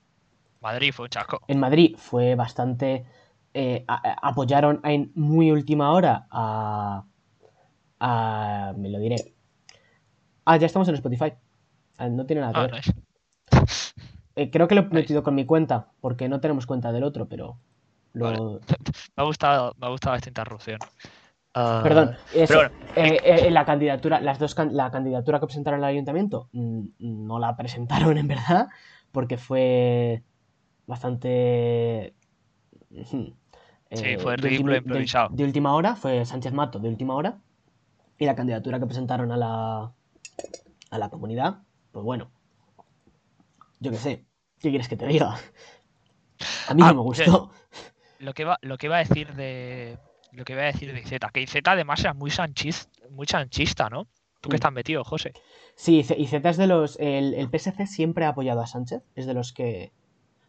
Madrid 0.62 0.92
fue 0.94 1.06
un 1.06 1.10
chasco. 1.10 1.40
en 1.48 1.60
Madrid 1.60 1.96
fue 1.98 2.36
bastante 2.36 3.06
eh, 3.54 3.84
a- 3.88 3.96
a- 3.96 4.28
apoyaron 4.30 4.82
en 4.84 5.12
muy 5.16 5.50
última 5.52 5.92
hora 5.92 6.28
a, 6.30 7.06
a 8.00 8.74
me 8.78 8.90
lo 8.90 9.00
diré 9.00 9.34
ah 10.46 10.58
ya 10.58 10.66
estamos 10.68 10.88
en 10.90 10.96
Spotify 10.96 11.34
Ah, 12.00 12.10
no 12.10 12.26
tiene 12.28 12.42
nada 12.42 12.54
que 12.54 12.60
Ah, 12.60 12.68
ver. 12.68 13.66
Eh, 14.36 14.52
creo 14.52 14.68
que 14.68 14.76
lo 14.76 14.82
he 14.82 14.84
nice. 14.84 14.94
metido 14.96 15.24
con 15.24 15.34
mi 15.34 15.46
cuenta 15.48 15.88
porque 16.00 16.30
no 16.30 16.40
tenemos 16.40 16.68
cuenta 16.68 16.92
del 16.92 17.04
otro 17.04 17.28
pero 17.28 17.58
lo 18.14 18.60
Me 19.18 19.24
ha 19.24 19.24
gustado, 19.24 19.74
me 19.80 19.88
ha 19.88 19.90
gustado 19.90 20.16
esta 20.16 20.30
interrupción. 20.30 20.80
Ah, 21.60 21.82
perdón 21.84 22.16
eso, 22.34 22.48
pero 22.48 22.70
bueno, 22.70 22.76
eh, 22.96 23.20
eh, 23.48 23.52
la 23.52 23.66
candidatura 23.66 24.20
las 24.22 24.40
dos 24.40 24.56
la 24.72 24.92
candidatura 24.92 25.40
que 25.40 25.46
presentaron 25.48 25.84
al 25.84 25.90
ayuntamiento 25.90 26.50
mm, 26.54 26.82
no 27.00 27.40
la 27.40 27.56
presentaron 27.56 28.18
en 28.18 28.28
verdad 28.28 28.68
porque 29.12 29.38
fue 29.38 30.24
bastante 30.86 32.14
Sí, 33.04 33.36
eh, 33.90 34.18
fue 34.20 34.36
de 34.36 34.50
ridículo 34.50 34.74
e 34.74 34.78
de- 34.78 34.82
improvisado. 34.84 35.30
De, 35.30 35.44
última 35.44 35.74
hora, 35.74 35.96
fue 35.96 36.26
Sánchez 36.26 36.54
Mato 36.54 36.80
de 36.80 36.90
última 36.90 37.16
hora. 37.16 37.40
Y 38.20 38.26
la 38.26 38.36
candidatura 38.36 38.80
que 38.80 38.86
presentaron 38.86 39.32
a 39.32 39.38
la, 39.38 39.94
a 40.92 40.98
la 40.98 41.10
comunidad, 41.10 41.60
pues 41.92 42.04
bueno, 42.04 42.32
yo 43.80 43.92
qué 43.92 43.98
sé, 43.98 44.26
¿qué 44.60 44.70
quieres 44.70 44.88
que 44.88 44.98
te 44.98 45.08
diga? 45.08 45.36
A 46.68 46.74
mí 46.74 46.84
Ah, 46.84 46.90
no 46.90 46.96
me 46.96 47.02
gustó. 47.02 47.52
lo 48.20 48.34
que 48.34 48.42
iba, 48.44 48.58
lo 48.62 48.78
que 48.78 48.88
iba 48.88 48.96
a 48.98 49.00
decir 49.00 49.34
de. 49.36 49.98
Lo 50.32 50.44
que 50.46 50.54
iba 50.54 50.62
a 50.64 50.66
decir 50.66 50.94
de 50.94 51.00
Izeta, 51.00 51.30
que 51.34 51.42
Izeta 51.42 51.72
además 51.72 52.00
era 52.02 52.14
muy 52.14 52.30
sanchis, 52.32 52.90
muy 53.10 53.26
sanchista, 53.28 53.90
¿no? 53.90 54.08
¿Tú 54.42 54.50
Mm. 54.50 54.52
que 54.52 54.56
estás 54.58 54.72
metido, 54.74 55.04
José? 55.04 55.34
Sí, 55.76 56.04
Z- 56.04 56.20
y 56.20 56.28
Z 56.28 56.48
es 56.50 56.58
de 56.58 56.68
los. 56.68 56.98
El, 57.00 57.34
el 57.34 57.50
PSC 57.50 57.88
siempre 57.88 58.26
ha 58.26 58.30
apoyado 58.30 58.62
a 58.62 58.68
Sánchez, 58.68 59.02
es 59.16 59.26
de 59.26 59.34
los 59.34 59.54
que. 59.54 59.92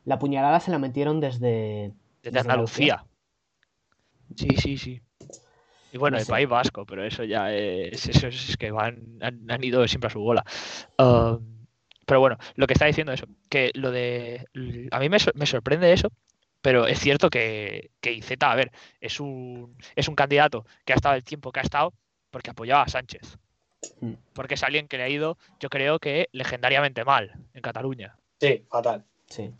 La 0.05 0.19
puñalada 0.19 0.61
se 0.61 0.71
la 0.71 0.79
metieron 0.79 1.21
desde. 1.21 1.93
Desde 2.23 2.37
Desde 2.37 2.39
Andalucía. 2.41 3.05
Sí, 4.37 4.49
sí, 4.57 4.79
sí. 4.79 5.01
Y 5.93 5.97
bueno, 5.99 6.17
No 6.17 6.21
el 6.21 6.27
sé. 6.27 6.33
País 6.33 6.49
Vasco, 6.49 6.85
pero 6.85 7.05
eso 7.05 7.25
ya 7.25 7.53
es. 7.55 8.09
Eso 8.09 8.29
es 8.29 8.57
que 8.57 8.71
van, 8.71 9.19
han, 9.23 9.51
han 9.51 9.65
ido 9.65 9.87
siempre 9.89 10.09
a 10.09 10.11
su 10.11 10.21
bola. 10.21 10.45
Ah, 10.99 11.39
pero 12.05 12.21
bueno, 12.21 12.37
lo 12.57 12.67
que 12.67 12.73
está 12.75 12.87
diciendo 12.87 13.13
eso, 13.13 13.27
que 13.49 13.71
lo 13.75 13.91
de. 13.91 14.47
A 14.91 14.99
mí 14.99 15.09
me, 15.09 15.19
me 15.35 15.47
sorprende 15.47 15.93
eso, 15.93 16.11
pero 16.69 16.87
es 16.87 16.99
cierto 17.01 17.31
que, 17.31 17.93
que 18.03 18.13
IZ, 18.13 18.33
a 18.43 18.55
ver, 18.55 18.71
es 19.01 19.21
un, 19.21 19.75
es 19.97 20.07
un 20.07 20.15
candidato 20.15 20.67
que 20.85 20.93
ha 20.93 20.97
estado 20.97 21.15
el 21.15 21.25
tiempo 21.25 21.51
que 21.51 21.61
ha 21.61 21.63
estado 21.63 21.95
porque 22.31 22.51
apoyaba 22.51 22.83
a 22.83 22.89
Sánchez. 22.89 23.39
Mm. 24.03 24.13
Porque 24.35 24.53
es 24.53 24.63
alguien 24.63 24.87
que 24.87 24.99
le 24.99 25.05
ha 25.05 25.09
ido, 25.09 25.39
yo 25.61 25.71
creo 25.71 25.99
que 25.99 26.29
legendariamente 26.33 27.07
mal 27.07 27.33
en 27.55 27.63
Cataluña. 27.63 28.19
Sí, 28.39 28.67
fatal. 28.71 29.03
Sí. 29.29 29.51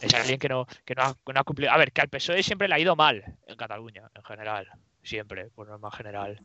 Es 0.00 0.14
alguien 0.14 0.38
que 0.38 0.48
no, 0.48 0.64
que 0.86 0.94
no, 0.94 1.02
ha, 1.02 1.14
que 1.22 1.32
no 1.34 1.40
ha 1.40 1.44
cumplido. 1.44 1.70
A 1.70 1.76
ver, 1.76 1.92
que 1.92 2.00
al 2.00 2.08
PSOE 2.08 2.42
siempre 2.42 2.66
le 2.66 2.76
ha 2.76 2.78
ido 2.78 2.96
mal 2.96 3.36
en 3.46 3.56
Cataluña, 3.58 4.10
en 4.14 4.22
general. 4.24 4.68
Siempre, 5.02 5.50
por 5.50 5.68
norma 5.68 5.90
general. 5.90 6.40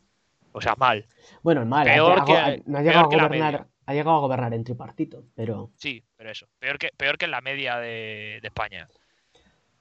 O 0.52 0.60
sea, 0.60 0.76
mal. 0.78 1.08
Bueno, 1.44 1.66
mal, 1.66 1.88
ha- 1.88 1.94
Peor 1.94 2.20
ha- 2.20 2.26
que- 2.26 2.38
ha- 2.38 2.58
no 2.66 2.78
ha 2.78 2.82
llegado 2.82 3.06
a 3.06 3.08
gobernar. 3.08 3.68
Ha 3.86 3.94
llegado 3.94 4.18
a 4.18 4.20
gobernar 4.20 4.54
en 4.54 4.66
tripartito, 4.66 5.24
pero. 5.34 5.72
Sí, 5.78 6.04
pero 6.18 6.30
eso. 6.30 6.46
Peor 6.60 6.78
que, 6.78 6.90
peor 6.98 7.18
que 7.18 7.24
en 7.24 7.32
la 7.32 7.40
media 7.40 7.78
de, 7.78 8.40
de 8.42 8.48
España. 8.50 8.90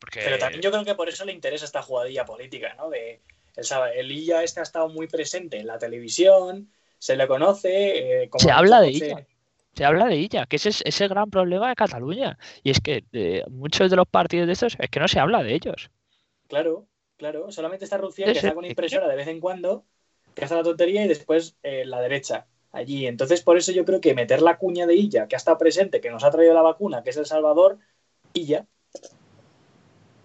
Porque. 0.00 0.20
Pero 0.24 0.38
también 0.38 0.62
yo 0.62 0.70
creo 0.70 0.84
que 0.84 0.94
por 0.94 1.08
eso 1.08 1.24
le 1.24 1.32
interesa 1.32 1.64
esta 1.64 1.82
jugadilla 1.82 2.24
política, 2.24 2.74
¿no? 2.74 2.90
De 2.90 3.20
el, 3.56 3.66
el 3.96 4.12
Illa 4.12 4.42
este 4.42 4.60
ha 4.60 4.62
estado 4.62 4.88
muy 4.88 5.06
presente 5.06 5.58
en 5.58 5.66
la 5.66 5.78
televisión, 5.78 6.70
se 6.98 7.16
le 7.16 7.26
conoce. 7.28 8.22
eh, 8.24 8.28
como 8.30 8.42
Se 8.42 8.50
ha 8.50 8.58
habla 8.58 8.80
de 8.80 8.88
ella. 8.88 9.26
Se 9.74 9.84
habla 9.84 10.06
de 10.06 10.16
ella, 10.16 10.46
que 10.46 10.56
ese 10.56 10.70
es 10.70 10.82
ese 10.84 11.06
gran 11.08 11.30
problema 11.30 11.68
de 11.68 11.74
Cataluña. 11.76 12.38
Y 12.62 12.70
es 12.70 12.80
que 12.80 13.04
eh, 13.12 13.44
muchos 13.50 13.90
de 13.90 13.96
los 13.96 14.08
partidos 14.08 14.46
de 14.46 14.52
estos 14.54 14.76
es 14.78 14.90
que 14.90 15.00
no 15.00 15.08
se 15.08 15.20
habla 15.20 15.42
de 15.42 15.54
ellos. 15.54 15.90
Claro, 16.48 16.88
claro. 17.16 17.50
Solamente 17.52 17.84
está 17.84 17.96
Rucía 17.98 18.26
Sí, 18.26 18.32
que 18.32 18.40
sí. 18.40 18.46
está 18.46 18.54
con 18.54 18.64
impresora 18.64 19.08
de 19.08 19.16
vez 19.16 19.28
en 19.28 19.40
cuando, 19.40 19.84
que 20.34 20.44
hace 20.44 20.54
la 20.54 20.62
tontería 20.62 21.04
y 21.04 21.08
después 21.08 21.56
eh, 21.62 21.84
la 21.84 22.00
derecha, 22.00 22.46
allí. 22.72 23.06
Entonces, 23.06 23.42
por 23.42 23.56
eso 23.56 23.72
yo 23.72 23.84
creo 23.84 24.00
que 24.00 24.14
meter 24.14 24.42
la 24.42 24.58
cuña 24.58 24.86
de 24.86 24.94
Illa, 24.96 25.28
que 25.28 25.36
ha 25.36 25.38
estado 25.38 25.58
presente, 25.58 26.00
que 26.00 26.10
nos 26.10 26.24
ha 26.24 26.30
traído 26.30 26.54
la 26.54 26.62
vacuna, 26.62 27.02
que 27.02 27.10
es 27.10 27.16
El 27.16 27.26
Salvador, 27.26 27.78
Illa, 28.32 28.66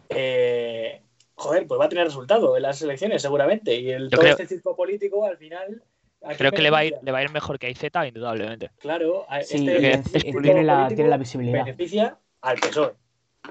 eh, 0.10 1.02
joder, 1.36 1.68
pues 1.68 1.80
va 1.80 1.86
a 1.86 1.90
tener 1.90 2.06
resultado 2.06 2.56
en 2.56 2.64
las 2.64 2.82
elecciones 2.82 3.22
seguramente. 3.22 3.76
Y 3.80 3.92
el, 3.92 4.04
Yo 4.06 4.10
todo 4.10 4.22
creo- 4.22 4.32
este 4.32 4.48
circo 4.48 4.76
político, 4.76 5.26
al 5.26 5.38
final... 5.38 5.84
¿a 6.22 6.28
quién 6.30 6.38
Creo 6.38 6.52
que 6.52 6.62
le 6.62 6.72
va 6.72 6.80
a 6.80 6.86
ir, 6.86 6.92
beneficia? 6.92 7.06
le 7.06 7.12
va 7.12 7.18
a 7.20 7.24
ir 7.24 7.32
mejor 7.32 7.60
que 7.60 7.68
a 7.68 7.70
IZ, 7.70 7.84
indudablemente. 8.08 8.72
Claro, 8.80 9.26
Sí, 9.44 9.56
este 9.56 9.78
y 9.78 9.80
que 9.82 9.94
es 9.94 10.16
y 10.16 10.42
tiene, 10.42 10.64
la, 10.64 10.88
tiene 10.88 11.10
la 11.10 11.18
visibilidad. 11.18 11.64
beneficia 11.64 12.18
al 12.42 12.58
PSOE. 12.60 12.94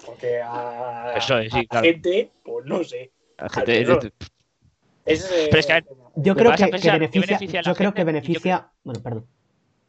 Porque 0.05 0.41
a, 0.43 1.13
PSOE, 1.15 1.51
sí, 1.51 1.57
a 1.57 1.59
la 1.61 1.65
claro. 1.69 1.87
gente, 1.87 2.31
pues 2.43 2.67
no 2.67 2.83
sé. 2.83 3.13
Al 3.39 3.51
Pero 3.65 5.59
es 5.59 5.67
que, 5.67 5.73
a 5.73 5.77
ver, 5.77 5.85
Yo 6.17 6.35
creo 6.35 6.53
que, 6.53 6.65
que 6.65 6.71
pensar, 6.71 6.93
¿qué 7.11 7.21
beneficia, 7.21 7.61
yo 7.63 7.75
creo 7.75 7.93
que 7.93 8.01
Y 8.01 8.05
yo 8.05 8.07
beneficia, 8.07 8.73
bueno, 8.83 9.01
perdón. 9.03 9.27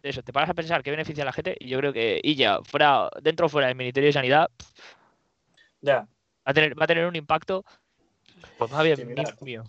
eso, 0.03 0.21
te 0.21 0.33
paras 0.33 0.49
a 0.49 0.53
pensar 0.53 0.83
qué 0.83 0.91
beneficia 0.91 1.23
a 1.23 1.25
la 1.25 1.31
gente 1.33 1.55
y 1.59 1.69
yo 1.69 1.79
creo 1.79 1.93
que 1.93 2.19
ella, 2.23 2.59
fuera, 2.63 3.09
dentro 3.21 3.45
o 3.47 3.49
fuera 3.49 3.67
del 3.67 3.77
Ministerio 3.77 4.07
de 4.09 4.13
Sanidad, 4.13 4.49
Ya. 5.81 6.07
Va 6.47 6.51
a 6.51 6.53
tener, 6.53 6.79
va 6.79 6.85
a 6.85 6.87
tener 6.87 7.05
un 7.05 7.15
impacto 7.15 7.65
pues 8.57 8.71
más 8.71 8.83
bien 8.83 8.97
Similar. 8.97 9.35
mío. 9.41 9.63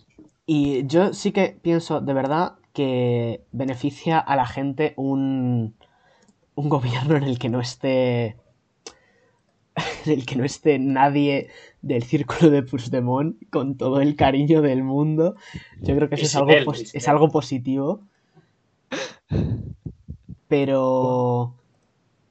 Y 0.45 0.85
yo 0.87 1.13
sí 1.13 1.31
que 1.31 1.57
pienso 1.61 1.99
de 1.99 2.13
verdad 2.13 2.53
que 2.73 3.41
beneficia 3.51 4.19
a 4.19 4.35
la 4.35 4.45
gente 4.45 4.93
un, 4.95 5.75
un 6.55 6.69
gobierno 6.69 7.15
en 7.17 7.23
el 7.23 7.39
que 7.39 7.49
no 7.49 7.59
esté 7.59 8.37
en 10.05 10.11
el 10.11 10.25
que 10.25 10.35
no 10.35 10.45
esté 10.45 10.79
nadie 10.79 11.49
del 11.81 12.03
círculo 12.03 12.49
de 12.49 12.63
Puigdemont 12.63 13.37
con 13.49 13.77
todo 13.77 13.99
el 14.01 14.15
cariño 14.15 14.61
del 14.61 14.83
mundo. 14.83 15.35
Yo 15.81 15.95
creo 15.95 16.09
que 16.09 16.15
eso 16.15 16.25
es 16.25 16.35
algo, 16.35 16.51
él, 16.51 16.65
es 16.93 17.07
algo 17.07 17.29
positivo. 17.29 18.01
Pero 20.47 21.53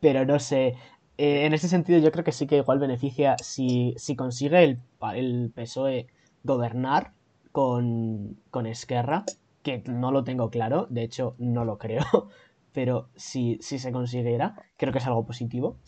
pero 0.00 0.24
no 0.24 0.38
sé. 0.38 0.76
Eh, 1.18 1.46
en 1.46 1.54
ese 1.54 1.68
sentido, 1.68 1.98
yo 1.98 2.12
creo 2.12 2.24
que 2.24 2.32
sí 2.32 2.46
que 2.46 2.58
igual 2.58 2.78
beneficia 2.78 3.36
si, 3.38 3.94
si 3.96 4.16
consigue 4.16 4.62
el, 4.64 4.80
el 5.14 5.50
PSOE 5.54 6.06
gobernar 6.44 7.12
con, 7.52 8.38
con 8.50 8.66
Esquerra, 8.66 9.24
que 9.62 9.82
no 9.86 10.12
lo 10.12 10.24
tengo 10.24 10.50
claro, 10.50 10.86
de 10.90 11.02
hecho 11.02 11.34
no 11.38 11.64
lo 11.64 11.78
creo, 11.78 12.04
pero 12.72 13.08
si, 13.16 13.58
si 13.60 13.78
se 13.78 13.92
consiguiera, 13.92 14.54
creo 14.76 14.92
que 14.92 14.98
es 14.98 15.06
algo 15.06 15.24
positivo. 15.26 15.78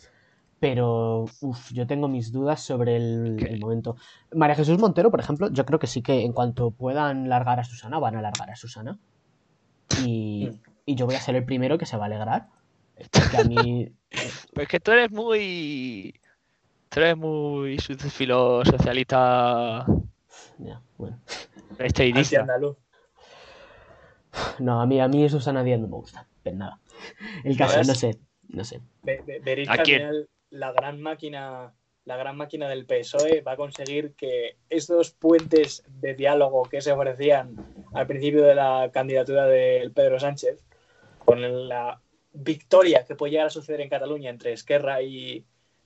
Pero 0.61 1.27
uf, 1.41 1.71
yo 1.73 1.87
tengo 1.87 2.09
mis 2.09 2.33
dudas 2.33 2.61
sobre 2.61 2.97
el, 2.97 3.47
el 3.47 3.61
momento. 3.61 3.95
María 4.35 4.57
Jesús 4.57 4.79
Montero, 4.81 5.09
por 5.11 5.21
ejemplo, 5.21 5.49
yo 5.53 5.65
creo 5.65 5.79
que 5.79 5.87
sí 5.87 6.03
que 6.03 6.25
en 6.25 6.33
cuanto 6.33 6.73
puedan 6.73 7.29
largar 7.29 7.61
a 7.61 7.65
Susana, 7.65 8.01
van 8.01 8.17
a 8.17 8.23
largar 8.23 8.51
a 8.51 8.57
Susana. 8.57 8.99
Y, 10.05 10.49
Mm. 10.51 10.61
y 10.87 10.95
yo 10.97 11.07
voy 11.07 11.15
a 11.15 11.21
ser 11.21 11.37
el 11.37 11.45
primero 11.45 11.79
que 11.79 11.87
se 11.87 11.97
va 11.97 12.05
a 12.05 12.07
alegrar. 12.07 12.49
A 13.39 13.45
mí 13.45 13.91
Pues 14.55 14.69
que 14.69 14.81
tú 14.81 14.91
eres 14.93 15.11
muy. 15.11 16.19
Tú 16.89 17.01
eres 17.01 17.17
muy 17.17 17.79
so- 17.79 17.95
filo 17.97 18.65
socialista 18.65 19.85
Ya, 20.59 20.81
bueno. 20.97 21.19
No, 24.59 24.81
a 24.81 24.87
mí, 24.87 25.01
a 25.01 25.09
mí 25.09 25.29
Susana 25.29 25.63
Díaz 25.63 25.81
no 25.81 25.89
me 25.89 25.97
gusta. 25.97 26.27
Pero 26.43 26.57
nada. 26.57 26.81
El 27.45 27.57
caso, 27.57 27.79
no 27.79 27.95
sé. 27.95 28.19
No 28.49 28.65
sé. 28.65 28.81
Ve- 29.03 29.23
ve- 29.27 29.41
Veréis 29.41 29.69
¿A 29.69 29.75
que 29.75 29.81
al 29.81 29.85
quién? 29.85 29.99
final 30.01 30.29
la 30.51 30.73
gran 30.73 31.01
máquina, 31.03 31.75
la 32.05 32.17
gran 32.17 32.37
máquina 32.37 32.69
del 32.69 32.87
PSOE 32.87 33.43
va 33.43 33.53
a 33.53 33.57
conseguir 33.57 34.15
que 34.15 34.57
estos 34.71 35.11
puentes 35.11 35.85
de 36.01 36.15
diálogo 36.15 36.63
que 36.63 36.81
se 36.81 36.93
ofrecían 36.93 37.55
al 37.93 38.07
principio 38.07 38.43
de 38.43 38.55
la 38.55 38.91
candidatura 38.93 39.47
del 39.47 39.93
Pedro 39.93 40.19
Sánchez, 40.19 40.65
con 41.25 41.69
la 41.69 42.01
victoria 42.33 43.05
que 43.05 43.15
puede 43.15 43.33
llegar 43.33 43.47
a 43.47 43.51
suceder 43.51 43.81
en 43.81 43.89
Cataluña 43.89 44.31
entre 44.31 44.53
Esquerra 44.53 45.03
y, 45.03 45.45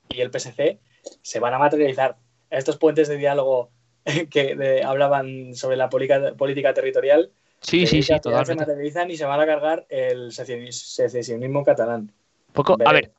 y 0.08 0.20
el 0.20 0.30
PSC, 0.30 0.78
se 1.22 1.40
van 1.40 1.54
a 1.54 1.58
materializar. 1.58 2.16
Estos 2.50 2.76
puentes 2.76 3.08
de 3.08 3.16
diálogo 3.16 3.70
que 4.30 4.54
de- 4.56 4.82
hablaban 4.82 5.54
sobre 5.54 5.76
la 5.76 5.88
política, 5.88 6.34
política 6.34 6.74
territorial 6.74 7.30
Sí, 7.60 7.86
sí, 7.86 8.02
sí, 8.02 8.12
se 8.22 8.54
materializan 8.56 9.08
y 9.12 9.16
se 9.16 9.24
van 9.24 9.38
a 9.40 9.46
cargar 9.46 9.86
el 9.88 10.32
secesionis- 10.32 10.72
secesionismo 10.72 11.64
catalán. 11.64 12.10
Poco, 12.52 12.76
a 12.84 12.92
ver, 12.92 13.12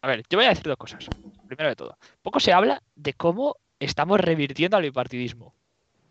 a 0.00 0.06
ver, 0.06 0.22
yo 0.30 0.38
voy 0.38 0.46
a 0.46 0.50
decir 0.50 0.62
dos 0.64 0.76
cosas. 0.76 1.06
Primero 1.48 1.70
de 1.70 1.74
todo, 1.74 1.98
poco 2.22 2.38
se 2.38 2.52
habla 2.52 2.80
de 2.94 3.14
cómo 3.14 3.56
estamos 3.80 4.20
revirtiendo 4.20 4.76
al 4.76 4.84
bipartidismo. 4.84 5.54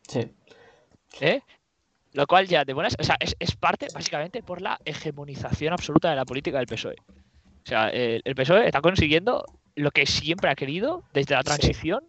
Sí. 0.09 0.29
¿eh? 1.21 1.41
Lo 2.13 2.25
cual 2.25 2.47
ya 2.47 2.65
de 2.65 2.73
buenas, 2.73 2.95
o 2.99 3.03
sea, 3.03 3.17
es, 3.19 3.35
es 3.39 3.55
parte 3.55 3.87
básicamente 3.93 4.41
por 4.41 4.61
la 4.61 4.79
hegemonización 4.85 5.73
absoluta 5.73 6.09
de 6.09 6.15
la 6.15 6.25
política 6.25 6.57
del 6.57 6.67
PSOE. 6.67 6.95
O 6.97 7.65
sea, 7.69 7.89
el, 7.89 8.21
el 8.25 8.35
PSOE 8.35 8.65
está 8.65 8.81
consiguiendo 8.81 9.45
lo 9.75 9.91
que 9.91 10.05
siempre 10.05 10.49
ha 10.49 10.55
querido 10.55 11.03
desde 11.13 11.35
la 11.35 11.41
Sí. 11.41 11.45
transición, 11.45 12.03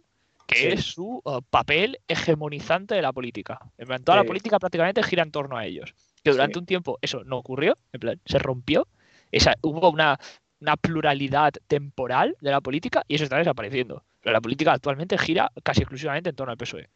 que 0.47 0.55
Sí. 0.55 0.67
es 0.67 0.83
su 0.85 1.21
uh, 1.23 1.41
papel 1.49 1.99
hegemonizante 2.07 2.95
de 2.95 3.01
la 3.01 3.13
política. 3.13 3.59
En 3.77 3.87
plan, 3.87 4.03
toda 4.03 4.17
la 4.17 4.23
política 4.23 4.59
prácticamente 4.59 5.03
gira 5.03 5.23
en 5.23 5.31
torno 5.31 5.55
a 5.55 5.65
ellos. 5.65 5.93
Que 6.23 6.31
durante 6.31 6.57
un 6.59 6.65
tiempo 6.65 6.97
eso 7.01 7.23
no 7.23 7.37
ocurrió, 7.37 7.77
en 7.93 7.99
plan, 7.99 8.19
se 8.25 8.39
rompió. 8.39 8.87
Esa, 9.31 9.55
hubo 9.61 9.89
una, 9.91 10.19
una 10.59 10.75
pluralidad 10.77 11.53
temporal 11.67 12.35
de 12.41 12.51
la 12.51 12.59
política 12.59 13.03
y 13.07 13.15
eso 13.15 13.23
está 13.23 13.37
desapareciendo. 13.37 14.03
Pero 14.21 14.33
la 14.33 14.41
política 14.41 14.73
actualmente 14.73 15.17
gira 15.17 15.51
casi 15.63 15.81
exclusivamente 15.81 16.29
en 16.31 16.35
torno 16.35 16.51
al 16.51 16.57
PSOE. 16.57 16.89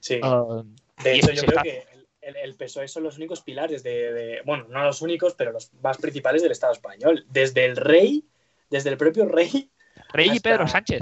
Sí. 0.00 0.20
Uh, 0.22 0.62
De 1.02 1.14
hecho, 1.16 1.32
eso 1.32 1.42
yo 1.42 1.46
creo 1.46 1.58
está- 1.58 1.62
que 1.62 1.84
el, 2.22 2.36
el 2.36 2.54
PSOE 2.54 2.88
son 2.88 3.02
los 3.02 3.16
únicos 3.18 3.42
pilares 3.42 3.82
de, 3.82 4.12
de- 4.12 4.40
Bueno, 4.44 4.66
no 4.68 4.82
los 4.84 5.02
únicos, 5.02 5.34
pero 5.34 5.52
los 5.52 5.72
más 5.82 5.98
principales 5.98 6.42
del 6.42 6.52
Estado 6.52 6.72
español. 6.72 7.26
Desde 7.28 7.64
el 7.64 7.76
rey, 7.76 8.24
desde 8.70 8.90
el 8.90 8.96
propio 8.96 9.26
rey, 9.26 9.70
Rey 10.12 10.30
y 10.32 10.40
Pedro 10.40 10.66
Sánchez, 10.66 11.00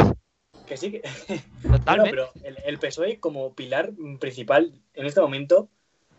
que 0.67 0.77
sí 0.77 0.91
que. 0.93 1.01
totalmente. 1.63 1.85
Bueno, 1.85 2.05
pero 2.05 2.33
el, 2.45 2.57
el 2.65 2.79
PSOE 2.79 3.21
como 3.21 3.55
pilar 3.55 3.91
principal 4.19 4.73
en 4.95 5.07
este 5.07 5.21
momento, 5.21 5.69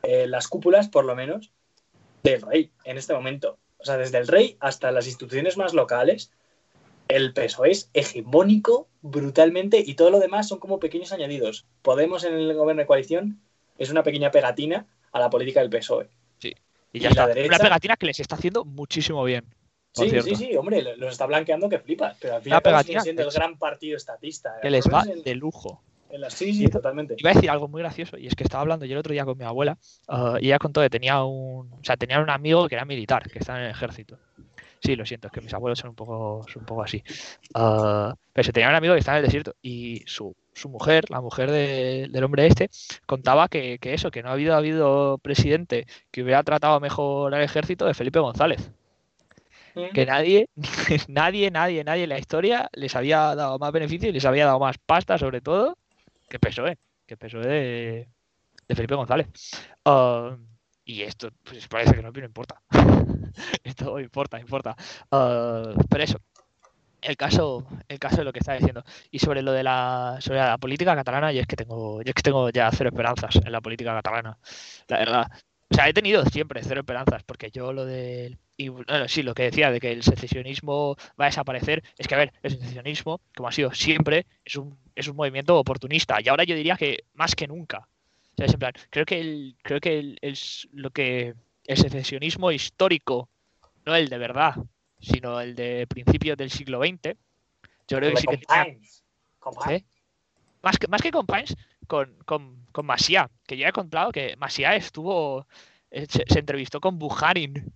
eh, 0.04 0.28
las 0.28 0.48
cúpulas, 0.48 0.88
por 0.90 1.06
lo 1.06 1.16
menos, 1.16 1.52
del 2.24 2.42
rey 2.42 2.72
en 2.86 2.98
este 2.98 3.14
momento. 3.14 3.58
O 3.78 3.86
sea, 3.86 3.98
desde 3.98 4.20
el 4.20 4.28
rey 4.28 4.58
hasta 4.60 4.92
las 4.92 5.08
instituciones 5.08 5.58
más 5.58 5.74
locales, 5.74 6.32
el 7.08 7.34
PSOE 7.34 7.72
es 7.72 7.90
hegemónico 7.94 8.88
brutalmente 9.02 9.84
y 9.86 9.96
todo 9.96 10.12
lo 10.12 10.20
demás 10.20 10.48
son 10.48 10.60
como 10.60 10.80
pequeños 10.80 11.12
añadidos. 11.12 11.66
Podemos 11.82 12.24
en 12.24 12.36
el 12.36 12.54
gobierno 12.54 12.82
de 12.82 12.88
coalición 12.88 13.42
es 13.82 13.90
una 13.90 14.04
pequeña 14.04 14.32
pegatina 14.32 14.86
a 15.12 15.20
la 15.20 15.30
política 15.30 15.60
del 15.62 15.70
PSOE. 15.70 16.10
Y 16.94 16.98
y 16.98 17.00
ya 17.00 17.10
la 17.10 17.12
está. 17.12 17.28
derecha- 17.28 17.48
Una 17.48 17.60
pegatina 17.60 17.96
que 17.96 18.06
les 18.06 18.20
está 18.20 18.36
haciendo 18.36 18.66
muchísimo 18.66 19.24
bien. 19.24 19.46
Sí, 19.94 20.10
cierto. 20.10 20.28
sí, 20.28 20.36
sí, 20.36 20.56
hombre, 20.58 20.82
lo- 20.82 20.96
los 20.98 21.12
está 21.14 21.26
blanqueando 21.26 21.70
que 21.70 21.80
flipas, 21.80 22.18
pero 22.20 22.36
al 22.36 22.42
final 22.42 22.62
sigue 22.84 23.00
siendo 23.02 23.22
el 23.24 23.32
gran 23.32 23.58
partido 23.58 23.96
estatista. 23.98 24.56
Que 24.62 24.70
les 24.70 24.86
va 24.88 25.04
el- 25.04 25.24
de 25.24 25.36
lujo. 25.36 25.82
en 26.10 26.20
la- 26.20 26.30
Sí, 26.30 26.54
sí, 26.54 26.68
totalmente. 26.68 27.16
Iba 27.18 27.32
a 27.32 27.34
decir 27.34 27.50
algo 27.50 27.70
muy 27.70 27.82
gracioso, 27.82 28.18
y 28.18 28.28
es 28.28 28.36
que 28.36 28.44
estaba 28.44 28.62
hablando 28.62 28.86
yo 28.86 28.92
el 28.94 29.00
otro 29.00 29.14
día 29.14 29.24
con 29.24 29.38
mi 29.38 29.46
abuela, 29.46 29.78
ah, 30.10 30.38
y 30.42 30.48
ella 30.48 30.60
contó 30.60 30.82
que 30.82 30.90
tenía 30.90 31.24
un, 31.24 31.72
o 31.72 31.80
sea, 31.84 31.96
tenía 31.96 32.20
un 32.20 32.30
amigo 32.30 32.68
que 32.68 32.76
era 32.76 32.84
militar, 32.84 33.30
que 33.32 33.40
está 33.40 33.58
en 33.58 33.64
el 33.66 33.72
ejército. 33.72 34.18
Sí, 34.84 34.96
lo 34.96 35.06
siento, 35.06 35.28
es 35.28 35.34
que 35.34 35.42
mis 35.42 35.54
abuelos 35.54 35.78
son 35.78 35.92
un 35.92 35.96
poco, 35.96 36.44
son 36.52 36.64
un 36.64 36.66
poco 36.66 36.82
así. 36.82 37.04
Ah, 37.54 38.16
pero 38.34 38.44
se 38.44 38.52
tenía 38.52 38.70
un 38.70 38.76
amigo 38.76 38.94
que 38.96 39.00
está 39.00 39.12
en 39.12 39.18
el 39.20 39.24
desierto, 39.26 39.54
y 39.62 40.02
su, 40.08 40.36
su 40.54 40.70
mujer, 40.70 41.06
la 41.12 41.22
mujer 41.22 41.52
de- 41.52 42.08
del 42.10 42.24
hombre 42.24 42.48
este, 42.48 42.70
contaba 43.06 43.48
que, 43.48 43.78
que 43.80 43.94
eso, 43.94 44.10
que 44.10 44.24
no 44.24 44.30
ha 44.30 44.34
habido, 44.34 44.56
ha 44.56 44.58
habido 44.58 45.20
presidente 45.20 45.86
que 46.10 46.24
hubiera 46.24 46.42
tratado 46.44 46.80
mejor 46.80 47.34
al 47.36 47.44
ejército 47.44 47.86
de 47.86 47.94
Felipe 47.94 48.20
González. 48.20 48.72
que 49.94 50.06
nadie, 50.06 50.50
nadie, 51.08 51.52
nadie, 51.52 51.84
nadie 51.84 52.04
en 52.04 52.10
la 52.10 52.20
historia 52.20 52.70
les 52.74 52.96
había 52.96 53.36
dado 53.36 53.58
más 53.60 53.72
beneficio 53.72 54.10
y 54.10 54.14
les 54.14 54.26
había 54.26 54.46
dado 54.46 54.60
más 54.60 54.78
pasta, 54.80 55.18
sobre 55.18 55.42
todo, 55.42 55.78
que 56.30 56.40
PSOE, 56.40 56.78
que 57.06 57.18
PSOE 57.18 57.48
de, 57.48 58.08
de 58.68 58.76
Felipe 58.76 58.96
González. 58.96 59.28
Ah, 59.86 60.36
y 60.84 61.04
esto, 61.04 61.30
pues 61.44 61.68
parece 61.68 61.94
que 61.94 62.02
no, 62.02 62.12
no 62.12 62.26
importa. 62.26 62.62
esto 63.64 64.00
importa, 64.00 64.40
importa. 64.40 64.76
Ah, 65.12 65.74
pero 65.90 66.04
eso, 66.04 66.18
el 67.02 67.18
caso, 67.18 67.66
el 67.88 68.00
caso 68.00 68.18
de 68.18 68.24
lo 68.24 68.34
que 68.34 68.40
está 68.40 68.54
diciendo. 68.54 68.84
Y 69.10 69.20
sobre 69.20 69.42
lo 69.42 69.52
de 69.52 69.64
la, 69.64 70.18
sobre 70.20 70.40
la 70.40 70.58
política 70.58 70.96
catalana, 70.96 71.32
yo 71.32 71.42
es 71.42 71.48
que 71.48 71.56
tengo, 71.56 72.02
yo 72.02 72.10
es 72.10 72.16
que 72.16 72.22
tengo 72.22 72.50
ya 72.50 72.70
cero 72.72 72.90
esperanzas 72.92 73.36
en 73.44 73.52
la 73.52 73.62
política 73.62 73.94
catalana. 73.94 74.38
La 74.88 74.98
verdad. 75.00 75.28
O 75.70 75.74
sea, 75.74 75.88
he 75.88 75.94
tenido 75.94 76.26
siempre 76.26 76.62
cero 76.64 76.82
esperanzas, 76.82 77.24
porque 77.24 77.50
yo 77.52 77.72
lo 77.74 77.86
del. 77.86 78.38
Y 78.58 78.68
bueno, 78.68 79.08
sí, 79.08 79.24
lo 79.24 79.34
que 79.34 79.44
decía 79.44 79.72
de 79.72 79.80
que 79.80 79.92
el 79.92 80.04
secesionismo 80.04 80.96
va 81.20 81.26
a 81.26 81.30
desaparecer, 81.30 81.84
es 81.98 82.08
que, 82.08 82.16
a 82.16 82.18
ver, 82.18 82.34
el 82.44 82.52
secesionismo, 82.52 83.22
como 83.36 83.48
ha 83.48 83.52
sido 83.52 83.74
siempre, 83.74 84.28
es 84.46 84.56
un, 84.58 84.78
es 84.96 85.08
un 85.08 85.16
movimiento 85.16 85.58
oportunista. 85.58 86.18
Y 86.22 86.30
ahora 86.30 86.44
yo 86.44 86.56
diría 86.56 86.76
que 86.76 87.06
más 87.14 87.36
que 87.36 87.48
nunca. 87.48 87.88
¿Sabes? 88.38 88.54
En 88.54 88.60
plan, 88.60 88.74
creo 88.90 89.06
que 89.06 89.20
el, 89.20 89.56
creo 89.64 89.80
que 89.80 90.00
el, 90.00 90.18
el 90.22 90.38
lo 90.74 90.92
que 90.92 91.36
el 91.72 91.78
secesionismo 91.78 92.52
histórico, 92.52 93.30
no 93.86 93.96
el 93.96 94.10
de 94.10 94.18
verdad, 94.18 94.56
sino 95.00 95.40
el 95.40 95.56
de 95.56 95.88
principios 95.88 96.38
del 96.38 96.52
siglo 96.52 96.80
XX, 96.80 97.18
yo 97.88 97.98
creo 97.98 98.12
que 98.12 98.18
sí 98.18 98.28
que 98.28 98.38
tenía-. 98.38 98.78
¿Eh? 99.70 99.84
más 100.62 100.78
que 100.78 100.88
más 100.88 101.02
que 101.02 101.12
con 101.12 101.26
Pines, 101.26 101.56
con, 101.88 102.16
con, 102.26 102.66
con 102.72 102.86
Masia, 102.86 103.30
que 103.48 103.58
ya 103.58 103.70
he 103.70 103.72
contado 103.72 104.12
que 104.12 104.36
Masia 104.38 104.76
estuvo 104.76 105.48
eh, 105.90 106.06
se, 106.08 106.24
se 106.28 106.40
entrevistó 106.40 106.80
con 106.80 107.00
Bujarin 107.00 107.74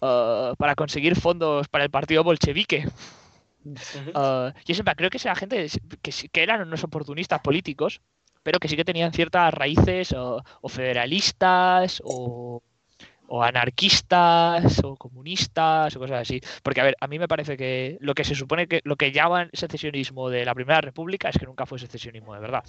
eh, 0.00 0.52
para 0.58 0.74
conseguir 0.74 1.16
fondos 1.16 1.68
para 1.68 1.84
el 1.84 1.90
partido 1.90 2.24
bolchevique. 2.24 2.86
Uh, 3.64 4.52
y 4.66 4.72
es 4.72 4.78
en 4.78 4.84
plan, 4.84 4.94
creo 4.94 5.08
que 5.08 5.16
esa 5.16 5.34
gente 5.34 5.66
que, 6.02 6.12
que 6.30 6.42
eran 6.42 6.60
unos 6.60 6.84
oportunistas 6.84 7.40
políticos, 7.40 8.02
pero 8.42 8.58
que 8.58 8.68
sí 8.68 8.76
que 8.76 8.84
tenían 8.84 9.14
ciertas 9.14 9.54
raíces 9.54 10.12
o, 10.12 10.44
o 10.60 10.68
federalistas 10.68 12.02
o, 12.04 12.62
o 13.26 13.42
anarquistas 13.42 14.80
o 14.84 14.96
comunistas 14.96 15.94
o 15.96 15.98
cosas 15.98 16.20
así. 16.22 16.40
Porque, 16.62 16.80
a 16.80 16.84
ver, 16.84 16.96
a 17.00 17.06
mí 17.06 17.18
me 17.18 17.28
parece 17.28 17.56
que 17.56 17.96
lo 18.00 18.14
que 18.14 18.24
se 18.24 18.34
supone 18.34 18.66
que 18.68 18.80
lo 18.84 18.96
que 18.96 19.12
llaman 19.12 19.50
secesionismo 19.52 20.28
de 20.30 20.44
la 20.44 20.54
Primera 20.54 20.80
República 20.80 21.28
es 21.28 21.38
que 21.38 21.46
nunca 21.46 21.66
fue 21.66 21.78
secesionismo 21.78 22.34
de 22.34 22.40
verdad. 22.40 22.62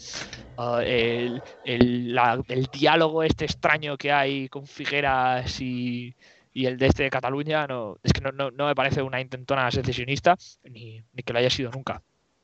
Uh, 0.58 0.78
el, 0.80 1.44
el- 1.64 2.14
la- 2.16 2.42
el 2.48 2.66
diálogo 2.68 3.24
este 3.24 3.46
extraño 3.46 3.98
que 3.98 4.12
hay 4.12 4.48
con 4.50 4.66
Figueras 4.68 5.60
y, 5.62 6.16
y 6.54 6.66
el 6.66 6.78
de 6.78 6.88
este 6.88 7.04
de 7.04 7.10
Cataluña 7.10 7.68
no, 7.68 7.98
es 8.04 8.14
que 8.14 8.22
no, 8.22 8.32
no, 8.32 8.52
no 8.52 8.68
me 8.68 8.76
parece 8.76 9.02
una 9.02 9.20
intentona 9.20 9.70
secesionista 9.72 10.38
ni, 10.64 11.04
ni 11.14 11.24
que 11.24 11.34
lo 11.34 11.40
haya 11.40 11.50
sido 11.50 11.72
nunca. 11.72 12.02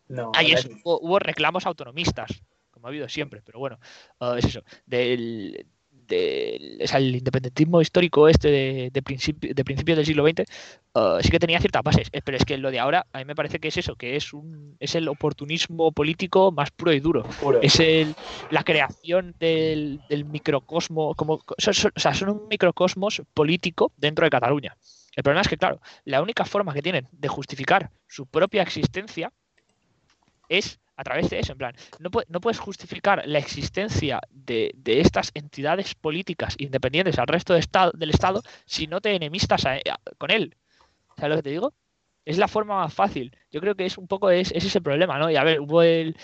No, 0.09 0.31
Ahí 0.35 0.51
es- 0.51 0.67
hubo 0.83 1.19
reclamos 1.19 1.65
autonomistas, 1.65 2.43
como 2.69 2.87
ha 2.87 2.89
habido 2.89 3.07
siempre, 3.07 3.41
pero 3.41 3.59
bueno, 3.59 3.79
ah, 4.19 4.35
es 4.37 4.45
eso. 4.45 4.61
Del, 4.85 5.65
del- 6.15 6.79
o 6.83 6.87
sea, 6.87 6.97
el 6.99 7.15
independentismo 7.15 7.81
histórico 7.81 8.27
este 8.27 8.49
de, 8.51 8.89
de, 8.91 9.03
principi- 9.03 9.53
de 9.53 9.63
principios 9.63 9.97
del 9.97 10.05
siglo 10.05 10.23
XX 10.27 10.43
ah, 10.95 11.19
sí 11.21 11.29
que 11.29 11.39
tenía 11.39 11.59
ciertas 11.59 11.81
bases, 11.83 12.09
eh, 12.11 12.21
pero 12.23 12.37
es 12.37 12.45
que 12.45 12.57
lo 12.57 12.69
de 12.71 12.79
ahora 12.79 13.05
a 13.13 13.19
mí 13.19 13.25
me 13.25 13.35
parece 13.35 13.59
que 13.59 13.69
es 13.69 13.77
eso, 13.77 13.95
que 13.95 14.15
es 14.15 14.33
un 14.33 14.75
es 14.79 14.95
el 14.95 15.07
oportunismo 15.07 15.91
político 15.91 16.51
más 16.51 16.71
puro 16.71 16.93
y 16.93 16.99
duro. 16.99 17.23
puro. 17.41 17.59
Es 17.61 17.79
el, 17.79 18.13
la 18.51 18.63
creación 18.63 19.35
del, 19.39 19.99
del 20.09 20.25
microcosmo, 20.25 21.15
como, 21.15 21.41
son- 21.57 21.73
son- 21.73 21.91
o 21.95 21.99
sea, 21.99 22.13
son 22.13 22.29
un 22.29 22.47
microcosmos 22.49 23.21
político 23.33 23.91
dentro 23.97 24.25
de 24.25 24.29
Cataluña. 24.29 24.75
El 25.15 25.23
problema 25.23 25.41
es 25.41 25.47
que, 25.49 25.57
claro, 25.57 25.81
la 26.05 26.21
única 26.21 26.45
forma 26.45 26.73
que 26.73 26.81
tienen 26.81 27.07
de 27.11 27.27
justificar 27.27 27.89
su 28.07 28.25
propia 28.25 28.61
existencia 28.61 29.31
es 30.49 30.79
a 30.95 31.03
través 31.03 31.29
de 31.29 31.39
eso. 31.39 31.53
En 31.53 31.57
plan, 31.57 31.75
no, 31.99 32.09
no 32.27 32.41
puedes 32.41 32.59
justificar 32.59 33.23
la 33.25 33.39
existencia 33.39 34.21
de, 34.29 34.71
de 34.75 35.01
estas 35.01 35.31
entidades 35.33 35.95
políticas 35.95 36.55
independientes 36.57 37.17
al 37.19 37.27
resto 37.27 37.55
estado, 37.55 37.91
del 37.95 38.11
Estado 38.11 38.41
si 38.65 38.87
no 38.87 39.01
te 39.01 39.15
enemistas 39.15 39.63
con 40.17 40.31
él. 40.31 40.55
¿Sabes 41.17 41.29
lo 41.29 41.35
que 41.37 41.43
te 41.43 41.49
digo? 41.51 41.73
Es 42.25 42.37
la 42.37 42.47
forma 42.47 42.77
más 42.77 42.93
fácil. 42.93 43.35
Yo 43.51 43.61
creo 43.61 43.75
que 43.75 43.85
es 43.85 43.97
un 43.97 44.07
poco 44.07 44.29
es, 44.29 44.51
es 44.51 44.63
ese 44.63 44.81
problema, 44.81 45.17
¿no? 45.17 45.29
Y 45.31 45.35
a 45.35 45.43
ver, 45.43 45.59
hubo 45.59 45.81
el, 45.81 46.15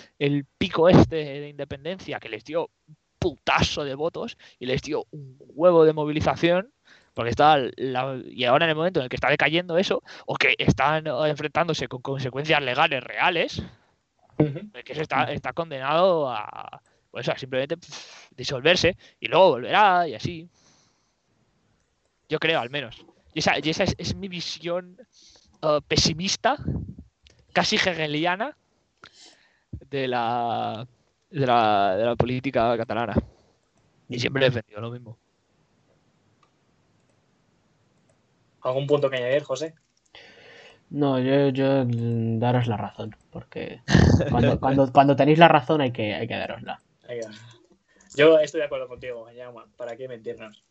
pico 0.58 0.90
este 0.90 1.16
de 1.16 1.50
independencia 1.50 2.20
que 2.20 2.30
les 2.30 2.44
dio 2.44 2.70
un 2.88 2.98
putazo 3.18 3.84
de 3.84 3.96
votos 3.96 4.38
y 4.60 4.68
les 4.68 4.82
dio 4.82 5.06
un 5.12 5.38
huevo 5.40 5.86
de 5.86 5.94
movilización. 5.94 6.72
Porque 7.16 7.32
está 7.32 7.58
la- 7.78 8.22
y 8.28 8.44
ahora 8.44 8.66
en 8.66 8.70
el 8.70 8.76
momento 8.76 9.00
en 9.00 9.06
el 9.06 9.10
que 9.10 9.16
está 9.16 9.30
decayendo 9.30 9.80
eso, 9.80 10.04
o 10.28 10.36
que 10.36 10.54
están 10.60 11.08
enfrentándose 11.08 11.88
con 11.88 12.02
consecuencias 12.04 12.62
legales 12.62 13.04
reales, 13.04 13.64
El 14.38 14.84
que 14.84 14.96
se 14.96 15.02
está, 15.02 15.32
está 15.32 15.54
condenado 15.54 16.30
a, 16.30 16.82
pues, 17.12 17.28
a 17.30 17.38
simplemente 17.38 17.78
disolverse 18.36 18.98
y 19.20 19.28
luego 19.28 19.50
volverá 19.50 20.08
y 20.08 20.14
así. 20.14 20.48
Yo 22.30 22.40
creo, 22.40 22.60
al 22.60 22.70
menos. 22.70 23.06
Y 23.34 23.40
esa, 23.40 23.58
y 23.58 23.70
esa 23.70 23.84
es, 23.84 23.96
es 23.98 24.16
mi 24.16 24.28
visión 24.28 24.98
eh, 25.62 25.80
pesimista, 25.88 26.58
casi 27.54 27.78
hegeliana, 27.78 28.56
de 29.90 30.08
la, 30.08 30.88
de 31.30 31.46
la, 31.46 31.96
de 31.96 32.06
la 32.06 32.16
política 32.16 32.76
catalana. 32.78 33.16
Y 34.10 34.20
siempre 34.20 34.46
he 34.46 34.50
defendido 34.50 34.82
lo 34.82 34.92
mismo. 34.92 35.18
¿Algún 38.62 38.88
punto 38.88 39.10
que 39.10 39.18
añadir, 39.18 39.44
José? 39.44 39.74
No, 40.90 41.20
yo, 41.20 41.50
yo 41.50 41.86
mm, 41.86 42.40
daros 42.40 42.68
la 42.68 42.78
razón, 42.78 43.16
porque 43.32 43.82
cuando, 44.32 44.60
cuando, 44.60 44.92
cuando 44.92 45.16
tenéis 45.16 45.40
la 45.40 45.48
razón 45.48 45.82
hay 45.82 45.92
que, 45.92 46.14
hay 46.14 46.28
que 46.28 46.36
darosla. 46.36 46.82
Yo 48.16 48.40
estoy 48.40 48.60
de 48.62 48.66
acuerdo 48.66 48.88
contigo, 48.88 49.28
Jaume. 49.36 49.64
¿Para 49.76 49.96
qué 49.96 50.08
mentirnos? 50.08 50.64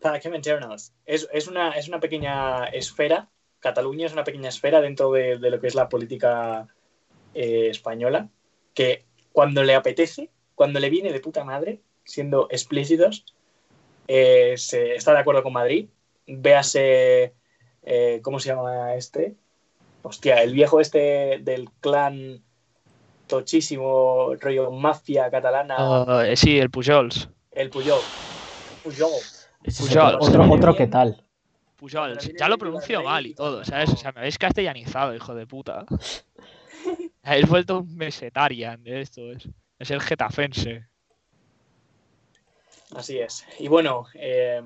¿Para 0.00 0.20
qué 0.20 0.30
mentirnos? 0.30 0.92
Es, 1.06 1.28
es, 1.32 1.46
una, 1.48 1.72
es 1.72 1.88
una 1.88 2.00
pequeña 2.00 2.64
esfera, 2.66 3.28
Cataluña 3.60 4.06
es 4.06 4.12
una 4.12 4.24
pequeña 4.24 4.48
esfera 4.48 4.80
dentro 4.80 5.12
de, 5.12 5.38
de 5.38 5.50
lo 5.50 5.60
que 5.60 5.68
es 5.68 5.74
la 5.74 5.88
política 5.88 6.66
eh, 7.34 7.68
española, 7.70 8.28
que 8.74 9.04
cuando 9.32 9.62
le 9.62 9.74
apetece, 9.74 10.30
cuando 10.54 10.80
le 10.80 10.90
viene 10.90 11.12
de 11.12 11.20
puta 11.20 11.44
madre, 11.44 11.80
siendo 12.04 12.48
explícitos, 12.50 13.24
eh, 14.08 14.54
se 14.56 14.94
está 14.94 15.12
de 15.12 15.20
acuerdo 15.20 15.42
con 15.42 15.52
Madrid. 15.52 15.88
Véase, 16.26 17.32
eh, 17.82 18.20
¿cómo 18.22 18.38
se 18.40 18.48
llama 18.48 18.94
este? 18.94 19.36
Hostia, 20.02 20.42
el 20.42 20.52
viejo 20.52 20.80
este 20.80 21.38
del 21.42 21.70
clan 21.80 22.42
tochísimo, 23.26 24.34
rollo 24.40 24.70
mafia 24.70 25.30
catalana, 25.30 25.76
Ah, 25.78 26.24
eh, 26.26 26.36
sí, 26.36 26.58
el 26.58 26.70
Pujols. 26.70 27.28
el 27.52 27.70
Puyol. 27.70 28.00
Puyol. 28.82 29.10
Ese 29.64 29.82
es 29.84 29.88
Pujol, 29.88 30.14
otro, 30.16 30.40
otro, 30.42 30.52
otro 30.52 30.76
que 30.76 30.86
tal. 30.86 31.22
Viene 31.80 32.14
Ya 32.38 32.48
lo 32.48 32.58
pronuncio 32.58 33.02
mal 33.02 33.26
y 33.26 33.34
todo. 33.34 33.58
O 33.58 33.64
sea, 33.64 33.84
me 34.12 34.20
habéis 34.20 34.38
castellanizado, 34.38 35.14
hijo 35.14 35.34
de 35.34 35.46
puta. 35.46 35.84
Habéis 37.24 37.48
vuelto 37.48 37.80
un 37.80 37.96
mesetarian 37.96 38.82
de 38.84 39.00
esto. 39.00 39.32
Es, 39.32 39.48
es 39.78 39.90
el 39.90 40.00
getafense. 40.00 40.86
Así 42.94 43.18
es. 43.18 43.44
Y 43.58 43.66
bueno, 43.68 44.06
eh, 44.14 44.62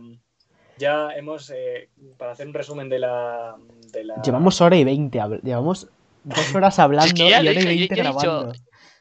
ya 0.78 1.10
hemos, 1.16 1.50
eh, 1.50 1.88
para 2.18 2.32
hacer 2.32 2.46
un 2.46 2.54
resumen 2.54 2.88
de 2.88 2.98
la... 2.98 3.56
De 3.92 4.04
la... 4.04 4.20
Llevamos 4.22 4.60
hora 4.60 4.76
y 4.76 4.84
veinte, 4.84 5.20
llevamos 5.42 5.88
dos 6.24 6.54
horas 6.54 6.78
hablando 6.78 7.12
que 7.14 7.30
ya 7.30 7.42
y 7.42 7.48
hora 7.48 7.60
y 7.60 7.64
veinte 7.64 7.94
he 7.94 8.02
dicho- 8.02 8.02
grabando. 8.02 8.52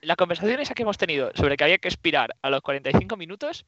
La 0.02 0.16
conversación 0.16 0.60
esa 0.60 0.76
que 0.76 0.84
hemos 0.84 0.98
tenido 1.00 1.32
sobre 1.34 1.58
que 1.58 1.64
había 1.64 1.78
que 1.80 1.88
expirar 1.88 2.36
a 2.44 2.50
los 2.52 2.62
45 2.62 3.18
minutos, 3.18 3.66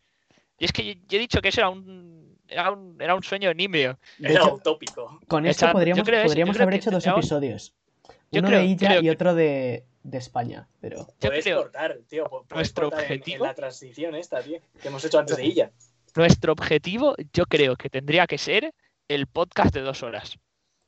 y 0.60 0.66
es 0.66 0.72
que 0.72 0.86
yo, 0.86 0.94
yo 1.08 1.18
he 1.18 1.22
dicho 1.22 1.42
que 1.42 1.50
eso 1.50 1.62
era 1.62 1.70
un, 1.70 2.38
era 2.48 2.72
un, 2.72 3.02
era 3.02 3.16
un 3.16 3.24
sueño 3.24 3.52
nimio. 3.56 3.98
Era 4.20 4.32
hecho, 4.34 4.54
utópico. 4.54 5.20
con 5.28 5.48
esto 5.48 5.72
podríamos, 5.72 6.08
eso, 6.08 6.24
podríamos 6.28 6.60
haber 6.60 6.76
hecho 6.76 6.92
dos 6.92 7.06
episodios. 7.08 7.74
Yo 8.32 8.40
Uno 8.42 8.50
creo- 8.50 8.60
de 8.60 8.66
Illa 8.66 8.88
creo 8.90 9.00
y 9.02 9.04
que- 9.06 9.12
otro 9.12 9.34
de, 9.34 9.86
de 10.04 10.18
España, 10.20 10.68
pero... 10.80 11.08
Yo 11.20 11.30
Puedes 11.30 11.44
creo- 11.44 11.58
cortar, 11.64 11.98
tío. 12.08 12.26
Puedes 12.30 12.52
nuestro 12.54 12.90
cortar 12.92 13.06
en- 13.06 13.14
en, 13.14 13.20
objetivo- 13.22 13.46
la 13.46 13.54
transición 13.56 14.14
esta, 14.16 14.42
tío, 14.44 14.60
que 14.82 14.88
hemos 14.90 15.04
hecho 15.06 15.18
antes 15.18 15.38
de 15.38 15.44
ella. 15.44 15.72
Nuestro 16.18 16.52
objetivo, 16.52 17.16
yo 17.32 17.46
creo 17.46 17.76
que 17.76 17.92
tendría 17.92 18.26
que 18.26 18.40
ser 18.40 18.74
el 19.08 19.28
podcast 19.28 19.72
de 19.72 19.82
dos 19.82 20.02
horas. 20.02 20.40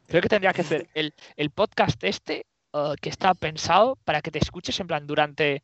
Creo 0.07 0.23
que 0.23 0.27
tendría 0.27 0.53
que 0.53 0.63
ser 0.63 0.89
el, 0.95 1.13
el 1.35 1.51
podcast 1.51 2.03
este 2.03 2.47
uh, 2.73 2.95
que 2.99 3.09
está 3.09 3.35
pensado 3.35 3.95
para 4.05 4.23
que 4.23 4.31
te 4.31 4.39
escuches 4.39 4.79
en 4.79 4.87
plan 4.87 5.05
durante 5.05 5.61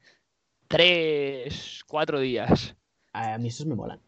tres, 0.67 1.83
cuatro 1.87 2.19
días. 2.19 2.75
A 3.13 3.39
mí 3.39 3.47
esos 3.47 3.65
me 3.65 3.73
molan. 3.73 3.99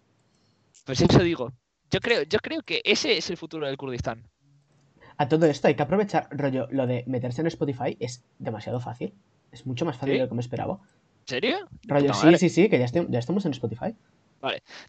Pues 0.85 1.01
eso 1.01 1.19
digo. 1.23 1.51
Yo 1.89 2.01
creo, 2.01 2.21
yo 2.21 2.37
creo 2.37 2.61
que 2.61 2.83
ese 2.85 3.17
es 3.17 3.27
el 3.31 3.37
futuro 3.37 3.65
del 3.65 3.77
Kurdistán. 3.77 4.29
A 5.17 5.27
todo 5.27 5.47
esto 5.47 5.69
hay 5.69 5.73
que 5.75 5.81
aprovechar, 5.81 6.27
rollo, 6.29 6.67
lo 6.69 6.85
de 6.85 7.03
meterse 7.07 7.41
en 7.41 7.47
Spotify 7.47 7.97
es 7.99 8.23
demasiado 8.37 8.79
fácil. 8.79 9.15
Es 9.51 9.65
mucho 9.65 9.85
más 9.85 9.95
fácil 9.95 10.13
¿Sí? 10.13 10.17
de 10.19 10.23
lo 10.25 10.29
que 10.29 10.35
me 10.35 10.41
esperaba. 10.41 10.79
¿En 11.21 11.27
serio? 11.27 11.57
Rollo, 11.87 12.13
sí, 12.13 12.37
sí, 12.37 12.49
sí, 12.49 12.69
que 12.69 12.77
ya, 12.77 12.85
estoy- 12.85 13.07
ya 13.09 13.17
estamos 13.17 13.43
en 13.47 13.53
Spotify. 13.53 13.95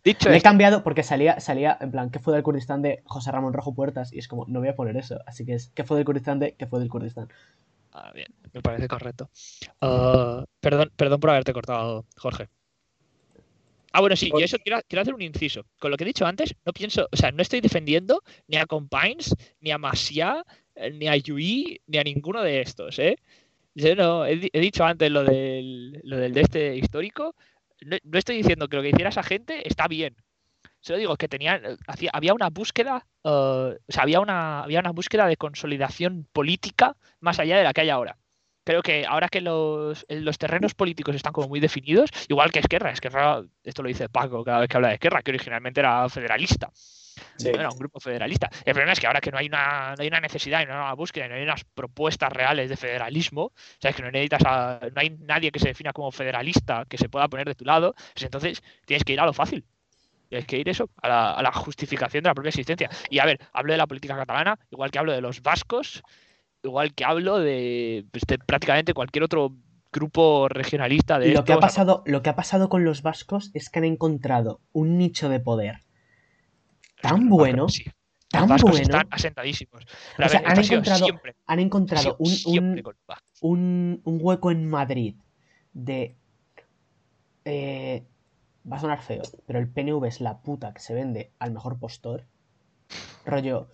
Dicho 0.04 0.28
Lo 0.28 0.34
he 0.34 0.40
cambiado 0.40 0.82
porque 0.82 1.02
salía, 1.02 1.40
salía, 1.40 1.76
en 1.80 1.90
plan, 1.90 2.10
¿qué 2.10 2.18
fue 2.18 2.34
del 2.34 2.42
Kurdistán 2.42 2.82
de 2.82 3.02
José 3.04 3.32
Ramón 3.32 3.52
Rojo 3.52 3.74
Puertas? 3.74 4.12
Y 4.12 4.18
es 4.18 4.28
como, 4.28 4.44
no 4.46 4.60
voy 4.60 4.68
a 4.68 4.76
poner 4.76 4.96
eso. 4.96 5.20
Así 5.26 5.44
que 5.44 5.54
es, 5.54 5.70
¿qué 5.74 5.84
fue 5.84 5.96
del 5.96 6.06
Kurdistán 6.06 6.38
de 6.38 6.54
qué 6.54 6.66
fue 6.66 6.80
del 6.80 6.88
Kurdistán? 6.88 7.28
Ah, 7.92 8.12
bien, 8.14 8.28
me 8.52 8.60
parece 8.60 8.88
correcto. 8.88 9.30
Ah, 9.80 10.44
perdón, 10.60 10.92
perdón 10.96 11.20
por 11.20 11.30
haberte 11.30 11.52
cortado, 11.52 12.04
Jorge. 12.16 12.48
Ah, 13.92 14.00
bueno, 14.00 14.16
sí, 14.16 14.30
yo 14.30 14.38
eso 14.38 14.58
quiero, 14.58 14.80
quiero 14.86 15.02
hacer 15.02 15.14
un 15.14 15.22
inciso. 15.22 15.64
Con 15.78 15.90
lo 15.90 15.96
que 15.96 16.04
he 16.04 16.06
dicho 16.06 16.26
antes, 16.26 16.54
no 16.64 16.72
pienso, 16.72 17.08
o 17.10 17.16
sea, 17.16 17.32
no 17.32 17.42
estoy 17.42 17.60
defendiendo 17.60 18.22
ni 18.46 18.58
a 18.58 18.66
Compines, 18.66 19.34
ni 19.60 19.70
a 19.70 19.78
Masia, 19.78 20.44
eh, 20.74 20.90
ni 20.90 21.08
a 21.08 21.16
Yui, 21.16 21.80
ni 21.86 21.98
a 21.98 22.04
ninguno 22.04 22.42
de 22.42 22.60
estos, 22.60 22.98
¿eh? 22.98 23.16
Yo 23.74 23.94
no, 23.94 24.26
he, 24.26 24.50
he 24.52 24.60
dicho 24.60 24.84
antes 24.84 25.10
lo 25.10 25.24
del, 25.24 26.00
lo 26.04 26.18
del 26.18 26.34
de 26.34 26.40
este 26.40 26.76
histórico. 26.76 27.34
No, 27.82 28.18
estoy 28.18 28.36
diciendo 28.36 28.68
que 28.68 28.76
lo 28.76 28.82
que 28.82 28.90
hiciera 28.90 29.10
esa 29.10 29.22
gente 29.22 29.66
está 29.68 29.88
bien. 29.88 30.16
Solo 30.80 30.98
digo 30.98 31.16
que 31.16 31.28
tenían, 31.28 31.64
eh, 31.64 31.76
hacía, 31.86 32.10
había 32.12 32.34
una 32.34 32.50
búsqueda, 32.50 33.06
eh, 33.24 33.28
o 33.28 33.92
sea, 33.92 34.02
había 34.02 34.20
una, 34.20 34.62
había 34.62 34.80
una 34.80 34.92
búsqueda 34.92 35.26
de 35.26 35.36
consolidación 35.36 36.26
política 36.32 36.96
más 37.20 37.38
allá 37.38 37.58
de 37.58 37.64
la 37.64 37.72
que 37.72 37.82
hay 37.82 37.90
ahora. 37.90 38.18
creo 38.64 38.82
que 38.82 39.06
ahora 39.06 39.28
que 39.28 39.40
los, 39.40 40.04
los 40.08 40.38
terrenos 40.38 40.74
políticos 40.74 41.16
están 41.16 41.32
como 41.32 41.48
muy 41.48 41.60
definidos, 41.60 42.10
igual 42.28 42.52
que 42.52 42.58
Esquerra, 42.60 42.90
Esquerra, 42.92 43.42
esto 43.64 43.82
lo 43.82 43.88
dice 43.88 44.08
Paco 44.10 44.44
cada 44.44 44.60
vez 44.60 44.68
que 44.68 44.76
habla 44.76 44.88
de 44.88 44.94
Esquerra, 44.94 45.22
que 45.22 45.30
originalmente 45.30 45.80
era 45.80 46.08
federalista. 46.10 46.70
Sí. 47.36 47.50
Un 47.50 47.78
grupo 47.78 48.00
federalista. 48.00 48.48
El 48.64 48.72
problema 48.74 48.92
es 48.92 49.00
que 49.00 49.06
ahora 49.06 49.20
que 49.20 49.30
no 49.30 49.38
hay 49.38 49.46
una, 49.46 49.94
no 49.96 50.02
hay 50.02 50.08
una 50.08 50.20
necesidad 50.20 50.62
y 50.62 50.66
no 50.66 50.72
hay 50.72 50.78
una 50.78 50.94
búsqueda 50.94 51.28
no 51.28 51.34
hay 51.34 51.42
unas 51.42 51.64
propuestas 51.64 52.32
reales 52.32 52.68
de 52.68 52.76
federalismo, 52.76 53.52
sabes 53.80 53.96
que 53.96 54.02
no 54.02 54.10
necesitas 54.10 54.42
a- 54.46 54.80
no 54.94 55.00
hay 55.00 55.10
nadie 55.20 55.50
que 55.50 55.58
se 55.58 55.68
defina 55.68 55.92
como 55.92 56.10
federalista 56.10 56.84
que 56.88 56.98
se 56.98 57.08
pueda 57.08 57.28
poner 57.28 57.46
de 57.46 57.54
tu 57.54 57.64
lado, 57.64 57.94
pues 58.14 58.24
entonces 58.24 58.62
tienes 58.86 59.04
que 59.04 59.12
ir 59.12 59.20
a 59.20 59.26
lo 59.26 59.32
fácil. 59.32 59.64
Tienes 60.28 60.46
que 60.46 60.58
ir 60.58 60.68
eso, 60.68 60.90
a 61.00 61.08
la, 61.08 61.32
a 61.32 61.42
la 61.42 61.52
justificación 61.52 62.22
de 62.22 62.28
la 62.28 62.34
propia 62.34 62.50
existencia. 62.50 62.90
Y 63.08 63.18
a 63.18 63.24
ver, 63.24 63.40
hablo 63.52 63.72
de 63.72 63.78
la 63.78 63.86
política 63.86 64.14
catalana, 64.14 64.58
igual 64.70 64.90
que 64.90 64.98
hablo 64.98 65.12
de 65.12 65.22
los 65.22 65.40
vascos, 65.42 66.02
igual 66.62 66.92
que 66.94 67.04
hablo 67.06 67.38
de, 67.38 68.04
pues, 68.10 68.24
de 68.26 68.38
prácticamente 68.38 68.92
cualquier 68.92 69.24
otro 69.24 69.52
grupo 69.90 70.48
regionalista 70.50 71.18
de 71.18 71.32
Lo 71.32 71.44
que, 71.44 71.52
ha 71.52 71.54
estos, 71.54 71.70
pasado, 71.70 72.02
lo 72.04 72.22
que 72.22 72.28
ha 72.28 72.36
pasado 72.36 72.68
con 72.68 72.84
los 72.84 73.00
vascos 73.00 73.50
es 73.54 73.70
que 73.70 73.78
han 73.78 73.86
encontrado 73.86 74.60
un 74.72 74.98
nicho 74.98 75.30
de 75.30 75.40
poder 75.40 75.80
tan 77.02 77.28
bueno, 77.28 77.68
Sí, 77.68 77.84
tan 78.28 78.48
vascos 78.48 78.70
bueno, 78.72 78.82
están 78.82 79.08
asentadísimos. 79.10 79.84
O 79.84 80.28
sea, 80.28 80.42
han 80.44 80.58
encontrado- 80.58 81.04
siempre, 81.04 81.36
han 81.46 81.58
ha 81.58 81.62
encontrado 81.62 82.16
un, 82.18 82.82
un, 83.40 84.00
un 84.04 84.18
hueco 84.20 84.50
en 84.50 84.68
Madrid 84.68 85.16
de... 85.72 86.16
eh, 87.44 88.04
va 88.70 88.76
a 88.76 88.80
sonar 88.80 89.02
feo, 89.02 89.22
pero 89.46 89.58
el 89.58 89.68
PNV 89.68 90.04
es 90.06 90.20
la 90.20 90.40
puta 90.42 90.74
que 90.74 90.80
se 90.80 90.94
vende 90.94 91.32
al 91.38 91.52
mejor 91.52 91.78
postor. 91.78 92.26
Rollo, 93.24 93.68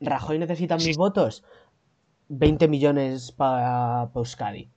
Rajoy 0.00 0.38
necesita 0.38 0.76
mis 0.76 0.96
votos, 0.96 1.44
20 2.28 2.68
millones 2.68 3.32
para 3.32 4.10
Euskadi. 4.14 4.70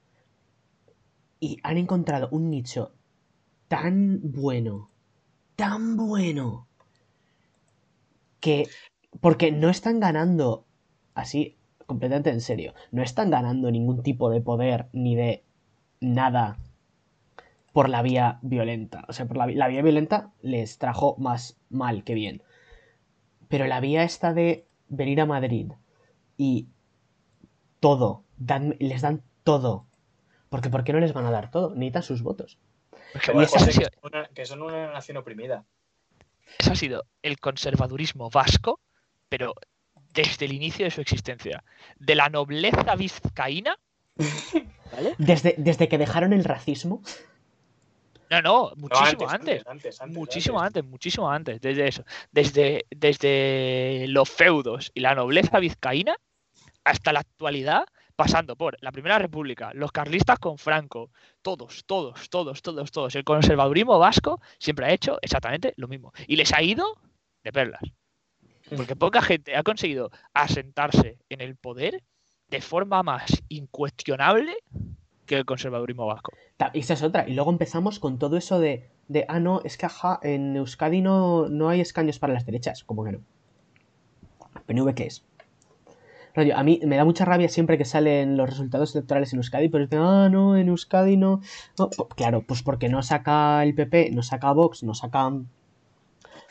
Y 1.40 1.60
han 1.64 1.78
encontrado 1.78 2.30
un 2.32 2.50
nicho 2.50 2.94
tan 3.68 4.20
bueno, 4.24 4.90
tan 5.56 5.96
bueno, 5.98 6.68
que... 8.46 8.68
Porque 9.22 9.52
no 9.52 9.70
están 9.70 10.00
ganando 10.00 10.66
así, 11.16 11.58
completamente 11.88 12.30
en 12.30 12.42
serio, 12.42 12.74
no 12.92 13.02
están 13.02 13.30
ganando 13.32 13.72
ningún 13.72 14.04
tipo 14.04 14.30
de 14.30 14.42
poder 14.42 14.88
ni 14.94 15.16
de 15.16 15.44
nada 16.02 16.58
por 17.74 17.90
la 17.90 18.02
vía 18.02 18.40
violenta. 18.42 19.06
O 19.08 19.14
sea, 19.14 19.26
por 19.26 19.38
la, 19.38 19.46
vía 19.68 19.82
violenta 19.82 20.32
les 20.42 20.78
trajo 20.78 21.16
más 21.18 21.58
mal 21.70 22.04
que 22.04 22.14
bien. 22.14 22.44
Pero 23.48 23.68
la 23.68 23.80
vía 23.80 24.04
esta 24.04 24.34
de 24.34 24.68
venir 24.90 25.20
a 25.22 25.26
Madrid 25.26 25.72
y 26.38 26.68
todo, 27.80 28.24
dan- 28.38 28.76
les 28.80 29.02
dan 29.02 29.22
todo. 29.44 29.86
Porque 30.50 30.70
¿por 30.70 30.84
qué 30.84 30.94
no 30.94 31.00
les 31.00 31.14
van 31.14 31.26
a 31.26 31.32
dar 31.32 31.52
todo? 31.52 31.70
Necesitan 31.72 32.04
sus 32.04 32.22
votos. 32.22 32.58
Es 33.14 33.22
que, 33.22 33.28
Que, 33.28 33.32
bueno, 33.34 33.48
esa- 33.48 33.58
ese 33.58 33.64
ha 33.64 33.68
que 33.68 33.74
sido- 33.74 33.90
son 34.02 34.12
una- 34.14 34.28
que 34.28 34.46
son 34.46 34.62
una 34.62 34.92
nación 34.92 35.18
oprimida. 35.18 35.64
Ese 36.58 36.72
ha 36.72 36.76
sido 36.76 37.06
el 37.22 37.40
conservadurismo 37.40 38.30
vasco, 38.30 38.80
pero 39.30 39.54
desde 40.14 40.46
el 40.46 40.54
inicio 40.54 40.86
de 40.86 40.92
su 40.92 41.02
existencia. 41.02 41.64
De 41.98 42.16
la 42.16 42.30
nobleza 42.30 42.96
vizcaína, 42.96 43.78
¿vale? 44.92 45.16
Desde, 45.18 45.56
desde 45.58 45.88
que 45.88 45.98
dejaron 45.98 46.32
el 46.34 46.44
racismo, 46.44 47.02
No, 48.30 48.42
no, 48.42 48.70
No, 48.70 48.72
muchísimo 48.78 49.30
antes. 49.30 49.64
antes, 49.68 50.00
antes, 50.00 50.16
Muchísimo 50.16 50.60
antes. 50.60 50.80
antes, 50.82 50.92
muchísimo 50.92 51.30
antes, 51.30 51.62
desde 51.62 51.88
eso. 51.88 52.06
Desde, 52.32 52.86
desde 52.90 54.06
los 54.08 54.30
feudos 54.30 54.92
y 54.94 55.02
la 55.02 55.14
nobleza 55.16 55.60
vizcaína 55.60 56.16
hasta 56.84 57.12
la 57.14 57.20
actualidad, 57.22 57.86
pasando 58.16 58.56
por 58.56 58.78
la 58.82 58.92
Primera 58.92 59.20
República, 59.20 59.72
los 59.74 59.92
carlistas 59.92 60.40
con 60.40 60.58
Franco, 60.58 61.12
todos, 61.42 61.84
todos, 61.86 62.30
todos, 62.30 62.62
todos, 62.62 62.92
todos. 62.92 63.16
El 63.16 63.24
conservadurismo 63.24 64.00
vasco 64.00 64.42
siempre 64.58 64.86
ha 64.86 64.94
hecho 64.94 65.20
exactamente 65.22 65.74
lo 65.78 65.88
mismo. 65.88 66.14
Y 66.28 66.36
les 66.36 66.54
ha 66.54 66.62
ido 66.62 66.86
de 67.44 67.52
perlas. 67.52 67.82
Porque 68.76 68.96
poca 68.96 69.22
gente 69.22 69.56
ha 69.56 69.64
conseguido 69.64 70.10
asentarse 70.34 71.20
en 71.30 71.42
el 71.42 71.56
poder 71.56 72.04
de 72.50 72.62
forma 72.62 73.04
más 73.04 73.44
incuestionable 73.50 74.58
que 75.26 75.38
el 75.38 75.46
conservadurismo 75.46 76.06
vasco. 76.06 76.34
Y 76.74 76.80
esa 76.80 76.94
es 76.94 77.04
otra. 77.04 77.28
Y 77.28 77.34
luego 77.34 77.52
empezamos 77.52 78.00
con 78.00 78.18
todo 78.18 78.38
eso 78.38 78.60
de, 78.60 78.90
de 79.08 79.26
ah, 79.28 79.40
no, 79.40 79.62
es 79.64 79.78
que 79.78 79.86
ajá, 79.86 80.20
en 80.24 80.56
Euskadi 80.56 81.02
no, 81.02 81.48
no 81.50 81.70
hay 81.70 81.82
escaños 81.82 82.18
para 82.20 82.34
las 82.34 82.46
derechas. 82.46 82.84
¿Cómo 82.84 83.04
que 83.04 83.14
no? 83.14 83.20
¿PNV 84.66 84.94
qué 84.96 85.08
es? 85.08 85.24
Rollo, 86.36 86.58
a 86.58 86.64
mí 86.64 86.80
me 86.86 86.98
da 86.98 87.06
mucha 87.06 87.24
rabia 87.26 87.48
siempre 87.48 87.78
que 87.78 87.86
salen 87.86 88.36
los 88.36 88.50
resultados 88.50 88.94
electorales 88.96 89.32
en 89.32 89.38
Euskadi, 89.40 89.70
pero 89.70 89.86
dicen, 89.86 90.00
ah, 90.00 90.28
no, 90.30 90.58
en 90.58 90.68
Euskadi 90.68 91.16
no. 91.18 91.42
Claro, 92.16 92.42
pues 92.42 92.62
porque 92.62 92.90
no 92.90 93.02
saca 93.04 93.64
el 93.64 93.74
PP, 93.74 94.12
no 94.12 94.22
saca 94.22 94.52
Vox, 94.52 94.84
no 94.84 94.94
saca. 94.94 95.32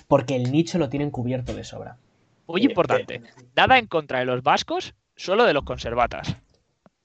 Porque 0.08 0.36
el 0.36 0.50
nicho 0.52 0.78
lo 0.78 0.88
tienen 0.88 1.10
cubierto 1.10 1.54
de 1.54 1.64
sobra. 1.64 1.98
Muy 2.46 2.62
Eh, 2.62 2.64
importante. 2.64 3.16
eh, 3.16 3.22
Nada 3.56 3.78
en 3.78 3.86
contra 3.86 4.20
de 4.20 4.24
los 4.24 4.42
vascos, 4.42 4.94
solo 5.16 5.44
de 5.44 5.52
los 5.54 5.64
conservatas. 5.64 6.36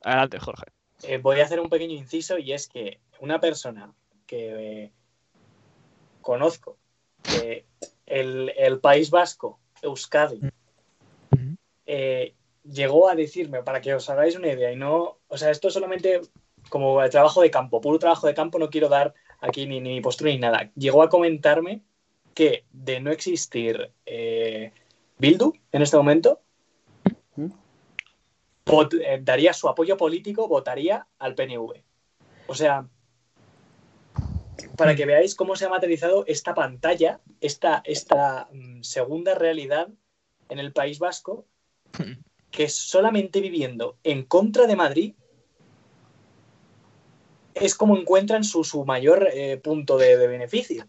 Adelante, 0.03 0.39
Jorge. 0.39 0.65
eh, 1.03 1.17
voy 1.17 1.39
a 1.39 1.43
hacer 1.45 1.59
un 1.59 1.69
pequeño 1.69 1.93
inciso 1.95 2.37
y 2.37 2.51
es 2.53 2.67
que 2.67 2.99
una 3.19 3.39
persona 3.39 3.91
que 4.25 4.83
eh, 4.85 4.91
conozco 6.21 6.77
que 7.23 7.65
el, 8.05 8.51
el 8.57 8.79
País 8.79 9.09
Vasco, 9.09 9.59
Euskadi, 9.81 10.41
eh, 11.85 12.35
llegó 12.63 13.09
a 13.09 13.15
decirme, 13.15 13.63
para 13.63 13.81
que 13.81 13.93
os 13.93 14.09
hagáis 14.09 14.35
una 14.35 14.47
idea, 14.47 14.71
y 14.71 14.75
no, 14.75 15.17
o 15.27 15.37
sea, 15.37 15.49
esto 15.51 15.69
solamente 15.69 16.21
como 16.69 17.01
el 17.01 17.09
trabajo 17.09 17.41
de 17.41 17.49
campo, 17.51 17.81
puro 17.81 17.99
trabajo 17.99 18.27
de 18.27 18.33
campo, 18.33 18.59
no 18.59 18.69
quiero 18.69 18.89
dar 18.89 19.13
aquí 19.39 19.65
ni, 19.65 19.79
ni 19.79 20.01
postura 20.01 20.31
ni 20.31 20.37
nada. 20.39 20.69
Llegó 20.75 21.01
a 21.01 21.09
comentarme 21.09 21.81
que 22.33 22.65
de 22.71 22.99
no 22.99 23.11
existir 23.11 23.91
eh, 24.05 24.71
Bildu 25.17 25.53
en 25.71 25.81
este 25.81 25.97
momento, 25.97 26.41
vot- 28.65 29.01
eh, 29.01 29.19
daría 29.21 29.53
su 29.53 29.67
apoyo 29.67 29.97
político, 29.97 30.47
votaría 30.47 31.07
al 31.17 31.35
PNV. 31.35 31.81
O 32.47 32.55
sea, 32.55 32.87
para 34.75 34.95
que 34.95 35.05
veáis 35.05 35.35
cómo 35.35 35.55
se 35.55 35.65
ha 35.65 35.69
materializado 35.69 36.23
esta 36.27 36.53
pantalla, 36.53 37.19
esta, 37.41 37.81
esta 37.85 38.47
mm, 38.51 38.81
segunda 38.83 39.33
realidad 39.35 39.87
en 40.49 40.59
el 40.59 40.71
País 40.71 40.99
Vasco, 40.99 41.45
que 42.51 42.69
solamente 42.69 43.41
viviendo 43.41 43.97
en 44.03 44.23
contra 44.23 44.67
de 44.67 44.75
Madrid 44.75 45.13
es 47.53 47.75
como 47.75 47.97
encuentran 47.97 48.43
su, 48.43 48.63
su 48.63 48.85
mayor 48.85 49.29
eh, 49.33 49.57
punto 49.57 49.97
de, 49.97 50.17
de 50.17 50.27
beneficio. 50.27 50.87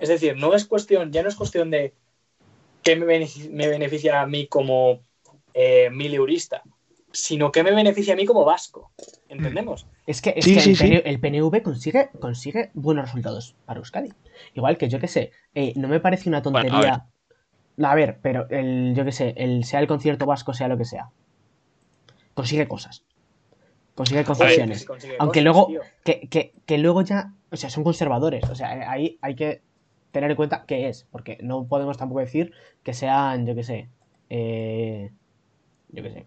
Es 0.00 0.08
decir, 0.08 0.36
no 0.36 0.54
es 0.54 0.64
cuestión, 0.64 1.12
ya 1.12 1.22
no 1.22 1.28
es 1.28 1.36
cuestión 1.36 1.70
de 1.70 1.94
qué 2.82 2.96
me 2.96 3.06
beneficia, 3.06 3.50
me 3.50 3.68
beneficia 3.68 4.20
a 4.20 4.26
mí 4.26 4.46
como 4.46 5.00
eh, 5.52 5.90
mileurista, 5.90 6.62
sino 7.12 7.52
qué 7.52 7.62
me 7.62 7.72
beneficia 7.72 8.14
a 8.14 8.16
mí 8.16 8.24
como 8.26 8.44
vasco. 8.44 8.90
¿Entendemos? 9.28 9.86
Es 10.06 10.20
que, 10.20 10.34
es 10.36 10.44
Sí, 10.44 10.54
que 10.54 10.60
sí, 10.60 10.70
el, 10.70 10.76
sí. 10.76 10.84
PNV, 10.84 11.02
el 11.06 11.20
PNV 11.20 11.62
consigue, 11.62 12.10
consigue 12.20 12.70
buenos 12.74 13.06
resultados 13.06 13.56
para 13.64 13.78
Euskadi. 13.78 14.12
Igual 14.54 14.76
que 14.78 14.88
yo 14.88 15.00
que 15.00 15.08
sé, 15.08 15.32
eh, 15.54 15.72
no 15.76 15.88
me 15.88 16.00
parece 16.00 16.28
una 16.28 16.40
Bueno, 16.40 16.80
a 17.82 17.94
ver. 17.94 18.18
pero 18.22 18.48
el, 18.50 18.94
yo 18.94 19.04
que 19.04 19.12
sé, 19.12 19.34
el, 19.36 19.64
sea 19.64 19.80
el 19.80 19.86
concierto 19.86 20.26
vasco, 20.26 20.52
sea 20.54 20.68
lo 20.68 20.78
que 20.78 20.84
sea. 20.84 21.10
Consigue 22.34 22.68
cosas. 22.68 23.04
Consigue 23.94 24.24
concesiones. 24.24 24.80
Sí, 24.80 24.86
consigue 24.86 25.16
Aunque 25.18 25.44
cosas, 25.44 25.68
luego, 25.68 25.84
que, 26.04 26.28
que, 26.28 26.52
que 26.66 26.78
luego 26.78 27.02
ya, 27.02 27.32
o 27.50 27.56
sea, 27.56 27.70
son 27.70 27.84
conservadores. 27.84 28.48
O 28.50 28.54
sea, 28.54 28.90
ahí 28.90 29.18
hay 29.22 29.36
que 29.36 29.62
tener 30.14 30.30
en 30.30 30.36
cuenta 30.36 30.64
qué 30.66 30.88
es, 30.88 31.06
porque 31.10 31.38
no 31.42 31.66
podemos 31.66 31.98
tampoco 31.98 32.20
decir 32.20 32.52
que 32.82 32.94
sean, 32.94 33.46
yo 33.46 33.54
qué 33.54 33.64
sé, 33.64 33.88
eh, 34.30 35.10
yo 35.88 36.02
qué 36.02 36.10
sé. 36.10 36.26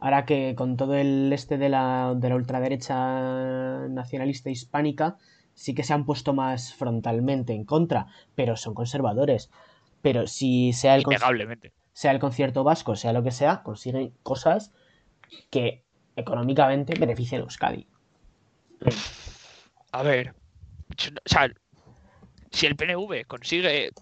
Ahora 0.00 0.26
que 0.26 0.54
con 0.56 0.76
todo 0.76 0.94
el 0.94 1.32
este 1.32 1.56
de 1.56 1.68
la, 1.68 2.14
de 2.16 2.28
la 2.28 2.34
ultraderecha 2.34 3.86
nacionalista 3.88 4.50
hispánica, 4.50 5.16
sí 5.54 5.74
que 5.74 5.84
se 5.84 5.94
han 5.94 6.04
puesto 6.04 6.34
más 6.34 6.74
frontalmente 6.74 7.52
en 7.54 7.64
contra, 7.64 8.08
pero 8.34 8.56
son 8.56 8.74
conservadores. 8.74 9.50
Pero 10.04 10.26
si 10.26 10.74
sea 10.74 10.96
el, 10.96 11.04
sea 11.94 12.10
el 12.10 12.18
concierto 12.18 12.62
vasco, 12.62 12.94
sea 12.94 13.14
lo 13.14 13.22
que 13.22 13.30
sea, 13.30 13.62
consiguen 13.62 14.12
cosas 14.22 14.70
que 15.48 15.82
económicamente 16.14 16.92
benefician 17.00 17.40
a 17.40 17.44
Euskadi. 17.44 17.86
A 19.92 20.02
ver. 20.02 20.34
O 20.90 20.94
sea, 21.24 21.50
si 22.50 22.66
el 22.66 22.76
PNV 22.76 23.24
consigue 23.26 23.92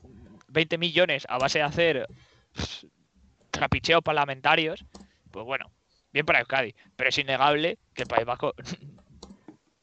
20 0.49 0.77
millones 0.77 1.25
a 1.29 1.39
base 1.39 1.61
de 1.61 1.65
hacer 1.67 2.09
trapicheos 3.53 4.03
parlamentarios, 4.03 4.85
pues 5.31 5.47
bueno, 5.47 5.71
bien 6.13 6.27
para 6.27 6.41
Euskadi. 6.41 6.75
Pero 6.97 7.11
es 7.11 7.19
innegable 7.19 7.79
que 7.95 8.03
el 8.03 8.09
País 8.09 8.27
Vasco 8.27 8.55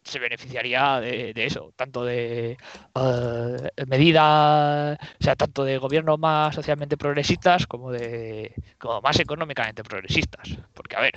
se 0.10 0.20
beneficiaría 0.20 1.00
de, 1.00 1.34
eso, 1.36 1.74
tanto 1.76 2.04
de 2.04 2.58
eh, 2.96 3.86
medidas, 3.88 4.98
o 5.20 5.24
sea, 5.24 5.36
tanto 5.36 5.64
de 5.64 5.78
gobiernos 5.78 6.20
más 6.20 6.56
socialmente 6.56 6.98
progresistas 6.98 7.68
como 7.68 7.92
de 7.92 8.54
como 8.78 9.02
más 9.02 9.20
económicamente 9.20 9.84
progresistas. 9.84 10.58
Porque, 10.74 10.96
a 10.96 11.02
ver, 11.02 11.14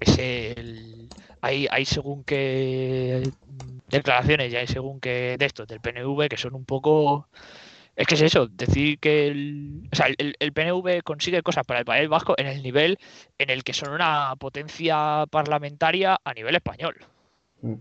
es 0.00 0.18
el... 0.18 1.08
Hay, 1.40 1.68
hay 1.70 1.84
según 1.84 2.24
qué 2.24 3.30
declaraciones 3.88 4.52
y 4.52 4.56
hay 4.56 4.66
según 4.66 5.00
qué 5.00 5.36
de 5.38 5.44
estos 5.46 5.66
del 5.68 5.80
PNV 5.80 6.28
que 6.28 6.36
son 6.36 6.54
un 6.54 6.64
poco... 6.64 7.28
Es 7.96 8.06
que 8.06 8.14
es 8.14 8.22
eso, 8.22 8.46
decir 8.48 8.98
que 9.00 9.28
el, 9.28 9.88
o 9.92 9.96
sea, 9.96 10.06
el, 10.18 10.34
el 10.38 10.52
PNV 10.52 11.02
consigue 11.02 11.42
cosas 11.42 11.64
para 11.66 11.80
el 11.80 11.86
País 11.86 12.08
Vasco 12.08 12.34
en 12.38 12.46
el 12.46 12.62
nivel 12.62 12.98
en 13.38 13.50
el 13.50 13.64
que 13.64 13.72
son 13.72 13.92
una 13.92 14.34
potencia 14.38 15.24
parlamentaria 15.30 16.18
a 16.24 16.34
nivel 16.34 16.56
español. 16.56 16.96
Mm. 17.62 17.74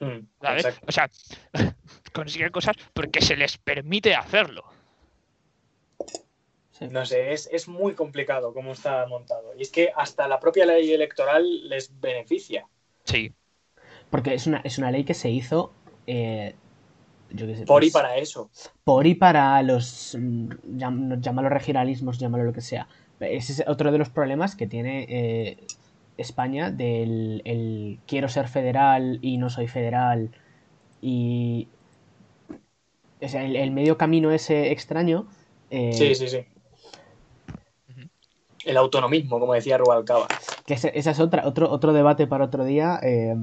Mm, 0.00 0.28
¿sabes? 0.40 0.66
exacto. 0.66 0.86
O 0.88 0.92
sea, 0.92 1.10
consiguen 2.12 2.50
cosas 2.50 2.76
porque 2.94 3.20
se 3.20 3.36
les 3.36 3.58
permite 3.58 4.14
hacerlo. 4.14 4.64
Sí. 6.70 6.88
No 6.88 7.04
sé, 7.06 7.32
es, 7.32 7.48
es 7.52 7.68
muy 7.68 7.94
complicado 7.94 8.52
cómo 8.54 8.72
está 8.72 9.06
montado. 9.06 9.54
Y 9.56 9.62
es 9.62 9.70
que 9.70 9.92
hasta 9.96 10.26
la 10.28 10.40
propia 10.40 10.66
ley 10.66 10.92
electoral 10.92 11.68
les 11.68 11.98
beneficia. 12.00 12.68
Sí, 13.04 13.34
Porque 14.10 14.34
es 14.34 14.46
una, 14.46 14.58
es 14.64 14.78
una 14.78 14.90
ley 14.90 15.04
que 15.04 15.14
se 15.14 15.30
hizo. 15.30 15.74
eh, 16.06 16.56
yo 17.34 17.46
qué 17.46 17.56
sé, 17.56 17.66
Por 17.66 17.82
y 17.82 17.86
pues, 17.90 17.92
para 17.92 18.16
eso. 18.16 18.50
por 18.84 19.06
y 19.06 19.14
para 19.14 19.62
los. 19.62 20.16
mm, 20.18 20.48
llam- 20.78 21.20
Llámalo 21.20 21.48
regionalismos, 21.48 22.18
llámalo 22.18 22.44
lo 22.44 22.52
que 22.52 22.60
sea. 22.60 22.86
Ese 23.20 23.52
es 23.52 23.64
otro 23.68 23.92
de 23.92 23.98
los 23.98 24.08
problemas 24.10 24.56
que 24.56 24.66
tiene 24.66 25.06
eh, 25.08 25.56
España 26.16 26.70
del 26.70 27.40
el 27.44 27.98
quiero 28.06 28.28
ser 28.28 28.48
federal 28.48 29.18
y 29.22 29.38
no 29.38 29.48
soy 29.50 29.68
federal. 29.68 30.30
Y. 31.00 31.68
O 33.20 33.28
sea, 33.28 33.44
el, 33.44 33.54
el 33.56 33.70
medio 33.70 33.96
camino 33.96 34.32
ese 34.32 34.72
extraño. 34.72 35.26
eh, 35.70 35.92
Sí, 35.92 36.14
sí, 36.14 36.28
sí. 36.28 36.44
El 38.64 38.76
autonomismo, 38.76 39.40
como 39.40 39.54
decía 39.54 39.78
Rubalcaba. 39.78 40.26
Que 40.66 40.74
ese, 40.74 40.92
ese 40.94 41.10
es 41.10 41.18
otra, 41.20 41.46
otro, 41.46 41.70
otro 41.70 41.92
debate 41.92 42.26
para 42.26 42.44
otro 42.44 42.64
día. 42.64 42.98
eh, 43.02 43.36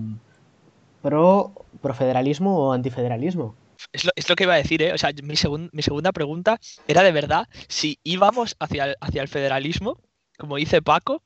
pro, 1.01 1.51
pro 1.81 1.93
federalismo 1.93 2.57
o 2.57 2.73
antifederalismo. 2.73 3.55
Es 3.91 4.05
lo, 4.05 4.11
es 4.15 4.29
lo 4.29 4.35
que 4.35 4.43
iba 4.43 4.53
a 4.53 4.57
decir, 4.57 4.81
¿eh? 4.81 4.93
O 4.93 4.97
sea, 4.97 5.11
mi, 5.23 5.35
segun- 5.35 5.69
mi 5.73 5.81
segunda 5.81 6.11
pregunta 6.11 6.59
era 6.87 7.03
de 7.03 7.11
verdad 7.11 7.47
si 7.67 7.99
íbamos 8.03 8.55
hacia 8.59 8.85
el, 8.85 8.95
hacia 9.01 9.21
el 9.21 9.27
federalismo, 9.27 9.99
como 10.37 10.57
dice 10.57 10.81
Paco, 10.81 11.23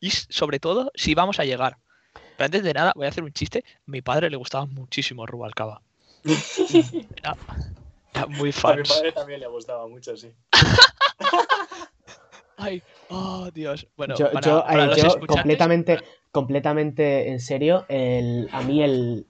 y 0.00 0.10
sobre 0.10 0.58
todo 0.60 0.90
si 0.94 1.12
íbamos 1.12 1.38
a 1.40 1.44
llegar. 1.44 1.76
Pero 2.36 2.46
antes 2.46 2.62
de 2.62 2.74
nada, 2.74 2.92
voy 2.96 3.06
a 3.06 3.10
hacer 3.10 3.24
un 3.24 3.32
chiste. 3.32 3.64
A 3.66 3.90
mi 3.90 4.02
padre 4.02 4.30
le 4.30 4.36
gustaba 4.36 4.66
muchísimo 4.66 5.26
Rubalcaba. 5.26 5.82
Era, 7.16 7.36
era 8.14 8.26
muy 8.26 8.48
A 8.48 8.52
mi 8.52 8.52
fan. 8.52 8.82
padre 8.88 9.12
también 9.12 9.40
le 9.40 9.46
gustaba 9.46 9.86
mucho, 9.86 10.16
sí. 10.16 10.32
Ay, 12.56 12.82
oh, 13.08 13.50
Dios. 13.52 13.86
Bueno, 13.96 14.16
yo, 14.16 14.30
para, 14.32 14.46
yo, 14.46 14.64
para 14.64 14.84
eh, 14.84 14.86
los 14.86 14.96
yo 14.96 15.06
escuchantes, 15.06 15.36
completamente, 15.36 15.98
completamente 16.30 17.28
en 17.30 17.40
serio, 17.40 17.86
el, 17.88 18.48
a 18.52 18.62
mí 18.62 18.82
el, 18.82 19.26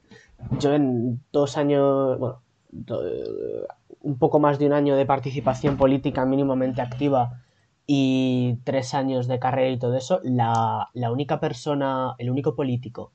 yo 0.58 0.74
en 0.74 1.22
dos 1.30 1.56
años, 1.56 2.18
bueno, 2.18 2.42
un 2.72 4.18
poco 4.18 4.38
más 4.38 4.58
de 4.58 4.66
un 4.66 4.72
año 4.72 4.96
de 4.96 5.06
participación 5.06 5.76
política 5.76 6.24
mínimamente 6.24 6.80
activa 6.80 7.42
y 7.86 8.58
tres 8.64 8.94
años 8.94 9.26
de 9.26 9.38
carrera 9.38 9.70
y 9.70 9.78
todo 9.78 9.96
eso, 9.96 10.20
la, 10.22 10.88
la 10.94 11.10
única 11.10 11.40
persona, 11.40 12.14
el 12.18 12.30
único 12.30 12.54
político 12.54 13.12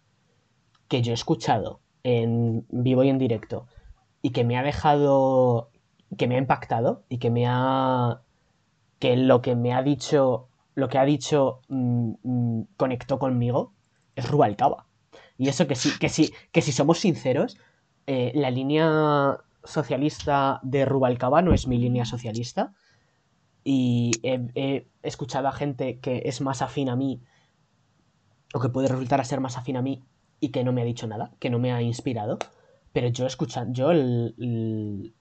que 0.88 1.02
yo 1.02 1.12
he 1.12 1.16
escuchado 1.16 1.80
en 2.04 2.66
vivo 2.70 3.04
y 3.04 3.10
en 3.10 3.18
directo 3.18 3.68
y 4.22 4.32
que 4.32 4.44
me 4.44 4.58
ha 4.58 4.64
dejado, 4.64 5.70
que 6.18 6.28
me 6.28 6.36
ha 6.36 6.40
impactado 6.40 7.04
y 7.10 7.20
que 7.20 7.30
me 7.30 7.46
ha, 7.48 8.22
que 9.00 9.16
lo 9.16 9.42
que 9.42 9.56
me 9.56 9.74
ha 9.74 9.82
dicho, 9.82 10.48
lo 10.74 10.90
que 10.90 10.98
ha 10.98 11.06
dicho 11.06 11.62
mm, 11.70 12.14
mm, 12.24 12.68
conectó 12.76 13.20
conmigo 13.20 13.74
es 14.16 14.30
Rubalcaba. 14.30 14.88
Y 15.38 15.50
eso 15.50 15.68
que 15.68 15.76
sí, 15.76 15.92
que 16.00 16.10
sí, 16.10 16.34
que 16.52 16.62
si 16.62 16.72
somos 16.72 17.00
sinceros, 17.00 17.58
eh, 18.08 18.32
la 18.36 18.52
línea 18.52 19.40
socialista 19.64 20.60
de 20.64 20.86
Rubalcaba 20.86 21.42
no 21.42 21.54
es 21.54 21.68
mi 21.68 21.78
línea 21.78 22.06
socialista. 22.06 22.74
Y 23.64 24.12
he, 24.24 24.88
escuchado 25.02 25.48
a 25.48 25.52
gente 25.52 26.00
que 26.00 26.22
es 26.26 26.42
más 26.42 26.62
afín 26.62 26.90
a 26.90 26.96
mí, 26.96 27.24
o 28.54 28.60
que 28.60 28.70
puede 28.70 28.88
resultar 28.88 29.20
a 29.20 29.26
ser 29.26 29.40
más 29.40 29.58
afín 29.58 29.78
a 29.78 29.82
mí, 29.82 30.04
y 30.40 30.50
que 30.50 30.64
no 30.64 30.72
me 30.72 30.82
ha 30.82 30.86
dicho 30.86 31.08
nada, 31.08 31.32
que 31.40 31.50
no 31.50 31.58
me 31.58 31.72
ha 31.72 31.82
inspirado. 31.82 32.38
Pero 32.94 33.08
yo 33.08 33.26
escuchando, 33.26 33.74
yo 33.74 33.92
el- 33.92 35.16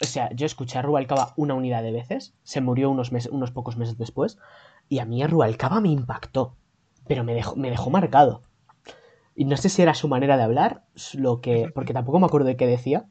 o 0.00 0.06
sea, 0.06 0.30
yo 0.34 0.46
escuché 0.46 0.78
a 0.78 0.82
Rubalcaba 0.82 1.34
una 1.36 1.54
unidad 1.54 1.82
de 1.82 1.92
veces, 1.92 2.34
se 2.42 2.60
murió 2.60 2.90
unos, 2.90 3.10
unos 3.30 3.50
pocos 3.50 3.76
meses 3.76 3.98
después, 3.98 4.38
y 4.88 4.98
a 4.98 5.04
mí 5.04 5.22
a 5.22 5.26
Rubalcaba 5.26 5.80
me 5.80 5.88
impactó, 5.88 6.56
pero 7.06 7.24
me 7.24 7.34
dejó, 7.34 7.56
me 7.56 7.70
dejó 7.70 7.90
marcado. 7.90 8.42
Y 9.36 9.44
no 9.46 9.56
sé 9.56 9.68
si 9.68 9.82
era 9.82 9.94
su 9.94 10.08
manera 10.08 10.36
de 10.36 10.44
hablar, 10.44 10.84
lo 11.14 11.40
que, 11.40 11.70
porque 11.74 11.92
tampoco 11.92 12.20
me 12.20 12.26
acuerdo 12.26 12.46
de 12.48 12.56
qué 12.56 12.66
decía, 12.66 13.06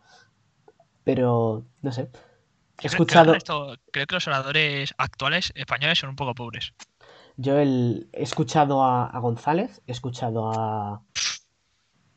pero 1.03 1.65
no 1.81 1.91
sé. 1.91 2.01
He 2.81 2.87
Creo- 2.87 3.05
creo 3.05 3.23
que 3.23 3.31
escuchado, 3.31 3.33
esto- 3.35 3.75
creo 3.91 4.05
que 4.07 4.15
los 4.15 4.27
oradores 4.27 4.93
actuales 4.97 5.51
españoles 5.55 5.99
son 5.99 6.09
un 6.11 6.15
poco 6.15 6.33
pobres. 6.35 6.73
yo 7.37 7.57
el, 7.57 8.09
he 8.13 8.23
escuchado 8.23 8.83
a, 8.83 9.07
a 9.07 9.19
González, 9.19 9.81
he 9.87 9.91
escuchado 9.91 10.49
a, 10.51 11.01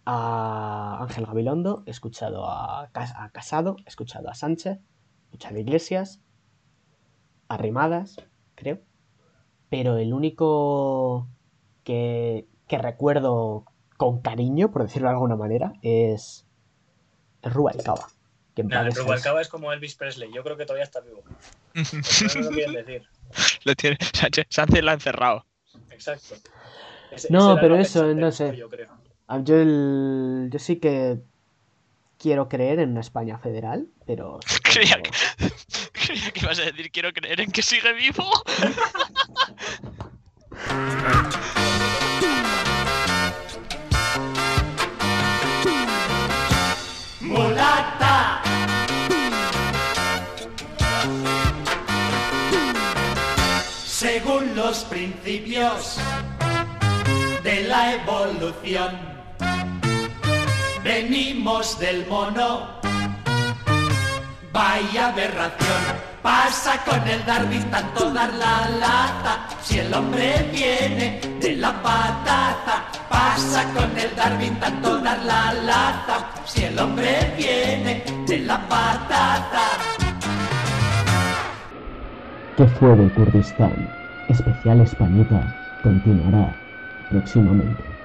a 0.04 0.98
Ángel 1.02 1.26
Gabilondo, 1.26 1.82
he 1.86 1.90
escuchado 1.90 2.46
a, 2.48 2.82
a 2.94 3.30
Casado, 3.32 3.76
he 3.84 3.88
escuchado 3.88 4.28
a 4.30 4.34
Sánchez, 4.34 4.78
he 4.78 5.24
escuchado 5.24 5.56
a 5.56 5.60
Iglesias, 5.60 6.20
a 7.48 7.56
Rimadas, 7.56 8.16
creo. 8.54 8.80
Pero 9.70 9.98
el 9.98 10.14
único 10.14 11.28
que, 11.84 12.48
que 12.68 12.78
recuerdo 12.78 13.66
con 13.96 14.20
cariño, 14.20 14.70
por 14.70 14.82
decirlo 14.84 15.08
de 15.08 15.14
alguna 15.14 15.36
manera, 15.36 15.72
es, 15.82 16.44
Rubalcaba. 17.42 18.08
Que 18.54 18.62
en 18.62 18.68
Nah. 18.68 18.88
Rubalcaba 18.90 19.40
es 19.40 19.48
como 19.48 19.72
Elvis 19.72 19.94
Presley. 19.94 20.32
Yo 20.32 20.42
creo 20.42 20.56
que 20.56 20.64
todavía 20.64 20.84
está 20.84 21.00
vivo. 21.00 21.22
No 21.74 22.40
lo 22.42 22.50
quieren 22.50 22.72
decir. 22.74 23.08
Lo 23.64 23.74
tiene, 23.74 23.98
Sánchez, 24.14 24.46
Sánchez 24.50 24.82
lo 24.84 24.90
ha 24.90 24.94
encerrado. 24.94 25.44
Exacto. 25.90 26.36
Ese- 27.10 27.28
No, 27.30 27.52
ese 27.52 27.60
pero 27.60 27.76
eso, 27.76 28.14
no 28.14 28.30
sé. 28.32 28.56
Yo 28.56 28.68
creo. 28.70 28.88
Yo, 29.42 29.56
el- 29.56 30.48
yo 30.50 30.58
sí 30.60 30.76
que 30.76 31.18
quiero 32.18 32.48
creer 32.48 32.78
en 32.78 32.90
una 32.92 33.00
España 33.00 33.36
federal, 33.38 33.88
pero... 34.06 34.38
Creía 34.62 35.02
que, 35.02 35.10
creía 35.92 36.30
que 36.30 36.40
ibas 36.40 36.58
a 36.60 36.62
decir 36.62 36.90
quiero 36.92 37.12
creer 37.12 37.40
en 37.40 37.50
que 37.50 37.62
sigue 37.62 37.92
vivo. 37.92 38.24
Los 54.66 54.82
principios 54.86 55.96
de 57.44 57.68
la 57.68 57.94
evolución, 57.94 58.98
venimos 60.82 61.78
del 61.78 62.04
mono. 62.08 62.80
Vaya 64.52 65.10
aberración. 65.10 65.82
Pasa 66.20 66.82
con 66.84 67.00
el 67.06 67.24
Darwin 67.24 67.62
tanto 67.70 68.10
dar 68.10 68.32
la 68.34 68.68
lata. 68.84 69.46
Si 69.62 69.78
el 69.78 69.94
hombre 69.94 70.50
viene 70.52 71.20
de 71.40 71.54
la 71.54 71.72
patata. 71.80 72.86
Pasa 73.08 73.72
con 73.72 73.96
el 73.96 74.16
Darwin 74.16 74.58
tanto 74.58 74.98
dar 74.98 75.20
la 75.20 75.52
lata. 75.52 76.16
Si 76.44 76.64
el 76.64 76.76
hombre 76.76 77.34
viene 77.36 78.02
de 78.26 78.38
la 78.40 78.58
patata. 78.66 79.64
¿Qué 82.56 82.66
fue 82.66 82.96
de 82.96 83.08
Kurdistán? 83.10 83.95
Especial 84.28 84.80
Españita 84.80 85.54
continuará 85.80 86.56
próximamente. 87.08 87.95